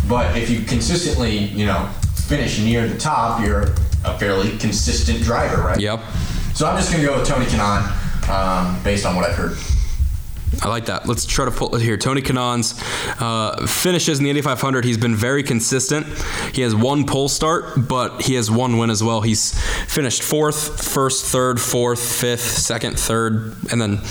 But 0.07 0.37
if 0.37 0.51
you 0.51 0.61
consistently, 0.61 1.39
you 1.39 1.65
know, 1.65 1.89
finish 2.27 2.59
near 2.59 2.87
the 2.87 2.95
top, 2.95 3.43
you're 3.43 3.73
a 4.05 4.19
fairly 4.19 4.55
consistent 4.59 5.23
driver, 5.23 5.63
right? 5.63 5.79
Yep. 5.79 6.01
So 6.53 6.67
I'm 6.67 6.77
just 6.77 6.91
gonna 6.91 7.03
go 7.03 7.17
with 7.17 7.27
Tony 7.27 7.45
Kanaan, 7.45 8.29
um, 8.29 8.79
based 8.83 9.03
on 9.03 9.15
what 9.15 9.27
I've 9.27 9.35
heard. 9.35 9.57
I 10.61 10.69
like 10.69 10.85
that. 10.85 11.07
Let's 11.07 11.25
try 11.25 11.45
to 11.45 11.51
pull 11.51 11.75
it 11.75 11.81
here. 11.81 11.97
Tony 11.97 12.21
Kanaan's 12.21 12.79
uh, 13.21 13.65
finishes 13.67 14.19
in 14.19 14.23
the 14.23 14.29
Indy 14.29 14.41
500. 14.41 14.85
He's 14.85 14.97
been 14.97 15.15
very 15.15 15.43
consistent. 15.43 16.07
He 16.53 16.61
has 16.61 16.75
one 16.75 17.05
pole 17.05 17.29
start, 17.29 17.87
but 17.87 18.21
he 18.21 18.35
has 18.35 18.51
one 18.51 18.77
win 18.77 18.89
as 18.89 19.03
well. 19.03 19.21
He's 19.21 19.59
finished 19.85 20.23
fourth, 20.23 20.83
first, 20.83 21.25
third, 21.25 21.59
fourth, 21.59 21.99
fifth, 21.99 22.41
second, 22.57 22.99
third, 22.99 23.55
and 23.71 23.81
then 23.81 24.01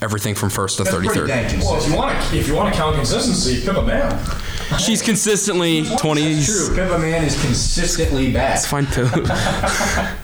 everything 0.00 0.34
from 0.34 0.50
first 0.50 0.78
to 0.78 0.84
That's 0.84 0.96
33rd. 0.96 1.60
Well, 1.62 1.80
if 1.80 1.88
you 1.88 1.96
want 1.96 2.30
to, 2.30 2.36
if 2.36 2.48
you 2.48 2.54
want 2.54 2.72
to 2.72 2.78
count 2.78 2.96
consistency, 2.96 3.64
Pippa 3.64 3.82
Mann. 3.82 4.78
She's 4.78 5.02
consistently 5.02 5.82
20s. 5.82 6.46
True, 6.46 6.74
Pippa 6.74 6.98
Mann 6.98 7.24
is 7.24 7.40
consistently 7.40 8.32
bad. 8.32 8.56
It's 8.56 8.66
fine 8.66 8.86
too. 8.86 9.08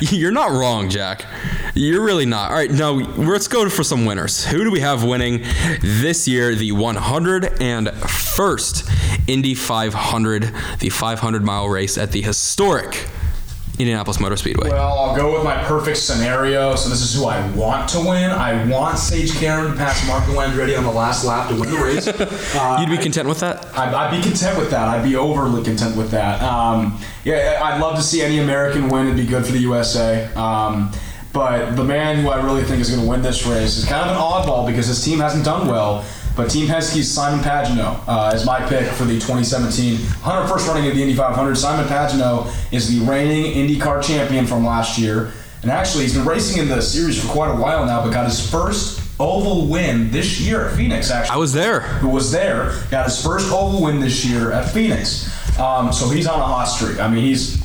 You're 0.00 0.32
not 0.32 0.50
wrong, 0.50 0.88
Jack. 0.90 1.24
You're 1.74 2.02
really 2.02 2.26
not. 2.26 2.50
All 2.50 2.56
right, 2.56 2.70
now 2.70 2.92
let's 2.92 3.48
go 3.48 3.68
for 3.68 3.82
some 3.82 4.04
winners. 4.04 4.44
Who 4.44 4.62
do 4.62 4.70
we 4.70 4.78
have 4.80 5.02
winning 5.02 5.42
this 5.80 6.28
year? 6.28 6.54
The 6.54 6.70
101st 6.70 9.28
Indy 9.28 9.54
500, 9.54 10.52
the 10.78 10.88
500 10.88 11.42
mile 11.42 11.68
race 11.68 11.98
at 11.98 12.12
the 12.12 12.22
historic 12.22 13.08
Indianapolis 13.76 14.20
Motor 14.20 14.36
Speedway. 14.36 14.70
Well, 14.70 14.98
I'll 14.98 15.16
go 15.16 15.34
with 15.34 15.42
my 15.42 15.56
perfect 15.64 15.96
scenario. 15.96 16.76
So 16.76 16.88
this 16.88 17.02
is 17.02 17.12
who 17.12 17.24
I 17.24 17.44
want 17.56 17.88
to 17.90 17.98
win. 17.98 18.30
I 18.30 18.64
want 18.68 18.98
Sage 18.98 19.32
Karam 19.32 19.72
to 19.72 19.76
pass 19.76 20.06
Marco 20.06 20.30
Andretti 20.34 20.78
on 20.78 20.84
the 20.84 20.92
last 20.92 21.24
lap 21.24 21.48
to 21.48 21.56
win 21.58 21.72
the 21.72 21.78
race. 21.78 22.06
Uh, 22.56 22.76
You'd 22.80 22.88
be 22.96 23.02
content 23.02 23.28
with 23.28 23.40
that? 23.40 23.66
I'd, 23.76 23.92
I'd 23.92 24.16
be 24.16 24.22
content 24.22 24.56
with 24.56 24.70
that. 24.70 24.86
I'd 24.88 25.02
be 25.02 25.16
overly 25.16 25.64
content 25.64 25.96
with 25.96 26.12
that. 26.12 26.40
Um, 26.40 27.00
yeah, 27.24 27.58
I'd 27.64 27.80
love 27.80 27.96
to 27.96 28.02
see 28.02 28.22
any 28.22 28.38
American 28.38 28.88
win. 28.88 29.06
It'd 29.06 29.16
be 29.16 29.26
good 29.26 29.44
for 29.44 29.50
the 29.50 29.58
USA. 29.58 30.32
Um, 30.34 30.92
but 31.34 31.74
the 31.74 31.84
man 31.84 32.22
who 32.22 32.30
I 32.30 32.42
really 32.42 32.62
think 32.62 32.80
is 32.80 32.88
going 32.88 33.02
to 33.02 33.08
win 33.08 33.20
this 33.20 33.44
race 33.44 33.76
is 33.76 33.84
kind 33.84 34.08
of 34.08 34.16
an 34.16 34.22
oddball 34.22 34.66
because 34.66 34.86
his 34.86 35.04
team 35.04 35.18
hasn't 35.18 35.44
done 35.44 35.66
well. 35.66 36.06
But 36.36 36.48
Team 36.48 36.66
Penske's 36.66 37.08
Simon 37.08 37.44
Pagenaud 37.44 38.00
uh, 38.06 38.32
is 38.34 38.46
my 38.46 38.60
pick 38.68 38.86
for 38.92 39.04
the 39.04 39.14
2017 39.14 39.96
101st 39.98 40.68
running 40.68 40.88
of 40.88 40.96
the 40.96 41.02
Indy 41.02 41.14
500. 41.14 41.56
Simon 41.56 41.86
Pagenaud 41.86 42.52
is 42.72 42.88
the 42.88 43.04
reigning 43.04 43.52
IndyCar 43.52 44.02
champion 44.02 44.46
from 44.46 44.64
last 44.64 44.98
year. 44.98 45.32
And 45.62 45.70
actually, 45.70 46.04
he's 46.04 46.14
been 46.14 46.24
racing 46.24 46.62
in 46.62 46.68
the 46.68 46.80
series 46.80 47.20
for 47.20 47.28
quite 47.28 47.50
a 47.50 47.56
while 47.56 47.84
now, 47.84 48.02
but 48.04 48.12
got 48.12 48.26
his 48.26 48.50
first 48.50 49.00
oval 49.18 49.66
win 49.66 50.10
this 50.10 50.40
year 50.40 50.68
at 50.68 50.76
Phoenix, 50.76 51.10
actually 51.10 51.34
I 51.34 51.38
was 51.38 51.52
there. 51.52 51.80
who 51.80 52.08
was 52.08 52.32
there, 52.32 52.74
got 52.90 53.06
his 53.06 53.22
first 53.22 53.52
oval 53.52 53.82
win 53.82 54.00
this 54.00 54.24
year 54.24 54.52
at 54.52 54.70
Phoenix. 54.70 55.30
Um, 55.58 55.92
so 55.92 56.08
he's 56.08 56.26
on 56.26 56.38
a 56.38 56.44
hot 56.44 56.64
streak. 56.64 56.98
I 56.98 57.08
mean, 57.08 57.24
he's, 57.24 57.62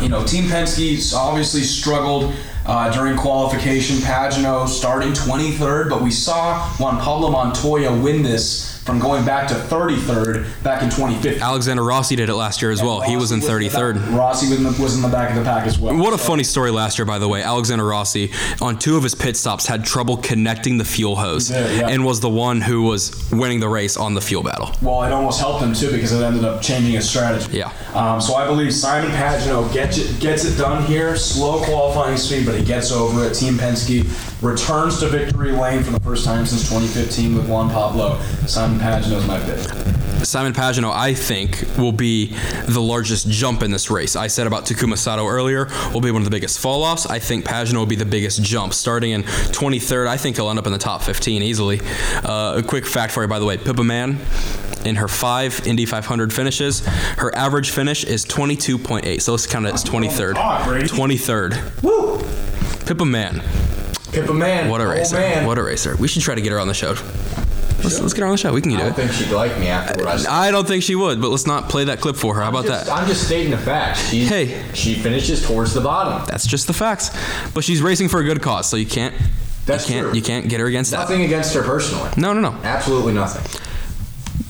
you 0.00 0.08
know, 0.08 0.24
Team 0.24 0.44
Penske's 0.44 1.12
obviously 1.12 1.60
struggled 1.60 2.34
uh, 2.66 2.90
during 2.92 3.16
qualification. 3.16 3.96
Pagenaud 3.96 4.68
starting 4.68 5.12
23rd, 5.12 5.88
but 5.88 6.02
we 6.02 6.10
saw 6.10 6.68
Juan 6.78 7.00
Pablo 7.00 7.30
Montoya 7.30 7.92
win 7.92 8.22
this 8.22 8.75
from 8.86 8.98
going 9.00 9.24
back 9.24 9.48
to 9.48 9.54
33rd 9.54 10.62
back 10.62 10.80
in 10.82 10.88
2015. 10.88 11.42
Alexander 11.42 11.82
Rossi 11.82 12.14
did 12.16 12.28
it 12.28 12.34
last 12.34 12.62
year 12.62 12.70
as 12.70 12.80
well. 12.82 13.00
He 13.00 13.16
was 13.16 13.32
in 13.32 13.40
Rossi 13.40 13.68
the 13.68 13.68
33rd. 13.68 13.94
back- 13.96 14.12
Rossi 14.18 14.48
was 14.48 14.58
in, 14.58 14.62
the, 14.64 14.82
was 14.82 14.94
in 14.96 15.02
the 15.02 15.08
back 15.08 15.30
of 15.30 15.36
the 15.36 15.42
pack 15.42 15.66
as 15.66 15.78
well. 15.78 15.96
What 15.96 16.14
a 16.14 16.18
So- 16.18 16.24
funny 16.28 16.44
story 16.44 16.70
last 16.70 16.96
year, 16.98 17.04
by 17.04 17.18
the 17.18 17.26
way. 17.28 17.42
Alexander 17.42 17.84
Rossi, 17.84 18.30
on 18.60 18.78
two 18.78 18.96
of 18.96 19.02
his 19.02 19.14
pit 19.14 19.36
stops, 19.36 19.66
had 19.66 19.84
trouble 19.84 20.16
connecting 20.18 20.78
the 20.78 20.84
fuel 20.84 21.16
hose 21.16 21.48
did, 21.48 21.78
yeah. 21.80 21.88
and 21.88 22.04
was 22.04 22.20
the 22.20 22.30
one 22.30 22.60
who 22.60 22.82
was 22.82 23.28
winning 23.32 23.58
the 23.60 23.68
race 23.68 23.96
on 23.96 24.14
the 24.14 24.20
fuel 24.20 24.42
battle. 24.44 24.70
Well, 24.80 25.02
it 25.02 25.10
almost 25.12 25.40
helped 25.40 25.62
him 25.64 25.74
too 25.74 25.90
because 25.90 26.12
it 26.12 26.22
ended 26.22 26.44
up 26.44 26.62
changing 26.62 26.92
his 26.92 27.08
strategy. 27.08 27.58
Yeah. 27.58 27.72
Um, 27.94 28.20
so 28.20 28.34
I 28.36 28.46
believe 28.46 28.72
Simon 28.72 29.10
Pagenaud 29.10 29.72
gets 29.72 29.98
it 29.98 30.20
gets 30.20 30.44
it 30.44 30.56
done 30.56 30.84
here. 30.84 31.16
Slow 31.16 31.60
qualifying 31.64 32.16
speed, 32.16 32.46
but 32.46 32.54
he 32.56 32.64
gets 32.64 32.92
over 32.92 33.24
it. 33.24 33.34
Team 33.34 33.54
Penske 33.54 34.04
returns 34.42 35.00
to 35.00 35.08
victory 35.08 35.52
lane 35.52 35.82
for 35.82 35.90
the 35.90 36.00
first 36.00 36.24
time 36.24 36.46
since 36.46 36.62
2015 36.68 37.36
with 37.36 37.48
Juan 37.48 37.70
Pablo. 37.70 38.20
Simon 38.46 38.78
Pagenaud's 38.78 39.26
my 39.26 39.40
pick. 39.40 39.96
Simon 40.24 40.52
Pagenaud, 40.52 40.92
I 40.92 41.14
think, 41.14 41.64
will 41.78 41.92
be 41.92 42.34
the 42.66 42.80
largest 42.80 43.28
jump 43.28 43.62
in 43.62 43.70
this 43.70 43.90
race. 43.90 44.16
I 44.16 44.26
said 44.26 44.46
about 44.46 44.64
Takuma 44.64 44.96
Sato 44.96 45.26
earlier, 45.26 45.68
will 45.92 46.00
be 46.00 46.10
one 46.10 46.22
of 46.22 46.24
the 46.24 46.30
biggest 46.30 46.58
fall 46.58 46.82
offs. 46.82 47.06
I 47.06 47.18
think 47.18 47.44
Pagenaud 47.44 47.78
will 47.78 47.86
be 47.86 47.96
the 47.96 48.04
biggest 48.06 48.42
jump. 48.42 48.74
Starting 48.74 49.12
in 49.12 49.22
23rd, 49.22 50.08
I 50.08 50.16
think 50.16 50.36
he'll 50.36 50.50
end 50.50 50.58
up 50.58 50.66
in 50.66 50.72
the 50.72 50.78
top 50.78 51.02
15 51.02 51.42
easily. 51.42 51.80
Uh, 52.24 52.54
a 52.56 52.62
quick 52.62 52.86
fact 52.86 53.12
for 53.12 53.22
you, 53.22 53.28
by 53.28 53.38
the 53.38 53.44
way 53.44 53.56
Pippa 53.56 53.84
Mann, 53.84 54.18
in 54.84 54.96
her 54.96 55.08
five 55.08 55.66
Indy 55.66 55.86
500 55.86 56.32
finishes, 56.32 56.84
her 57.18 57.34
average 57.34 57.70
finish 57.70 58.04
is 58.04 58.24
22.8. 58.24 59.20
So 59.20 59.32
let's 59.32 59.46
count 59.46 59.66
it 59.66 59.74
as 59.74 59.84
23rd. 59.84 60.34
23rd. 60.34 61.82
Woo! 61.82 62.86
Pippa 62.86 63.04
Mann. 63.04 63.42
Pippa 64.12 64.32
Mann. 64.32 64.70
What 64.70 64.80
a 64.80 64.86
racer. 64.86 65.16
Man. 65.16 65.46
What 65.46 65.58
a 65.58 65.62
racer. 65.62 65.96
We 65.96 66.08
should 66.08 66.22
try 66.22 66.34
to 66.34 66.40
get 66.40 66.52
her 66.52 66.58
on 66.60 66.68
the 66.68 66.74
show. 66.74 66.94
Let's, 67.84 68.00
let's 68.00 68.14
get 68.14 68.20
her 68.22 68.26
on 68.26 68.32
the 68.32 68.38
show. 68.38 68.52
We 68.52 68.62
can 68.62 68.70
do 68.70 68.76
it. 68.78 68.80
I 68.80 68.88
do 68.88 68.90
don't 68.96 68.98
it. 69.00 69.08
think 69.12 69.12
she'd 69.28 69.34
like 69.34 69.58
me 69.58 69.68
afterwards. 69.68 70.26
I 70.26 70.48
I 70.48 70.50
don't 70.50 70.66
think 70.66 70.82
she 70.82 70.94
would, 70.94 71.20
but 71.20 71.28
let's 71.28 71.46
not 71.46 71.68
play 71.68 71.84
that 71.84 72.00
clip 72.00 72.16
for 72.16 72.34
her. 72.34 72.40
How 72.42 72.48
about 72.48 72.64
just, 72.64 72.86
that? 72.86 72.92
I'm 72.94 73.06
just 73.06 73.24
stating 73.26 73.50
the 73.50 73.58
facts. 73.58 74.08
She, 74.08 74.24
Hey. 74.24 74.62
she 74.74 74.94
finishes 74.94 75.46
towards 75.46 75.74
the 75.74 75.80
bottom. 75.82 76.26
That's 76.28 76.46
just 76.46 76.66
the 76.66 76.72
facts. 76.72 77.10
But 77.52 77.64
she's 77.64 77.82
racing 77.82 78.08
for 78.08 78.20
a 78.20 78.24
good 78.24 78.40
cause, 78.42 78.68
so 78.68 78.76
you 78.76 78.86
can't. 78.86 79.14
That's 79.66 79.88
you 79.88 79.94
can't. 79.96 80.06
true. 80.06 80.14
You 80.16 80.22
can't 80.22 80.48
get 80.48 80.60
her 80.60 80.66
against 80.66 80.92
that. 80.92 80.98
Nothing 80.98 81.22
against 81.22 81.52
her 81.54 81.62
personally. 81.62 82.10
No, 82.16 82.32
no, 82.32 82.40
no. 82.40 82.56
Absolutely 82.62 83.12
nothing. 83.12 83.44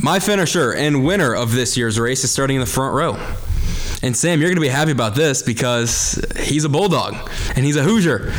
My 0.01 0.19
finisher 0.21 0.73
and 0.73 1.05
winner 1.05 1.35
of 1.35 1.53
this 1.53 1.77
year's 1.77 1.99
race 1.99 2.23
is 2.23 2.31
starting 2.31 2.57
in 2.57 2.61
the 2.61 2.67
front 2.67 2.95
row. 2.95 3.15
And 4.03 4.17
Sam, 4.17 4.41
you're 4.41 4.51
going 4.51 4.57
to 4.57 4.61
be 4.61 4.69
happy 4.69 4.93
about 4.93 5.15
this 5.15 5.43
because 5.43 6.23
he's 6.39 6.65
a 6.65 6.69
bulldog 6.69 7.17
and 7.57 7.65
he's 7.65 7.77
a 7.77 7.83
Hoosier. 7.83 8.33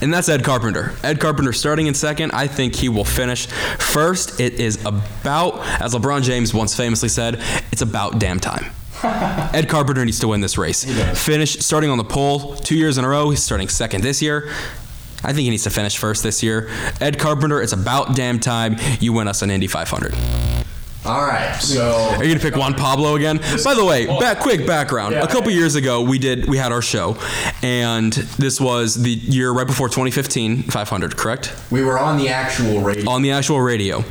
And 0.00 0.14
that's 0.14 0.28
Ed 0.28 0.44
Carpenter. 0.44 0.94
Ed 1.02 1.20
Carpenter 1.20 1.52
starting 1.52 1.88
in 1.88 1.94
second. 1.94 2.30
I 2.32 2.46
think 2.46 2.74
he 2.76 2.88
will 2.88 3.04
finish 3.04 3.46
first. 3.46 4.40
It 4.40 4.54
is 4.54 4.84
about, 4.84 5.58
as 5.82 5.94
LeBron 5.94 6.22
James 6.22 6.54
once 6.54 6.76
famously 6.76 7.08
said, 7.08 7.42
it's 7.72 7.82
about 7.82 8.18
damn 8.18 8.38
time. 8.38 8.66
Ed 9.02 9.68
Carpenter 9.68 10.04
needs 10.04 10.20
to 10.20 10.28
win 10.28 10.40
this 10.40 10.56
race. 10.56 10.84
Finish 11.24 11.58
starting 11.60 11.90
on 11.90 11.98
the 11.98 12.04
pole 12.04 12.56
two 12.56 12.76
years 12.76 12.98
in 12.98 13.04
a 13.04 13.08
row. 13.08 13.30
He's 13.30 13.42
starting 13.42 13.68
second 13.68 14.02
this 14.02 14.22
year. 14.22 14.50
I 15.24 15.32
think 15.32 15.40
he 15.40 15.50
needs 15.50 15.64
to 15.64 15.70
finish 15.70 15.98
first 15.98 16.22
this 16.22 16.42
year. 16.44 16.70
Ed 17.00 17.18
Carpenter, 17.18 17.60
it's 17.60 17.72
about 17.72 18.14
damn 18.14 18.38
time 18.38 18.76
you 19.00 19.12
win 19.12 19.26
us 19.26 19.42
an 19.42 19.50
Indy 19.50 19.66
500. 19.66 20.14
All 21.04 21.22
right, 21.24 21.54
so 21.56 21.92
Are 22.18 22.24
you 22.24 22.28
gonna 22.34 22.40
pick 22.40 22.56
Juan 22.56 22.74
Pablo 22.74 23.14
again? 23.16 23.38
By 23.64 23.74
the 23.74 23.84
way, 23.84 24.06
back 24.18 24.40
quick 24.40 24.66
background. 24.66 25.14
Yeah. 25.14 25.22
a 25.22 25.28
couple 25.28 25.50
years 25.50 25.74
ago, 25.74 26.02
we 26.02 26.18
did 26.18 26.46
we 26.48 26.58
had 26.58 26.70
our 26.72 26.82
show, 26.82 27.16
and 27.62 28.12
this 28.12 28.60
was 28.60 29.00
the 29.00 29.10
year 29.10 29.50
right 29.52 29.66
before 29.66 29.88
2015 29.88 30.64
500, 30.64 31.16
correct? 31.16 31.54
we 31.70 31.82
were 31.82 31.98
on 31.98 32.18
the 32.18 32.28
actual 32.28 32.80
radio. 32.80 33.08
On 33.10 33.22
the 33.22 33.30
actual 33.30 33.60
radio. 33.60 34.04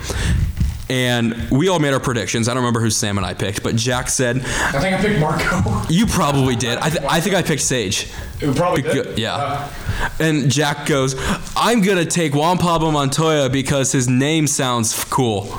And 0.90 1.50
we 1.52 1.68
all 1.68 1.80
made 1.80 1.94
our 1.94 2.00
predictions. 2.00 2.48
I 2.48 2.54
don't 2.54 2.64
remember 2.64 2.80
who 2.80 2.90
Sam 2.90 3.18
and 3.18 3.28
I 3.28 3.34
picked, 3.34 3.62
but 3.62 3.76
Jack 3.76 4.08
said, 4.08 4.38
I 4.38 4.80
think 4.80 4.96
I 4.98 5.02
picked 5.02 5.20
Marco. 5.20 5.82
"You 5.90 6.06
probably 6.08 6.56
did." 6.56 6.78
I, 6.78 6.90
th- 6.90 7.04
I 7.04 7.20
think 7.20 7.36
I 7.36 7.42
picked 7.42 7.62
Sage. 7.64 8.08
It 8.40 8.56
probably 8.56 8.84
Beca- 8.84 9.04
did. 9.04 9.20
yeah. 9.20 9.36
Uh-huh. 9.36 10.10
And 10.22 10.50
Jack 10.50 10.86
goes, 10.86 11.16
"I'm 11.58 11.82
gonna 11.82 12.06
take 12.06 12.34
Juan 12.34 12.58
Pablo 12.58 12.90
Montoya 12.92 13.50
because 13.50 13.92
his 13.92 14.08
name 14.08 14.48
sounds 14.48 15.04
cool." 15.10 15.54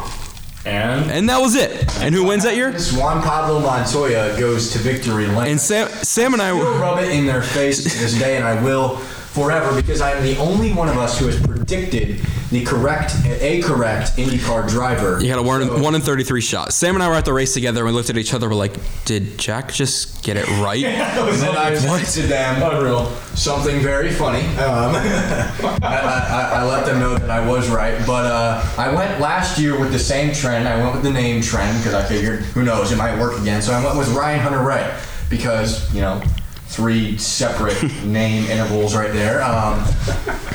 And 0.64 1.10
And 1.10 1.28
that 1.28 1.40
was 1.40 1.54
it. 1.54 1.86
And 2.02 2.14
who 2.14 2.24
wins 2.24 2.44
that 2.44 2.56
year? 2.56 2.72
Juan 2.92 3.22
Pablo 3.22 3.60
Montoya 3.60 4.38
goes 4.38 4.70
to 4.72 4.78
victory 4.78 5.26
lane. 5.26 5.52
And 5.52 5.60
Sam, 5.60 5.88
Sam 5.88 6.32
and 6.32 6.42
I 6.42 6.48
I 6.48 6.52
will 6.52 6.78
rub 6.78 6.98
it 6.98 7.10
in 7.10 7.26
their 7.26 7.42
face 7.42 7.82
to 7.82 7.98
this 7.98 8.18
day, 8.18 8.36
and 8.36 8.46
I 8.46 8.60
will 8.62 9.00
forever 9.32 9.74
because 9.80 10.00
I 10.00 10.12
am 10.12 10.22
the 10.22 10.36
only 10.38 10.72
one 10.72 10.88
of 10.88 10.96
us 10.98 11.18
who 11.18 11.26
has 11.26 11.40
predicted 11.40 12.20
the 12.50 12.64
correct, 12.64 13.14
a 13.26 13.60
correct 13.62 14.16
IndyCar 14.16 14.68
driver. 14.68 15.20
You 15.22 15.28
had 15.28 15.38
a 15.38 15.42
one, 15.42 15.66
So- 15.66 15.78
one 15.82 15.94
in 15.94 16.00
33 16.00 16.40
shot. 16.40 16.72
Sam 16.72 16.94
and 16.94 17.02
I 17.02 17.08
were 17.08 17.14
at 17.14 17.24
the 17.26 17.32
race 17.32 17.52
together 17.52 17.80
and 17.80 17.88
we 17.88 17.92
looked 17.92 18.08
at 18.10 18.16
each 18.16 18.32
other. 18.32 18.48
We're 18.48 18.54
like, 18.54 18.74
did 19.04 19.36
Jack 19.38 19.70
just 19.72 20.22
get 20.24 20.36
it 20.36 20.48
right? 20.60 20.82
And 21.28 21.36
then 21.42 21.56
I 21.56 21.74
said 21.74 22.22
to 22.22 22.26
them 22.26 22.62
unreal. 22.62 23.06
something 23.34 23.80
very 23.80 24.10
funny. 24.10 24.40
Um, 24.56 24.94
I, 24.96 25.78
I, 25.82 26.50
I 26.60 26.64
let 26.64 26.86
them 26.86 27.00
know 27.00 27.16
that 27.16 27.30
I 27.30 27.46
was 27.46 27.68
right, 27.68 27.94
but 28.06 28.24
uh, 28.24 28.64
I 28.78 28.92
went 28.94 29.20
last 29.20 29.58
year 29.58 29.78
with 29.78 29.92
the 29.92 29.98
same 29.98 30.32
trend. 30.32 30.66
I 30.66 30.80
went 30.82 30.94
with 30.94 31.02
the 31.02 31.10
name 31.12 31.42
trend 31.42 31.76
because 31.78 31.94
I 31.94 32.02
figured, 32.04 32.40
who 32.40 32.62
knows, 32.62 32.92
it 32.92 32.96
might 32.96 33.18
work 33.20 33.38
again. 33.40 33.60
So 33.62 33.72
I 33.72 33.84
went 33.84 33.98
with 33.98 34.08
Ryan 34.14 34.40
Hunter-Reay 34.40 35.28
because 35.28 35.92
you 35.94 36.00
know 36.00 36.22
three 36.68 37.16
separate 37.16 37.82
name 38.04 38.44
intervals 38.44 38.94
right 38.94 39.12
there. 39.12 39.42
Um, 39.42 39.84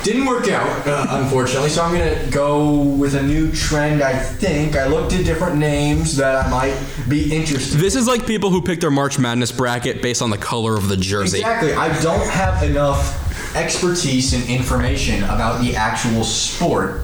didn't 0.03 0.25
work 0.25 0.47
out, 0.47 0.87
uh, 0.87 1.07
unfortunately. 1.09 1.69
So 1.69 1.83
I'm 1.83 1.91
gonna 1.91 2.29
go 2.29 2.81
with 2.81 3.15
a 3.15 3.23
new 3.23 3.51
trend. 3.51 4.01
I 4.01 4.17
think 4.17 4.75
I 4.75 4.87
looked 4.87 5.13
at 5.13 5.25
different 5.25 5.57
names 5.57 6.15
that 6.17 6.45
I 6.45 6.49
might 6.49 6.77
be 7.09 7.33
interested. 7.35 7.79
This 7.79 7.95
is 7.95 8.07
like 8.07 8.27
people 8.27 8.51
who 8.51 8.61
pick 8.61 8.79
their 8.79 8.91
March 8.91 9.17
Madness 9.17 9.51
bracket 9.51 10.01
based 10.01 10.21
on 10.21 10.29
the 10.29 10.37
color 10.37 10.75
of 10.75 10.87
the 10.87 10.97
jersey. 10.97 11.39
Exactly. 11.39 11.73
I 11.73 12.01
don't 12.01 12.27
have 12.29 12.63
enough 12.63 13.55
expertise 13.55 14.33
and 14.33 14.47
information 14.49 15.23
about 15.23 15.61
the 15.61 15.75
actual 15.75 16.23
sport 16.23 17.01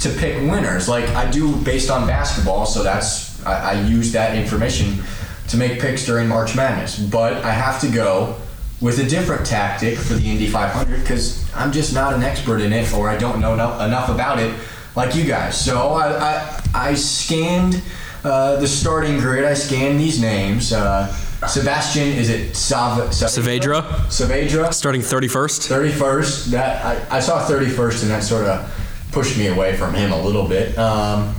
to 0.00 0.08
pick 0.10 0.36
winners. 0.50 0.88
Like 0.88 1.08
I 1.10 1.30
do 1.30 1.54
based 1.56 1.90
on 1.90 2.06
basketball, 2.08 2.66
so 2.66 2.82
that's 2.82 3.44
I, 3.46 3.72
I 3.72 3.80
use 3.82 4.12
that 4.12 4.36
information 4.36 5.02
to 5.48 5.56
make 5.56 5.80
picks 5.80 6.06
during 6.06 6.28
March 6.28 6.54
Madness. 6.56 6.98
But 6.98 7.34
I 7.44 7.52
have 7.52 7.80
to 7.82 7.88
go 7.88 8.36
with 8.80 8.98
a 8.98 9.04
different 9.08 9.46
tactic 9.46 9.96
for 9.98 10.14
the 10.14 10.30
Indy 10.30 10.48
500 10.48 11.00
because 11.00 11.52
I'm 11.54 11.72
just 11.72 11.94
not 11.94 12.14
an 12.14 12.22
expert 12.22 12.60
in 12.60 12.72
it, 12.72 12.92
or 12.92 13.08
I 13.08 13.16
don't 13.16 13.40
know 13.40 13.54
enough, 13.54 13.80
enough 13.80 14.08
about 14.08 14.38
it 14.38 14.54
like 14.96 15.14
you 15.14 15.24
guys. 15.24 15.58
So 15.62 15.92
I 15.92 16.32
I, 16.32 16.60
I 16.74 16.94
scanned 16.94 17.80
uh, 18.24 18.56
the 18.56 18.68
starting 18.68 19.18
grid. 19.18 19.44
I 19.44 19.54
scanned 19.54 19.98
these 20.00 20.20
names. 20.20 20.72
Uh, 20.72 21.12
Sebastian, 21.48 22.06
is 22.08 22.30
it 22.30 22.54
Sav- 22.54 23.10
Saavedra? 23.10 23.82
Saavedra. 24.06 24.72
Starting 24.72 25.00
31st. 25.00 25.68
31st. 25.68 26.44
That 26.46 26.84
I, 27.10 27.16
I 27.16 27.20
saw 27.20 27.44
31st, 27.44 28.02
and 28.02 28.10
that 28.12 28.22
sort 28.22 28.46
of 28.46 29.08
pushed 29.10 29.36
me 29.36 29.48
away 29.48 29.76
from 29.76 29.92
him 29.92 30.12
a 30.12 30.22
little 30.22 30.46
bit. 30.46 30.78
Um, 30.78 31.34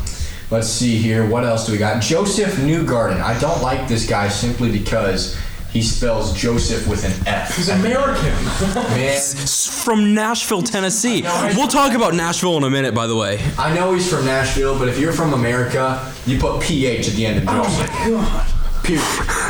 let's 0.54 0.70
see 0.70 0.98
here. 0.98 1.28
What 1.28 1.44
else 1.44 1.66
do 1.66 1.72
we 1.72 1.80
got? 1.80 2.02
Josef 2.02 2.54
Newgarden. 2.58 3.20
I 3.22 3.38
don't 3.40 3.62
like 3.64 3.88
this 3.88 4.08
guy 4.08 4.30
simply 4.30 4.72
because 4.72 5.36
he 5.72 5.82
spells 5.82 6.32
Joseph 6.40 6.88
with 6.88 7.04
an 7.04 7.28
F. 7.28 7.56
He's 7.56 7.70
American. 7.70 8.24
Man, 8.94 9.20
From 9.20 10.14
Nashville, 10.14 10.62
Tennessee. 10.62 11.24
We'll 11.56 11.68
talk 11.68 11.94
about 11.94 12.14
Nashville 12.14 12.58
in 12.58 12.64
a 12.66 12.70
minute, 12.70 12.94
by 12.94 13.08
the 13.08 13.16
way. 13.16 13.42
I 13.58 13.74
know 13.74 13.96
he's 13.96 14.08
from 14.08 14.26
Nashville, 14.26 14.78
but 14.78 14.88
if 14.88 15.00
you're 15.00 15.12
from 15.12 15.34
America, 15.34 16.14
you 16.28 16.38
put 16.40 16.62
PH 16.62 17.08
at 17.08 17.16
the 17.16 17.26
end 17.26 17.40
of 17.40 17.46
Joseph. 17.46 17.90
Oh 17.92 18.12
my 18.12 18.24
God. 18.24 18.63
Period. 18.84 19.02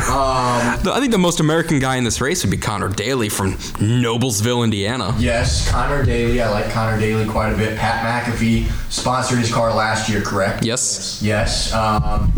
Um, 0.08 0.14
I 0.94 0.98
think 1.00 1.12
the 1.12 1.18
most 1.18 1.40
American 1.40 1.78
guy 1.80 1.96
in 1.96 2.04
this 2.04 2.20
race 2.20 2.42
would 2.44 2.50
be 2.50 2.56
Conor 2.56 2.88
Daly 2.88 3.28
from 3.28 3.54
Noblesville, 3.54 4.62
Indiana. 4.64 5.14
yes, 5.18 5.70
Conor 5.70 6.04
Daly. 6.04 6.40
I 6.40 6.50
like 6.50 6.70
Conor 6.70 6.98
Daly 7.00 7.26
quite 7.26 7.52
a 7.52 7.56
bit. 7.56 7.76
Pat 7.78 8.24
McAfee 8.24 8.70
sponsored 8.92 9.38
his 9.38 9.52
car 9.52 9.74
last 9.74 10.08
year, 10.08 10.20
correct? 10.22 10.64
Yes. 10.64 11.20
Yes. 11.22 11.72
Um, 11.74 12.32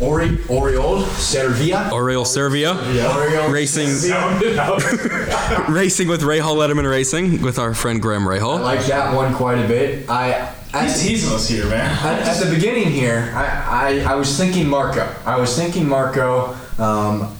Ori, 0.00 0.28
Oriol 0.48 1.04
Servia. 1.16 1.88
Oriol 1.90 2.26
Servia. 2.26 2.74
Oriol 2.74 3.50
Racing, 3.50 3.88
racing 5.72 6.08
with 6.08 6.20
Rahal 6.22 6.56
Letterman 6.56 6.88
Racing 6.90 7.40
with 7.40 7.58
our 7.58 7.72
friend 7.72 8.02
Graham 8.02 8.26
I 8.28 8.32
Rahal. 8.38 8.60
like 8.60 8.84
that 8.86 9.14
one 9.14 9.34
quite 9.34 9.58
a 9.58 9.66
bit. 9.66 10.08
I 10.10 10.52
at, 10.76 10.84
He's 10.84 11.02
teasing 11.02 11.34
us 11.34 11.48
here, 11.48 11.66
man. 11.66 11.90
at, 12.04 12.26
at 12.26 12.44
the 12.44 12.54
beginning 12.54 12.90
here, 12.90 13.32
I, 13.34 14.04
I, 14.04 14.12
I 14.12 14.14
was 14.14 14.36
thinking 14.36 14.68
Marco. 14.68 15.12
I 15.24 15.38
was 15.38 15.56
thinking 15.56 15.88
Marco. 15.88 16.56
Um, 16.78 17.36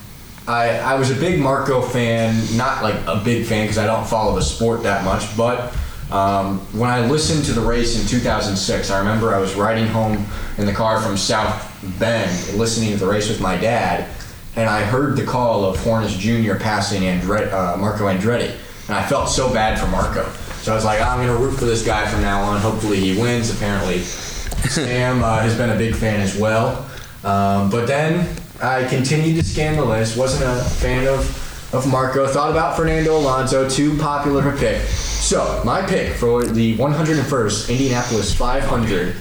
I, 0.47 0.79
I 0.79 0.95
was 0.95 1.11
a 1.11 1.15
big 1.15 1.39
Marco 1.39 1.81
fan, 1.81 2.41
not 2.55 2.81
like 2.81 2.95
a 3.05 3.21
big 3.23 3.45
fan 3.45 3.65
because 3.65 3.77
I 3.77 3.85
don't 3.85 4.07
follow 4.07 4.33
the 4.33 4.41
sport 4.41 4.83
that 4.83 5.03
much, 5.03 5.35
but 5.35 5.75
um, 6.09 6.59
when 6.71 6.89
I 6.89 7.05
listened 7.05 7.43
to 7.45 7.53
the 7.53 7.59
race 7.59 8.01
in 8.01 8.07
2006, 8.07 8.89
I 8.89 8.99
remember 8.99 9.35
I 9.35 9.39
was 9.39 9.55
riding 9.55 9.87
home 9.87 10.25
in 10.57 10.65
the 10.65 10.71
car 10.71 11.01
from 11.01 11.17
South 11.17 11.63
Bend 11.99 12.57
listening 12.57 12.91
to 12.91 12.97
the 12.97 13.05
race 13.05 13.27
with 13.27 13.41
my 13.41 13.57
dad, 13.57 14.09
and 14.55 14.69
I 14.69 14.83
heard 14.83 15.17
the 15.17 15.25
call 15.25 15.65
of 15.65 15.77
Hornish 15.79 16.17
Jr. 16.17 16.55
passing 16.57 17.05
Andre, 17.07 17.49
uh, 17.51 17.75
Marco 17.75 18.05
Andretti, 18.05 18.55
and 18.87 18.95
I 18.95 19.05
felt 19.05 19.27
so 19.27 19.53
bad 19.53 19.77
for 19.77 19.87
Marco. 19.87 20.23
So 20.67 20.73
I 20.73 20.75
was 20.75 20.83
like, 20.83 20.99
I'm 20.99 21.25
going 21.25 21.29
to 21.29 21.41
root 21.41 21.57
for 21.57 21.63
this 21.63 21.85
guy 21.85 22.05
from 22.07 22.21
now 22.21 22.41
on. 22.41 22.59
Hopefully 22.59 22.99
he 22.99 23.17
wins. 23.17 23.55
Apparently, 23.55 23.99
Sam 23.99 25.23
uh, 25.23 25.39
has 25.39 25.55
been 25.55 25.69
a 25.69 25.77
big 25.77 25.95
fan 25.95 26.19
as 26.19 26.37
well. 26.37 26.85
Um, 27.23 27.69
but 27.69 27.85
then 27.85 28.27
I 28.61 28.85
continued 28.85 29.37
to 29.37 29.43
scan 29.45 29.77
the 29.77 29.85
list. 29.85 30.17
Wasn't 30.17 30.43
a 30.43 30.61
fan 30.71 31.07
of 31.07 31.73
of 31.73 31.89
Marco. 31.89 32.27
Thought 32.27 32.51
about 32.51 32.75
Fernando 32.75 33.15
Alonso. 33.15 33.69
Too 33.69 33.97
popular 33.97 34.49
a 34.49 34.57
pick. 34.57 34.81
So 34.81 35.61
my 35.63 35.83
pick 35.83 36.13
for 36.15 36.43
the 36.43 36.75
101st 36.77 37.69
Indianapolis 37.69 38.35
500 38.35 39.15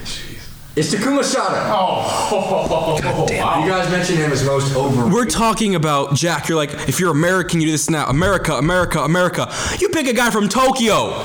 is 0.77 0.95
Takuma 0.95 1.25
Sato. 1.25 1.57
Oh, 1.75 3.27
wow. 3.31 3.65
You 3.65 3.71
guys 3.71 3.91
mentioned 3.91 4.19
him 4.19 4.31
as 4.31 4.45
most 4.45 4.77
over. 4.77 5.09
We're 5.09 5.25
talking 5.25 5.75
about 5.75 6.15
Jack. 6.15 6.49
You're 6.49 6.59
like, 6.59 6.71
if 6.87 7.01
you're 7.01 7.11
American, 7.11 7.63
you 7.63 7.69
do 7.69 7.73
this 7.73 7.89
now. 7.89 8.07
America, 8.07 8.53
America, 8.55 9.01
America. 9.01 9.51
You 9.81 9.89
pick 9.89 10.07
a 10.07 10.13
guy 10.13 10.31
from 10.31 10.51
Tokyo. 10.51 11.25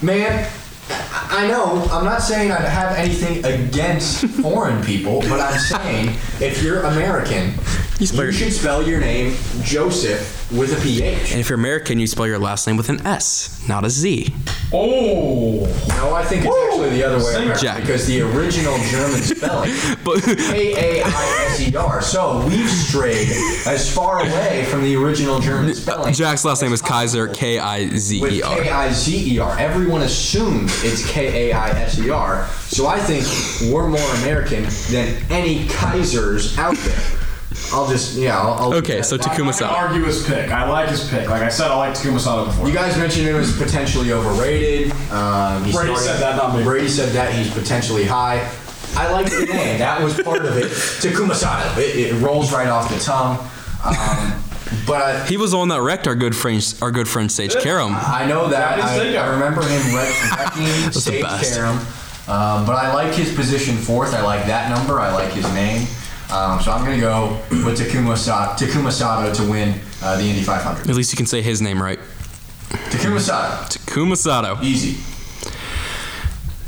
Man, 0.00 0.50
I 0.88 1.46
know. 1.46 1.86
I'm 1.90 2.06
not 2.06 2.22
saying 2.22 2.50
I 2.52 2.60
have 2.60 2.96
anything 2.96 3.44
against 3.44 4.24
foreign 4.42 4.82
people, 4.82 5.20
but 5.22 5.40
I'm 5.40 5.58
saying 5.58 6.16
if 6.40 6.62
you're 6.62 6.80
American, 6.80 7.52
you, 7.98 8.06
spell 8.06 8.24
your- 8.24 8.32
should 8.32 8.52
spell 8.52 8.86
your 8.86 9.00
name 9.00 9.34
Joseph 9.62 10.52
with 10.52 10.76
a 10.78 10.80
PH. 10.82 11.32
And 11.32 11.40
if 11.40 11.48
you're 11.48 11.58
American, 11.58 11.98
you 11.98 12.06
spell 12.06 12.26
your 12.26 12.38
last 12.38 12.66
name 12.66 12.76
with 12.76 12.88
an 12.88 13.04
S, 13.06 13.66
not 13.68 13.84
a 13.84 13.90
Z. 13.90 14.32
Oh. 14.72 15.64
No, 15.96 16.14
I 16.14 16.24
think 16.24 16.44
it's 16.44 16.54
actually 16.68 16.90
the 16.90 17.04
other 17.04 17.24
way 17.24 17.46
around 17.48 17.58
Jack. 17.58 17.80
because 17.80 18.06
the 18.06 18.20
original 18.20 18.76
German 18.90 19.20
spelling 19.22 19.72
But 20.04 20.22
K 20.22 21.00
A 21.00 21.02
I 21.04 21.46
S 21.50 21.60
E 21.68 21.74
R. 21.76 22.02
So 22.02 22.46
we've 22.46 22.68
strayed 22.68 23.28
as 23.66 23.92
far 23.92 24.20
away 24.20 24.64
from 24.66 24.82
the 24.82 24.94
original 24.96 25.40
German 25.40 25.74
spelling. 25.74 26.12
Jack's 26.14 26.44
last 26.44 26.62
name 26.62 26.72
is 26.72 26.82
Kizer, 26.82 27.34
K 27.34 27.58
I 27.58 27.88
Z 27.88 28.20
with 28.20 28.32
E 28.34 28.40
K 28.42 28.68
R. 28.70 28.76
I 28.86 28.92
Z 28.92 29.34
E 29.34 29.38
R. 29.38 29.58
Everyone 29.58 30.02
assumes 30.02 30.84
it's 30.84 31.08
K 31.10 31.50
A 31.50 31.56
I 31.56 31.68
S 31.70 31.98
E 31.98 32.10
R. 32.10 32.46
So 32.66 32.86
I 32.86 32.98
think 32.98 33.24
we're 33.72 33.88
more 33.88 34.10
American 34.22 34.64
than 34.90 35.16
any 35.30 35.66
Kaisers 35.66 36.58
out 36.58 36.76
there. 36.76 37.25
I'll 37.72 37.88
just 37.88 38.16
yeah. 38.16 38.38
I'll, 38.40 38.52
I'll 38.54 38.74
Okay, 38.74 39.02
so 39.02 39.16
Takuma 39.16 39.28
not 39.28 39.36
gonna 39.38 39.52
Sato. 39.54 39.74
argue 39.74 40.04
his 40.04 40.24
pick. 40.26 40.50
I 40.52 40.68
like 40.68 40.88
his 40.88 41.08
pick. 41.10 41.28
Like 41.28 41.42
I 41.42 41.48
said, 41.48 41.70
I 41.70 41.76
like 41.76 41.94
Takuma 41.94 42.20
Sato 42.20 42.44
before. 42.46 42.68
You 42.68 42.74
guys 42.74 42.96
mentioned 42.96 43.26
him 43.26 43.36
as 43.36 43.56
potentially 43.56 44.12
overrated. 44.12 44.92
Um, 45.10 45.64
he's 45.64 45.74
Brady 45.74 45.94
starting- 45.94 45.96
said 45.96 46.20
that, 46.20 46.36
not 46.36 46.56
me. 46.56 46.62
Brady 46.62 46.88
said 46.88 47.08
that 47.14 47.32
he's 47.34 47.52
potentially 47.52 48.04
high. 48.04 48.48
I 48.96 49.10
like 49.10 49.26
the 49.30 49.46
name. 49.46 49.78
That 49.86 50.00
was 50.02 50.20
part 50.22 50.44
of 50.44 50.56
it. 50.56 50.66
Takuma 50.70 51.34
Sato. 51.34 51.80
It, 51.80 51.96
it 51.96 52.14
rolls 52.22 52.52
right 52.52 52.68
off 52.68 52.88
the 52.88 53.00
tongue. 53.00 53.38
Um, 53.84 54.42
but 54.86 55.28
He 55.28 55.36
was 55.36 55.50
the 55.50 55.58
one 55.58 55.68
that 55.68 55.80
wrecked 55.82 56.06
our 56.06 56.14
good 56.14 56.34
friend, 56.36 56.62
our 56.80 56.90
good 56.90 57.08
friend 57.08 57.30
Sage 57.30 57.54
Karam. 57.56 57.92
I 57.94 58.26
know 58.26 58.48
that. 58.48 58.78
I, 58.80 58.98
big 58.98 59.08
I 59.16 59.26
guy. 59.26 59.30
remember 59.32 59.62
him 59.62 59.94
wreck- 59.94 60.38
wrecking 60.38 60.64
the 60.92 61.00
Sage 61.00 61.22
best. 61.22 61.54
Karam. 61.54 61.76
Um, 62.28 62.66
but 62.66 62.74
I 62.74 62.92
like 62.94 63.12
his 63.12 63.34
position 63.34 63.76
fourth. 63.76 64.14
I 64.14 64.22
like 64.22 64.46
that 64.46 64.70
number. 64.70 64.98
I 65.00 65.12
like 65.12 65.32
his 65.32 65.44
name. 65.54 65.86
Um, 66.32 66.60
so 66.60 66.72
I'm 66.72 66.84
going 66.84 66.98
to 66.98 67.00
go 67.00 67.40
with 67.50 67.78
Takuma, 67.78 68.16
Sa- 68.16 68.56
Takuma 68.56 68.90
Sato 68.90 69.32
to 69.32 69.50
win 69.50 69.78
uh, 70.02 70.16
the 70.16 70.24
Indy 70.24 70.42
500. 70.42 70.88
At 70.90 70.96
least 70.96 71.12
you 71.12 71.16
can 71.16 71.26
say 71.26 71.40
his 71.40 71.62
name 71.62 71.80
right. 71.80 72.00
Takuma 72.68 73.20
Sato. 73.20 73.78
Takuma 73.78 74.16
Sato. 74.16 74.60
Easy. 74.62 75.00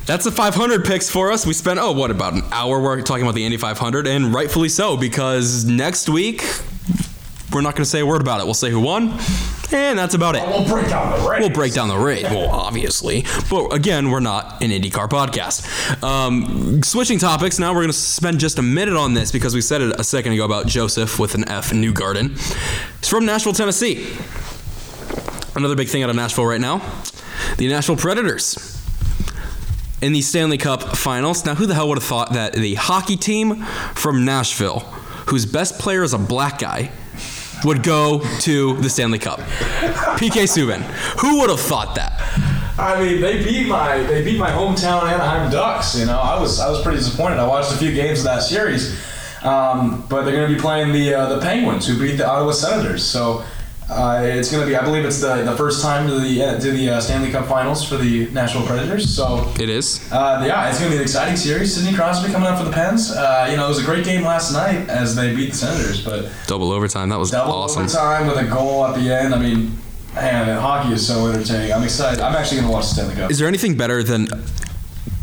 That's 0.07 0.25
the 0.25 0.31
500 0.31 0.85
picks 0.85 1.11
for 1.11 1.31
us. 1.33 1.45
We 1.45 1.53
spent, 1.53 1.79
oh, 1.81 1.93
what, 1.93 2.11
about 2.11 2.33
an 2.33 2.43
hour 2.53 3.03
talking 3.03 3.25
about 3.25 3.35
the 3.35 3.45
Indy 3.45 3.57
500, 3.59 4.07
and 4.07 4.33
rightfully 4.33 4.69
so, 4.71 4.97
because 4.97 5.65
next 5.65 6.09
week, 6.09 6.43
we're 7.53 7.61
not 7.61 7.75
going 7.75 7.85
to 7.85 7.91
say 7.91 8.01
a 8.01 8.07
word 8.07 8.21
about 8.23 8.41
it. 8.41 8.45
We'll 8.45 8.55
say 8.55 8.71
who 8.71 8.81
won, 8.81 9.19
and 9.73 9.99
that's 9.99 10.15
about 10.15 10.37
it. 10.37 10.43
We'll 10.47 10.67
break 10.67 10.89
down 10.89 11.19
the 11.19 11.29
race. 11.29 11.41
We'll 11.41 11.51
break 11.51 11.75
down 11.75 11.89
the 11.89 11.99
race. 11.99 12.25
Well, 12.25 12.51
obviously. 12.51 13.25
But 13.51 13.73
again, 13.73 14.11
we're 14.11 14.21
not 14.21 14.63
an 14.63 14.71
IndyCar 14.71 15.09
podcast. 15.09 16.03
Um, 16.03 16.83
switching 16.83 17.19
topics, 17.19 17.59
now 17.59 17.73
we're 17.73 17.81
going 17.81 17.89
to 17.89 17.93
spend 17.93 18.41
just 18.41 18.59
a 18.59 18.63
minute 18.63 18.97
on 18.97 19.15
this 19.15 19.33
because 19.33 19.55
we 19.55 19.61
said 19.61 19.81
it 19.81 19.99
a 19.99 20.05
second 20.05 20.33
ago 20.33 20.45
about 20.45 20.67
Joseph 20.67 21.19
with 21.19 21.35
an 21.35 21.49
F 21.49 21.73
in 21.73 21.83
Newgarden. 21.83 22.31
He's 22.99 23.09
from 23.09 23.27
Nashville, 23.27 23.53
Tennessee. 23.53 24.09
Another 25.55 25.75
big 25.77 25.89
thing 25.89 26.03
out 26.03 26.11
of 26.11 26.17
Nashville 26.17 26.47
right 26.47 26.61
now 26.61 26.83
the 27.57 27.69
Nashville 27.69 27.97
Predators. 27.97 28.77
In 30.01 30.13
the 30.13 30.23
Stanley 30.23 30.59
Cup 30.59 30.97
finals. 30.97 31.45
Now, 31.45 31.57
who 31.57 31.67
the 31.67 31.75
hell 31.75 31.89
would 31.89 31.99
have 31.99 32.05
thought 32.05 32.33
that 32.35 32.53
the 32.53 32.75
hockey 32.75 33.17
team 33.17 33.65
from 33.95 34.25
Nashville, 34.25 34.81
whose 35.27 35.45
best 35.45 35.81
player 35.81 36.05
is 36.05 36.13
a 36.13 36.19
black 36.19 36.59
guy, 36.61 36.93
would 37.65 37.83
go 37.83 38.21
to 38.41 38.77
the 38.77 38.91
Stanley 38.91 39.19
Cup? 39.19 39.41
PK 40.19 40.45
Subban. 40.45 40.83
Who 41.21 41.41
would 41.41 41.51
have 41.51 41.61
thought 41.61 41.95
that? 41.95 42.21
I 42.79 43.03
mean, 43.03 43.21
they 43.21 43.43
beat 43.43 43.67
my 43.67 43.99
they 43.99 44.23
beat 44.23 44.39
my 44.39 44.51
hometown 44.51 45.03
Anaheim 45.03 45.51
Ducks. 45.51 45.99
You 45.99 46.07
know, 46.07 46.19
I 46.19 46.41
was 46.41 46.61
I 46.61 46.71
was 46.71 46.81
pretty 46.83 46.99
disappointed. 46.99 47.39
I 47.39 47.47
watched 47.47 47.73
a 47.73 47.77
few 47.77 47.93
games 47.93 48.21
of 48.21 48.27
that 48.27 48.43
series, 48.43 48.97
um, 49.43 50.07
but 50.09 50.23
they're 50.23 50.37
going 50.37 50.49
to 50.49 50.55
be 50.55 50.61
playing 50.61 50.93
the 50.93 51.15
uh, 51.15 51.29
the 51.29 51.41
Penguins, 51.41 51.89
who 51.89 51.99
beat 51.99 52.17
the 52.17 52.29
Ottawa 52.29 52.53
Senators. 52.53 53.05
So 53.05 53.45
uh, 53.91 54.21
it's 54.23 54.51
going 54.53 54.63
to 54.63 54.67
be, 54.69 54.77
I 54.77 54.85
believe, 54.85 55.05
it's 55.05 55.21
the, 55.21 55.43
the 55.45 55.57
first 55.57 55.81
time 55.81 56.07
to 56.09 56.19
the 56.21 56.43
uh, 56.43 56.59
to 56.61 56.71
the 56.73 56.91
uh, 56.91 57.01
Stanley 57.01 57.31
Cup 57.31 57.47
Finals 57.47 57.89
for 57.89 57.97
the 57.97 58.29
Nashville 58.31 58.67
Predators. 58.67 59.09
So 59.15 59.51
It 59.59 59.69
is. 59.71 60.11
uh, 60.13 60.45
yeah, 60.47 60.69
it's 60.69 60.79
going 60.79 60.91
to 60.91 60.97
be 60.97 60.99
an 60.99 61.03
exciting 61.03 61.37
series. 61.37 61.75
Sidney 61.75 61.95
Crosby 61.97 62.31
coming 62.31 62.49
up 62.49 62.59
for 62.59 62.65
the 62.65 62.71
Pens. 62.71 63.11
Uh, 63.11 63.49
you 63.51 63.57
know, 63.57 63.65
it 63.65 63.69
was 63.69 63.79
a 63.83 63.85
great 63.85 64.05
game 64.05 64.23
last 64.23 64.53
night 64.53 64.89
as 64.91 65.17
they 65.17 65.35
beat 65.35 65.51
the 65.53 65.57
Senators, 65.57 66.05
but 66.05 66.31
Double 66.47 66.71
overtime. 66.71 67.09
That 67.09 67.19
was 67.19 67.31
double 67.31 67.53
awesome. 67.55 67.85
overtime 67.85 68.27
with 68.27 68.37
a 68.37 68.45
goal 68.45 68.85
at 68.87 68.95
the 68.95 69.11
end. 69.11 69.35
I 69.35 69.39
mean, 69.39 69.73
man, 70.15 70.61
hockey 70.61 70.93
is 70.93 71.07
so 71.07 71.27
entertaining. 71.29 71.73
I'm 71.73 71.83
excited. 71.83 72.21
I'm 72.21 72.35
actually 72.37 72.59
going 72.59 72.69
to 72.69 72.75
watch 72.75 72.89
the 72.89 72.95
Stanley 72.95 73.15
Cup. 73.15 73.31
Is 73.31 73.39
there 73.39 73.49
anything 73.49 73.77
better 73.77 74.03
than 74.03 74.29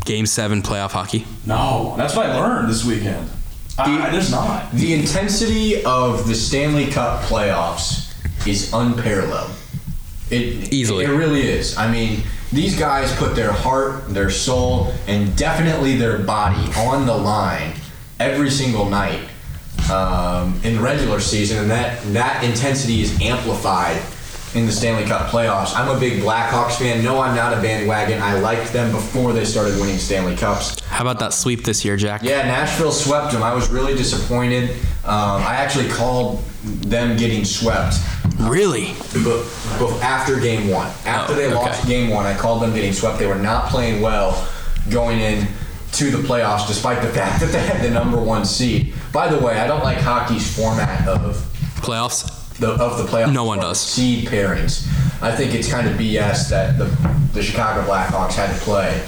Game 0.04 0.26
7 0.26 0.62
playoff 0.62 0.90
hockey? 0.90 1.24
No, 1.46 1.94
that's 1.96 2.16
what 2.16 2.26
I 2.26 2.36
learned 2.40 2.68
this 2.68 2.84
weekend. 2.84 3.30
I, 3.78 4.08
I- 4.08 4.10
there's 4.10 4.30
not. 4.30 4.72
The 4.72 4.94
intensity 4.94 5.84
of 5.84 6.26
the 6.26 6.34
Stanley 6.34 6.86
Cup 6.88 7.22
playoffs 7.22 8.05
is 8.46 8.72
unparalleled. 8.72 9.50
It 10.30 10.72
Easily. 10.72 11.04
It 11.04 11.10
really 11.10 11.42
is. 11.42 11.76
I 11.76 11.90
mean, 11.90 12.22
these 12.52 12.78
guys 12.78 13.14
put 13.16 13.36
their 13.36 13.52
heart, 13.52 14.08
their 14.08 14.30
soul, 14.30 14.92
and 15.06 15.36
definitely 15.36 15.96
their 15.96 16.18
body 16.18 16.70
on 16.76 17.06
the 17.06 17.16
line 17.16 17.74
every 18.18 18.50
single 18.50 18.88
night 18.88 19.20
um, 19.90 20.60
in 20.64 20.76
the 20.76 20.80
regular 20.80 21.20
season, 21.20 21.58
and 21.58 21.70
that 21.70 22.02
that 22.12 22.42
intensity 22.42 23.02
is 23.02 23.20
amplified 23.20 24.00
in 24.56 24.66
the 24.66 24.72
Stanley 24.72 25.04
Cup 25.04 25.28
playoffs. 25.30 25.76
I'm 25.76 25.94
a 25.94 26.00
big 26.00 26.22
Blackhawks 26.22 26.78
fan. 26.78 27.04
No, 27.04 27.20
I'm 27.20 27.36
not 27.36 27.52
a 27.52 27.60
bandwagon. 27.60 28.20
I 28.22 28.38
liked 28.40 28.72
them 28.72 28.90
before 28.90 29.32
they 29.32 29.44
started 29.44 29.78
winning 29.80 29.98
Stanley 29.98 30.34
Cups. 30.36 30.80
How 30.86 31.02
about 31.04 31.18
that 31.20 31.34
sweep 31.34 31.62
this 31.64 31.84
year, 31.84 31.96
Jack? 31.96 32.22
Yeah, 32.22 32.42
Nashville 32.46 32.92
swept 32.92 33.32
them. 33.32 33.42
I 33.42 33.54
was 33.54 33.68
really 33.68 33.94
disappointed. 33.94 34.70
Um, 35.04 35.42
I 35.42 35.56
actually 35.56 35.88
called 35.88 36.42
them 36.64 37.16
getting 37.16 37.44
swept 37.44 37.94
Really? 38.40 38.92
but, 39.24 39.46
but 39.78 39.90
after 40.02 40.38
game 40.40 40.68
one. 40.68 40.88
After 41.04 41.32
Oh, 41.32 41.36
they 41.36 41.46
okay. 41.46 41.54
lost 41.54 41.86
game 41.86 42.10
one, 42.10 42.26
I 42.26 42.34
called 42.36 42.60
them 42.62 42.74
getting 42.74 42.92
swept. 42.92 43.18
They 43.18 43.26
were 43.26 43.34
not 43.36 43.66
playing 43.70 44.02
well 44.02 44.46
going 44.90 45.20
in 45.20 45.46
to 45.92 46.10
the 46.10 46.18
playoffs, 46.18 46.66
despite 46.66 47.00
the 47.02 47.08
fact 47.18 47.40
that 47.40 47.52
they 47.52 47.60
had 47.60 47.82
the 47.82 47.90
number 47.90 48.18
one 48.18 48.44
seed. 48.44 48.94
By 49.12 49.28
the 49.28 49.38
way, 49.38 49.58
I 49.58 49.66
don't 49.66 49.82
like 49.84 49.98
hockey's 49.98 50.54
format 50.56 51.06
of 51.08 51.36
Playoffs? 51.76 52.35
The 52.58 52.70
of 52.70 52.98
the 52.98 53.04
playoffs. 53.04 53.32
No 53.32 53.44
one 53.44 53.58
does. 53.58 53.80
Seed 53.80 54.28
pairings. 54.28 54.86
I 55.22 55.34
think 55.34 55.54
it's 55.54 55.70
kind 55.70 55.88
of 55.88 55.96
BS 55.96 56.50
that 56.50 56.78
the 56.78 56.84
the 57.32 57.42
Chicago 57.42 57.86
Blackhawks 57.86 58.34
had 58.34 58.54
to 58.54 58.60
play 58.62 59.02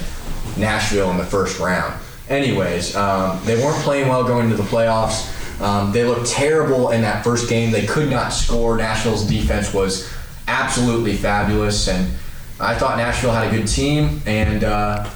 Nashville 0.56 1.10
in 1.10 1.16
the 1.16 1.24
first 1.24 1.58
round. 1.58 1.94
Anyways, 2.28 2.94
um, 2.94 3.40
they 3.44 3.56
weren't 3.62 3.82
playing 3.82 4.08
well 4.08 4.24
going 4.24 4.50
into 4.50 4.56
the 4.56 4.68
playoffs. 4.68 5.34
Um, 5.60 5.92
they 5.92 6.04
looked 6.04 6.26
terrible 6.26 6.90
in 6.90 7.02
that 7.02 7.24
first 7.24 7.48
game. 7.48 7.70
They 7.72 7.86
could 7.86 8.10
not 8.10 8.28
score. 8.28 8.76
Nashville's 8.76 9.26
defense 9.26 9.72
was 9.72 10.12
absolutely 10.46 11.16
fabulous, 11.16 11.88
and 11.88 12.12
I 12.60 12.74
thought 12.74 12.98
Nashville 12.98 13.32
had 13.32 13.52
a 13.52 13.56
good 13.56 13.66
team. 13.66 14.22
And 14.26 14.62
uh, 14.62 15.08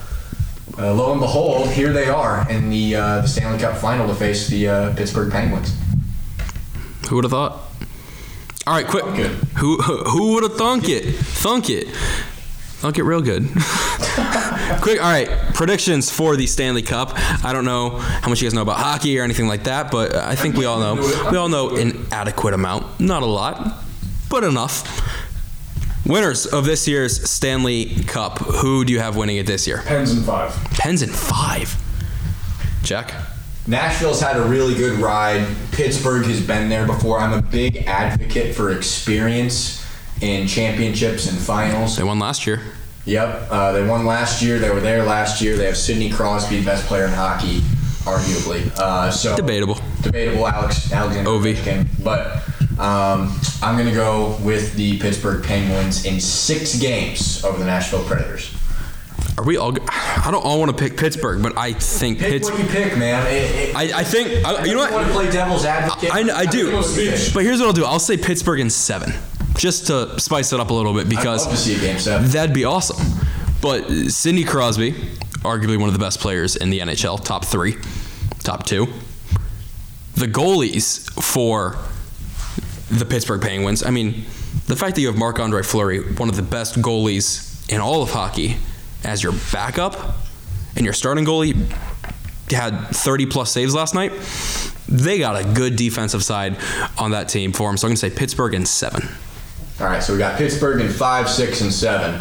uh, 0.79 0.95
lo 0.95 1.13
and 1.13 1.21
behold, 1.21 1.69
here 1.69 1.93
they 1.93 2.09
are 2.09 2.49
in 2.51 2.71
the 2.71 2.97
uh, 2.97 3.21
the 3.21 3.29
Stanley 3.29 3.59
Cup 3.59 3.77
final 3.77 4.07
to 4.09 4.15
face 4.15 4.49
the 4.49 4.69
uh, 4.69 4.95
Pittsburgh 4.95 5.31
Penguins. 5.31 5.77
Who 7.09 7.17
would 7.17 7.25
have 7.25 7.33
thought? 7.33 7.62
All 8.67 8.75
right, 8.75 8.87
quick. 8.87 9.05
it. 9.19 9.31
Who 9.59 9.77
who 9.79 10.35
would 10.35 10.45
have 10.45 10.57
thunk 10.57 10.89
it? 10.89 11.05
Thunk 11.17 11.69
it. 11.69 11.89
Thunk 11.89 12.99
it 12.99 13.03
real 13.05 13.21
good. 13.21 13.49
quick. 14.81 15.01
All 15.03 15.11
right. 15.11 15.29
Predictions 15.55 16.11
for 16.11 16.37
the 16.37 16.47
Stanley 16.47 16.83
Cup. 16.83 17.13
I 17.45 17.53
don't 17.53 17.65
know 17.65 17.91
how 17.99 18.29
much 18.29 18.41
you 18.41 18.47
guys 18.47 18.55
know 18.55 18.63
about 18.63 18.79
hockey 18.79 19.19
or 19.19 19.23
anything 19.25 19.47
like 19.49 19.65
that, 19.65 19.91
but 19.91 20.15
I 20.15 20.35
think 20.37 20.57
we 20.57 20.65
all 20.65 20.79
know. 20.81 20.95
We 21.31 21.37
all 21.37 21.49
know 21.49 21.77
an 21.77 22.07
adequate 22.13 22.55
amount. 22.55 23.01
Not 23.01 23.23
a 23.23 23.27
lot, 23.27 23.79
but 24.29 24.45
enough. 24.45 25.01
Winners 26.07 26.47
of 26.47 26.65
this 26.65 26.89
year's 26.89 27.29
Stanley 27.31 27.87
Cup. 28.05 28.39
Who 28.39 28.85
do 28.85 28.93
you 28.93 28.99
have 28.99 29.17
winning 29.17 29.37
it 29.37 29.47
this 29.47 29.67
year? 29.69 29.83
Pens 29.87 30.11
and 30.13 30.25
five. 30.25 30.53
Pens 30.73 31.03
in 31.03 31.11
five. 31.11 31.77
Jack. 32.83 33.13
Nashville's 33.67 34.21
had 34.21 34.37
a 34.37 34.43
really 34.43 34.75
good 34.75 34.99
ride. 34.99 35.47
Pittsburgh 35.71 36.25
has 36.27 36.45
been 36.45 36.69
there 36.69 36.87
before. 36.87 37.21
I'm 37.21 37.33
a 37.33 37.43
big 37.43 37.85
advocate 37.87 38.55
for 38.57 38.73
experience 38.73 39.85
in 40.21 40.47
championships 40.49 41.29
and 41.31 41.39
finals. 41.39 41.97
They 41.97 42.03
won 42.03 42.19
last 42.19 42.47
year. 42.47 42.61
Yep, 43.05 43.49
uh, 43.51 43.73
they 43.73 43.87
won 43.87 44.05
last 44.05 44.43
year. 44.43 44.59
They 44.59 44.71
were 44.71 44.81
there 44.81 45.05
last 45.05 45.41
year. 45.41 45.57
They 45.57 45.67
have 45.67 45.77
Sidney 45.77 46.11
Crosby, 46.11 46.65
best 46.65 46.87
player 46.87 47.05
in 47.07 47.11
hockey, 47.13 47.59
arguably. 48.05 48.71
Uh, 48.79 49.11
so 49.11 49.37
Debatable. 49.37 49.79
debatable. 50.03 50.47
Alex 50.47 50.93
Alexander. 50.93 51.31
Ovechkin. 51.31 51.87
but 52.05 52.37
um, 52.81 53.37
I'm 53.61 53.77
gonna 53.77 53.93
go 53.95 54.37
with 54.43 54.75
the 54.75 54.99
Pittsburgh 54.99 55.43
Penguins 55.45 56.05
in 56.05 56.21
six 56.21 56.79
games 56.79 57.45
over 57.45 57.59
the 57.59 57.65
Nashville 57.65 58.05
Predators. 58.05 58.55
Are 59.39 59.45
we 59.45 59.57
all? 59.57 59.75
I 59.89 60.29
don't 60.31 60.45
all 60.45 60.59
want 60.61 60.77
to 60.77 60.83
pick 60.83 60.99
Pittsburgh, 60.99 61.43
but 61.43 61.57
I 61.57 61.73
think 61.73 62.19
Pick 62.19 62.29
Pittsburgh. 62.29 62.59
what 62.59 62.65
you 62.65 62.71
pick, 62.71 62.99
man. 62.99 63.27
It, 63.27 63.71
it, 63.71 63.77
I, 63.77 64.01
I 64.01 64.05
think 64.05 64.45
I, 64.45 64.65
you 64.65 64.75
know 64.75 64.81
what. 64.81 64.93
want 64.93 65.07
to 65.07 65.13
play 65.13 65.31
devil's 65.31 65.65
advocate? 65.65 66.13
I, 66.13 66.41
I 66.41 66.45
do, 66.45 66.71
you 66.71 66.83
pick. 66.95 67.33
but 67.33 67.43
here's 67.43 67.59
what 67.61 67.69
I'll 67.69 67.73
do. 67.73 67.85
I'll 67.85 67.99
say 67.99 68.19
Pittsburgh 68.19 68.61
in 68.61 68.69
seven, 68.69 69.13
just 69.57 69.87
to 69.87 70.21
spice 70.21 70.53
it 70.53 70.61
up 70.61 70.71
a 70.71 70.75
little 70.75 70.93
bit 70.93 71.09
because 71.09 71.47
love 71.47 71.55
to 71.55 71.61
see 71.61 71.77
a 71.77 71.81
game 71.81 71.99
seven. 71.99 72.29
that'd 72.29 72.55
be 72.55 72.65
awesome. 72.65 72.99
But 73.63 73.89
Sidney 74.11 74.45
Crosby, 74.45 74.93
arguably 75.41 75.79
one 75.79 75.89
of 75.89 75.95
the 75.95 76.01
best 76.01 76.21
players 76.21 76.57
in 76.57 76.71
the 76.71 76.81
NHL, 76.81 77.25
top 77.25 77.45
three, 77.45 77.77
top 78.41 78.67
two. 78.67 78.87
The 80.15 80.27
goalies 80.27 81.11
for 81.23 81.79
the 82.91 83.07
Pittsburgh 83.07 83.41
Penguins. 83.41 83.83
I 83.83 83.91
mean, 83.91 84.25
the 84.67 84.77
fact 84.77 84.95
that 84.97 85.01
you 85.01 85.07
have 85.07 85.17
Marc 85.17 85.41
Andre 85.41 85.63
Fleury, 85.63 86.01
one 86.17 86.29
of 86.29 86.37
the 86.37 86.43
best 86.43 86.75
goalies 86.77 87.49
in 87.73 87.81
all 87.81 88.03
of 88.03 88.11
hockey, 88.11 88.59
as 89.05 89.23
your 89.23 89.33
backup, 89.53 90.17
and 90.77 90.85
your 90.85 90.95
starting 90.95 91.25
goalie 91.25 91.55
had 92.51 92.89
30 92.89 93.27
plus 93.27 93.51
saves 93.51 93.75
last 93.75 93.95
night. 93.95 94.13
They 94.89 95.19
got 95.19 95.41
a 95.41 95.45
good 95.55 95.77
defensive 95.77 96.23
side 96.23 96.57
on 96.99 97.13
that 97.13 97.29
team 97.29 97.53
for 97.53 97.71
him. 97.71 97.77
So 97.77 97.87
I'm 97.87 97.91
going 97.91 97.97
to 97.97 98.01
say 98.01 98.11
Pittsburgh 98.11 98.55
in 98.55 98.67
seven. 98.67 99.09
All 99.81 99.87
right, 99.87 100.03
so 100.03 100.13
we 100.13 100.19
got 100.19 100.37
Pittsburgh 100.37 100.81
in 100.81 100.89
five, 100.91 101.29
six, 101.31 101.61
and 101.63 101.73
seven. 101.73 102.21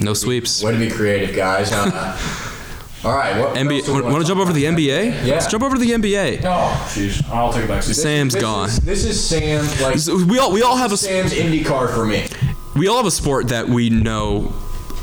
No 0.00 0.14
sweeps. 0.14 0.62
Way 0.62 0.72
to 0.72 0.78
be 0.78 0.90
creative, 0.90 1.36
guys. 1.36 1.70
Uh, 1.72 1.84
all 3.04 3.14
right, 3.14 3.38
what 3.38 3.54
NBA. 3.54 3.76
else 3.78 3.86
do 3.86 3.94
we 3.94 4.02
Want 4.02 4.22
to 4.22 4.24
jump 4.26 4.40
over 4.40 4.50
to 4.52 4.54
the 4.54 4.64
NBA? 4.64 5.24
Yeah. 5.26 5.34
Let's 5.34 5.46
jump 5.46 5.62
over 5.62 5.76
to 5.76 5.80
the 5.80 5.90
NBA. 5.90 6.40
Oh, 6.44 6.90
jeez. 6.94 7.26
I'll 7.30 7.52
take 7.52 7.64
it 7.64 7.68
back. 7.68 7.82
Sam's 7.82 8.32
this 8.32 8.42
gone. 8.42 8.68
Is, 8.68 8.80
this 8.80 9.04
is 9.04 9.22
Sam. 9.22 9.64
Like 9.82 9.96
we 10.28 10.38
all 10.38 10.52
we 10.52 10.62
all 10.62 10.76
have 10.76 10.92
a 10.92 10.96
Sam's 10.96 11.32
Indy 11.32 11.62
car 11.64 11.88
for 11.88 12.04
me. 12.06 12.26
we 12.74 12.88
all 12.88 12.96
have 12.96 13.06
a 13.06 13.10
sport 13.10 13.48
that 13.48 13.68
we 13.68 13.90
know 13.90 14.54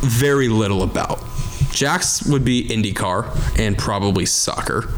very 0.04 0.48
little 0.50 0.84
about. 0.84 1.20
Jack's 1.72 2.24
would 2.28 2.46
be 2.46 2.68
IndyCar 2.68 3.58
and 3.60 3.78
probably 3.78 4.26
soccer. 4.26 4.90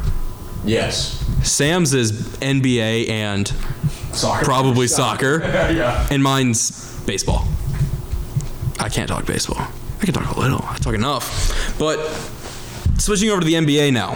Yes. 0.64 1.22
Sam's 1.42 1.94
is 1.94 2.12
NBA 2.38 3.08
and 3.08 3.50
Soccer. 4.12 4.44
probably 4.44 4.86
soccer, 4.88 5.40
yeah. 5.44 6.06
and 6.10 6.22
mine's 6.22 6.98
baseball. 7.06 7.46
I 8.78 8.88
can't 8.88 9.08
talk 9.08 9.24
baseball. 9.26 9.60
I 10.00 10.04
can 10.04 10.12
talk 10.14 10.36
a 10.36 10.40
little. 10.40 10.62
I 10.64 10.76
talk 10.76 10.94
enough. 10.94 11.76
But 11.78 11.98
switching 12.98 13.30
over 13.30 13.40
to 13.40 13.46
the 13.46 13.54
NBA 13.54 13.92
now, 13.92 14.12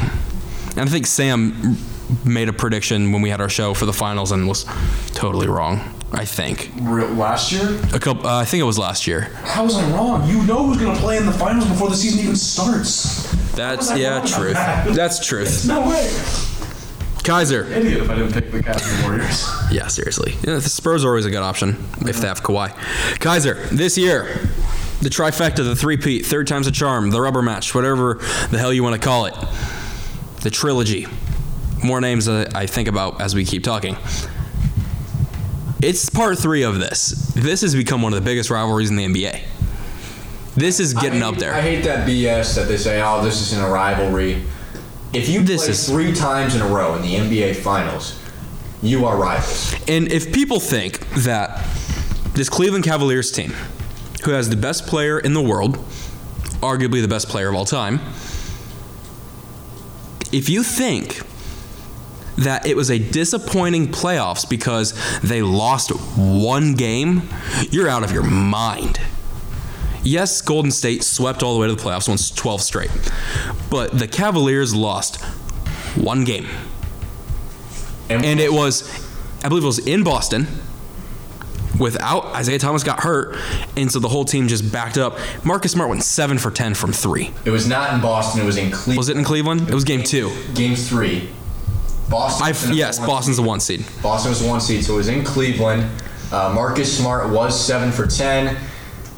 and 0.77 0.81
I 0.81 0.87
think 0.87 1.07
Sam 1.07 1.77
made 2.25 2.49
a 2.49 2.53
prediction 2.53 3.13
when 3.13 3.23
we 3.23 3.31
had 3.31 3.41
our 3.41 3.49
show 3.49 3.73
for 3.73 3.87
the 3.87 3.93
finals 3.93 4.33
and 4.33 4.49
was 4.49 4.65
totally 5.13 5.47
wrong. 5.47 5.95
I 6.13 6.25
think 6.25 6.71
Real, 6.81 7.07
last 7.09 7.53
year? 7.53 7.79
a 7.95 8.01
couple. 8.01 8.27
Uh, 8.27 8.41
I 8.41 8.45
think 8.45 8.61
it 8.61 8.65
was 8.65 8.79
last 8.79 9.07
year. 9.07 9.23
How 9.45 9.65
was 9.65 9.77
I 9.77 9.89
wrong? 9.93 10.29
You 10.29 10.43
know 10.45 10.65
who's 10.67 10.77
going 10.79 10.95
to 10.95 11.01
play 11.01 11.17
in 11.19 11.25
the 11.27 11.33
finals 11.33 11.69
before 11.69 11.89
the 11.89 11.97
season 11.97 12.21
even 12.21 12.37
starts. 12.37 13.31
That's 13.55 13.97
yeah, 13.97 14.21
truth. 14.25 14.55
that? 14.55 14.93
That's 14.95 15.25
truth. 15.25 15.67
No 15.67 15.81
way. 15.89 16.09
Kizer. 17.23 17.71
Idiot 17.71 18.03
if 18.03 18.11
I 18.11 18.15
didn't 18.17 18.33
pick 18.33 18.51
the 18.51 18.61
Cavs 18.61 19.03
Warriors. 19.05 19.47
Yeah, 19.71 19.87
seriously. 19.87 20.33
Yeah, 20.43 20.55
the 20.55 20.63
Spurs 20.63 21.05
are 21.05 21.09
always 21.11 21.27
a 21.27 21.31
good 21.31 21.43
option 21.45 21.77
if 22.01 22.17
they 22.17 22.27
have 22.27 22.43
Kawhi. 22.43 22.71
Kizer, 23.21 23.69
this 23.69 23.97
year, 23.97 24.25
the 25.01 25.09
trifecta, 25.09 25.59
the 25.59 25.77
three-peat, 25.77 26.27
third 26.27 26.49
time's 26.49 26.67
a 26.67 26.73
charm, 26.73 27.11
the 27.11 27.21
rubber 27.21 27.41
match, 27.41 27.73
whatever 27.73 28.15
the 28.51 28.59
hell 28.59 28.73
you 28.73 28.83
want 28.83 29.01
to 29.01 29.07
call 29.07 29.27
it, 29.27 29.35
the 30.43 30.51
trilogy. 30.51 31.07
More 31.85 32.01
names 32.01 32.25
that 32.27 32.57
I 32.57 32.67
think 32.67 32.89
about 32.89 33.21
as 33.21 33.37
we 33.37 33.45
keep 33.45 33.63
talking. 33.63 33.97
It's 35.83 36.11
part 36.11 36.39
three 36.39 36.63
of 36.63 36.79
this. 36.79 37.33
This 37.35 37.63
has 37.63 37.75
become 37.75 38.03
one 38.03 38.13
of 38.13 38.19
the 38.23 38.25
biggest 38.25 38.51
rivalries 38.51 38.91
in 38.91 38.97
the 38.97 39.05
NBA. 39.05 39.41
This 40.55 40.79
is 40.81 40.93
getting 40.95 41.23
I 41.23 41.29
up 41.29 41.37
there. 41.37 41.55
I 41.55 41.61
hate 41.61 41.85
that 41.85 42.07
BS 42.07 42.55
that 42.57 42.69
they 42.69 42.77
say, 42.77 43.01
"Oh, 43.01 43.23
this 43.25 43.41
isn't 43.41 43.63
a 43.63 43.69
rivalry." 43.69 44.43
If 45.13 45.29
you 45.29 45.43
This 45.43 45.63
play 45.63 45.71
is- 45.71 45.87
three 45.89 46.13
times 46.13 46.55
in 46.55 46.61
a 46.61 46.67
row 46.67 46.95
in 46.97 47.03
the 47.03 47.17
NBA 47.17 47.55
Finals, 47.55 48.15
you 48.83 49.07
are 49.07 49.17
rivals. 49.17 49.75
And 49.89 50.11
if 50.13 50.33
people 50.33 50.61
think 50.61 51.01
that 51.25 51.65
this 52.35 52.49
Cleveland 52.49 52.85
Cavaliers 52.85 53.31
team, 53.33 53.55
who 54.25 54.33
has 54.33 54.49
the 54.51 54.57
best 54.57 54.87
player 54.87 55.19
in 55.19 55.33
the 55.35 55.41
world, 55.43 55.79
arguably 56.63 57.01
the 57.01 57.09
best 57.09 57.29
player 57.29 57.49
of 57.49 57.55
all 57.55 57.65
time, 57.65 58.01
if 60.31 60.49
you 60.49 60.63
think 60.63 61.23
that 62.41 62.67
it 62.67 62.77
was 62.77 62.91
a 62.91 62.99
disappointing 62.99 63.89
playoffs 63.89 64.49
because 64.49 64.95
they 65.21 65.43
lost 65.43 65.91
one 66.17 66.75
game, 66.75 67.29
you're 67.71 67.89
out 67.89 68.03
of 68.03 68.13
your 68.13 68.23
mind. 68.23 69.01
Yes, 70.03 70.41
Golden 70.41 70.71
State 70.71 71.03
swept 71.05 71.43
all 71.43 71.55
the 71.55 71.61
way 71.61 71.69
to 71.69 71.75
the 71.75 71.83
playoffs, 71.83 72.09
won 72.09 72.17
12 72.17 72.63
straight. 72.63 72.91
But 73.71 73.99
the 73.99 74.09
Cavaliers 74.09 74.75
lost 74.75 75.23
one 75.97 76.25
game 76.25 76.47
and 78.11 78.41
it 78.41 78.53
was 78.53 78.83
I 79.45 79.49
believe 79.49 79.63
it 79.63 79.67
was 79.67 79.79
in 79.79 80.03
Boston 80.05 80.47
without 81.79 82.27
Isaiah 82.35 82.59
Thomas 82.59 82.83
got 82.83 83.01
hurt 83.01 83.37
and 83.77 83.91
so 83.91 83.99
the 84.01 84.09
whole 84.09 84.25
team 84.25 84.49
just 84.49 84.71
backed 84.73 84.99
up. 84.99 85.19
Marcus 85.45 85.73
Smart 85.73 85.89
went 85.89 86.03
7 86.03 86.39
for 86.39 86.51
10 86.51 86.75
from 86.75 86.93
3. 86.93 87.31
It 87.45 87.51
was 87.51 87.67
not 87.67 87.95
in 87.95 88.01
Boston. 88.01 88.43
It 88.43 88.45
was 88.45 88.57
in 88.57 88.71
Cleveland. 88.71 88.99
Was 88.99 89.09
it 89.09 89.17
in 89.17 89.25
Cleveland? 89.25 89.69
It 89.69 89.75
was 89.75 89.85
game 89.85 90.03
2. 90.03 90.53
Game 90.55 90.75
three. 90.75 91.31
Boston. 92.11 92.47
I 92.47 92.51
was 92.51 92.65
in 92.65 92.71
the 92.71 92.77
yes, 92.77 92.99
one 92.99 93.09
Boston's 93.09 93.37
the 93.37 93.43
1 93.43 93.61
seed. 93.61 93.85
Boston 94.03 94.31
was 94.31 94.43
the 94.43 94.49
one 94.49 94.61
seed, 94.61 94.85
so 94.85 94.95
it 94.95 94.97
was 94.97 95.09
in 95.09 95.25
Cleveland. 95.25 95.89
Uh, 96.33 96.53
Marcus 96.55 96.97
Smart 96.97 97.31
was 97.31 97.59
seven 97.59 97.91
for 97.91 98.07
ten. 98.07 98.57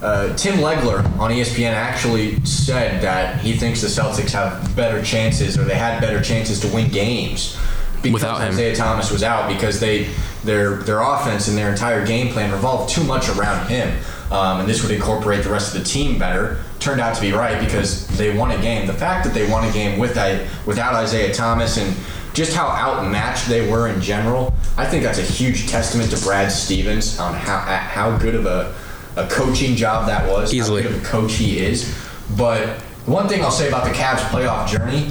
Uh, 0.02 0.35
Tim 0.36 0.56
Legler 0.56 1.05
on 1.19 1.31
ESPN 1.31 1.73
actually 1.73 2.44
said 2.44 3.01
that 3.02 3.40
he 3.40 3.52
thinks 3.52 3.81
the 3.81 3.86
Celtics 3.86 4.32
have 4.32 4.74
better 4.74 5.02
chances, 5.02 5.56
or 5.59 5.64
they 5.64 5.74
had 5.77 6.01
better 6.01 6.20
chances 6.20 6.59
to 6.60 6.69
win 6.69 6.90
games 6.90 7.56
because 8.02 8.23
Without 8.23 8.40
him. 8.40 8.48
Isaiah 8.48 8.74
Thomas 8.74 9.10
was 9.10 9.23
out 9.23 9.48
because 9.48 9.78
they 9.78 10.10
their 10.44 10.77
their 10.77 11.01
offense 11.01 11.48
and 11.48 11.56
their 11.56 11.70
entire 11.70 12.05
game 12.05 12.32
plan 12.32 12.51
revolved 12.51 12.93
too 12.93 13.05
much 13.05 13.28
around 13.28 13.69
him, 13.69 13.97
um, 14.32 14.60
and 14.60 14.69
this 14.69 14.82
would 14.82 14.90
incorporate 14.90 15.44
the 15.44 15.51
rest 15.51 15.74
of 15.74 15.82
the 15.82 15.89
team 15.89 16.19
better. 16.19 16.62
Turned 16.81 17.01
out 17.01 17.14
to 17.14 17.20
be 17.20 17.32
right 17.32 17.60
because 17.64 18.09
they 18.19 18.36
won 18.36 18.51
a 18.51 18.60
game. 18.60 18.86
The 18.86 18.93
fact 18.93 19.24
that 19.24 19.35
they 19.35 19.48
won 19.48 19.69
a 19.69 19.73
game 19.73 20.01
with 20.01 20.19
I, 20.19 20.48
without 20.66 20.94
Isaiah 20.94 21.32
Thomas 21.32 21.77
and 21.77 21.94
just 22.34 22.54
how 22.54 22.68
outmatched 22.68 23.48
they 23.48 23.68
were 23.70 23.88
in 23.88 24.00
general, 24.00 24.54
I 24.76 24.86
think 24.86 25.02
that's 25.02 25.18
a 25.18 25.22
huge 25.22 25.68
testament 25.68 26.10
to 26.10 26.20
Brad 26.22 26.50
Stevens 26.50 27.18
on 27.18 27.34
how 27.34 27.59
at 27.59 27.80
how 27.80 28.16
good 28.18 28.34
of 28.34 28.46
a, 28.46 28.74
a 29.16 29.26
coaching 29.28 29.76
job 29.76 30.06
that 30.06 30.28
was. 30.30 30.52
Easily. 30.52 30.82
How 30.82 30.88
good 30.88 30.98
of 30.98 31.04
a 31.04 31.09
coach 31.09 31.34
he 31.34 31.59
is. 31.59 31.96
But 32.36 32.68
one 33.06 33.28
thing 33.28 33.42
I'll 33.42 33.50
say 33.50 33.68
about 33.68 33.84
the 33.84 33.90
Cavs 33.90 34.20
playoff 34.30 34.68
journey 34.68 35.10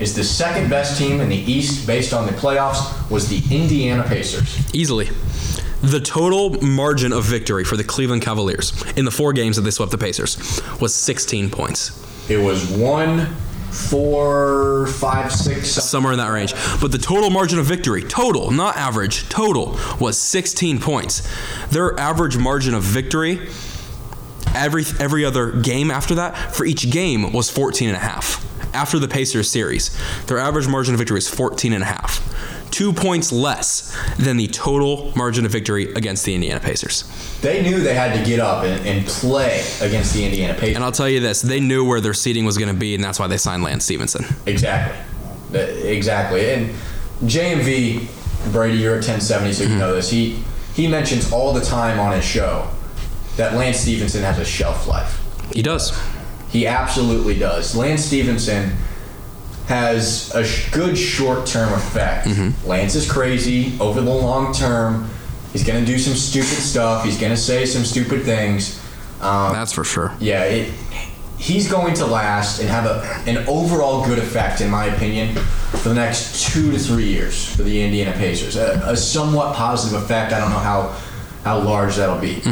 is 0.00 0.14
the 0.14 0.24
second 0.24 0.70
best 0.70 0.98
team 0.98 1.20
in 1.20 1.28
the 1.28 1.36
East 1.36 1.86
based 1.86 2.12
on 2.12 2.26
the 2.26 2.32
playoffs 2.32 3.10
was 3.10 3.28
the 3.28 3.42
Indiana 3.54 4.04
Pacers. 4.04 4.74
Easily. 4.74 5.08
The 5.82 6.00
total 6.00 6.60
margin 6.62 7.12
of 7.12 7.24
victory 7.24 7.64
for 7.64 7.76
the 7.76 7.84
Cleveland 7.84 8.22
Cavaliers 8.22 8.72
in 8.96 9.04
the 9.04 9.10
four 9.10 9.32
games 9.32 9.56
that 9.56 9.62
they 9.62 9.70
swept 9.70 9.92
the 9.92 9.98
Pacers 9.98 10.60
was 10.80 10.94
16 10.94 11.50
points. 11.50 12.04
It 12.28 12.38
was 12.38 12.68
one, 12.68 13.34
four, 13.70 14.86
five, 14.86 15.32
six. 15.32 15.70
something. 15.70 15.88
somewhere 15.88 16.12
in 16.12 16.18
that 16.18 16.28
range. 16.30 16.54
But 16.80 16.92
the 16.92 16.98
total 16.98 17.30
margin 17.30 17.58
of 17.58 17.66
victory, 17.66 18.02
total, 18.02 18.50
not 18.50 18.76
average, 18.76 19.28
total 19.28 19.78
was 20.00 20.20
16 20.20 20.80
points. 20.80 21.28
Their 21.68 21.98
average 21.98 22.36
margin 22.36 22.74
of 22.74 22.82
victory 22.82 23.48
every 24.54 24.84
every 24.98 25.24
other 25.24 25.52
game 25.52 25.90
after 25.90 26.14
that 26.16 26.54
for 26.54 26.64
each 26.64 26.90
game 26.90 27.32
was 27.32 27.50
14 27.50 27.88
and 27.88 27.96
a 27.96 28.00
half. 28.00 28.44
After 28.74 28.98
the 28.98 29.08
Pacers 29.08 29.50
series, 29.50 29.96
their 30.26 30.38
average 30.38 30.68
margin 30.68 30.94
of 30.94 30.98
victory 30.98 31.18
is 31.18 31.28
14 31.28 31.72
and 31.72 31.82
a 31.82 31.86
half. 31.86 32.22
2 32.70 32.92
points 32.92 33.32
less 33.32 33.96
than 34.18 34.36
the 34.36 34.46
total 34.48 35.12
margin 35.16 35.44
of 35.46 35.52
victory 35.52 35.92
against 35.94 36.24
the 36.24 36.34
Indiana 36.34 36.60
Pacers. 36.60 37.04
They 37.40 37.62
knew 37.62 37.80
they 37.80 37.94
had 37.94 38.16
to 38.18 38.24
get 38.28 38.40
up 38.40 38.64
and, 38.64 38.86
and 38.86 39.06
play 39.06 39.60
against 39.80 40.14
the 40.14 40.24
Indiana 40.24 40.54
Pacers. 40.54 40.76
And 40.76 40.84
I'll 40.84 40.92
tell 40.92 41.08
you 41.08 41.20
this, 41.20 41.42
they 41.42 41.60
knew 41.60 41.84
where 41.84 42.00
their 42.00 42.14
seating 42.14 42.44
was 42.44 42.58
going 42.58 42.72
to 42.72 42.78
be 42.78 42.94
and 42.94 43.02
that's 43.02 43.18
why 43.18 43.26
they 43.26 43.36
signed 43.38 43.62
Lance 43.62 43.84
Stephenson. 43.84 44.24
Exactly. 44.46 44.96
Exactly. 45.58 46.50
And 46.50 46.74
JMV, 47.24 48.52
Brady, 48.52 48.78
you're 48.78 48.92
at 48.94 49.06
1070, 49.06 49.52
so 49.52 49.62
you 49.62 49.68
Mm-hmm. 49.70 49.78
know 49.78 49.94
this. 49.94 50.10
He 50.10 50.42
he 50.74 50.86
mentions 50.86 51.32
all 51.32 51.52
the 51.52 51.60
time 51.64 51.98
on 51.98 52.12
his 52.12 52.24
show 52.24 52.68
that 53.36 53.54
Lance 53.54 53.78
Stephenson 53.78 54.22
has 54.22 54.38
a 54.38 54.44
shelf 54.44 54.86
life. 54.86 55.20
He 55.52 55.62
does. 55.62 55.98
He 56.50 56.66
absolutely 56.66 57.36
does. 57.38 57.74
Lance 57.74 58.04
Stephenson 58.04 58.72
has 59.68 60.34
a 60.34 60.44
sh- 60.44 60.70
good 60.72 60.96
short 60.96 61.46
term 61.46 61.72
effect. 61.74 62.26
Mm-hmm. 62.26 62.66
Lance 62.66 62.94
is 62.94 63.10
crazy 63.10 63.78
over 63.80 64.00
the 64.00 64.10
long 64.12 64.52
term. 64.54 65.08
He's 65.52 65.64
going 65.64 65.78
to 65.80 65.86
do 65.86 65.98
some 65.98 66.14
stupid 66.14 66.46
stuff. 66.48 67.04
He's 67.04 67.18
going 67.18 67.32
to 67.32 67.36
say 67.36 67.64
some 67.66 67.84
stupid 67.84 68.22
things. 68.22 68.82
Um, 69.20 69.52
That's 69.52 69.72
for 69.72 69.84
sure. 69.84 70.12
yeah, 70.20 70.44
it, 70.44 70.72
he's 71.38 71.70
going 71.70 71.94
to 71.94 72.06
last 72.06 72.60
and 72.60 72.68
have 72.68 72.86
a, 72.86 73.02
an 73.30 73.46
overall 73.48 74.04
good 74.06 74.18
effect, 74.18 74.60
in 74.60 74.70
my 74.70 74.86
opinion, 74.86 75.34
for 75.36 75.88
the 75.90 75.94
next 75.94 76.48
two 76.52 76.70
to 76.72 76.78
three 76.78 77.08
years 77.08 77.54
for 77.54 77.62
the 77.62 77.82
Indiana 77.82 78.12
Pacers. 78.12 78.56
A, 78.56 78.80
a 78.84 78.96
somewhat 78.96 79.54
positive 79.54 80.02
effect. 80.02 80.32
I 80.32 80.38
don't 80.40 80.50
know 80.50 80.58
how 80.58 80.96
how 81.44 81.60
large 81.60 81.96
that'll 81.96 82.18
be, 82.20 82.42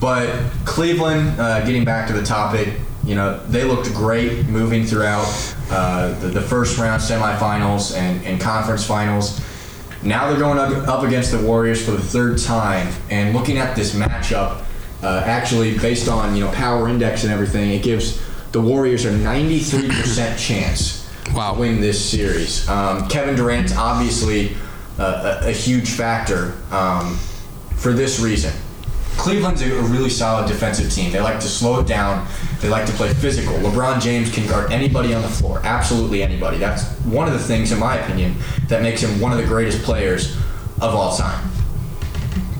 but 0.00 0.28
Cleveland. 0.64 1.40
Uh, 1.40 1.64
getting 1.64 1.84
back 1.84 2.06
to 2.08 2.12
the 2.14 2.22
topic, 2.24 2.68
you 3.04 3.14
know, 3.14 3.38
they 3.48 3.64
looked 3.64 3.92
great 3.94 4.46
moving 4.46 4.84
throughout 4.84 5.26
uh, 5.70 6.18
the, 6.20 6.28
the 6.28 6.40
first 6.40 6.78
round 6.78 7.00
semifinals 7.00 7.96
and, 7.96 8.24
and 8.24 8.40
conference 8.40 8.86
finals. 8.86 9.40
Now 10.02 10.28
they're 10.30 10.38
going 10.38 10.58
up, 10.58 10.88
up 10.88 11.04
against 11.04 11.30
the 11.30 11.38
Warriors 11.38 11.84
for 11.84 11.90
the 11.92 12.02
third 12.02 12.38
time, 12.38 12.92
and 13.10 13.34
looking 13.36 13.58
at 13.58 13.76
this 13.76 13.94
matchup, 13.94 14.64
uh, 15.02 15.22
actually 15.26 15.78
based 15.78 16.08
on 16.08 16.34
you 16.34 16.44
know 16.44 16.50
power 16.52 16.88
index 16.88 17.24
and 17.24 17.32
everything, 17.32 17.70
it 17.70 17.82
gives 17.82 18.20
the 18.52 18.60
Warriors 18.60 19.04
a 19.04 19.10
93% 19.10 20.38
chance 20.46 21.00
Wow. 21.34 21.52
to 21.52 21.60
win 21.60 21.80
this 21.80 22.02
series. 22.10 22.68
Um, 22.68 23.06
Kevin 23.08 23.36
Durant's 23.36 23.76
obviously 23.76 24.56
uh, 24.98 25.40
a, 25.44 25.48
a 25.50 25.52
huge 25.52 25.90
factor 25.90 26.54
um, 26.72 27.16
for 27.76 27.92
this 27.92 28.18
reason. 28.20 28.52
Cleveland's 29.16 29.62
a, 29.62 29.78
a 29.78 29.82
really 29.82 30.08
solid 30.10 30.48
defensive 30.48 30.90
team. 30.92 31.12
They 31.12 31.20
like 31.20 31.40
to 31.40 31.46
slow 31.48 31.80
it 31.80 31.86
down. 31.86 32.26
They 32.60 32.68
like 32.68 32.86
to 32.86 32.92
play 32.92 33.12
physical. 33.12 33.52
LeBron 33.54 34.00
James 34.00 34.32
can 34.32 34.46
guard 34.48 34.70
anybody 34.72 35.12
on 35.14 35.22
the 35.22 35.28
floor, 35.28 35.60
absolutely 35.64 36.22
anybody. 36.22 36.58
That's 36.58 36.84
one 37.00 37.26
of 37.26 37.32
the 37.34 37.38
things, 37.38 37.72
in 37.72 37.78
my 37.78 37.96
opinion, 37.96 38.36
that 38.68 38.82
makes 38.82 39.02
him 39.02 39.20
one 39.20 39.32
of 39.32 39.38
the 39.38 39.44
greatest 39.46 39.82
players 39.82 40.34
of 40.80 40.94
all 40.94 41.16
time. 41.16 41.50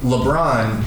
LeBron 0.03 0.83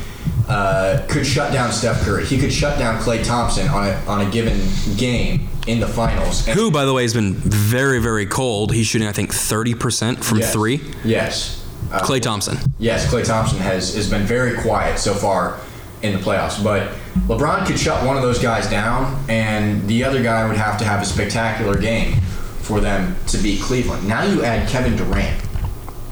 uh, 0.48 1.06
could 1.08 1.26
shut 1.26 1.54
down 1.54 1.72
Steph 1.72 2.02
Curry. 2.02 2.26
He 2.26 2.38
could 2.40 2.52
shut 2.52 2.78
down 2.80 3.00
Klay 3.02 3.24
Thompson 3.24 3.68
on 3.70 3.88
a 3.88 3.94
on 4.08 4.22
a 4.28 4.30
given 4.32 4.60
game 4.98 5.48
in 5.68 5.80
the 5.80 5.88
finals. 5.88 6.48
And- 6.48 6.58
Who, 6.60 6.72
by 6.72 6.86
the 6.86 6.94
way, 6.94 7.04
has 7.04 7.14
been 7.14 7.34
very, 7.36 8.00
very 8.00 8.26
cold. 8.26 8.74
He's 8.74 8.88
shooting, 8.88 9.08
I 9.08 9.12
think, 9.14 9.32
30% 9.32 10.24
from 10.24 10.40
Yes. 10.40 10.52
three. 10.54 10.82
Yes. 11.06 11.63
Uh, 11.94 12.02
Klay 12.02 12.22
Thompson. 12.22 12.58
Yes, 12.80 13.06
Klay 13.12 13.26
Thompson 13.26 13.60
has 13.60 13.94
has 13.96 14.10
been 14.10 14.24
very 14.24 14.60
quiet 14.62 14.98
so 14.98 15.14
far 15.14 15.60
in 16.02 16.12
the 16.14 16.20
playoffs, 16.20 16.62
but 16.62 16.92
LeBron 17.28 17.66
could 17.66 17.80
shut 17.80 18.06
one 18.06 18.18
of 18.18 18.24
those 18.24 18.40
guys 18.40 18.70
down, 18.70 19.24
and 19.30 19.88
the 19.88 20.04
other 20.04 20.22
guy 20.24 20.48
would 20.48 20.58
have 20.58 20.78
to 20.80 20.86
have 20.86 21.02
a 21.02 21.06
spectacular 21.06 21.78
game 21.78 22.20
for 22.62 22.80
them 22.80 23.16
to 23.28 23.38
beat 23.38 23.62
Cleveland. 23.62 24.08
Now 24.08 24.24
you 24.24 24.44
add 24.44 24.68
Kevin 24.68 24.96
Durant. 24.96 25.42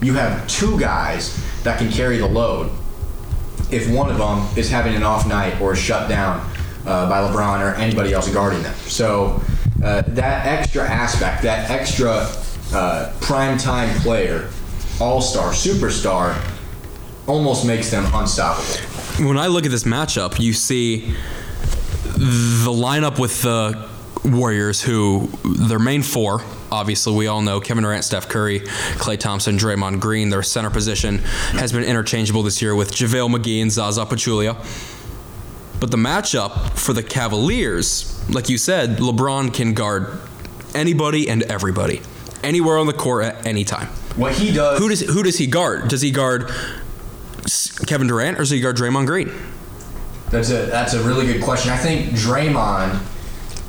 You 0.02 0.14
have 0.14 0.48
two 0.48 0.80
guys 0.80 1.38
that 1.64 1.78
can 1.78 1.90
carry 1.92 2.18
the 2.18 2.28
load 2.28 2.72
if 3.72 3.90
one 3.90 4.10
of 4.10 4.18
them 4.18 4.48
is 4.58 4.70
having 4.70 4.96
an 4.96 5.04
off 5.04 5.28
night 5.28 5.60
or 5.62 5.74
is 5.74 5.80
shut 5.80 6.10
down 6.10 6.40
uh, 6.86 7.10
by 7.10 7.20
LeBron 7.20 7.62
or 7.62 7.76
anybody 7.76 8.14
else 8.14 8.32
guarding 8.32 8.62
them. 8.64 8.74
So 8.88 9.42
uh, 9.84 10.04
that 10.08 10.46
extra 10.46 10.84
aspect, 10.88 11.44
that 11.44 11.70
extra 11.70 12.28
uh, 12.74 13.14
prime 13.22 13.58
time 13.58 13.90
player, 14.02 14.50
all 15.02 15.22
star, 15.22 15.52
superstar, 15.52 16.40
almost 17.28 17.66
makes 17.66 17.90
them 17.90 18.06
unstoppable. 18.14 19.28
When 19.28 19.38
I 19.38 19.48
look 19.48 19.66
at 19.66 19.72
this 19.72 19.84
matchup, 19.84 20.40
you 20.40 20.54
see 20.54 21.14
the 22.04 22.72
lineup 22.72 23.20
with 23.20 23.42
the 23.42 23.90
Warriors, 24.24 24.82
who 24.82 25.30
their 25.44 25.80
main 25.80 26.04
four, 26.04 26.44
obviously 26.72 27.16
we 27.16 27.26
all 27.26 27.42
know 27.42 27.60
Kevin 27.60 27.84
Durant, 27.84 28.04
Steph 28.04 28.30
Curry, 28.30 28.60
Klay 28.60 29.18
Thompson, 29.18 29.58
Draymond 29.58 30.00
Green. 30.00 30.30
Their 30.30 30.44
center 30.44 30.70
position 30.70 31.18
has 31.54 31.72
been 31.72 31.84
interchangeable 31.84 32.44
this 32.44 32.62
year 32.62 32.76
with 32.76 32.92
JaVale 32.92 33.36
McGee 33.36 33.64
and 33.64 33.72
Zaza 33.72 34.06
Pachulia. 34.06 34.56
But 35.80 35.90
the 35.90 35.98
matchup 35.98 36.78
for 36.78 36.94
the 36.94 37.02
Cavaliers, 37.02 38.24
like 38.30 38.50
you 38.50 38.60
said, 38.60 38.98
LeBron 38.98 39.52
can 39.52 39.74
guard 39.74 40.22
anybody 40.76 41.28
and 41.28 41.42
everybody, 41.44 42.02
anywhere 42.44 42.78
on 42.78 42.86
the 42.86 42.94
court 42.94 43.26
at 43.26 43.48
any 43.48 43.64
time. 43.64 43.90
What 44.16 44.34
he 44.34 44.52
does, 44.52 44.80
Who 44.80 44.90
does 44.90 45.02
who 45.02 45.24
does 45.24 45.38
he 45.38 45.48
guard? 45.48 45.88
Does 45.88 46.02
he 46.02 46.12
guard 46.12 46.50
Kevin 47.88 48.08
Durant 48.08 48.38
or 48.38 48.42
does 48.42 48.50
he 48.50 48.60
guard 48.60 48.78
Draymond 48.78 49.06
Green? 49.08 49.32
That's 50.30 50.50
a 50.50 50.66
that's 50.68 50.94
a 50.94 51.04
really 51.04 51.26
good 51.26 51.42
question. 51.44 51.72
I 51.72 51.78
think 51.78 52.10
Draymond 52.12 53.00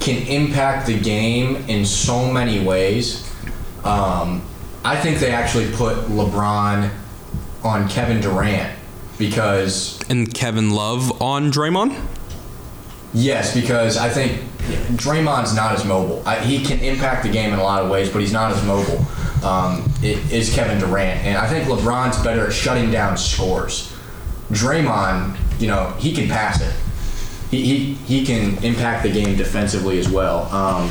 can 0.00 0.26
impact 0.26 0.86
the 0.86 0.98
game 0.98 1.56
in 1.68 1.84
so 1.86 2.30
many 2.30 2.64
ways. 2.64 3.28
Um, 3.84 4.42
I 4.84 4.96
think 4.96 5.18
they 5.18 5.30
actually 5.32 5.70
put 5.72 5.96
LeBron 6.06 6.90
on 7.62 7.88
Kevin 7.88 8.20
Durant 8.20 8.76
because 9.18 10.00
And 10.08 10.32
Kevin 10.34 10.70
Love 10.70 11.22
on 11.22 11.52
Draymond? 11.52 12.00
yes, 13.14 13.54
because 13.54 13.96
I 13.96 14.08
think 14.08 14.40
Draymond's 14.98 15.54
not 15.54 15.72
as 15.72 15.84
mobile. 15.84 16.22
I, 16.26 16.40
he 16.40 16.64
can 16.64 16.80
impact 16.80 17.22
the 17.24 17.28
game 17.30 17.52
in 17.52 17.58
a 17.60 17.62
lot 17.62 17.82
of 17.82 17.90
ways, 17.90 18.08
but 18.10 18.20
he's 18.20 18.32
not 18.32 18.52
as 18.52 18.64
mobile. 18.64 19.04
Um, 19.42 19.90
is 20.02 20.54
Kevin 20.54 20.78
Durant, 20.78 21.20
and 21.24 21.36
I 21.36 21.48
think 21.48 21.66
LeBron's 21.66 22.22
better 22.22 22.46
at 22.46 22.52
shutting 22.52 22.92
down 22.92 23.16
scores. 23.16 23.92
Draymond, 24.52 25.36
you 25.60 25.66
know, 25.66 25.90
he 25.98 26.12
can 26.12 26.28
pass 26.28 26.60
it. 26.60 26.72
He, 27.50 27.64
he, 27.64 27.94
he 27.94 28.24
can 28.24 28.62
impact 28.62 29.02
the 29.02 29.10
game 29.10 29.36
defensively 29.36 29.98
as 29.98 30.08
well, 30.08 30.44
um, 30.54 30.90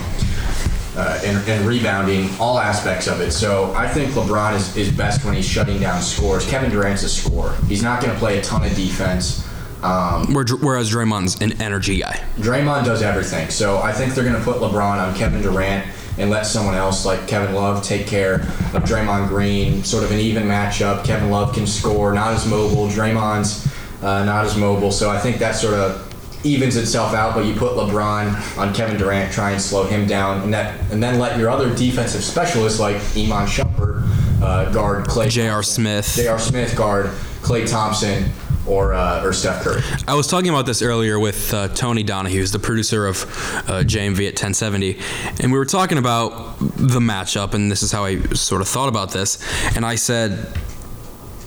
uh, 0.97 1.21
and, 1.23 1.37
and 1.49 1.65
rebounding, 1.65 2.29
all 2.39 2.59
aspects 2.59 3.07
of 3.07 3.21
it. 3.21 3.31
So 3.31 3.73
I 3.73 3.87
think 3.87 4.11
LeBron 4.11 4.55
is, 4.55 4.75
is 4.75 4.91
best 4.91 5.23
when 5.23 5.33
he's 5.33 5.47
shutting 5.47 5.79
down 5.79 6.01
scores. 6.01 6.45
Kevin 6.49 6.69
Durant's 6.69 7.03
a 7.03 7.09
scorer. 7.09 7.55
He's 7.67 7.81
not 7.81 8.01
going 8.01 8.13
to 8.13 8.19
play 8.19 8.37
a 8.37 8.41
ton 8.41 8.65
of 8.65 8.75
defense. 8.75 9.47
Um, 9.81 10.31
Whereas 10.33 10.91
Draymond's 10.91 11.41
an 11.41 11.59
energy 11.61 11.99
guy. 11.99 12.23
Draymond 12.37 12.85
does 12.85 13.01
everything. 13.01 13.49
So 13.49 13.79
I 13.79 13.91
think 13.93 14.13
they're 14.13 14.23
going 14.23 14.35
to 14.35 14.43
put 14.43 14.57
LeBron 14.57 14.97
on 14.97 15.15
Kevin 15.15 15.41
Durant 15.41 15.87
and 16.21 16.29
let 16.29 16.45
someone 16.45 16.75
else 16.75 17.05
like 17.05 17.27
Kevin 17.27 17.55
Love 17.55 17.83
take 17.83 18.07
care 18.07 18.35
of 18.35 18.83
Draymond 18.83 19.27
Green. 19.27 19.83
Sort 19.83 20.03
of 20.03 20.11
an 20.11 20.19
even 20.19 20.43
matchup. 20.43 21.03
Kevin 21.03 21.29
Love 21.29 21.53
can 21.53 21.65
score, 21.67 22.13
not 22.13 22.33
as 22.33 22.47
mobile. 22.47 22.87
Draymond's 22.87 23.67
uh, 24.03 24.23
not 24.23 24.45
as 24.45 24.55
mobile. 24.55 24.91
So 24.91 25.09
I 25.09 25.19
think 25.19 25.37
that 25.39 25.55
sort 25.55 25.73
of 25.73 26.07
evens 26.45 26.75
itself 26.75 27.13
out. 27.13 27.33
But 27.33 27.45
you 27.45 27.53
put 27.55 27.73
LeBron 27.73 28.57
on 28.57 28.73
Kevin 28.73 28.97
Durant, 28.97 29.31
try 29.31 29.51
and 29.51 29.61
slow 29.61 29.85
him 29.85 30.07
down, 30.07 30.41
and 30.41 30.53
that, 30.53 30.79
and 30.91 31.01
then 31.01 31.19
let 31.19 31.37
your 31.37 31.49
other 31.49 31.73
defensive 31.75 32.23
specialists 32.23 32.79
like 32.79 32.95
Iman 33.17 33.47
Shumpert 33.47 34.07
uh, 34.41 34.71
guard 34.71 35.05
Klay. 35.05 35.29
J.R. 35.29 35.63
Smith. 35.63 36.13
J.R. 36.15 36.39
Smith 36.39 36.75
guard 36.75 37.07
Klay 37.41 37.69
Thompson 37.69 38.31
or 38.67 38.93
uh, 38.93 39.23
or 39.23 39.33
Steph 39.33 39.63
Curry. 39.63 39.81
I 40.07 40.15
was 40.15 40.27
talking 40.27 40.49
about 40.49 40.65
this 40.65 40.81
earlier 40.81 41.19
with 41.19 41.53
uh, 41.53 41.67
Tony 41.69 42.03
Donahue, 42.03 42.39
who's 42.39 42.51
the 42.51 42.59
producer 42.59 43.07
of 43.07 43.23
uh, 43.23 43.83
JMV 43.83 44.27
at 44.27 44.33
1070, 44.33 44.97
and 45.41 45.51
we 45.51 45.57
were 45.57 45.65
talking 45.65 45.97
about 45.97 46.59
the 46.59 46.99
matchup, 46.99 47.53
and 47.53 47.71
this 47.71 47.83
is 47.83 47.91
how 47.91 48.05
I 48.05 48.21
sort 48.33 48.61
of 48.61 48.67
thought 48.67 48.89
about 48.89 49.11
this. 49.11 49.39
And 49.75 49.85
I 49.85 49.95
said, 49.95 50.53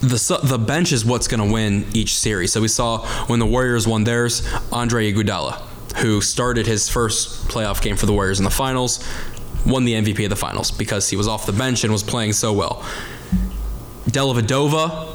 the 0.01 0.41
the 0.43 0.59
bench 0.59 0.93
is 0.93 1.05
what's 1.05 1.29
going 1.29 1.47
to 1.47 1.53
win 1.53 1.87
each 1.95 2.17
series. 2.17 2.53
So 2.53 2.61
we 2.61 2.69
saw 2.69 3.07
when 3.27 3.39
the 3.39 3.47
Warriors 3.47 3.87
won 3.87 4.05
theirs, 4.05 4.47
Andre 4.73 5.13
Iguodala, 5.13 5.61
who 5.97 6.21
started 6.21 6.67
his 6.67 6.89
first 6.89 7.49
playoff 7.49 7.81
game 7.81 7.97
for 7.97 8.07
the 8.07 8.13
Warriors 8.13 8.39
in 8.39 8.45
the 8.45 8.51
finals, 8.51 9.07
won 9.65 9.85
the 9.85 9.95
MVP 9.95 10.25
of 10.25 10.31
the 10.31 10.37
finals 10.37 10.71
because 10.71 11.09
he 11.09 11.17
was 11.17 11.29
off 11.29 11.47
the 11.47 11.53
bench 11.53 11.85
and 11.85 11.93
was 11.93 12.03
playing 12.03 12.33
so 12.33 12.53
well. 12.53 12.85
Dellavedova, 14.07 15.07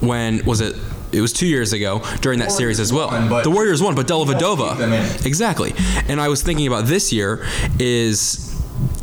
when 0.00 0.44
was 0.44 0.60
it? 0.60 0.76
It 1.12 1.20
was 1.20 1.32
two 1.32 1.46
years 1.46 1.72
ago 1.72 2.02
during 2.20 2.38
that 2.40 2.52
series 2.52 2.80
as 2.80 2.92
well. 2.92 3.08
won, 3.08 3.42
the 3.42 3.50
Warriors 3.50 3.82
won, 3.82 3.94
but 3.94 4.06
Dellavedova, 4.06 5.24
exactly. 5.24 5.74
And 6.08 6.20
I 6.20 6.28
was 6.28 6.42
thinking 6.42 6.66
about 6.66 6.86
this 6.86 7.12
year 7.12 7.46
is 7.78 8.42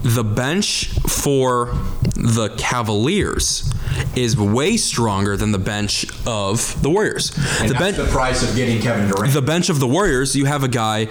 the 0.04 0.24
bench 0.24 0.90
for 1.08 1.74
the 2.16 2.54
Cavaliers 2.58 3.74
is 4.16 4.38
way 4.38 4.78
stronger 4.78 5.38
than 5.38 5.52
the 5.52 5.58
bench 5.58 6.06
of 6.26 6.82
the 6.82 6.90
Warriors. 6.90 7.36
And 7.60 7.70
the 7.70 7.76
bench 7.76 7.98
the 7.98 8.06
price 8.06 8.48
of 8.48 8.56
getting 8.56 8.82
Kevin 8.82 9.10
Durant. 9.10 9.34
the 9.34 9.42
bench 9.42 9.70
of 9.70 9.80
the 9.80 9.88
Warriors, 9.88 10.36
you 10.36 10.46
have 10.46 10.64
a 10.64 10.68
guy, 10.68 11.08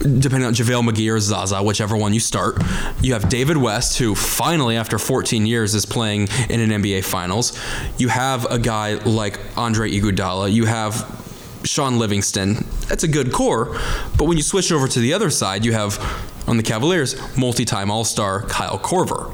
depending 0.00 0.44
on 0.44 0.54
JaVale 0.54 0.88
McGee 0.88 1.12
or 1.12 1.20
Zaza, 1.20 1.62
whichever 1.62 1.96
one 1.96 2.12
you 2.12 2.20
start. 2.20 2.62
You 3.00 3.14
have 3.14 3.28
David 3.28 3.56
West, 3.56 3.98
who 3.98 4.14
finally, 4.14 4.76
after 4.76 4.98
14 4.98 5.46
years, 5.46 5.74
is 5.74 5.86
playing 5.86 6.28
in 6.48 6.60
an 6.60 6.82
NBA 6.82 7.04
Finals. 7.04 7.58
You 7.98 8.08
have 8.08 8.44
a 8.50 8.58
guy 8.58 8.94
like 8.94 9.38
Andre 9.56 9.90
Iguodala. 9.90 10.52
You 10.52 10.66
have 10.66 11.22
Shaun 11.64 11.98
Livingston. 11.98 12.64
That's 12.88 13.04
a 13.04 13.08
good 13.08 13.32
core. 13.32 13.78
But 14.16 14.24
when 14.24 14.36
you 14.36 14.42
switch 14.42 14.70
over 14.70 14.86
to 14.88 15.00
the 15.00 15.12
other 15.14 15.30
side, 15.30 15.64
you 15.64 15.72
have 15.72 15.98
on 16.46 16.56
the 16.56 16.62
Cavaliers 16.62 17.16
multi-time 17.36 17.90
All-Star 17.90 18.42
Kyle 18.42 18.78
Korver 18.78 19.32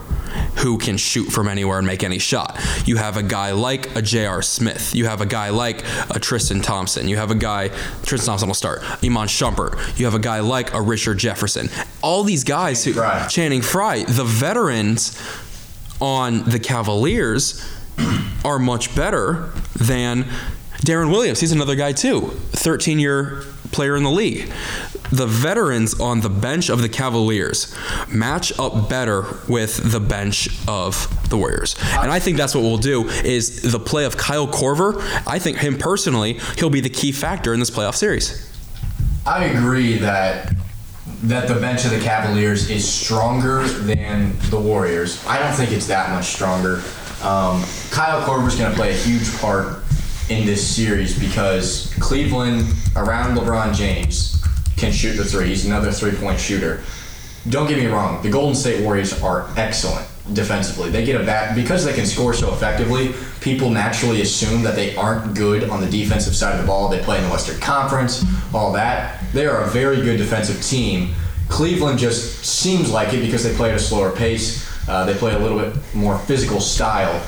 who 0.59 0.79
can 0.79 0.97
shoot 0.97 1.24
from 1.24 1.49
anywhere 1.49 1.79
and 1.79 1.87
make 1.87 2.03
any 2.05 2.19
shot. 2.19 2.59
You 2.85 2.97
have 2.97 3.16
a 3.16 3.23
guy 3.23 3.53
like 3.53 3.95
a 3.97 4.03
J.R. 4.03 4.43
Smith. 4.43 4.95
You 4.95 5.07
have 5.07 5.20
a 5.20 5.27
guy 5.27 5.51
like 5.51 5.85
a 6.11 6.19
Tristan 6.19 6.61
Thompson. 6.61 7.09
You 7.09 7.16
have 7.16 7.31
a 7.31 7.35
guy, 7.35 7.69
Tristan 8.03 8.27
Thompson 8.27 8.49
will 8.49 8.55
start, 8.55 8.83
Iman 9.03 9.29
Shumpert. 9.29 9.99
You 9.99 10.05
have 10.05 10.15
a 10.15 10.19
guy 10.19 10.41
like 10.41 10.74
a 10.74 10.81
Richard 10.81 11.19
Jefferson. 11.19 11.69
All 12.03 12.23
these 12.23 12.45
guys 12.45 12.85
who, 12.85 12.93
Frye. 12.93 13.27
Channing 13.29 13.62
Frye, 13.62 14.05
the 14.05 14.24
veterans 14.24 15.20
on 16.01 16.45
the 16.45 16.59
Cavaliers 16.59 17.66
are 18.45 18.59
much 18.59 18.95
better 18.95 19.51
than 19.77 20.24
Deron 20.85 21.11
Williams. 21.11 21.41
He's 21.41 21.53
another 21.53 21.77
guy 21.77 21.93
too, 21.93 22.20
13 22.53 22.99
year 22.99 23.43
player 23.70 23.97
in 23.97 24.03
the 24.03 24.11
league. 24.11 24.51
The 25.13 25.27
veterans 25.27 26.01
on 26.01 26.21
the 26.21 26.31
bench 26.31 26.71
of 26.71 26.81
the 26.81 26.89
Cavaliers 26.89 27.75
match 28.09 28.59
up 28.59 28.89
better 28.89 29.25
with 29.49 29.93
the 29.93 30.01
bench 30.01 30.49
of 30.67 31.29
the 31.29 31.37
Warriors. 31.37 31.77
And 31.99 32.11
I 32.11 32.19
think 32.19 32.39
that's 32.39 32.55
what 32.55 32.63
we'll 32.63 32.79
do 32.79 33.09
is 33.09 33.71
the 33.71 33.79
play 33.79 34.05
of 34.05 34.17
Kyle 34.17 34.49
Korver. 34.49 35.01
I 35.27 35.39
think 35.39 35.59
him 35.59 35.77
personally, 35.77 36.41
he'll 36.57 36.71
be 36.71 36.81
the 36.81 36.91
key 36.91 37.13
factor 37.13 37.53
in 37.53 37.61
this 37.61 37.71
playoff 37.71 37.95
series. 37.95 38.49
I 39.27 39.45
agree 39.45 39.99
that 39.99 40.55
that 41.25 41.47
the 41.47 41.55
bench 41.55 41.85
of 41.85 41.93
the 41.93 42.01
Cavaliers 42.01 42.69
is 42.69 42.89
stronger 42.89 43.63
than 43.63 44.37
the 44.51 44.59
Warriors. 44.59 45.25
I 45.27 45.39
don't 45.39 45.53
think 45.53 45.71
it's 45.71 45.87
that 45.87 46.11
much 46.11 46.27
stronger. 46.27 46.83
Um, 47.23 47.65
Kyle 47.91 48.19
is 48.47 48.57
going 48.57 48.71
to 48.71 48.77
play 48.77 48.91
a 48.91 48.97
huge 48.97 49.33
part 49.39 49.85
in 50.29 50.45
this 50.45 50.67
series 50.67 51.17
because 51.19 51.95
Cleveland, 52.01 52.65
around 52.97 53.37
LeBron 53.37 53.75
James, 53.75 54.41
can 54.77 54.93
shoot 54.93 55.15
the 55.15 55.24
three. 55.24 55.49
He's 55.49 55.66
another 55.66 55.93
three-point 55.93 56.39
shooter. 56.40 56.82
Don't 57.49 57.66
get 57.66 57.78
me 57.78 57.86
wrong, 57.86 58.23
the 58.23 58.31
Golden 58.31 58.55
State 58.55 58.85
Warriors 58.85 59.20
are 59.20 59.51
excellent 59.57 60.07
defensively. 60.32 60.90
They 60.90 61.05
get 61.05 61.20
a 61.20 61.24
back 61.24 61.57
because 61.57 61.85
they 61.85 61.93
can 61.93 62.07
score 62.07 62.32
so 62.32 62.53
effectively. 62.53 63.15
People 63.40 63.70
naturally 63.70 64.23
assume 64.23 64.62
that 64.62 64.77
they 64.77 64.94
aren't 64.94 65.35
good 65.35 65.69
on 65.69 65.81
the 65.81 65.90
defensive 65.90 66.36
side 66.36 66.55
of 66.55 66.61
the 66.61 66.66
ball. 66.66 66.89
They 66.89 67.01
play 67.01 67.19
in 67.19 67.24
the 67.24 67.31
Western 67.31 67.59
Conference, 67.61 68.24
all 68.55 68.73
that. 68.74 69.24
They 69.32 69.47
are 69.47 69.65
a 69.65 69.70
very 69.70 69.97
good 69.97 70.19
defensive 70.19 70.62
team. 70.62 71.15
Cleveland 71.49 71.99
just 71.99 72.44
seems 72.44 72.90
like 72.93 73.12
it 73.12 73.20
because 73.20 73.43
they 73.43 73.55
play 73.55 73.70
at 73.70 73.77
a 73.77 73.81
slower 73.81 74.12
pace. 74.12 74.69
Uh, 74.89 75.05
they 75.05 75.15
play 75.15 75.35
a 75.35 75.39
little 75.39 75.59
bit 75.59 75.77
more 75.94 76.19
physical 76.20 76.61
style 76.61 77.20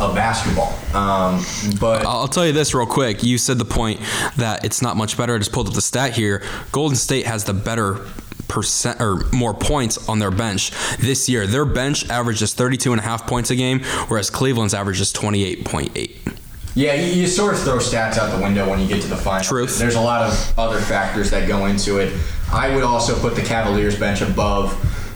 of 0.00 0.14
basketball. 0.14 0.72
Um, 0.94 1.44
but 1.80 2.06
I'll 2.06 2.28
tell 2.28 2.46
you 2.46 2.52
this 2.52 2.74
real 2.74 2.86
quick. 2.86 3.22
You 3.22 3.38
said 3.38 3.58
the 3.58 3.64
point 3.64 4.00
that 4.36 4.64
it's 4.64 4.82
not 4.82 4.96
much 4.96 5.16
better. 5.16 5.34
I 5.34 5.38
just 5.38 5.52
pulled 5.52 5.68
up 5.68 5.74
the 5.74 5.82
stat 5.82 6.14
here. 6.14 6.42
Golden 6.72 6.96
State 6.96 7.26
has 7.26 7.44
the 7.44 7.54
better 7.54 8.06
percent 8.48 9.00
or 9.00 9.24
more 9.32 9.54
points 9.54 10.08
on 10.08 10.18
their 10.18 10.30
bench 10.30 10.72
this 10.98 11.28
year. 11.28 11.46
Their 11.46 11.64
bench 11.64 12.08
averages 12.10 12.54
32 12.54 12.92
and 12.92 13.00
a 13.00 13.04
half 13.04 13.26
points 13.26 13.50
a 13.50 13.56
game, 13.56 13.80
whereas 14.08 14.30
Cleveland's 14.30 14.74
averages 14.74 15.12
28.8. 15.12 16.36
Yeah, 16.74 16.94
you, 16.94 17.12
you 17.12 17.26
sort 17.26 17.54
of 17.54 17.60
throw 17.60 17.78
stats 17.78 18.18
out 18.18 18.36
the 18.36 18.42
window 18.42 18.68
when 18.68 18.78
you 18.78 18.86
get 18.86 19.02
to 19.02 19.08
the 19.08 19.16
final. 19.16 19.44
Truth. 19.44 19.78
There's 19.78 19.96
a 19.96 20.00
lot 20.00 20.22
of 20.22 20.58
other 20.58 20.80
factors 20.80 21.30
that 21.30 21.48
go 21.48 21.66
into 21.66 21.98
it. 21.98 22.16
I 22.52 22.74
would 22.74 22.84
also 22.84 23.18
put 23.18 23.34
the 23.34 23.42
Cavaliers 23.42 23.98
bench 23.98 24.20
above 24.20 24.72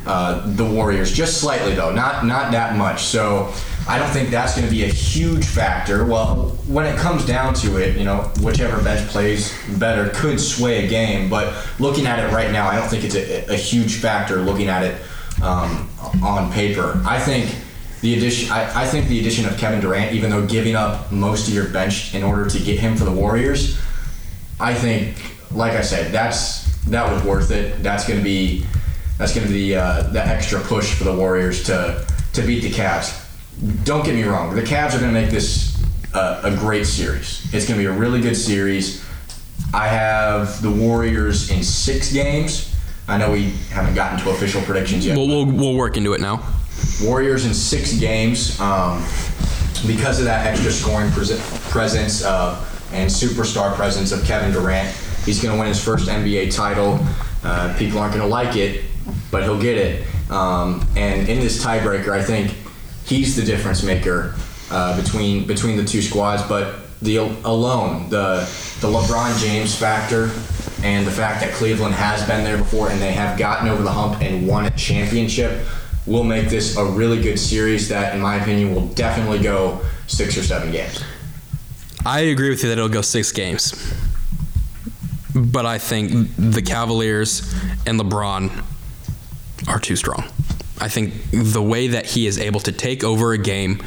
uh, 0.06 0.44
the 0.54 0.64
Warriors, 0.64 1.12
just 1.12 1.40
slightly 1.40 1.74
though, 1.74 1.92
not 1.92 2.26
not 2.26 2.50
that 2.50 2.76
much. 2.76 3.04
So 3.04 3.54
I 3.88 3.98
don't 3.98 4.10
think 4.10 4.30
that's 4.30 4.54
going 4.54 4.66
to 4.66 4.70
be 4.70 4.84
a 4.84 4.88
huge 4.88 5.44
factor. 5.44 6.04
Well, 6.04 6.50
when 6.68 6.86
it 6.86 6.96
comes 6.98 7.26
down 7.26 7.54
to 7.54 7.78
it, 7.78 7.96
you 7.96 8.04
know, 8.04 8.30
whichever 8.40 8.82
bench 8.82 9.08
plays 9.08 9.52
better 9.78 10.10
could 10.10 10.40
sway 10.40 10.84
a 10.84 10.88
game. 10.88 11.28
But 11.28 11.54
looking 11.80 12.06
at 12.06 12.20
it 12.20 12.32
right 12.32 12.52
now, 12.52 12.68
I 12.68 12.76
don't 12.76 12.88
think 12.88 13.04
it's 13.04 13.16
a, 13.16 13.52
a 13.52 13.56
huge 13.56 13.96
factor. 13.96 14.36
Looking 14.36 14.68
at 14.68 14.84
it 14.84 15.02
um, 15.42 15.88
on 16.22 16.52
paper, 16.52 17.00
I 17.04 17.18
think 17.18 17.54
the 18.02 18.16
addition. 18.16 18.52
I, 18.52 18.82
I 18.82 18.86
think 18.86 19.08
the 19.08 19.18
addition 19.18 19.46
of 19.46 19.58
Kevin 19.58 19.80
Durant, 19.80 20.12
even 20.12 20.30
though 20.30 20.46
giving 20.46 20.76
up 20.76 21.10
most 21.10 21.48
of 21.48 21.54
your 21.54 21.68
bench 21.68 22.14
in 22.14 22.22
order 22.22 22.48
to 22.48 22.58
get 22.60 22.78
him 22.78 22.96
for 22.96 23.04
the 23.04 23.12
Warriors, 23.12 23.78
I 24.60 24.74
think, 24.74 25.16
like 25.50 25.72
I 25.72 25.82
said, 25.82 26.12
that's 26.12 26.62
that 26.86 27.10
was 27.12 27.22
worth 27.24 27.50
it. 27.50 27.82
That's 27.82 28.06
going 28.06 28.18
to 28.20 28.24
be 28.24 28.64
that's 29.18 29.34
going 29.34 29.46
to 29.46 29.52
be 29.52 29.74
uh, 29.74 30.02
the 30.04 30.24
extra 30.24 30.60
push 30.60 30.94
for 30.94 31.04
the 31.04 31.14
Warriors 31.14 31.64
to 31.64 32.06
to 32.34 32.42
beat 32.42 32.60
the 32.60 32.70
Cavs. 32.70 33.21
Don't 33.84 34.04
get 34.04 34.14
me 34.14 34.24
wrong, 34.24 34.54
the 34.54 34.62
Cavs 34.62 34.94
are 34.94 35.00
going 35.00 35.12
to 35.12 35.20
make 35.20 35.30
this 35.30 35.80
uh, 36.14 36.40
a 36.44 36.50
great 36.56 36.86
series. 36.86 37.42
It's 37.54 37.66
going 37.66 37.78
to 37.78 37.82
be 37.82 37.86
a 37.86 37.92
really 37.92 38.20
good 38.20 38.36
series. 38.36 39.04
I 39.72 39.88
have 39.88 40.60
the 40.62 40.70
Warriors 40.70 41.50
in 41.50 41.62
six 41.62 42.12
games. 42.12 42.74
I 43.08 43.18
know 43.18 43.32
we 43.32 43.50
haven't 43.70 43.94
gotten 43.94 44.18
to 44.20 44.30
official 44.30 44.62
predictions 44.62 45.06
yet. 45.06 45.16
We'll, 45.16 45.28
we'll, 45.28 45.46
we'll 45.46 45.76
work 45.76 45.96
into 45.96 46.12
it 46.12 46.20
now. 46.20 46.42
Warriors 47.02 47.46
in 47.46 47.54
six 47.54 47.94
games 47.94 48.60
um, 48.60 48.98
because 49.86 50.18
of 50.18 50.24
that 50.26 50.46
extra 50.46 50.70
scoring 50.70 51.10
pres- 51.12 51.40
presence 51.70 52.24
uh, 52.24 52.64
and 52.92 53.10
superstar 53.10 53.74
presence 53.74 54.12
of 54.12 54.24
Kevin 54.24 54.52
Durant. 54.52 54.88
He's 55.24 55.42
going 55.42 55.54
to 55.54 55.58
win 55.58 55.68
his 55.68 55.82
first 55.82 56.08
NBA 56.08 56.54
title. 56.54 56.98
Uh, 57.44 57.74
people 57.78 57.98
aren't 57.98 58.14
going 58.14 58.26
to 58.26 58.32
like 58.32 58.56
it, 58.56 58.84
but 59.30 59.42
he'll 59.42 59.60
get 59.60 59.78
it. 59.78 60.06
Um, 60.30 60.86
and 60.96 61.28
in 61.28 61.40
this 61.40 61.64
tiebreaker, 61.64 62.10
I 62.10 62.22
think 62.22 62.54
he's 63.12 63.36
the 63.36 63.42
difference 63.42 63.82
maker 63.82 64.34
uh, 64.70 65.00
between 65.00 65.46
between 65.46 65.76
the 65.76 65.84
two 65.84 66.00
squads. 66.00 66.42
But 66.42 66.76
the 67.02 67.16
alone, 67.16 68.08
the 68.08 68.48
the 68.80 68.88
LeBron 68.88 69.38
James 69.44 69.74
factor, 69.74 70.30
and 70.82 71.06
the 71.06 71.10
fact 71.10 71.40
that 71.42 71.52
Cleveland 71.52 71.94
has 71.94 72.26
been 72.26 72.42
there 72.42 72.56
before 72.56 72.90
and 72.90 73.00
they 73.00 73.12
have 73.12 73.38
gotten 73.38 73.68
over 73.68 73.82
the 73.82 73.92
hump 73.92 74.20
and 74.22 74.48
won 74.48 74.66
a 74.66 74.70
championship 74.70 75.66
will 76.06 76.24
make 76.24 76.48
this 76.48 76.76
a 76.76 76.84
really 76.84 77.22
good 77.22 77.38
series 77.38 77.88
that, 77.88 78.14
in 78.14 78.20
my 78.20 78.36
opinion, 78.36 78.74
will 78.74 78.88
definitely 78.88 79.38
go 79.38 79.80
six 80.08 80.36
or 80.36 80.42
seven 80.42 80.72
games. 80.72 81.04
I 82.04 82.20
agree 82.20 82.50
with 82.50 82.62
you 82.64 82.68
that 82.70 82.78
it'll 82.78 82.88
go 82.88 83.02
six 83.02 83.30
games. 83.30 83.72
But 85.34 85.64
I 85.64 85.78
think 85.78 86.30
the 86.36 86.60
Cavaliers 86.60 87.54
and 87.86 88.00
LeBron 88.00 88.64
are 89.68 89.78
too 89.78 89.94
strong. 89.94 90.24
I 90.80 90.88
think 90.88 91.14
the 91.30 91.62
way 91.62 91.88
that 91.88 92.06
he 92.06 92.26
is 92.26 92.38
able 92.38 92.60
to 92.60 92.72
take 92.72 93.04
over 93.04 93.32
a 93.32 93.38
game 93.38 93.82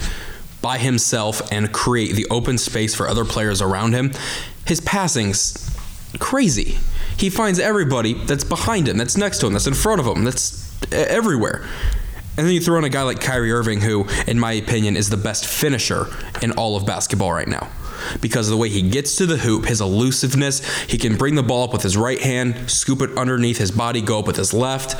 by 0.61 0.77
himself 0.77 1.41
and 1.51 1.71
create 1.71 2.15
the 2.15 2.25
open 2.29 2.57
space 2.57 2.95
for 2.95 3.07
other 3.07 3.25
players 3.25 3.61
around 3.61 3.93
him, 3.93 4.11
his 4.65 4.81
passing's 4.81 5.69
crazy. 6.19 6.77
He 7.17 7.29
finds 7.29 7.59
everybody 7.59 8.13
that's 8.13 8.43
behind 8.43 8.87
him, 8.87 8.97
that's 8.97 9.17
next 9.17 9.39
to 9.39 9.47
him, 9.47 9.53
that's 9.53 9.67
in 9.67 9.73
front 9.73 9.99
of 9.99 10.07
him, 10.07 10.23
that's 10.23 10.65
everywhere. 10.91 11.67
And 12.37 12.45
then 12.45 12.53
you 12.53 12.59
throw 12.59 12.77
in 12.77 12.83
a 12.83 12.89
guy 12.89 13.03
like 13.03 13.21
Kyrie 13.21 13.51
Irving, 13.51 13.79
who, 13.79 14.07
in 14.27 14.39
my 14.39 14.53
opinion, 14.53 14.97
is 14.97 15.09
the 15.09 15.17
best 15.17 15.45
finisher 15.45 16.07
in 16.41 16.51
all 16.53 16.75
of 16.75 16.85
basketball 16.85 17.31
right 17.31 17.47
now. 17.47 17.69
Because 18.19 18.47
of 18.47 18.51
the 18.51 18.57
way 18.57 18.69
he 18.69 18.81
gets 18.89 19.15
to 19.17 19.25
the 19.25 19.37
hoop, 19.37 19.65
his 19.65 19.79
elusiveness, 19.79 20.65
he 20.85 20.97
can 20.97 21.15
bring 21.15 21.35
the 21.35 21.43
ball 21.43 21.63
up 21.63 21.71
with 21.71 21.81
his 21.81 21.95
right 21.95 22.19
hand, 22.19 22.69
scoop 22.69 23.01
it 23.01 23.17
underneath 23.17 23.57
his 23.57 23.71
body, 23.71 24.01
go 24.01 24.19
up 24.19 24.27
with 24.27 24.35
his 24.35 24.53
left. 24.53 24.95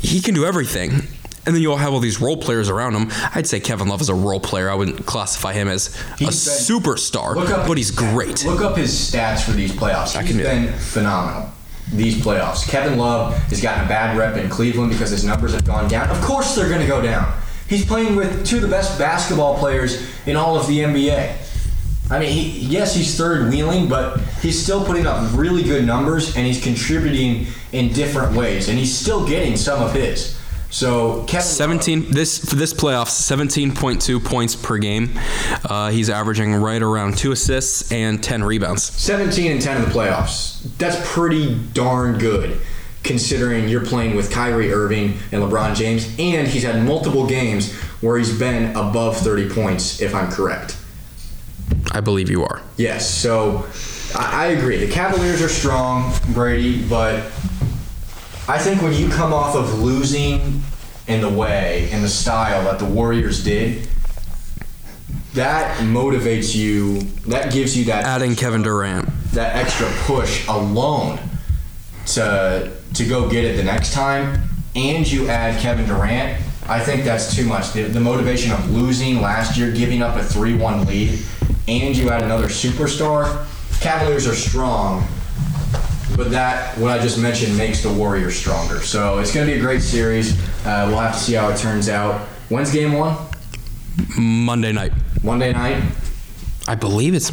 He 0.00 0.20
can 0.20 0.34
do 0.34 0.44
everything. 0.44 1.08
And 1.46 1.54
then 1.54 1.60
you'll 1.62 1.76
have 1.76 1.92
all 1.92 2.00
these 2.00 2.22
role 2.22 2.38
players 2.38 2.70
around 2.70 2.94
him. 2.94 3.08
I'd 3.34 3.46
say 3.46 3.60
Kevin 3.60 3.88
Love 3.88 4.00
is 4.00 4.08
a 4.08 4.14
role 4.14 4.40
player. 4.40 4.70
I 4.70 4.74
wouldn't 4.74 5.04
classify 5.04 5.52
him 5.52 5.68
as 5.68 5.94
a 6.14 6.18
been- 6.18 6.28
superstar, 6.28 7.36
Look 7.36 7.50
up 7.50 7.66
but 7.68 7.76
he's 7.76 7.90
great. 7.90 8.44
Look 8.46 8.62
up 8.62 8.76
his 8.78 8.92
stats 8.92 9.42
for 9.42 9.52
these 9.52 9.70
playoffs. 9.72 10.18
He's 10.22 10.36
been 10.36 10.72
phenomenal. 10.72 11.50
These 11.92 12.16
playoffs. 12.16 12.66
Kevin 12.66 12.98
Love 12.98 13.36
has 13.48 13.60
gotten 13.60 13.84
a 13.84 13.88
bad 13.88 14.16
rep 14.16 14.36
in 14.38 14.48
Cleveland 14.48 14.90
because 14.92 15.10
his 15.10 15.22
numbers 15.22 15.52
have 15.52 15.66
gone 15.66 15.86
down. 15.86 16.08
Of 16.08 16.18
course, 16.22 16.54
they're 16.54 16.68
going 16.68 16.80
to 16.80 16.86
go 16.86 17.02
down. 17.02 17.30
He's 17.68 17.84
playing 17.84 18.16
with 18.16 18.46
two 18.46 18.56
of 18.56 18.62
the 18.62 18.68
best 18.68 18.98
basketball 18.98 19.58
players 19.58 20.02
in 20.26 20.36
all 20.36 20.56
of 20.58 20.66
the 20.66 20.78
NBA. 20.78 21.36
I 22.10 22.18
mean, 22.18 22.30
he, 22.30 22.60
yes, 22.60 22.94
he's 22.94 23.16
third 23.16 23.50
wheeling, 23.50 23.88
but 23.88 24.20
he's 24.42 24.62
still 24.62 24.84
putting 24.84 25.06
up 25.06 25.32
really 25.34 25.62
good 25.62 25.86
numbers 25.86 26.36
and 26.36 26.46
he's 26.46 26.62
contributing 26.62 27.46
in 27.72 27.92
different 27.92 28.36
ways, 28.36 28.68
and 28.68 28.78
he's 28.78 28.96
still 28.96 29.26
getting 29.26 29.56
some 29.56 29.82
of 29.82 29.92
his. 29.92 30.38
So 30.70 31.22
Kevin 31.28 31.46
17 31.46 32.10
this 32.10 32.44
for 32.44 32.56
this 32.56 32.74
playoffs 32.74 33.12
17.2 33.32 34.24
points 34.24 34.56
per 34.56 34.76
game 34.78 35.16
uh, 35.66 35.90
he's 35.90 36.10
averaging 36.10 36.52
right 36.52 36.82
around 36.82 37.16
two 37.16 37.30
assists 37.30 37.92
and 37.92 38.20
10 38.20 38.42
rebounds 38.42 38.82
17 38.82 39.52
and 39.52 39.62
10 39.62 39.76
in 39.76 39.82
the 39.84 39.94
playoffs. 39.94 40.60
That's 40.78 40.96
pretty 41.12 41.54
darn 41.74 42.18
good 42.18 42.60
considering 43.04 43.68
you're 43.68 43.84
playing 43.84 44.16
with 44.16 44.32
Kyrie 44.32 44.72
Irving 44.72 45.18
and 45.30 45.42
LeBron 45.42 45.76
James, 45.76 46.06
and 46.18 46.48
he's 46.48 46.64
had 46.64 46.82
multiple 46.84 47.26
games 47.26 47.72
where 48.00 48.18
he's 48.18 48.36
been 48.36 48.70
above 48.70 49.16
30 49.18 49.50
points, 49.50 50.00
if 50.00 50.14
I'm 50.14 50.30
correct. 50.30 50.76
I 51.92 52.00
believe 52.00 52.30
you 52.30 52.42
are 52.44 52.60
Yes, 52.76 53.08
so 53.08 53.66
I, 54.16 54.46
I 54.46 54.46
agree. 54.48 54.78
The 54.78 54.90
Cavaliers 54.90 55.40
are 55.42 55.48
strong, 55.48 56.12
Brady, 56.32 56.86
but 56.88 57.20
I 58.48 58.58
think 58.58 58.82
when 58.82 58.92
you 58.94 59.08
come 59.08 59.32
off 59.32 59.54
of 59.54 59.80
losing 59.80 60.62
in 61.06 61.20
the 61.20 61.28
way, 61.28 61.88
in 61.92 62.02
the 62.02 62.08
style 62.08 62.64
that 62.64 62.78
the 62.78 62.84
Warriors 62.84 63.44
did, 63.44 63.88
that 65.34 65.78
motivates 65.80 66.54
you, 66.54 67.00
that 67.28 67.52
gives 67.52 67.76
you 67.76 67.84
that 67.86 68.04
adding 68.04 68.36
kevin 68.36 68.62
durant 68.62 69.08
that 69.32 69.56
extra 69.56 69.88
push 70.04 70.46
alone 70.48 71.18
to 72.06 72.72
to 72.94 73.04
go 73.06 73.28
get 73.28 73.44
it 73.44 73.56
the 73.56 73.64
next 73.64 73.92
time, 73.92 74.48
and 74.76 75.10
you 75.10 75.28
add 75.28 75.60
Kevin 75.60 75.86
Durant, 75.86 76.40
I 76.68 76.78
think 76.78 77.04
that's 77.04 77.34
too 77.34 77.44
much. 77.44 77.72
The, 77.72 77.82
the 77.82 78.00
motivation 78.00 78.52
of 78.52 78.70
losing 78.70 79.20
last 79.20 79.56
year, 79.58 79.72
giving 79.72 80.00
up 80.02 80.16
a 80.16 80.22
three-one 80.22 80.86
lead, 80.86 81.18
and 81.68 81.96
you 81.96 82.10
add 82.10 82.22
another 82.22 82.46
superstar. 82.48 83.46
Cavaliers 83.80 84.26
are 84.26 84.34
strong, 84.34 85.06
but 86.16 86.30
that 86.30 86.76
what 86.78 86.90
I 86.98 87.02
just 87.02 87.18
mentioned 87.18 87.56
makes 87.56 87.82
the 87.82 87.92
Warriors 87.92 88.36
stronger. 88.36 88.80
So 88.80 89.18
it's 89.18 89.32
going 89.34 89.46
to 89.46 89.52
be 89.52 89.58
a 89.58 89.62
great 89.62 89.82
series. 89.82 90.38
Uh, 90.66 90.86
we'll 90.88 90.98
have 90.98 91.14
to 91.14 91.18
see 91.20 91.34
how 91.34 91.48
it 91.50 91.58
turns 91.58 91.88
out. 91.88 92.20
When's 92.48 92.72
game 92.72 92.92
one? 92.92 93.16
monday 94.18 94.72
night 94.72 94.92
Monday 95.22 95.52
night. 95.52 95.80
i 96.66 96.74
believe 96.74 97.14
it's 97.14 97.32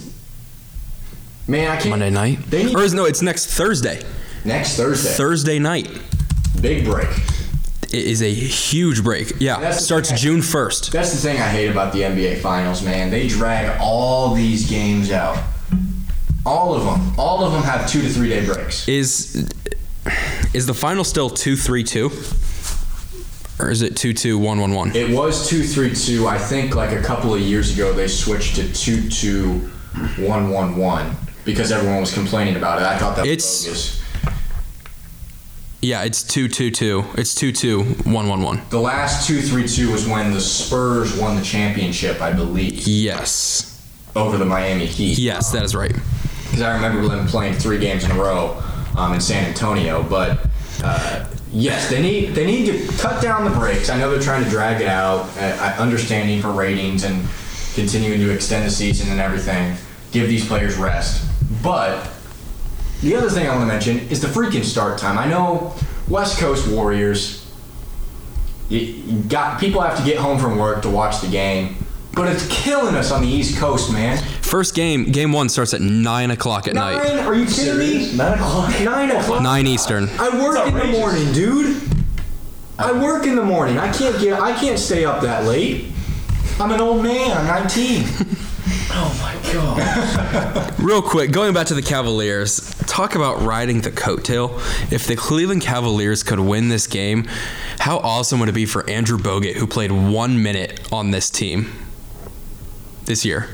Man, 1.47 1.69
I 1.71 1.75
can't. 1.77 1.89
monday 1.89 2.11
night 2.11 2.37
They 2.51 2.65
need 2.65 2.75
or 2.75 2.83
is 2.83 2.93
no 2.93 3.05
it's 3.05 3.23
next 3.23 3.47
thursday 3.47 4.03
Next 4.45 4.75
Thursday. 4.77 5.09
Thursday 5.11 5.59
night. 5.59 5.87
Big 6.61 6.83
break. 6.85 7.07
It 7.93 8.05
is 8.05 8.21
a 8.21 8.33
huge 8.33 9.03
break. 9.03 9.33
Yeah, 9.39 9.71
starts 9.71 10.11
June 10.13 10.39
1st. 10.39 10.91
That's 10.91 11.11
the 11.11 11.17
thing 11.17 11.41
I 11.41 11.49
hate 11.49 11.67
about 11.69 11.91
the 11.91 12.03
NBA 12.03 12.39
Finals, 12.39 12.81
man. 12.83 13.09
They 13.09 13.27
drag 13.27 13.77
all 13.81 14.33
these 14.33 14.69
games 14.69 15.11
out. 15.11 15.37
All 16.45 16.73
of 16.73 16.85
them. 16.85 17.13
All 17.19 17.43
of 17.43 17.51
them 17.51 17.63
have 17.63 17.89
two 17.89 18.01
to 18.01 18.07
three 18.09 18.29
day 18.29 18.45
breaks. 18.45 18.87
Is 18.87 19.49
is 20.53 20.65
the 20.65 20.73
final 20.73 21.03
still 21.03 21.29
2-3-2? 21.29 22.39
Or 23.59 23.69
is 23.69 23.81
it 23.83 23.93
2-2-1-1-1? 23.93 24.95
It 24.95 25.15
was 25.15 25.47
two 25.47 25.63
three 25.63 25.93
two. 25.93 26.27
I 26.27 26.39
think 26.39 26.73
like 26.75 26.97
a 26.97 27.01
couple 27.03 27.33
of 27.35 27.41
years 27.41 27.73
ago 27.75 27.93
they 27.93 28.07
switched 28.07 28.55
to 28.55 28.73
two 28.73 29.07
two 29.09 29.69
one 30.17 30.49
one 30.49 30.75
one 30.77 31.15
because 31.45 31.71
everyone 31.71 31.99
was 31.99 32.11
complaining 32.13 32.55
about 32.55 32.81
it. 32.81 32.87
I 32.87 32.97
thought 32.97 33.15
that 33.17 33.23
was 33.23 33.31
It's- 33.31 33.65
bogus. 33.65 34.00
Yeah, 35.81 36.03
it's 36.03 36.23
2-2-2. 36.23 37.17
It's 37.17 37.33
2-2-1-1-1. 37.35 38.69
The 38.69 38.79
last 38.79 39.27
two 39.27 39.41
three 39.41 39.67
two 39.67 39.91
was 39.91 40.07
when 40.07 40.31
the 40.31 40.39
Spurs 40.39 41.17
won 41.17 41.35
the 41.35 41.41
championship, 41.41 42.21
I 42.21 42.33
believe, 42.33 42.87
Yes. 42.87 43.67
over 44.15 44.37
the 44.37 44.45
Miami 44.45 44.85
Heat. 44.85 45.17
Yes, 45.17 45.51
that 45.51 45.63
is 45.63 45.73
right. 45.75 45.93
because 46.45 46.61
I 46.61 46.75
remember 46.75 47.07
them 47.07 47.25
playing 47.27 47.55
three 47.55 47.79
games 47.79 48.03
in 48.03 48.11
a 48.11 48.15
row 48.15 48.61
um, 48.95 49.13
in 49.13 49.21
San 49.21 49.45
Antonio. 49.45 50.03
But 50.03 50.47
uh, 50.83 51.25
yes, 51.51 51.89
they 51.89 52.01
need 52.01 52.35
they 52.35 52.45
need 52.45 52.65
to 52.67 52.97
cut 52.97 53.21
down 53.21 53.45
the 53.45 53.57
breaks. 53.57 53.89
I 53.89 53.97
know 53.97 54.11
they're 54.11 54.21
trying 54.21 54.43
to 54.43 54.49
drag 54.51 54.81
it 54.81 54.87
out. 54.87 55.29
Uh, 55.37 55.75
understanding 55.79 56.41
for 56.41 56.51
ratings 56.51 57.03
and 57.05 57.25
continuing 57.73 58.19
to 58.19 58.29
extend 58.31 58.65
the 58.67 58.71
season 58.71 59.09
and 59.09 59.19
everything. 59.19 59.77
Give 60.11 60.27
these 60.27 60.45
players 60.45 60.75
rest, 60.77 61.25
but. 61.63 62.07
The 63.01 63.15
other 63.15 63.29
thing 63.29 63.47
I 63.47 63.55
want 63.55 63.61
to 63.61 63.73
mention 63.73 63.99
is 64.09 64.21
the 64.21 64.27
freaking 64.27 64.63
start 64.63 64.99
time. 64.99 65.17
I 65.17 65.25
know 65.27 65.73
West 66.07 66.37
Coast 66.37 66.67
Warriors. 66.67 67.45
You 68.69 68.79
you 68.79 69.23
got 69.23 69.59
people 69.59 69.81
have 69.81 69.97
to 69.97 70.03
get 70.05 70.17
home 70.17 70.37
from 70.37 70.57
work 70.57 70.83
to 70.83 70.89
watch 70.89 71.19
the 71.19 71.27
game, 71.27 71.75
but 72.13 72.27
it's 72.27 72.47
killing 72.47 72.95
us 72.95 73.11
on 73.11 73.21
the 73.23 73.27
East 73.27 73.57
Coast, 73.57 73.91
man. 73.91 74.17
First 74.41 74.75
game, 74.75 75.05
game 75.05 75.31
one 75.31 75.49
starts 75.49 75.73
at 75.73 75.81
9 75.81 76.31
o'clock 76.31 76.67
at 76.67 76.73
night. 76.73 77.03
Nine? 77.03 77.19
Are 77.19 77.33
you 77.33 77.45
kidding 77.45 77.79
me? 77.79 78.13
Nine 78.15 78.33
o'clock. 78.33 78.69
Nine 78.81 79.11
o'clock. 79.11 79.41
9 79.41 79.67
Eastern. 79.67 80.09
I 80.19 80.29
work 80.41 80.67
in 80.67 80.77
the 80.77 80.85
morning, 80.87 81.31
dude. 81.33 81.81
I 82.77 82.91
work 82.91 83.25
in 83.25 83.35
the 83.35 83.43
morning. 83.43 83.77
I 83.77 83.91
can't 83.91 84.19
get. 84.19 84.39
I 84.39 84.53
can't 84.59 84.77
stay 84.77 85.05
up 85.05 85.21
that 85.21 85.45
late. 85.45 85.91
I'm 86.59 86.71
an 86.71 86.81
old 86.81 87.03
man. 87.03 87.35
I'm 87.35 87.47
19. 87.47 88.05
Oh 88.93 90.75
Real 90.79 91.01
quick, 91.01 91.31
going 91.31 91.53
back 91.53 91.67
to 91.67 91.73
the 91.73 91.81
Cavaliers, 91.81 92.73
talk 92.87 93.15
about 93.15 93.41
riding 93.41 93.81
the 93.81 93.91
coattail. 93.91 94.57
If 94.91 95.07
the 95.07 95.15
Cleveland 95.15 95.61
Cavaliers 95.61 96.23
could 96.23 96.39
win 96.39 96.69
this 96.69 96.87
game, 96.87 97.25
how 97.79 97.97
awesome 97.97 98.39
would 98.39 98.49
it 98.49 98.53
be 98.53 98.65
for 98.65 98.89
Andrew 98.89 99.17
Bogut, 99.17 99.55
who 99.55 99.67
played 99.67 99.91
one 99.91 100.41
minute 100.43 100.91
on 100.91 101.11
this 101.11 101.29
team 101.29 101.71
this 103.05 103.23
year? 103.25 103.49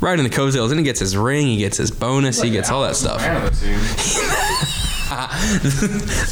Riding 0.00 0.24
the 0.24 0.30
coattails, 0.30 0.70
and 0.70 0.78
he 0.78 0.84
gets 0.84 1.00
his 1.00 1.16
ring, 1.16 1.46
he 1.46 1.58
gets 1.58 1.76
his 1.76 1.90
bonus, 1.90 2.40
he 2.40 2.50
gets 2.50 2.70
all 2.70 2.82
that 2.82 2.96
stuff. 2.96 3.20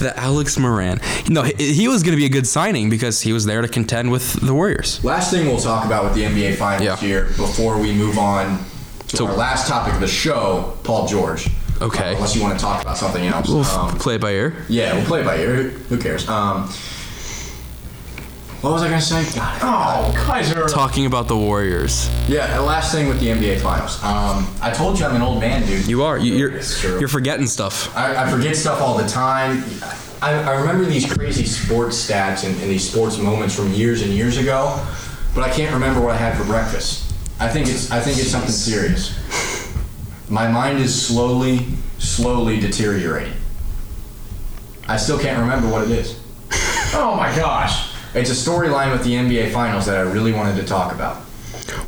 The 0.03 0.13
Alex 0.17 0.59
Moran. 0.59 1.01
No, 1.29 1.43
he, 1.43 1.73
he 1.75 1.89
was 1.89 2.03
going 2.03 2.13
to 2.13 2.17
be 2.17 2.27
a 2.27 2.29
good 2.31 2.47
signing 2.47 2.91
because 2.91 3.21
he 3.21 3.33
was 3.33 3.45
there 3.45 3.61
to 3.63 3.69
contend 3.69 4.11
with 4.11 4.33
the 4.45 4.55
Warriors. 4.55 5.03
Last 5.05 5.31
thing 5.31 5.47
we'll 5.47 5.59
talk 5.61 5.85
about 5.87 6.05
with 6.05 6.15
the 6.15 6.23
NBA 6.25 6.57
Finals 6.57 6.83
Yeah. 6.85 6.97
here 6.97 7.25
before 7.37 7.79
we 7.79 7.93
move 7.93 8.19
on 8.19 8.59
to 9.09 9.17
So- 9.17 9.27
our 9.27 9.35
last 9.37 9.69
topic 9.69 9.95
of 9.95 10.01
the 10.01 10.07
show, 10.09 10.77
Paul 10.85 11.07
George. 11.07 11.49
Okay. 11.81 12.15
Unless 12.15 12.37
you 12.37 12.43
want 12.43 12.59
to 12.59 12.65
talk 12.65 12.81
about 12.83 12.97
something 12.97 13.25
else. 13.27 13.49
We'll 13.49 13.65
Um, 13.65 13.97
play 13.99 14.15
it 14.17 14.21
by 14.21 14.31
ear. 14.33 14.55
yeah, 14.69 14.95
we'll 14.95 15.05
play 15.07 15.21
it 15.21 15.27
by 15.27 15.37
ear. 15.39 15.55
Who- 15.57 15.71
Who 15.97 15.99
cares? 16.01 16.29
Um, 16.29 16.69
what 18.63 18.73
was 18.73 18.83
I 18.83 18.89
gonna 18.89 19.01
say? 19.01 19.25
God, 19.35 19.59
Oh, 19.61 20.13
Kizer. 20.17 20.73
Talking 20.73 21.07
about 21.07 21.27
the 21.27 21.37
Warriors. 21.37 22.09
Yeah, 22.29 22.55
the 22.57 22.63
last 22.63 22.93
thing 22.95 23.09
with 23.09 23.19
the 23.19 23.27
NBA 23.27 23.61
Finals. 23.61 24.03
Um, 24.05 24.47
I 24.63 24.71
told 24.71 24.99
you 25.01 25.05
I'm 25.05 25.17
an 25.17 25.23
old 25.23 25.41
man, 25.41 25.67
dude. 25.67 25.87
You 25.87 26.05
are. 26.05 26.17
You, 26.17 26.35
you're, 26.35 26.61
true. 26.61 27.01
you're 27.01 27.09
forgetting 27.09 27.47
stuff. 27.49 27.95
I, 27.97 28.25
I 28.25 28.31
forget 28.31 28.57
stuff 28.57 28.81
all 28.81 28.97
the 28.97 29.09
time. 29.09 29.65
I, 30.23 30.35
I 30.45 30.55
remember 30.61 30.85
these 30.85 31.13
crazy 31.13 31.45
sports 31.45 32.09
stats 32.09 32.45
and, 32.45 32.55
and 32.61 32.71
these 32.71 32.89
sports 32.89 33.19
moments 33.19 33.57
from 33.57 33.73
years 33.73 34.03
and 34.03 34.13
years 34.13 34.39
ago, 34.39 34.81
but 35.35 35.43
I 35.43 35.53
can't 35.53 35.73
remember 35.75 36.01
what 36.01 36.13
I 36.15 36.17
had 36.17 36.39
for 36.39 36.45
breakfast. 36.45 37.13
I 37.41 37.49
think 37.49 37.67
it's 37.67 37.91
I 37.91 37.99
think 37.99 38.19
it's 38.19 38.31
something 38.31 38.53
serious. 38.53 39.19
My 40.31 40.47
mind 40.49 40.79
is 40.79 40.95
slowly, 41.07 41.67
slowly 41.99 42.61
deteriorating. 42.61 43.35
I 44.87 44.97
still 44.97 45.19
can't 45.19 45.41
remember 45.41 45.69
what 45.69 45.83
it 45.83 45.91
is. 45.91 46.21
Oh 46.95 47.15
my 47.17 47.35
gosh. 47.35 47.92
It's 48.15 48.31
a 48.31 48.35
storyline 48.51 48.93
with 48.93 49.05
the 49.05 49.13
NBA 49.15 49.53
Finals 49.53 49.87
that 49.87 49.97
I 49.97 50.01
really 50.03 50.33
wanted 50.33 50.57
to 50.57 50.67
talk 50.67 50.93
about. 50.93 51.25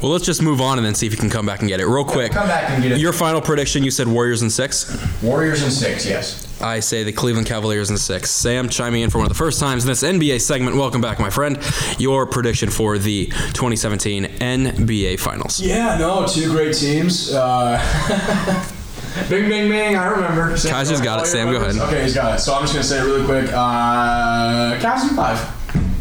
Well, 0.00 0.10
let's 0.12 0.24
just 0.24 0.40
move 0.42 0.60
on 0.60 0.78
and 0.78 0.86
then 0.86 0.94
see 0.94 1.06
if 1.06 1.12
you 1.12 1.18
can 1.18 1.28
come 1.30 1.44
back 1.46 1.60
and 1.60 1.68
get 1.68 1.80
it 1.80 1.86
real 1.86 2.04
quick. 2.04 2.32
Come 2.32 2.46
back 2.46 2.70
and 2.70 2.82
get 2.82 2.92
it. 2.92 2.98
Your 2.98 3.12
final 3.12 3.40
prediction, 3.40 3.82
you 3.84 3.90
said 3.90 4.06
Warriors 4.08 4.40
in 4.42 4.48
six. 4.48 4.96
Warriors 5.22 5.62
in 5.62 5.70
six, 5.70 6.06
yes. 6.06 6.40
I 6.62 6.80
say 6.80 7.04
the 7.04 7.12
Cleveland 7.12 7.46
Cavaliers 7.46 7.90
in 7.90 7.98
six. 7.98 8.30
Sam 8.30 8.68
chiming 8.68 9.02
in 9.02 9.10
for 9.10 9.18
one 9.18 9.26
of 9.26 9.28
the 9.30 9.34
first 9.38 9.60
times 9.60 9.84
in 9.84 9.88
this 9.88 10.02
NBA 10.02 10.40
segment. 10.40 10.76
Welcome 10.76 11.00
back, 11.00 11.18
my 11.20 11.28
friend. 11.30 11.58
Your 11.98 12.24
prediction 12.26 12.70
for 12.70 12.96
the 12.98 13.26
2017 13.26 14.24
NBA 14.24 15.18
Finals. 15.20 15.60
Yeah, 15.60 15.98
no, 15.98 16.26
two 16.26 16.50
great 16.50 16.74
teams. 16.74 17.32
Uh, 17.32 18.70
Bing, 19.28 19.48
bing, 19.48 19.68
bing. 19.68 19.96
I 19.96 20.06
remember. 20.06 20.54
Kizer's 20.54 21.00
got 21.00 21.22
it. 21.22 21.26
Sam, 21.26 21.48
go 21.48 21.56
ahead. 21.62 21.76
okay, 21.82 22.02
he's 22.02 22.14
got 22.16 22.34
it. 22.34 22.40
So 22.40 22.52
I'm 22.52 22.62
just 22.62 22.72
gonna 22.72 22.82
say 22.82 22.98
it 22.98 23.04
really 23.04 23.24
quick. 23.24 23.48
Uh, 23.54 24.76
Cavs 24.80 25.08
in 25.08 25.14
five. 25.14 25.38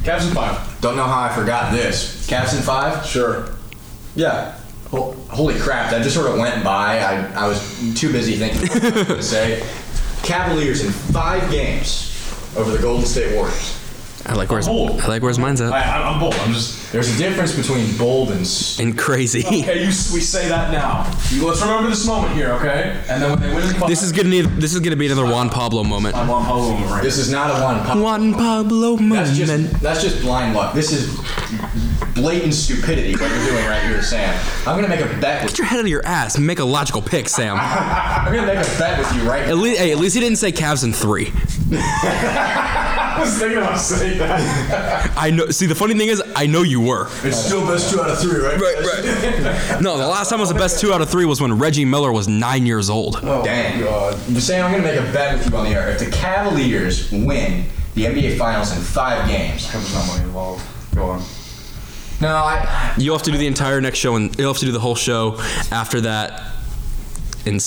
Cavs 0.04 0.28
in 0.28 0.34
five. 0.36 0.82
Don't 0.82 0.96
know 0.98 1.06
how 1.06 1.22
I 1.22 1.34
forgot 1.34 1.72
this. 1.72 2.28
Cavs 2.28 2.56
in 2.56 2.62
five. 2.62 3.06
Sure. 3.06 3.50
Yeah. 4.16 4.58
Hol- 4.90 5.14
Holy 5.30 5.58
crap! 5.58 5.90
That 5.90 6.04
just 6.04 6.14
sort 6.16 6.30
of 6.30 6.38
went 6.38 6.64
by. 6.64 7.00
I, 7.00 7.46
I 7.46 7.48
was 7.48 7.60
too 8.00 8.12
busy 8.12 8.36
thinking 8.36 8.62
what 8.62 8.72
I 8.84 8.90
was 8.90 8.94
going 9.08 9.18
to 9.18 9.24
say. 9.24 9.66
Cavaliers 10.22 10.84
in 10.86 10.92
five 10.92 11.50
games 11.50 12.10
over 12.56 12.70
the 12.72 12.78
Golden 12.80 13.06
State 13.06 13.34
Warriors. 13.36 13.80
I 14.26 14.36
like 14.36 14.50
where 14.50 14.58
his, 14.60 14.68
bold. 14.68 15.02
I 15.02 15.08
like 15.08 15.22
where 15.22 15.30
his 15.30 15.38
mind's 15.40 15.60
I, 15.60 15.68
at. 15.80 16.06
I'm 16.06 16.20
bold. 16.20 16.34
I'm 16.36 16.54
just. 16.54 16.92
There's 16.94 17.14
a 17.14 17.18
difference 17.18 17.56
between 17.56 17.98
bold 17.98 18.32
and 18.32 18.42
s- 18.42 18.80
And 18.80 18.98
crazy. 18.98 19.44
Okay, 19.46 19.80
you, 19.82 19.88
we 19.88 19.92
say 20.22 20.48
that 20.48 20.72
now. 20.72 21.12
You, 21.30 21.46
let's 21.48 21.62
remember 21.62 21.90
this 21.90 22.06
moment 22.06 22.34
here, 22.34 22.52
okay? 22.54 23.04
And 23.10 23.22
then 23.22 23.32
when 23.32 23.42
they 23.42 23.54
win 23.54 23.64
in 23.68 23.74
five, 23.74 23.90
This 23.90 24.02
is 24.04 24.12
gonna 24.14 24.30
need, 24.30 24.46
this 24.46 24.74
is 24.74 24.80
gonna 24.80 24.96
be 24.96 25.08
another 25.08 25.26
Juan 25.26 25.50
Pablo 25.50 25.84
moment. 25.84 26.16
I'm 26.16 26.30
on 26.30 26.46
Pablo 26.46 26.70
moment 26.72 26.92
right 26.92 27.04
This 27.04 27.18
is 27.18 27.30
not 27.32 27.50
a 27.50 27.64
one. 27.64 27.80
pop- 27.84 27.98
Juan 27.98 28.34
Pablo 28.34 28.92
That's 28.96 29.02
moment. 29.02 29.36
just 29.72 29.82
that's 29.82 30.02
just 30.04 30.22
blind 30.22 30.56
luck. 30.56 30.74
This 30.74 30.92
is 30.94 31.18
blatant 32.16 32.54
stupidity. 32.54 33.14
What 33.14 33.30
you're 33.30 33.46
doing 33.50 33.66
right 33.66 33.82
here, 33.84 34.02
Sam. 34.04 34.34
I'm 34.68 34.76
gonna 34.78 34.88
make 34.88 35.02
a 35.02 35.20
bet 35.20 35.44
with. 35.44 35.52
Get 35.54 35.58
your 35.58 35.68
head 35.68 35.80
out 35.80 35.86
of 35.86 35.90
your 35.90 36.06
ass. 36.06 36.36
and 36.36 36.46
Make 36.48 36.60
a 36.60 36.64
logical 36.66 37.02
pick, 37.02 37.28
Sam. 37.28 37.58
I'm 37.60 38.34
gonna 38.34 38.46
make 38.48 38.58
a 38.66 38.78
bet 38.78 39.00
with 39.00 39.14
you 39.16 39.24
right 39.30 39.42
At 39.42 39.48
now. 39.50 39.54
least, 39.56 39.80
hey, 39.82 39.92
at 39.92 39.98
least 39.98 40.14
he 40.16 40.22
didn't 40.22 40.38
say 40.38 40.52
Cavs 40.54 40.84
in 40.86 40.94
three. 40.94 41.34
I 43.18 43.20
was 43.22 43.38
thinking 43.38 43.58
about 43.60 43.78
saying 43.80 44.18
that. 44.20 45.14
I 45.18 45.30
know. 45.32 45.48
See, 45.48 45.66
the 45.66 45.76
funny 45.76 45.94
thing 45.96 46.08
is, 46.10 46.22
I 46.36 46.46
know 46.48 46.62
you 46.64 46.82
were. 46.82 47.08
It's 47.24 47.38
still 47.38 47.66
best 47.68 47.92
two 47.92 48.02
out 48.02 48.10
of 48.10 48.20
three, 48.20 48.40
right? 48.40 48.60
Right, 48.60 48.78
right. 48.78 49.82
no, 49.82 49.98
the 49.98 50.08
last 50.08 50.30
time 50.30 50.40
was 50.40 50.50
the 50.50 50.56
best 50.56 50.80
two 50.80 50.94
out 50.94 51.02
of 51.02 51.10
three 51.10 51.26
was 51.26 51.40
when 51.42 51.58
Reggie 51.60 51.86
Miller 51.86 52.12
was 52.12 52.28
nine 52.28 52.66
years 52.66 52.90
old. 52.90 53.20
Oh, 53.24 53.44
Dang. 53.44 53.80
God. 53.82 54.18
saying 54.42 54.64
I'm 54.64 54.72
gonna 54.72 54.84
make 54.84 55.00
a 55.00 55.12
bet 55.14 55.38
with 55.38 55.50
you 55.52 55.58
on 55.58 55.66
the 55.66 55.72
air. 55.72 55.90
If 55.92 56.00
the 56.00 56.12
Cavaliers 56.12 57.12
win 57.12 57.66
the 57.96 58.06
NBA 58.06 58.38
Finals 58.38 58.76
in 58.76 58.82
five 58.82 59.28
games, 59.28 59.72
There's 59.72 59.94
not 59.94 60.08
money 60.08 60.24
involved. 60.24 60.64
Go 60.96 61.04
on. 61.12 61.24
no, 62.22 62.28
I. 62.36 62.94
You'll 62.98 63.16
have 63.16 63.24
to 63.24 63.32
do 63.32 63.38
the 63.38 63.48
entire 63.48 63.80
next 63.82 64.00
show, 64.00 64.16
and 64.16 64.36
you'll 64.40 64.52
have 64.54 64.60
to 64.60 64.66
do 64.66 64.72
the 64.72 64.80
whole 64.80 64.96
show 64.96 65.38
after 65.72 66.02
that 66.02 66.52
in 67.46 67.60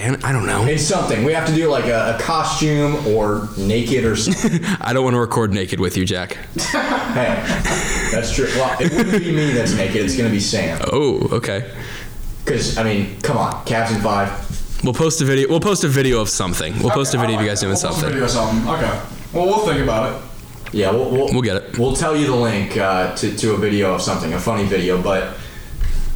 I 0.00 0.32
don't 0.32 0.46
know. 0.46 0.64
It's 0.66 0.84
something. 0.84 1.24
We 1.24 1.32
have 1.32 1.46
to 1.48 1.54
do 1.54 1.68
like 1.70 1.86
a, 1.86 2.16
a 2.16 2.22
costume 2.22 3.06
or 3.06 3.48
naked 3.56 4.04
or 4.04 4.16
something. 4.16 4.64
I 4.80 4.92
don't 4.92 5.04
want 5.04 5.14
to 5.14 5.20
record 5.20 5.52
naked 5.52 5.80
with 5.80 5.96
you, 5.96 6.04
Jack. 6.04 6.32
hey, 6.56 7.42
that's 8.12 8.34
true. 8.34 8.46
Well, 8.54 8.76
it 8.80 8.92
wouldn't 8.92 9.22
be 9.24 9.32
me 9.32 9.52
that's 9.52 9.74
naked. 9.74 9.96
It's 9.96 10.16
gonna 10.16 10.30
be 10.30 10.40
Sam. 10.40 10.80
Oh, 10.92 11.28
okay. 11.32 11.72
Because 12.44 12.76
I 12.78 12.84
mean, 12.84 13.20
come 13.20 13.36
on, 13.38 13.52
Cavs 13.64 13.94
in 13.94 14.00
five. 14.02 14.30
We'll 14.84 14.94
post 14.94 15.20
a 15.22 15.24
video. 15.24 15.48
We'll 15.48 15.60
post 15.60 15.84
a 15.84 15.88
video 15.88 16.20
of 16.20 16.28
something. 16.28 16.74
We'll 16.80 16.90
post 16.90 17.14
a 17.14 17.18
video 17.18 17.36
of 17.36 17.42
you 17.42 17.48
guys 17.48 17.60
doing 17.60 17.72
We'll 17.72 17.80
post 17.80 17.84
a 17.84 18.00
something. 18.00 18.08
video 18.10 18.24
of 18.24 18.30
something. 18.30 18.68
Okay. 18.74 19.00
Well, 19.32 19.46
we'll 19.46 19.66
think 19.66 19.80
about 19.80 20.12
it. 20.12 20.22
Yeah, 20.72 20.90
we'll 20.90 21.10
we'll, 21.10 21.32
We'll 21.32 21.42
get 21.42 21.56
it. 21.56 21.78
We'll 21.78 21.94
tell 21.96 22.16
you 22.16 22.26
the 22.26 22.34
link 22.36 22.76
uh, 22.76 23.14
to 23.16 23.36
to 23.36 23.52
a 23.52 23.56
video 23.56 23.94
of 23.94 24.02
something, 24.02 24.32
a 24.34 24.40
funny 24.40 24.64
video. 24.64 25.00
But 25.00 25.36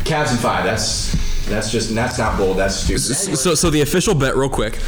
Cavs 0.00 0.32
in 0.32 0.38
five. 0.38 0.64
That's 0.64 1.14
that's 1.48 1.70
just 1.70 1.94
that's 1.94 2.18
not 2.18 2.38
bold. 2.38 2.58
That's 2.58 2.76
stupid. 2.76 3.36
So, 3.36 3.54
so 3.54 3.70
the 3.70 3.80
official 3.80 4.14
bet, 4.14 4.36
real 4.36 4.48
quick. 4.48 4.78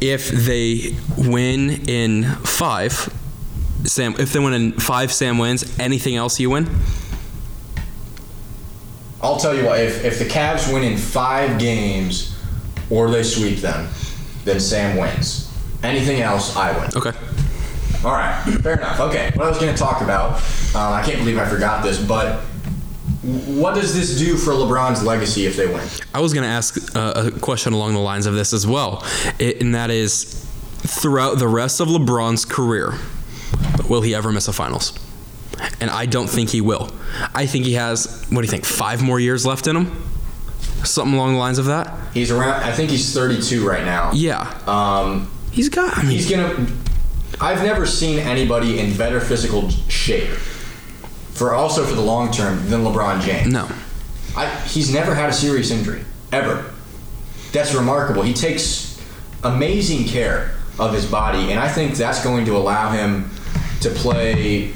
If 0.00 0.28
they 0.30 0.94
win 1.16 1.88
in 1.88 2.24
five, 2.44 3.12
Sam. 3.84 4.14
If 4.18 4.32
they 4.32 4.38
win 4.38 4.52
in 4.52 4.72
five, 4.72 5.12
Sam 5.12 5.38
wins. 5.38 5.78
Anything 5.78 6.16
else, 6.16 6.38
you 6.38 6.50
win. 6.50 6.68
I'll 9.22 9.38
tell 9.38 9.54
you 9.54 9.64
what. 9.64 9.80
If 9.80 10.04
if 10.04 10.18
the 10.18 10.26
Cavs 10.26 10.72
win 10.72 10.84
in 10.84 10.98
five 10.98 11.58
games, 11.58 12.36
or 12.90 13.10
they 13.10 13.22
sweep 13.22 13.58
them, 13.58 13.88
then 14.44 14.60
Sam 14.60 14.96
wins. 14.96 15.50
Anything 15.82 16.20
else, 16.20 16.56
I 16.56 16.78
win. 16.78 16.90
Okay. 16.94 17.12
All 18.04 18.12
right, 18.12 18.40
fair 18.62 18.74
enough. 18.74 19.00
Okay, 19.00 19.32
what 19.34 19.46
I 19.46 19.48
was 19.48 19.58
going 19.58 19.74
to 19.74 19.78
talk 19.78 20.02
about, 20.02 20.34
um, 20.76 20.92
I 20.92 21.02
can't 21.04 21.18
believe 21.18 21.38
I 21.38 21.48
forgot 21.48 21.82
this, 21.82 21.98
but 21.98 22.42
what 23.26 23.74
does 23.74 23.94
this 23.94 24.18
do 24.18 24.36
for 24.36 24.52
LeBron's 24.52 25.02
legacy 25.02 25.46
if 25.46 25.56
they 25.56 25.66
win? 25.66 25.86
I 26.14 26.20
was 26.20 26.32
going 26.32 26.44
to 26.44 26.48
ask 26.50 26.96
uh, 26.96 27.30
a 27.34 27.38
question 27.40 27.72
along 27.72 27.94
the 27.94 28.00
lines 28.00 28.26
of 28.26 28.34
this 28.34 28.52
as 28.52 28.66
well, 28.66 29.04
it, 29.38 29.60
and 29.60 29.74
that 29.74 29.90
is 29.90 30.44
throughout 30.78 31.38
the 31.38 31.48
rest 31.48 31.80
of 31.80 31.88
LeBron's 31.88 32.44
career, 32.44 32.94
will 33.88 34.02
he 34.02 34.14
ever 34.14 34.32
miss 34.32 34.48
a 34.48 34.52
finals? 34.52 34.98
And 35.80 35.90
I 35.90 36.06
don't 36.06 36.28
think 36.28 36.50
he 36.50 36.60
will. 36.60 36.90
I 37.34 37.46
think 37.46 37.64
he 37.64 37.74
has, 37.74 38.24
what 38.30 38.42
do 38.42 38.46
you 38.46 38.50
think, 38.50 38.64
five 38.64 39.02
more 39.02 39.18
years 39.18 39.46
left 39.46 39.66
in 39.66 39.76
him? 39.76 40.02
Something 40.84 41.14
along 41.14 41.32
the 41.32 41.38
lines 41.38 41.58
of 41.58 41.64
that? 41.66 41.92
He's 42.12 42.30
around. 42.30 42.62
I 42.62 42.72
think 42.72 42.90
he's 42.90 43.12
32 43.12 43.66
right 43.66 43.84
now. 43.84 44.12
Yeah. 44.12 44.42
Um, 44.66 45.30
He's 45.50 45.70
got, 45.70 45.96
I 45.96 46.02
mean, 46.02 46.10
he's 46.10 46.28
gonna. 46.30 46.66
I've 47.40 47.62
never 47.62 47.86
seen 47.86 48.18
anybody 48.18 48.78
in 48.78 48.94
better 48.94 49.20
physical 49.20 49.70
shape, 49.88 50.28
for 51.36 51.54
also 51.54 51.84
for 51.84 51.94
the 51.94 52.00
long 52.00 52.32
term 52.32 52.68
than 52.68 52.82
LeBron 52.82 53.20
James. 53.20 53.52
no. 53.52 53.68
I, 54.36 54.54
he's 54.66 54.92
never 54.92 55.14
had 55.14 55.30
a 55.30 55.32
serious 55.32 55.70
injury 55.70 56.04
ever. 56.30 56.72
That's 57.52 57.74
remarkable. 57.74 58.22
He 58.22 58.34
takes 58.34 59.02
amazing 59.42 60.04
care 60.04 60.54
of 60.78 60.92
his 60.92 61.06
body, 61.10 61.52
and 61.52 61.58
I 61.58 61.68
think 61.68 61.94
that's 61.94 62.22
going 62.22 62.44
to 62.44 62.56
allow 62.56 62.90
him 62.90 63.30
to 63.80 63.88
play 63.90 64.72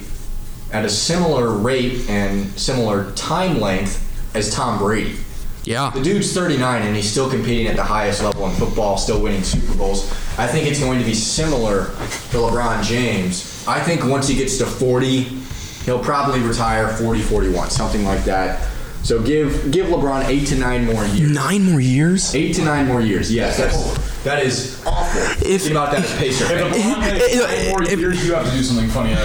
at 0.72 0.84
a 0.84 0.88
similar 0.88 1.50
rate 1.50 2.08
and 2.08 2.46
similar 2.58 3.12
time 3.12 3.60
length 3.60 4.06
as 4.34 4.54
Tom 4.54 4.78
Brady. 4.78 5.16
Yeah. 5.64 5.90
The 5.90 6.02
dude's 6.02 6.32
39 6.32 6.82
and 6.82 6.96
he's 6.96 7.10
still 7.10 7.28
competing 7.28 7.66
at 7.66 7.76
the 7.76 7.84
highest 7.84 8.22
level 8.22 8.46
in 8.46 8.52
football, 8.52 8.96
still 8.96 9.20
winning 9.20 9.42
Super 9.42 9.76
Bowls. 9.76 10.10
I 10.38 10.46
think 10.46 10.66
it's 10.66 10.80
going 10.80 10.98
to 10.98 11.04
be 11.04 11.12
similar 11.12 11.86
to 11.86 12.36
LeBron 12.38 12.82
James. 12.82 13.66
I 13.68 13.80
think 13.80 14.04
once 14.04 14.26
he 14.26 14.36
gets 14.36 14.56
to 14.58 14.66
40, 14.66 15.39
he'll 15.84 16.02
probably 16.02 16.40
retire 16.40 16.88
40, 16.88 17.20
41, 17.22 17.70
something 17.70 18.04
like 18.04 18.24
that. 18.24 18.68
So 19.02 19.22
give 19.22 19.70
give 19.70 19.86
LeBron 19.86 20.26
eight 20.26 20.46
to 20.48 20.56
nine 20.56 20.84
more 20.84 21.06
years. 21.06 21.30
Nine 21.30 21.62
more 21.64 21.80
years? 21.80 22.34
Eight 22.34 22.54
to 22.56 22.62
nine 22.64 22.86
more 22.86 23.00
years. 23.00 23.32
Yes, 23.32 23.56
that's 23.56 24.22
that 24.24 24.42
is 24.44 24.84
awful. 24.86 25.22
If- 25.50 25.62
Think 25.62 25.70
about 25.70 25.92
that 25.92 26.04
as 26.04 26.14
Pacer. 26.18 26.44
If 26.44 26.50
fans. 26.50 26.76
LeBron 26.76 27.00
makes 27.00 27.24
If- 27.34 27.48
nine 27.48 27.68
more 27.70 27.82
if- 27.82 27.98
years, 27.98 28.26
you 28.26 28.34
have 28.34 28.44
to 28.44 28.50
do 28.50 28.62
something 28.62 28.88
funny. 28.90 29.16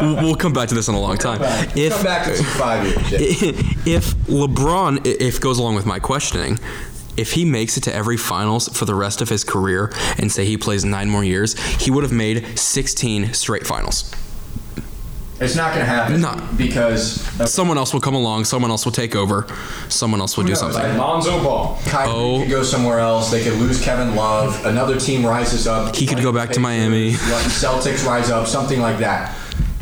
we'll 0.00 0.14
we'll 0.22 0.34
come 0.36 0.52
back 0.52 0.68
to 0.68 0.76
this 0.76 0.86
in 0.86 0.94
a 0.94 1.00
long 1.00 1.18
time. 1.18 1.40
If 1.76 1.92
Come 1.94 2.04
back 2.04 2.26
to 2.26 2.36
two 2.36 2.44
five 2.44 2.86
years. 2.86 3.10
yeah. 3.10 3.18
if 3.96 4.14
LeBron, 4.28 5.04
if 5.04 5.40
goes 5.40 5.58
along 5.58 5.74
with 5.74 5.84
my 5.84 5.98
questioning, 5.98 6.60
if 7.16 7.32
he 7.32 7.44
makes 7.44 7.76
it 7.76 7.80
to 7.82 7.92
every 7.92 8.16
finals 8.16 8.68
for 8.68 8.84
the 8.84 8.94
rest 8.94 9.20
of 9.20 9.28
his 9.28 9.42
career 9.42 9.92
and 10.16 10.30
say 10.30 10.44
he 10.44 10.56
plays 10.56 10.84
nine 10.84 11.10
more 11.10 11.24
years, 11.24 11.58
he 11.80 11.90
would 11.90 12.04
have 12.04 12.12
made 12.12 12.56
16 12.56 13.34
straight 13.34 13.66
finals. 13.66 14.12
It's 15.42 15.56
not 15.56 15.74
going 15.74 15.84
to 15.84 15.90
happen. 15.90 16.20
No. 16.20 16.34
because 16.56 17.18
of 17.40 17.48
Someone 17.48 17.76
else 17.78 17.92
will 17.92 18.00
come 18.00 18.14
along, 18.14 18.44
someone 18.44 18.70
else 18.70 18.84
will 18.84 18.92
take 18.92 19.14
over, 19.16 19.46
someone 19.88 20.20
else 20.20 20.36
will 20.36 20.44
do 20.44 20.50
knows? 20.50 20.60
something. 20.60 20.96
Lonzo 20.96 21.42
Ball. 21.42 21.78
Kyrie 21.86 22.10
Oh. 22.10 22.40
could 22.40 22.50
go 22.50 22.62
somewhere 22.62 22.98
else. 23.00 23.30
They 23.30 23.42
could 23.42 23.54
lose 23.54 23.82
Kevin 23.82 24.14
Love. 24.14 24.64
Another 24.66 24.98
team 24.98 25.24
rises 25.26 25.66
up. 25.66 25.94
He 25.96 26.06
could 26.06 26.22
go 26.22 26.32
back 26.32 26.50
to 26.50 26.60
Miami. 26.60 27.12
Celtics 27.12 28.06
rise 28.06 28.30
up. 28.30 28.46
Something 28.46 28.80
like 28.80 28.98
that. 28.98 29.34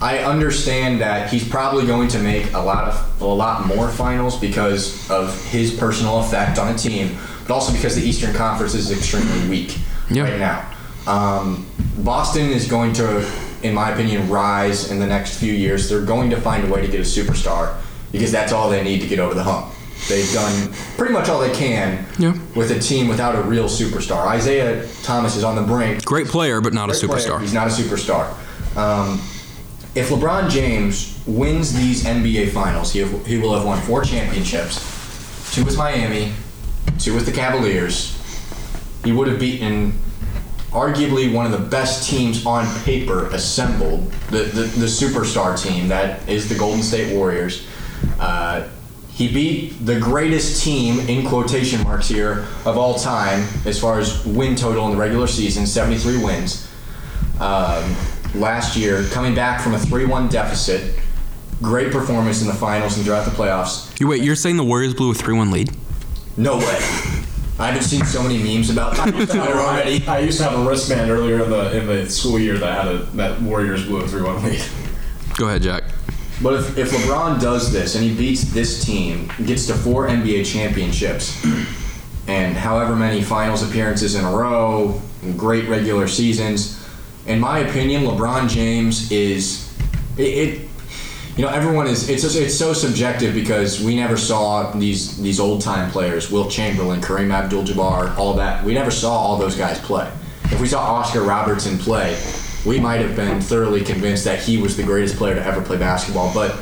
I 0.03 0.19
understand 0.21 1.03
that 1.03 1.31
he's 1.31 1.47
probably 1.47 1.85
going 1.87 2.09
to 2.09 2.19
make 2.21 2.55
a 2.55 2.59
lot 2.59 2.89
of 2.89 3.21
a 3.21 3.25
lot 3.27 3.67
more 3.67 3.89
finals 3.91 4.39
because 4.41 5.11
of 5.11 5.45
his 5.51 5.75
personal 5.75 6.21
effect 6.21 6.59
on 6.59 6.75
a 6.75 6.79
team, 6.79 7.19
but 7.47 7.53
also 7.53 7.71
because 7.73 7.97
the 7.97 8.03
Eastern 8.03 8.35
Conference 8.35 8.75
is 8.75 8.91
extremely 8.91 9.47
weak 9.51 9.77
right 10.11 10.39
now. 10.39 10.65
Um, 11.07 11.67
Boston 11.99 12.49
is 12.51 12.67
going 12.67 12.95
to, 12.95 13.31
in 13.63 13.75
my 13.75 13.91
opinion, 13.91 14.29
rise 14.29 14.91
in 14.91 14.99
the 14.99 15.07
next 15.07 15.39
few 15.39 15.53
years. 15.53 15.89
They're 15.89 16.03
going 16.05 16.31
to 16.31 16.41
find 16.41 16.65
a 16.65 16.73
way 16.73 16.81
to 16.81 16.89
get 16.89 17.01
a 17.01 17.05
superstar 17.05 17.75
because 18.13 18.33
that's 18.33 18.53
all 18.53 18.71
they 18.71 18.83
need 18.83 19.01
to 19.03 19.07
get 19.07 19.19
over 19.19 19.35
the 19.35 19.43
hump. 19.45 19.73
They've 20.09 20.33
done 20.33 20.73
pretty 20.97 21.13
much 21.13 21.29
all 21.29 21.41
they 21.41 21.53
can 21.53 22.07
Yeah. 22.19 22.35
with 22.57 22.71
a 22.71 22.79
team 22.79 23.07
without 23.07 23.37
a 23.37 23.43
real 23.43 23.67
superstar. 23.67 24.27
Isaiah 24.27 24.87
Thomas 25.03 25.37
is 25.37 25.45
on 25.45 25.57
the 25.57 25.63
brink. 25.63 26.05
Great 26.05 26.27
player, 26.27 26.61
but 26.63 26.73
not 26.73 26.89
a 26.89 26.93
Great 26.99 27.11
player. 27.11 27.29
superstar. 27.29 27.41
He's 27.41 27.53
not 27.53 27.67
a 27.67 27.71
superstar. 27.71 28.33
Um, 28.79 29.21
if 29.95 30.09
LeBron 30.09 30.49
James 30.49 31.19
wins 31.27 31.75
these 31.75 32.05
NBA 32.05 32.51
Finals, 32.51 32.93
he, 32.93 33.05
he 33.27 33.37
will 33.39 33.55
have 33.55 33.65
won 33.67 33.79
four 33.83 34.03
championships 34.03 34.87
two 35.53 35.65
with 35.65 35.77
Miami, 35.77 36.33
two 36.99 37.13
with 37.15 37.27
the 37.27 37.33
Cavaliers. 37.33 38.17
He 39.05 39.13
would 39.13 39.27
have 39.29 39.39
beaten 39.41 39.93
arguably 40.71 41.33
one 41.33 41.47
of 41.47 41.53
the 41.53 41.59
best 41.59 42.09
teams 42.09 42.47
on 42.47 42.67
paper 42.85 43.27
assembled, 43.29 44.11
the, 44.31 44.45
the, 44.45 44.63
the 44.63 44.87
superstar 44.87 45.61
team 45.61 45.89
that 45.89 46.29
is 46.29 46.49
the 46.49 46.57
Golden 46.57 46.83
State 46.83 47.15
Warriors. 47.17 47.67
Uh, 48.19 48.69
he 49.09 49.33
beat 49.33 49.85
the 49.85 49.99
greatest 49.99 50.63
team, 50.63 51.01
in 51.01 51.27
quotation 51.27 51.83
marks 51.83 52.09
here, 52.09 52.47
of 52.65 52.79
all 52.79 52.95
time 52.95 53.47
as 53.67 53.79
far 53.79 53.99
as 53.99 54.25
win 54.25 54.57
total 54.57 54.87
in 54.87 54.93
the 54.93 54.97
regular 54.97 55.27
season 55.27 55.67
73 55.67 56.25
wins 56.25 56.67
um, 57.41 57.95
last 58.35 58.77
year, 58.77 59.05
coming 59.11 59.35
back 59.35 59.61
from 59.61 59.75
a 59.75 59.79
3 59.79 60.07
1 60.07 60.29
deficit. 60.29 60.99
Great 61.61 61.93
performance 61.93 62.41
in 62.41 62.49
the 62.49 62.55
finals 62.55 62.97
and 62.97 63.05
throughout 63.05 63.27
the 63.27 63.31
playoffs. 63.31 63.99
You 64.01 64.09
wait, 64.09 64.23
you're 64.23 64.37
saying 64.37 64.57
the 64.57 64.65
Warriors 64.65 64.95
blew 64.95 65.11
a 65.11 65.15
3-1 65.15 65.53
lead? 65.53 65.71
No 66.39 66.57
way. 66.57 66.79
I 67.61 67.67
haven't 67.67 67.83
seen 67.83 68.07
so 68.07 68.23
many 68.23 68.43
memes 68.43 68.71
about 68.71 68.97
Twitter 68.97 69.39
already. 69.39 70.07
I 70.07 70.21
used 70.21 70.39
to 70.39 70.45
have 70.45 70.59
a 70.59 70.67
wristband 70.67 71.11
earlier 71.11 71.45
in 71.45 71.51
the 71.51 71.79
in 71.79 71.87
the 71.87 72.09
school 72.09 72.39
year 72.39 72.57
that 72.57 72.85
had 72.85 72.95
a 72.95 72.99
that 73.17 73.43
Warriors 73.43 73.85
blew 73.85 74.01
a 74.01 74.09
three 74.09 74.23
one 74.23 74.43
lead. 74.43 74.65
Go 75.37 75.47
ahead, 75.47 75.63
Jack. 75.63 75.85
But 76.43 76.55
if, 76.55 76.79
if 76.79 76.91
LeBron 76.91 77.39
does 77.39 77.71
this 77.71 77.97
and 77.97 78.05
he 78.05 78.17
beats 78.17 78.45
this 78.45 78.83
team, 78.83 79.31
gets 79.45 79.67
to 79.67 79.75
four 79.75 80.09
NBA 80.09 80.51
championships, 80.51 81.45
and 82.27 82.57
however 82.57 82.97
many 82.97 83.23
finals 83.23 83.63
appearances 83.63 84.15
in 84.15 84.25
a 84.25 84.31
row, 84.31 84.99
and 85.23 85.39
great 85.39 85.69
regular 85.69 86.09
seasons, 86.09 86.83
in 87.27 87.39
my 87.39 87.59
opinion, 87.59 88.05
LeBron 88.05 88.49
James 88.49 89.13
is 89.13 89.71
it. 90.17 90.23
it 90.23 90.70
you 91.41 91.47
know, 91.47 91.53
everyone 91.53 91.87
is. 91.87 92.11
It's 92.11 92.21
just, 92.21 92.37
it's 92.37 92.55
so 92.55 92.75
subjective 92.75 93.33
because 93.33 93.83
we 93.83 93.97
never 93.97 94.19
saw 94.19 94.73
these 94.73 95.17
these 95.17 95.41
old 95.41 95.63
time 95.63 95.91
players, 95.91 96.31
Wilt 96.31 96.51
Chamberlain, 96.51 97.01
Kareem 97.01 97.33
Abdul-Jabbar, 97.33 98.15
all 98.19 98.35
that. 98.35 98.63
We 98.63 98.75
never 98.75 98.91
saw 98.91 99.17
all 99.17 99.39
those 99.39 99.57
guys 99.57 99.81
play. 99.81 100.13
If 100.45 100.61
we 100.61 100.69
saw 100.69 100.83
Oscar 100.83 101.23
Robertson 101.23 101.79
play, 101.79 102.23
we 102.67 102.79
might 102.79 103.01
have 103.01 103.17
been 103.17 103.41
thoroughly 103.41 103.83
convinced 103.83 104.25
that 104.25 104.41
he 104.41 104.59
was 104.61 104.77
the 104.77 104.83
greatest 104.83 105.17
player 105.17 105.35
to 105.35 105.43
ever 105.43 105.63
play 105.63 105.79
basketball. 105.79 106.31
But 106.35 106.61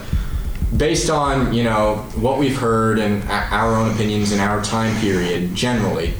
based 0.76 1.10
on 1.10 1.52
you 1.52 1.64
know 1.64 1.96
what 2.14 2.38
we've 2.38 2.56
heard 2.56 3.00
and 3.00 3.28
our 3.28 3.74
own 3.74 3.92
opinions 3.92 4.30
in 4.30 4.38
our 4.38 4.62
time 4.62 4.96
period, 5.00 5.56
generally, 5.56 6.14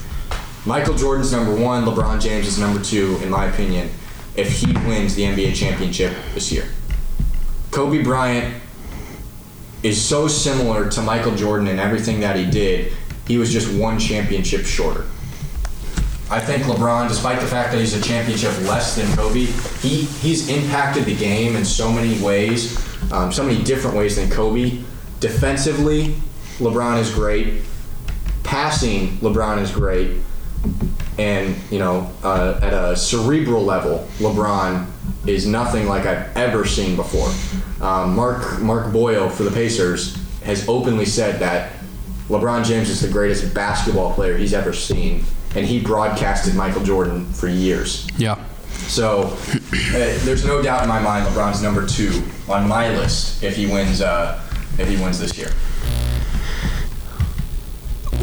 Michael 0.67 0.97
Jordan's 0.97 1.31
number 1.31 1.55
one, 1.55 1.85
LeBron 1.85 2.21
James 2.21 2.49
is 2.49 2.59
number 2.59 2.83
two, 2.83 3.21
in 3.23 3.31
my 3.31 3.45
opinion. 3.45 3.89
If 4.35 4.51
he 4.51 4.73
wins 4.89 5.15
the 5.15 5.23
NBA 5.23 5.55
championship 5.55 6.13
this 6.35 6.51
year. 6.51 6.65
Kobe 7.71 8.03
Bryant 8.03 8.63
is 9.83 10.03
so 10.03 10.27
similar 10.29 10.89
to 10.91 11.03
Michael 11.03 11.35
Jordan 11.35 11.69
in 11.69 11.79
everything 11.79 12.21
that 12.21 12.37
he 12.37 12.47
did. 12.47 12.93
He 13.27 13.39
was 13.39 13.53
just 13.53 13.73
one 13.79 13.99
championship 13.99 14.65
shorter. 14.65 15.05
I 16.31 16.41
think 16.41 16.65
LeBron, 16.65 17.09
despite 17.09 17.41
the 17.41 17.47
fact 17.47 17.73
that 17.73 17.79
he's 17.79 17.95
a 17.95 18.03
championship 18.03 18.51
less 18.63 18.97
than 18.97 19.11
Kobe, 19.17 19.47
he 19.81 20.03
he's 20.03 20.51
impacted 20.51 21.05
the 21.07 21.17
game 21.17 21.57
in 21.57 21.65
so 21.65 21.91
many 21.91 22.21
ways, 22.21 22.77
um, 23.13 23.33
so 23.33 23.43
many 23.43 23.63
different 23.65 23.97
ways 23.97 24.17
than 24.17 24.29
Kobe. 24.31 24.83
Defensively, 25.21 26.17
LeBron 26.59 27.01
is 27.01 27.13
great. 27.15 27.63
Passing, 28.43 29.17
LeBron 29.19 29.63
is 29.63 29.71
great. 29.71 30.19
And 31.17 31.57
you 31.71 31.79
know, 31.79 32.13
uh, 32.23 32.61
at 32.63 32.75
a 32.75 32.95
cerebral 32.95 33.65
level, 33.65 34.07
LeBron 34.19 34.87
is 35.27 35.47
nothing 35.47 35.87
like 35.87 36.07
I've 36.07 36.37
ever 36.37 36.65
seen 36.65 36.97
before. 36.97 37.29
Um, 37.85 38.15
Mark 38.15 38.61
Mark 38.61 38.93
Boyle 38.93 39.29
for 39.29 39.43
the 39.43 39.51
Pacers 39.51 40.17
has 40.43 40.69
openly 40.69 41.05
said 41.05 41.41
that 41.41 41.73
LeBron 42.29 42.65
James 42.65 42.91
is 42.91 43.01
the 43.01 43.09
greatest 43.09 43.55
basketball 43.55 44.13
player 44.13 44.37
he's 44.37 44.53
ever 44.53 44.73
seen, 44.73 45.25
and 45.55 45.67
he 45.67 45.81
broadcasted 45.81 46.55
Michael 46.55 46.83
Jordan 46.85 47.27
for 47.33 47.49
years. 47.49 48.07
Yeah. 48.17 48.43
So 48.71 49.23
uh, 49.25 50.19
there's 50.25 50.45
no 50.45 50.63
doubt 50.63 50.83
in 50.83 50.89
my 50.89 51.01
mind 51.01 51.27
LeBron's 51.27 51.63
number 51.63 51.87
two 51.87 52.23
on 52.49 52.69
my 52.69 52.89
list 52.97 53.43
if 53.43 53.57
he 53.57 53.67
wins 53.67 54.01
uh, 54.01 54.43
if 54.79 54.89
he 54.89 54.97
wins 54.97 55.19
this 55.19 55.37
year. 55.37 55.51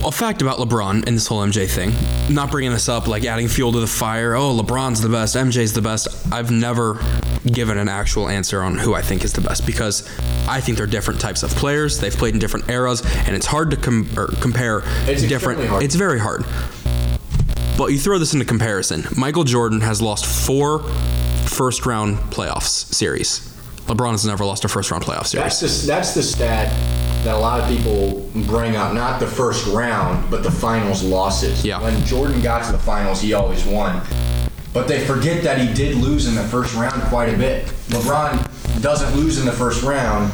A 0.06 0.11
fact 0.11 0.41
about 0.41 0.57
LeBron 0.60 1.06
and 1.07 1.15
this 1.15 1.27
whole 1.27 1.41
MJ 1.41 1.68
thing, 1.69 1.91
not 2.34 2.52
bringing 2.52 2.72
this 2.72 2.88
up 2.88 3.07
like 3.07 3.26
adding 3.26 3.48
fuel 3.48 3.72
to 3.72 3.80
the 3.80 3.88
fire. 3.88 4.36
Oh, 4.36 4.56
LeBron's 4.57 5.02
the 5.02 5.10
best, 5.10 5.36
MJ's 5.36 5.73
the 5.73 5.82
best. 5.82 6.32
I've 6.32 6.52
never 6.52 6.99
given 7.48 7.77
an 7.77 7.90
actual 7.90 8.27
answer 8.30 8.61
on 8.61 8.77
who 8.77 8.94
I 8.94 9.02
think 9.02 9.23
is 9.23 9.34
the 9.34 9.41
best 9.41 9.65
because 9.65 10.07
I 10.48 10.61
think 10.61 10.77
they're 10.77 10.88
different 10.88 11.19
types 11.19 11.44
of 11.44 11.49
players. 11.52 11.99
They've 11.99 12.14
played 12.14 12.34
in 12.34 12.40
different 12.40 12.69
eras, 12.69 13.02
and 13.26 13.36
it's 13.36 13.45
hard 13.45 13.72
to 13.72 13.77
com- 13.77 14.07
or 14.18 14.27
compare 14.41 14.84
It's 15.07 15.23
different. 15.23 15.65
hard. 15.68 15.84
It's 15.84 15.95
very 15.95 16.19
hard. 16.19 16.45
But 17.77 17.88
you 17.91 17.99
throw 17.99 18.19
this 18.19 18.34
into 18.34 18.45
comparison. 18.45 19.06
Michael 19.18 19.44
Jordan 19.44 19.82
has 19.82 20.02
lost 20.02 20.26
four 20.26 20.80
first 21.48 21.86
round 21.86 22.18
playoffs 22.32 22.94
series. 22.94 23.40
LeBron 23.88 24.11
has 24.11 24.26
never 24.26 24.45
lost 24.45 24.65
a 24.65 24.68
first 24.68 24.91
round 24.91 25.03
playoff 25.03 25.27
series. 25.27 25.60
That's 25.60 25.82
the, 25.82 25.88
that's 25.88 26.14
the 26.14 26.23
stat 26.23 26.72
that 27.26 27.34
a 27.34 27.39
lot 27.39 27.60
of 27.60 27.68
people 27.68 28.30
bring 28.45 28.76
up. 28.76 28.93
Not 28.93 29.19
the 29.19 29.27
first 29.27 29.65
round, 29.68 30.30
but 30.30 30.43
the 30.43 30.52
finals 30.52 31.03
losses. 31.03 31.65
Yeah. 31.65 31.81
When 31.81 31.99
Jordan 32.06 32.39
got 32.41 32.64
to 32.65 32.72
the 32.72 32.77
finals, 32.77 33.19
he 33.19 33.34
always 33.34 33.65
won. 33.65 34.02
But 34.73 34.88
they 34.88 35.03
forget 35.06 35.43
that 35.43 35.57
he 35.57 35.73
did 35.73 35.95
lose 35.95 36.27
in 36.27 36.35
the 36.35 36.43
first 36.43 36.76
round 36.76 37.02
quite 37.03 37.34
a 37.34 37.38
bit. 37.38 37.65
LeBron 37.89 38.81
doesn't 38.81 39.15
lose 39.15 39.39
in 39.39 39.45
the 39.45 39.52
first 39.52 39.81
round, 39.81 40.31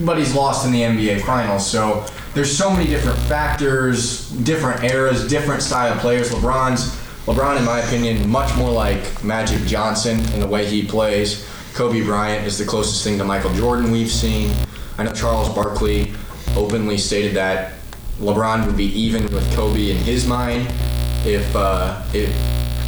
but 0.00 0.18
he's 0.18 0.34
lost 0.34 0.66
in 0.66 0.72
the 0.72 0.82
NBA 0.82 1.22
finals. 1.22 1.66
So 1.66 2.04
there's 2.34 2.54
so 2.54 2.70
many 2.70 2.86
different 2.86 3.18
factors, 3.20 4.30
different 4.30 4.84
eras, 4.84 5.26
different 5.26 5.62
style 5.62 5.98
players. 6.00 6.30
LeBron's 6.30 6.96
LeBron, 7.24 7.58
in 7.58 7.64
my 7.64 7.80
opinion, 7.80 8.28
much 8.28 8.54
more 8.56 8.70
like 8.70 9.24
Magic 9.24 9.62
Johnson 9.66 10.18
in 10.34 10.40
the 10.40 10.46
way 10.46 10.66
he 10.66 10.84
plays. 10.84 11.48
Kobe 11.72 12.02
Bryant 12.02 12.46
is 12.46 12.58
the 12.58 12.64
closest 12.64 13.04
thing 13.04 13.16
to 13.18 13.24
Michael 13.24 13.54
Jordan 13.54 13.90
we've 13.90 14.10
seen. 14.10 14.52
I 15.00 15.04
know 15.04 15.12
Charles 15.14 15.48
Barkley 15.54 16.12
openly 16.54 16.98
stated 16.98 17.34
that 17.34 17.72
LeBron 18.18 18.66
would 18.66 18.76
be 18.76 18.84
even 18.92 19.22
with 19.32 19.50
Kobe 19.54 19.90
in 19.90 19.96
his 19.96 20.26
mind 20.26 20.68
if 21.24 21.56
uh, 21.56 22.02
if, 22.12 22.28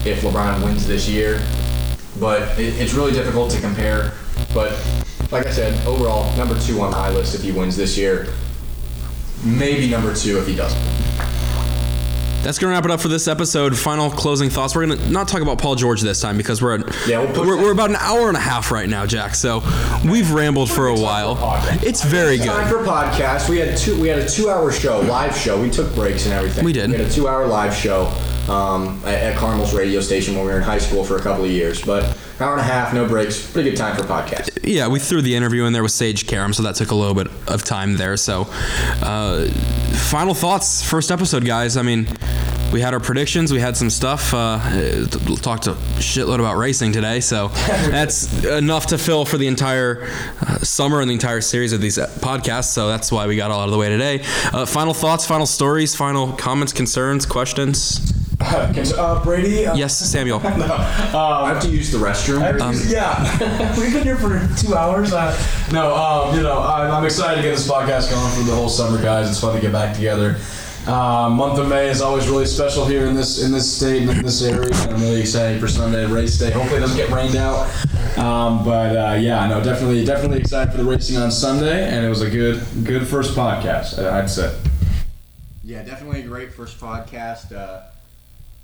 if 0.06 0.20
LeBron 0.20 0.62
wins 0.62 0.86
this 0.86 1.08
year. 1.08 1.40
But 2.20 2.42
it, 2.58 2.78
it's 2.78 2.92
really 2.92 3.12
difficult 3.12 3.50
to 3.52 3.60
compare. 3.62 4.12
But 4.52 4.72
like 5.30 5.46
I 5.46 5.52
said, 5.52 5.86
overall, 5.86 6.36
number 6.36 6.60
two 6.60 6.82
on 6.82 6.90
my 6.90 7.08
list 7.08 7.34
if 7.34 7.40
he 7.40 7.50
wins 7.50 7.78
this 7.78 7.96
year. 7.96 8.28
Maybe 9.42 9.88
number 9.88 10.14
two 10.14 10.36
if 10.36 10.46
he 10.46 10.54
doesn't. 10.54 10.82
That's 12.42 12.58
gonna 12.58 12.72
wrap 12.72 12.84
it 12.84 12.90
up 12.90 13.00
for 13.00 13.06
this 13.08 13.28
episode. 13.28 13.78
Final 13.78 14.10
closing 14.10 14.50
thoughts. 14.50 14.74
We're 14.74 14.86
gonna 14.86 15.08
not 15.08 15.28
talk 15.28 15.42
about 15.42 15.58
Paul 15.58 15.76
George 15.76 16.00
this 16.00 16.20
time 16.20 16.36
because 16.36 16.60
we're 16.60 16.80
at, 16.80 17.06
Yeah, 17.06 17.20
we'll 17.20 17.46
we're, 17.46 17.56
we're 17.56 17.72
about 17.72 17.90
an 17.90 17.96
hour 17.96 18.26
and 18.28 18.36
a 18.36 18.40
half 18.40 18.72
right 18.72 18.88
now, 18.88 19.06
Jack. 19.06 19.36
So 19.36 19.62
we've 20.04 20.30
rambled 20.32 20.68
for 20.68 20.88
a 20.88 20.94
while. 20.98 21.38
It's 21.84 22.02
very 22.02 22.38
good. 22.38 22.46
Time 22.46 22.68
for 22.68 22.84
podcast. 22.84 23.48
We 23.48 23.58
had 23.58 23.76
two. 23.78 24.00
We 24.00 24.08
had 24.08 24.18
a 24.18 24.28
two-hour 24.28 24.72
show, 24.72 25.00
live 25.00 25.36
show. 25.36 25.60
We 25.60 25.70
took 25.70 25.94
breaks 25.94 26.24
and 26.26 26.34
everything. 26.34 26.64
We 26.64 26.72
did. 26.72 26.90
We 26.90 26.96
had 26.96 27.06
a 27.06 27.10
two-hour 27.10 27.46
live 27.46 27.74
show 27.74 28.06
um, 28.48 29.00
at, 29.04 29.14
at 29.14 29.36
Carmel's 29.36 29.72
radio 29.72 30.00
station 30.00 30.34
when 30.34 30.44
we 30.44 30.50
were 30.50 30.58
in 30.58 30.64
high 30.64 30.78
school 30.78 31.04
for 31.04 31.16
a 31.16 31.22
couple 31.22 31.44
of 31.44 31.50
years. 31.50 31.80
But 31.80 32.18
hour 32.42 32.52
and 32.52 32.60
a 32.60 32.64
half, 32.64 32.92
no 32.92 33.06
breaks. 33.06 33.50
Pretty 33.50 33.70
good 33.70 33.76
time 33.76 33.96
for 33.96 34.02
podcast. 34.02 34.58
Yeah, 34.62 34.88
we 34.88 34.98
threw 34.98 35.22
the 35.22 35.34
interview 35.34 35.64
in 35.64 35.72
there 35.72 35.82
with 35.82 35.92
Sage 35.92 36.26
Karam, 36.26 36.52
so 36.52 36.62
that 36.64 36.74
took 36.74 36.90
a 36.90 36.94
little 36.94 37.14
bit 37.14 37.28
of 37.48 37.64
time 37.64 37.96
there. 37.96 38.16
So, 38.16 38.46
uh, 39.02 39.48
final 39.48 40.34
thoughts, 40.34 40.82
first 40.82 41.10
episode, 41.10 41.44
guys. 41.44 41.76
I 41.76 41.82
mean, 41.82 42.06
we 42.72 42.80
had 42.80 42.94
our 42.94 43.00
predictions, 43.00 43.52
we 43.52 43.60
had 43.60 43.76
some 43.76 43.90
stuff. 43.90 44.32
Uh, 44.32 44.58
talked 45.42 45.66
a 45.66 45.72
shitload 46.00 46.40
about 46.40 46.56
racing 46.56 46.92
today, 46.92 47.20
so 47.20 47.48
that's 47.56 48.44
enough 48.44 48.86
to 48.86 48.98
fill 48.98 49.24
for 49.24 49.36
the 49.36 49.46
entire 49.46 50.08
uh, 50.40 50.58
summer 50.58 51.00
and 51.00 51.08
the 51.10 51.14
entire 51.14 51.40
series 51.40 51.72
of 51.72 51.80
these 51.80 51.98
podcasts. 51.98 52.72
So 52.72 52.88
that's 52.88 53.12
why 53.12 53.26
we 53.26 53.36
got 53.36 53.50
all 53.50 53.60
out 53.60 53.66
of 53.66 53.72
the 53.72 53.78
way 53.78 53.88
today. 53.88 54.24
Uh, 54.52 54.66
final 54.66 54.94
thoughts, 54.94 55.26
final 55.26 55.46
stories, 55.46 55.94
final 55.94 56.32
comments, 56.32 56.72
concerns, 56.72 57.26
questions. 57.26 58.11
Uh, 58.40 59.22
Brady. 59.22 59.66
Uh, 59.66 59.74
Yes, 59.74 59.96
Samuel. 59.98 60.40
No, 61.12 61.18
I 61.18 61.48
have 61.52 61.62
to 61.62 61.68
use 61.68 61.90
the 61.90 61.98
restroom. 61.98 62.60
Um, 62.60 62.74
yeah, 62.86 63.76
we've 63.78 63.92
been 63.92 64.02
here 64.02 64.16
for 64.16 64.48
two 64.56 64.74
hours. 64.74 65.12
Uh, 65.12 65.36
no, 65.72 65.94
um, 65.94 66.34
you 66.36 66.42
know, 66.42 66.60
I'm, 66.62 66.90
I'm 66.90 67.04
excited 67.04 67.36
to 67.36 67.42
get 67.42 67.50
this 67.56 67.68
podcast 67.68 68.10
going 68.10 68.32
for 68.34 68.42
the 68.48 68.54
whole 68.54 68.68
summer, 68.68 69.00
guys. 69.02 69.28
It's 69.28 69.40
fun 69.40 69.54
to 69.54 69.60
get 69.60 69.72
back 69.72 69.94
together. 69.94 70.36
Uh, 70.86 71.28
month 71.30 71.58
of 71.60 71.68
May 71.68 71.88
is 71.90 72.00
always 72.00 72.28
really 72.28 72.46
special 72.46 72.84
here 72.86 73.06
in 73.06 73.14
this 73.14 73.40
in 73.44 73.52
this 73.52 73.72
state 73.72 74.02
and 74.02 74.10
in 74.10 74.22
this 74.24 74.42
area. 74.42 74.74
I'm 74.74 75.00
really 75.00 75.20
excited 75.20 75.60
for 75.60 75.68
Sunday 75.68 76.06
race 76.06 76.36
day. 76.38 76.50
Hopefully, 76.50 76.78
it 76.78 76.80
doesn't 76.80 76.96
get 76.96 77.10
rained 77.10 77.36
out. 77.36 77.68
Um, 78.18 78.64
but 78.64 78.96
uh, 78.96 79.14
yeah, 79.14 79.46
no, 79.46 79.62
definitely, 79.62 80.04
definitely 80.04 80.38
excited 80.40 80.72
for 80.72 80.78
the 80.78 80.84
racing 80.84 81.18
on 81.18 81.30
Sunday, 81.30 81.88
and 81.88 82.04
it 82.04 82.08
was 82.08 82.22
a 82.22 82.30
good, 82.30 82.62
good 82.84 83.06
first 83.06 83.36
podcast. 83.36 83.98
uh, 84.02 84.10
I'd 84.16 84.28
say. 84.30 84.56
Yeah, 85.62 85.82
definitely 85.84 86.22
a 86.22 86.26
great 86.26 86.52
first 86.52 86.80
podcast. 86.80 87.52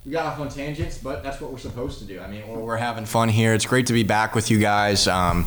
We 0.09 0.13
got 0.13 0.25
off 0.25 0.41
on 0.41 0.49
tangents, 0.49 0.97
but 0.97 1.23
that's 1.23 1.39
what 1.39 1.53
we're 1.53 1.59
supposed 1.59 1.99
to 1.99 2.07
do. 2.07 2.19
I 2.19 2.29
mean, 2.29 2.49
we're, 2.49 2.61
we're 2.61 2.77
having 2.79 3.05
fun 3.05 3.29
here. 3.29 3.53
It's 3.53 3.67
great 3.67 3.89
to 3.89 3.93
be 3.93 4.05
back 4.05 4.35
with 4.35 4.51
you 4.51 4.59
guys. 4.59 5.07
Um, 5.07 5.45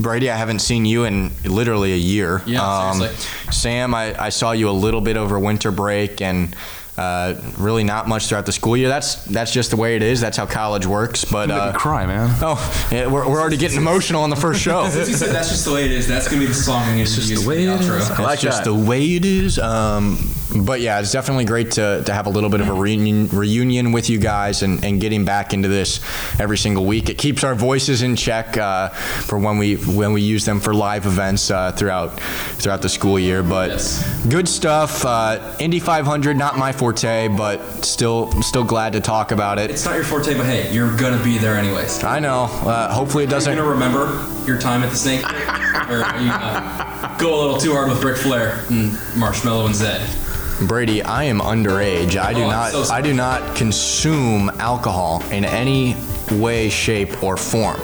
Brady, 0.00 0.30
I 0.30 0.36
haven't 0.36 0.60
seen 0.60 0.86
you 0.86 1.04
in 1.04 1.32
literally 1.44 1.92
a 1.92 1.98
year. 1.98 2.40
Yeah, 2.46 2.62
um, 2.62 2.96
seriously. 2.96 3.52
Sam, 3.52 3.94
I, 3.94 4.18
I 4.18 4.30
saw 4.30 4.52
you 4.52 4.70
a 4.70 4.72
little 4.72 5.02
bit 5.02 5.18
over 5.18 5.38
winter 5.38 5.70
break 5.70 6.22
and 6.22 6.56
uh, 6.96 7.34
really 7.58 7.84
not 7.84 8.06
much 8.08 8.26
throughout 8.28 8.46
the 8.46 8.52
school 8.52 8.76
year. 8.76 8.88
That's 8.88 9.24
that's 9.24 9.52
just 9.52 9.70
the 9.70 9.76
way 9.76 9.96
it 9.96 10.02
is. 10.02 10.20
That's 10.20 10.36
how 10.36 10.46
college 10.46 10.86
works. 10.86 11.24
But 11.24 11.50
uh, 11.50 11.72
cry, 11.72 12.06
man. 12.06 12.30
oh, 12.42 12.88
yeah, 12.92 13.06
we're, 13.06 13.28
we're 13.28 13.40
already 13.40 13.56
getting 13.56 13.78
emotional 13.78 14.22
on 14.22 14.30
the 14.30 14.36
first 14.36 14.60
show. 14.60 14.88
Since 14.90 15.08
you 15.08 15.16
said 15.16 15.34
that's 15.34 15.48
just 15.48 15.64
the 15.64 15.72
way 15.72 15.84
it 15.84 15.90
is, 15.92 16.06
that's 16.06 16.28
gonna 16.28 16.40
be 16.40 16.46
the 16.46 16.54
song 16.54 16.82
I'm 16.82 16.88
gonna 16.90 16.98
use 17.00 17.28
the 17.28 17.48
way 17.48 17.66
for 17.66 17.72
the 17.72 17.74
it 17.74 17.80
outro. 17.80 17.98
is. 18.00 18.08
That's 18.08 18.20
like 18.20 18.38
just 18.40 18.64
that. 18.64 18.70
the 18.70 18.74
way 18.74 19.14
it 19.14 19.24
is. 19.24 19.58
Um, 19.58 20.18
but 20.64 20.80
yeah, 20.80 21.00
it's 21.00 21.10
definitely 21.10 21.46
great 21.46 21.72
to, 21.72 22.02
to 22.06 22.12
have 22.12 22.26
a 22.26 22.30
little 22.30 22.48
bit 22.50 22.60
of 22.60 22.68
a 22.68 22.72
reunion, 22.72 23.26
reunion 23.28 23.90
with 23.90 24.08
you 24.08 24.20
guys 24.20 24.62
and, 24.62 24.84
and 24.84 25.00
getting 25.00 25.24
back 25.24 25.52
into 25.52 25.66
this 25.66 25.98
every 26.38 26.56
single 26.58 26.84
week. 26.86 27.08
It 27.10 27.18
keeps 27.18 27.42
our 27.42 27.56
voices 27.56 28.02
in 28.02 28.14
check 28.14 28.56
uh, 28.56 28.90
for 28.90 29.36
when 29.38 29.58
we 29.58 29.74
when 29.76 30.12
we 30.12 30.22
use 30.22 30.44
them 30.44 30.60
for 30.60 30.72
live 30.72 31.06
events 31.06 31.50
uh, 31.50 31.72
throughout 31.72 32.20
throughout 32.20 32.82
the 32.82 32.88
school 32.88 33.18
year. 33.18 33.42
But 33.42 33.70
Yes. 33.70 34.26
good 34.28 34.48
stuff. 34.48 35.04
Uh, 35.04 35.56
Indy 35.58 35.80
500, 35.80 36.36
not 36.36 36.56
my 36.56 36.70
forte, 36.84 37.28
but 37.28 37.60
still 37.82 38.30
still 38.42 38.62
glad 38.64 38.92
to 38.92 39.00
talk 39.00 39.32
about 39.32 39.58
it. 39.58 39.70
It's 39.70 39.86
not 39.86 39.94
your 39.94 40.04
forte, 40.04 40.34
but 40.36 40.44
hey, 40.44 40.70
you're 40.70 40.94
gonna 40.98 41.22
be 41.24 41.38
there 41.38 41.56
anyways. 41.56 42.04
I 42.04 42.18
know. 42.18 42.42
Uh, 42.44 42.92
hopefully 42.92 43.24
it 43.24 43.30
doesn't. 43.30 43.50
you 43.54 43.58
gonna 43.58 43.70
remember 43.70 44.22
your 44.46 44.58
time 44.58 44.82
at 44.82 44.90
the 44.90 44.96
Snake? 44.96 45.24
or 45.88 46.02
are 46.02 46.20
you 46.20 46.28
gonna 46.28 47.16
go 47.18 47.34
a 47.34 47.40
little 47.40 47.56
too 47.56 47.72
hard 47.72 47.88
with 47.88 48.04
Ric 48.04 48.18
Flair 48.18 48.64
and 48.68 48.92
Marshmello 49.16 49.64
and 49.64 49.74
Zedd? 49.74 50.68
Brady, 50.68 51.02
I 51.02 51.24
am 51.24 51.40
underage. 51.40 52.16
I 52.18 52.34
do 52.34 52.42
Oh, 52.42 52.50
not. 52.50 52.72
so. 52.72 52.82
I 52.92 53.00
do 53.00 53.14
not 53.14 53.56
consume 53.56 54.50
alcohol 54.60 55.22
in 55.30 55.46
any 55.46 55.96
way, 56.32 56.68
shape, 56.68 57.22
or 57.22 57.38
form. 57.38 57.80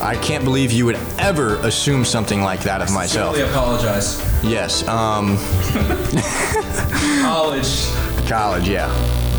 I 0.00 0.16
can't 0.16 0.44
believe 0.44 0.72
you 0.72 0.84
would 0.84 0.98
ever 1.18 1.56
assume 1.58 2.04
something 2.04 2.42
like 2.42 2.60
that 2.64 2.82
of 2.82 2.92
myself. 2.92 3.34
Really 3.36 3.48
apologize. 3.48 4.20
Yes. 4.42 4.86
Um, 4.86 5.38
College. 7.22 7.66
College. 8.26 8.68
Yeah. 8.68 8.88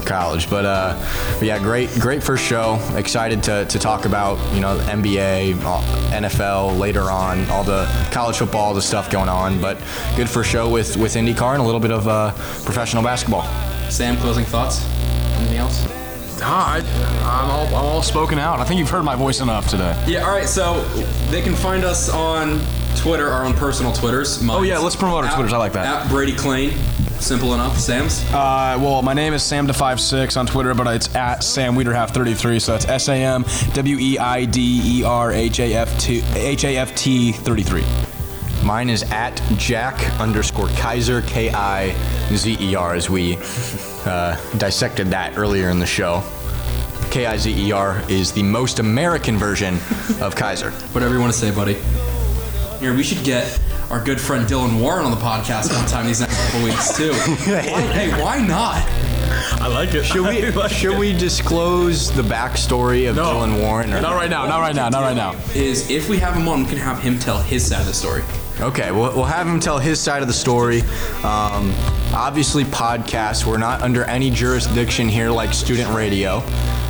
College. 0.06 0.50
But 0.50 0.66
uh, 0.66 0.96
but 1.38 1.44
yeah, 1.44 1.60
great, 1.60 1.90
great 2.00 2.24
first 2.24 2.44
show. 2.46 2.80
Excited 2.96 3.44
to, 3.44 3.66
to 3.66 3.78
talk 3.80 4.06
about 4.06 4.38
you 4.54 4.62
know 4.62 4.78
the 4.78 4.84
NBA, 4.84 5.56
NFL 6.12 6.80
later 6.80 7.02
on, 7.12 7.46
all 7.50 7.64
the 7.66 7.86
college 8.12 8.38
football, 8.38 8.68
all 8.68 8.74
the 8.74 8.82
stuff 8.82 9.12
going 9.12 9.28
on. 9.28 9.60
But 9.60 9.78
good 10.16 10.30
first 10.30 10.50
show 10.50 10.70
with 10.70 10.96
with 10.96 11.16
IndyCar 11.16 11.54
and 11.54 11.62
a 11.62 11.66
little 11.66 11.82
bit 11.82 11.92
of 11.92 12.08
uh, 12.08 12.32
professional 12.64 13.04
basketball. 13.04 13.44
Sam, 13.90 14.16
closing 14.18 14.46
thoughts? 14.46 14.86
Anything 15.40 15.58
else? 15.58 15.86
Ah, 16.42 16.76
I, 16.76 17.42
I'm, 17.42 17.50
all, 17.50 17.68
I'm 17.68 17.74
all 17.96 18.02
spoken 18.04 18.38
out. 18.40 18.60
I 18.60 18.64
think 18.64 18.80
you've 18.80 18.90
heard 18.90 19.04
my 19.04 19.16
voice 19.16 19.42
enough 19.42 19.68
today. 19.68 20.02
Yeah. 20.08 20.22
All 20.24 20.32
right. 20.32 20.48
So 20.48 20.84
they 21.32 21.42
can 21.42 21.56
find 21.56 21.84
us 21.84 22.10
on 22.10 22.62
Twitter, 22.96 23.28
our 23.30 23.44
own 23.44 23.54
personal 23.56 23.92
Twitters. 23.92 24.40
Oh, 24.48 24.62
yeah, 24.62 24.78
let's 24.78 24.96
promote 24.96 25.24
our 25.24 25.30
At- 25.32 25.34
Twitters. 25.36 25.52
I 25.54 25.58
like 25.58 25.74
that. 25.74 26.06
At 26.06 26.10
Brady 26.10 26.34
Clane. 26.36 26.78
Simple 27.20 27.54
enough. 27.54 27.78
Sam's. 27.78 28.24
Uh, 28.32 28.78
well, 28.80 29.02
my 29.02 29.14
name 29.14 29.34
is 29.34 29.44
Sam 29.44 29.68
Sam56 29.68 30.38
on 30.38 30.46
Twitter, 30.46 30.74
but 30.74 30.88
it's 30.88 31.14
at 31.16 31.44
Sam 31.44 31.76
Weiderhaft33. 31.76 32.62
So 32.62 32.74
that's 32.74 32.86
S 32.86 33.10
A 33.10 33.16
M 33.16 33.44
W 33.74 33.98
E 34.00 34.18
I 34.18 34.46
D 34.46 35.00
E 35.00 35.04
R 35.04 35.32
H 35.32 35.60
A 35.60 35.74
F 35.74 36.00
T 36.00 36.22
H 36.36 36.64
A 36.64 36.78
F 36.78 36.96
T 36.96 37.32
33. 37.32 37.84
Mine 38.64 38.90
is 38.90 39.04
at 39.12 39.36
Jack 39.58 40.00
underscore 40.20 40.68
Kizer, 40.68 41.26
K 41.28 41.50
I 41.52 41.94
Z 42.34 42.58
E 42.60 42.76
R, 42.76 42.94
as 42.94 43.10
we 43.10 43.38
uh, 44.06 44.38
dissected 44.58 45.08
that 45.08 45.38
earlier 45.38 45.70
in 45.70 45.80
the 45.80 45.86
show. 45.86 46.24
K 47.12 47.26
I 47.26 47.38
Z 47.38 47.52
E 47.68 47.72
R 47.72 48.02
is 48.10 48.32
the 48.32 48.44
most 48.44 48.80
American 48.80 49.38
version 49.38 49.76
of 50.22 50.36
Kaiser. 50.36 50.72
Whatever 50.94 51.14
you 51.16 51.20
want 51.20 51.34
to 51.34 51.40
say, 51.40 51.52
buddy. 51.52 51.78
Here, 52.80 52.94
we 52.94 53.04
should 53.04 53.24
get 53.24 53.60
our 53.90 54.04
good 54.04 54.20
friend 54.20 54.46
Dylan 54.48 54.82
Warren 54.82 55.06
on 55.06 55.12
the 55.12 55.18
podcast 55.18 55.74
one 55.74 55.88
time 55.88 56.06
these 56.06 56.20
next 56.20 56.38
couple 56.46 56.64
weeks 56.64 56.98
too. 56.98 57.14
Why, 57.48 57.82
hey, 57.82 58.22
why 58.22 58.40
not? 58.40 58.86
I 59.62 59.68
like 59.68 59.94
it. 59.94 60.04
Should 60.04 60.26
we 60.28 60.68
should 60.70 60.98
we 60.98 61.14
disclose 61.14 62.12
the 62.12 62.22
backstory 62.22 63.10
of 63.10 63.16
Dylan 63.16 63.62
Warren? 63.62 63.94
Or 63.94 64.02
Not 64.02 64.16
right 64.16 64.30
now. 64.30 64.46
Not 64.46 64.60
right 64.60 64.76
now. 64.76 64.90
Not 64.90 65.02
right 65.02 65.16
now. 65.16 65.36
Is 65.56 65.90
if 65.90 66.10
we 66.10 66.18
have 66.18 66.36
him 66.36 66.48
on, 66.48 66.64
we 66.64 66.70
can 66.70 66.78
have 66.78 67.00
him 67.00 67.18
tell 67.18 67.42
his 67.42 67.66
side 67.68 67.82
of 67.82 67.88
the 67.88 67.94
story. 67.94 68.24
Okay, 68.60 68.92
we'll, 68.92 69.16
we'll 69.16 69.26
have 69.26 69.48
him 69.48 69.60
tell 69.60 69.78
his 69.78 70.00
side 70.00 70.22
of 70.22 70.28
the 70.28 70.34
story. 70.34 70.82
Um, 71.24 71.74
obviously, 72.14 72.64
podcasts, 72.66 73.46
we're 73.46 73.58
not 73.58 73.82
under 73.82 74.04
any 74.06 74.32
jurisdiction 74.32 75.08
here 75.08 75.30
like 75.30 75.54
student 75.54 75.94
radio. 75.94 76.44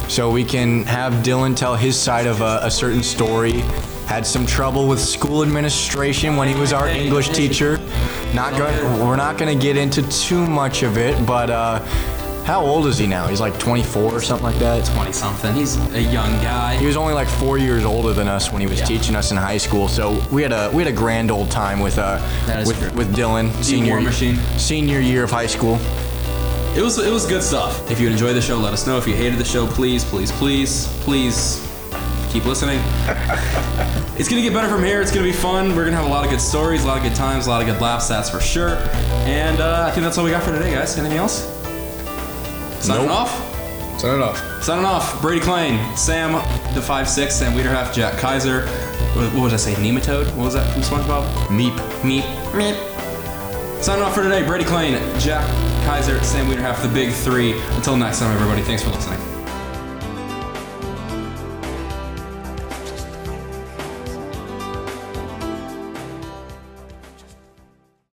So 0.07 0.31
we 0.31 0.45
can 0.45 0.85
have 0.85 1.11
Dylan 1.23 1.55
tell 1.55 1.75
his 1.75 1.99
side 1.99 2.25
of 2.25 2.41
a, 2.41 2.59
a 2.63 2.71
certain 2.71 3.03
story. 3.03 3.63
Had 4.07 4.25
some 4.25 4.45
trouble 4.45 4.87
with 4.87 4.99
school 4.99 5.43
administration 5.43 6.37
when 6.37 6.47
he 6.47 6.55
was 6.55 6.71
our 6.71 6.87
English 6.87 7.29
teacher. 7.29 7.77
Not 8.33 8.57
going. 8.57 8.73
We're 9.05 9.17
not 9.17 9.37
going 9.37 9.57
to 9.57 9.61
get 9.61 9.75
into 9.77 10.01
too 10.09 10.45
much 10.47 10.81
of 10.83 10.97
it, 10.97 11.25
but 11.25 11.49
uh, 11.49 11.79
How 12.45 12.61
old 12.61 12.87
is 12.87 12.97
he 12.97 13.05
now? 13.07 13.27
He's 13.27 13.41
like 13.41 13.59
24 13.59 14.03
or 14.13 14.21
something 14.21 14.45
like 14.45 14.57
that. 14.59 14.85
20 14.95 15.11
something. 15.11 15.53
He's 15.53 15.75
a 15.93 16.01
young 16.01 16.31
guy. 16.41 16.77
He 16.77 16.85
was 16.85 16.95
only 16.95 17.13
like 17.13 17.27
four 17.27 17.57
years 17.57 17.83
older 17.83 18.13
than 18.13 18.29
us 18.29 18.49
when 18.53 18.61
he 18.61 18.67
was 18.67 18.79
Yeah. 18.79 18.85
teaching 18.85 19.13
us 19.17 19.31
in 19.31 19.37
high 19.37 19.57
school. 19.57 19.89
So 19.89 20.23
we 20.31 20.41
had 20.41 20.53
a 20.53 20.71
we 20.73 20.81
had 20.81 20.91
a 20.91 20.95
grand 20.95 21.29
old 21.29 21.51
time 21.51 21.81
with 21.81 21.97
uh 21.97 22.17
with, 22.65 22.79
true. 22.79 22.91
with 22.97 23.13
Dylan 23.13 23.51
senior 23.61 23.99
Machine. 23.99 24.37
senior 24.57 25.01
year 25.01 25.25
of 25.25 25.31
high 25.31 25.47
school. 25.47 25.77
It 26.77 26.81
was 26.81 26.97
it 26.97 27.11
was 27.11 27.25
good 27.25 27.43
stuff. 27.43 27.91
If 27.91 27.99
you 27.99 28.07
enjoyed 28.09 28.37
the 28.37 28.41
show, 28.41 28.55
let 28.55 28.71
us 28.71 28.87
know. 28.87 28.97
If 28.97 29.05
you 29.05 29.15
hated 29.15 29.37
the 29.37 29.43
show, 29.45 29.67
please, 29.67 30.05
please, 30.05 30.31
please, 30.31 30.87
please 31.03 31.66
keep 32.29 32.45
listening. 32.45 32.79
it's 34.17 34.27
gonna 34.29 34.41
get 34.41 34.53
better 34.53 34.67
from 34.69 34.83
here. 34.83 35.01
It's 35.01 35.11
gonna 35.11 35.23
be 35.25 35.31
fun. 35.33 35.75
We're 35.75 35.85
gonna 35.85 35.97
have 35.97 36.05
a 36.05 36.09
lot 36.09 36.23
of 36.23 36.29
good 36.31 36.41
stories, 36.41 36.83
a 36.83 36.87
lot 36.87 36.97
of 36.97 37.03
good 37.03 37.15
times, 37.15 37.47
a 37.47 37.49
lot 37.49 37.61
of 37.61 37.67
good 37.67 37.81
laughs. 37.81 38.07
That's 38.07 38.29
for 38.29 38.39
sure. 38.39 38.77
And 39.25 39.59
uh, 39.59 39.85
I 39.87 39.91
think 39.91 40.03
that's 40.03 40.17
all 40.17 40.23
we 40.25 40.31
got 40.31 40.43
for 40.43 40.51
today, 40.51 40.71
guys. 40.73 40.97
Anything 40.97 41.17
else? 41.17 41.45
Signing 42.83 43.07
Nope. 43.07 43.15
off. 43.15 43.99
Turn 44.01 44.19
it 44.19 44.23
off. 44.23 44.37
Signing 44.63 44.85
off. 44.85 45.19
Brady 45.21 45.41
Klein, 45.41 45.97
Sam, 45.97 46.33
the 46.75 46.81
five 46.81 47.09
six, 47.09 47.35
Sam 47.35 47.53
Wiederhaft, 47.53 47.93
Jack 47.93 48.13
Kizer. 48.15 48.67
What, 49.15 49.33
what 49.33 49.41
would 49.43 49.53
I 49.53 49.57
say? 49.57 49.73
Nematode. 49.75 50.27
What 50.35 50.45
was 50.45 50.53
that 50.53 50.71
from 50.73 50.83
SpongeBob? 50.83 51.25
Meep. 51.47 51.75
Meep. 52.01 52.21
Meep. 52.51 53.83
Signing 53.83 54.03
off 54.03 54.13
for 54.15 54.23
today, 54.23 54.43
Brady 54.45 54.65
Klein, 54.65 54.93
Jack 55.19 55.45
Kizer, 55.85 56.23
Sam 56.23 56.47
Wiederhaft, 56.47 56.81
the 56.81 56.89
big 56.89 57.11
three. 57.13 57.59
Until 57.75 57.95
next 57.95 58.19
time, 58.19 58.35
everybody, 58.35 58.61
thanks 58.61 58.83
for 58.83 58.89
listening. 58.89 59.19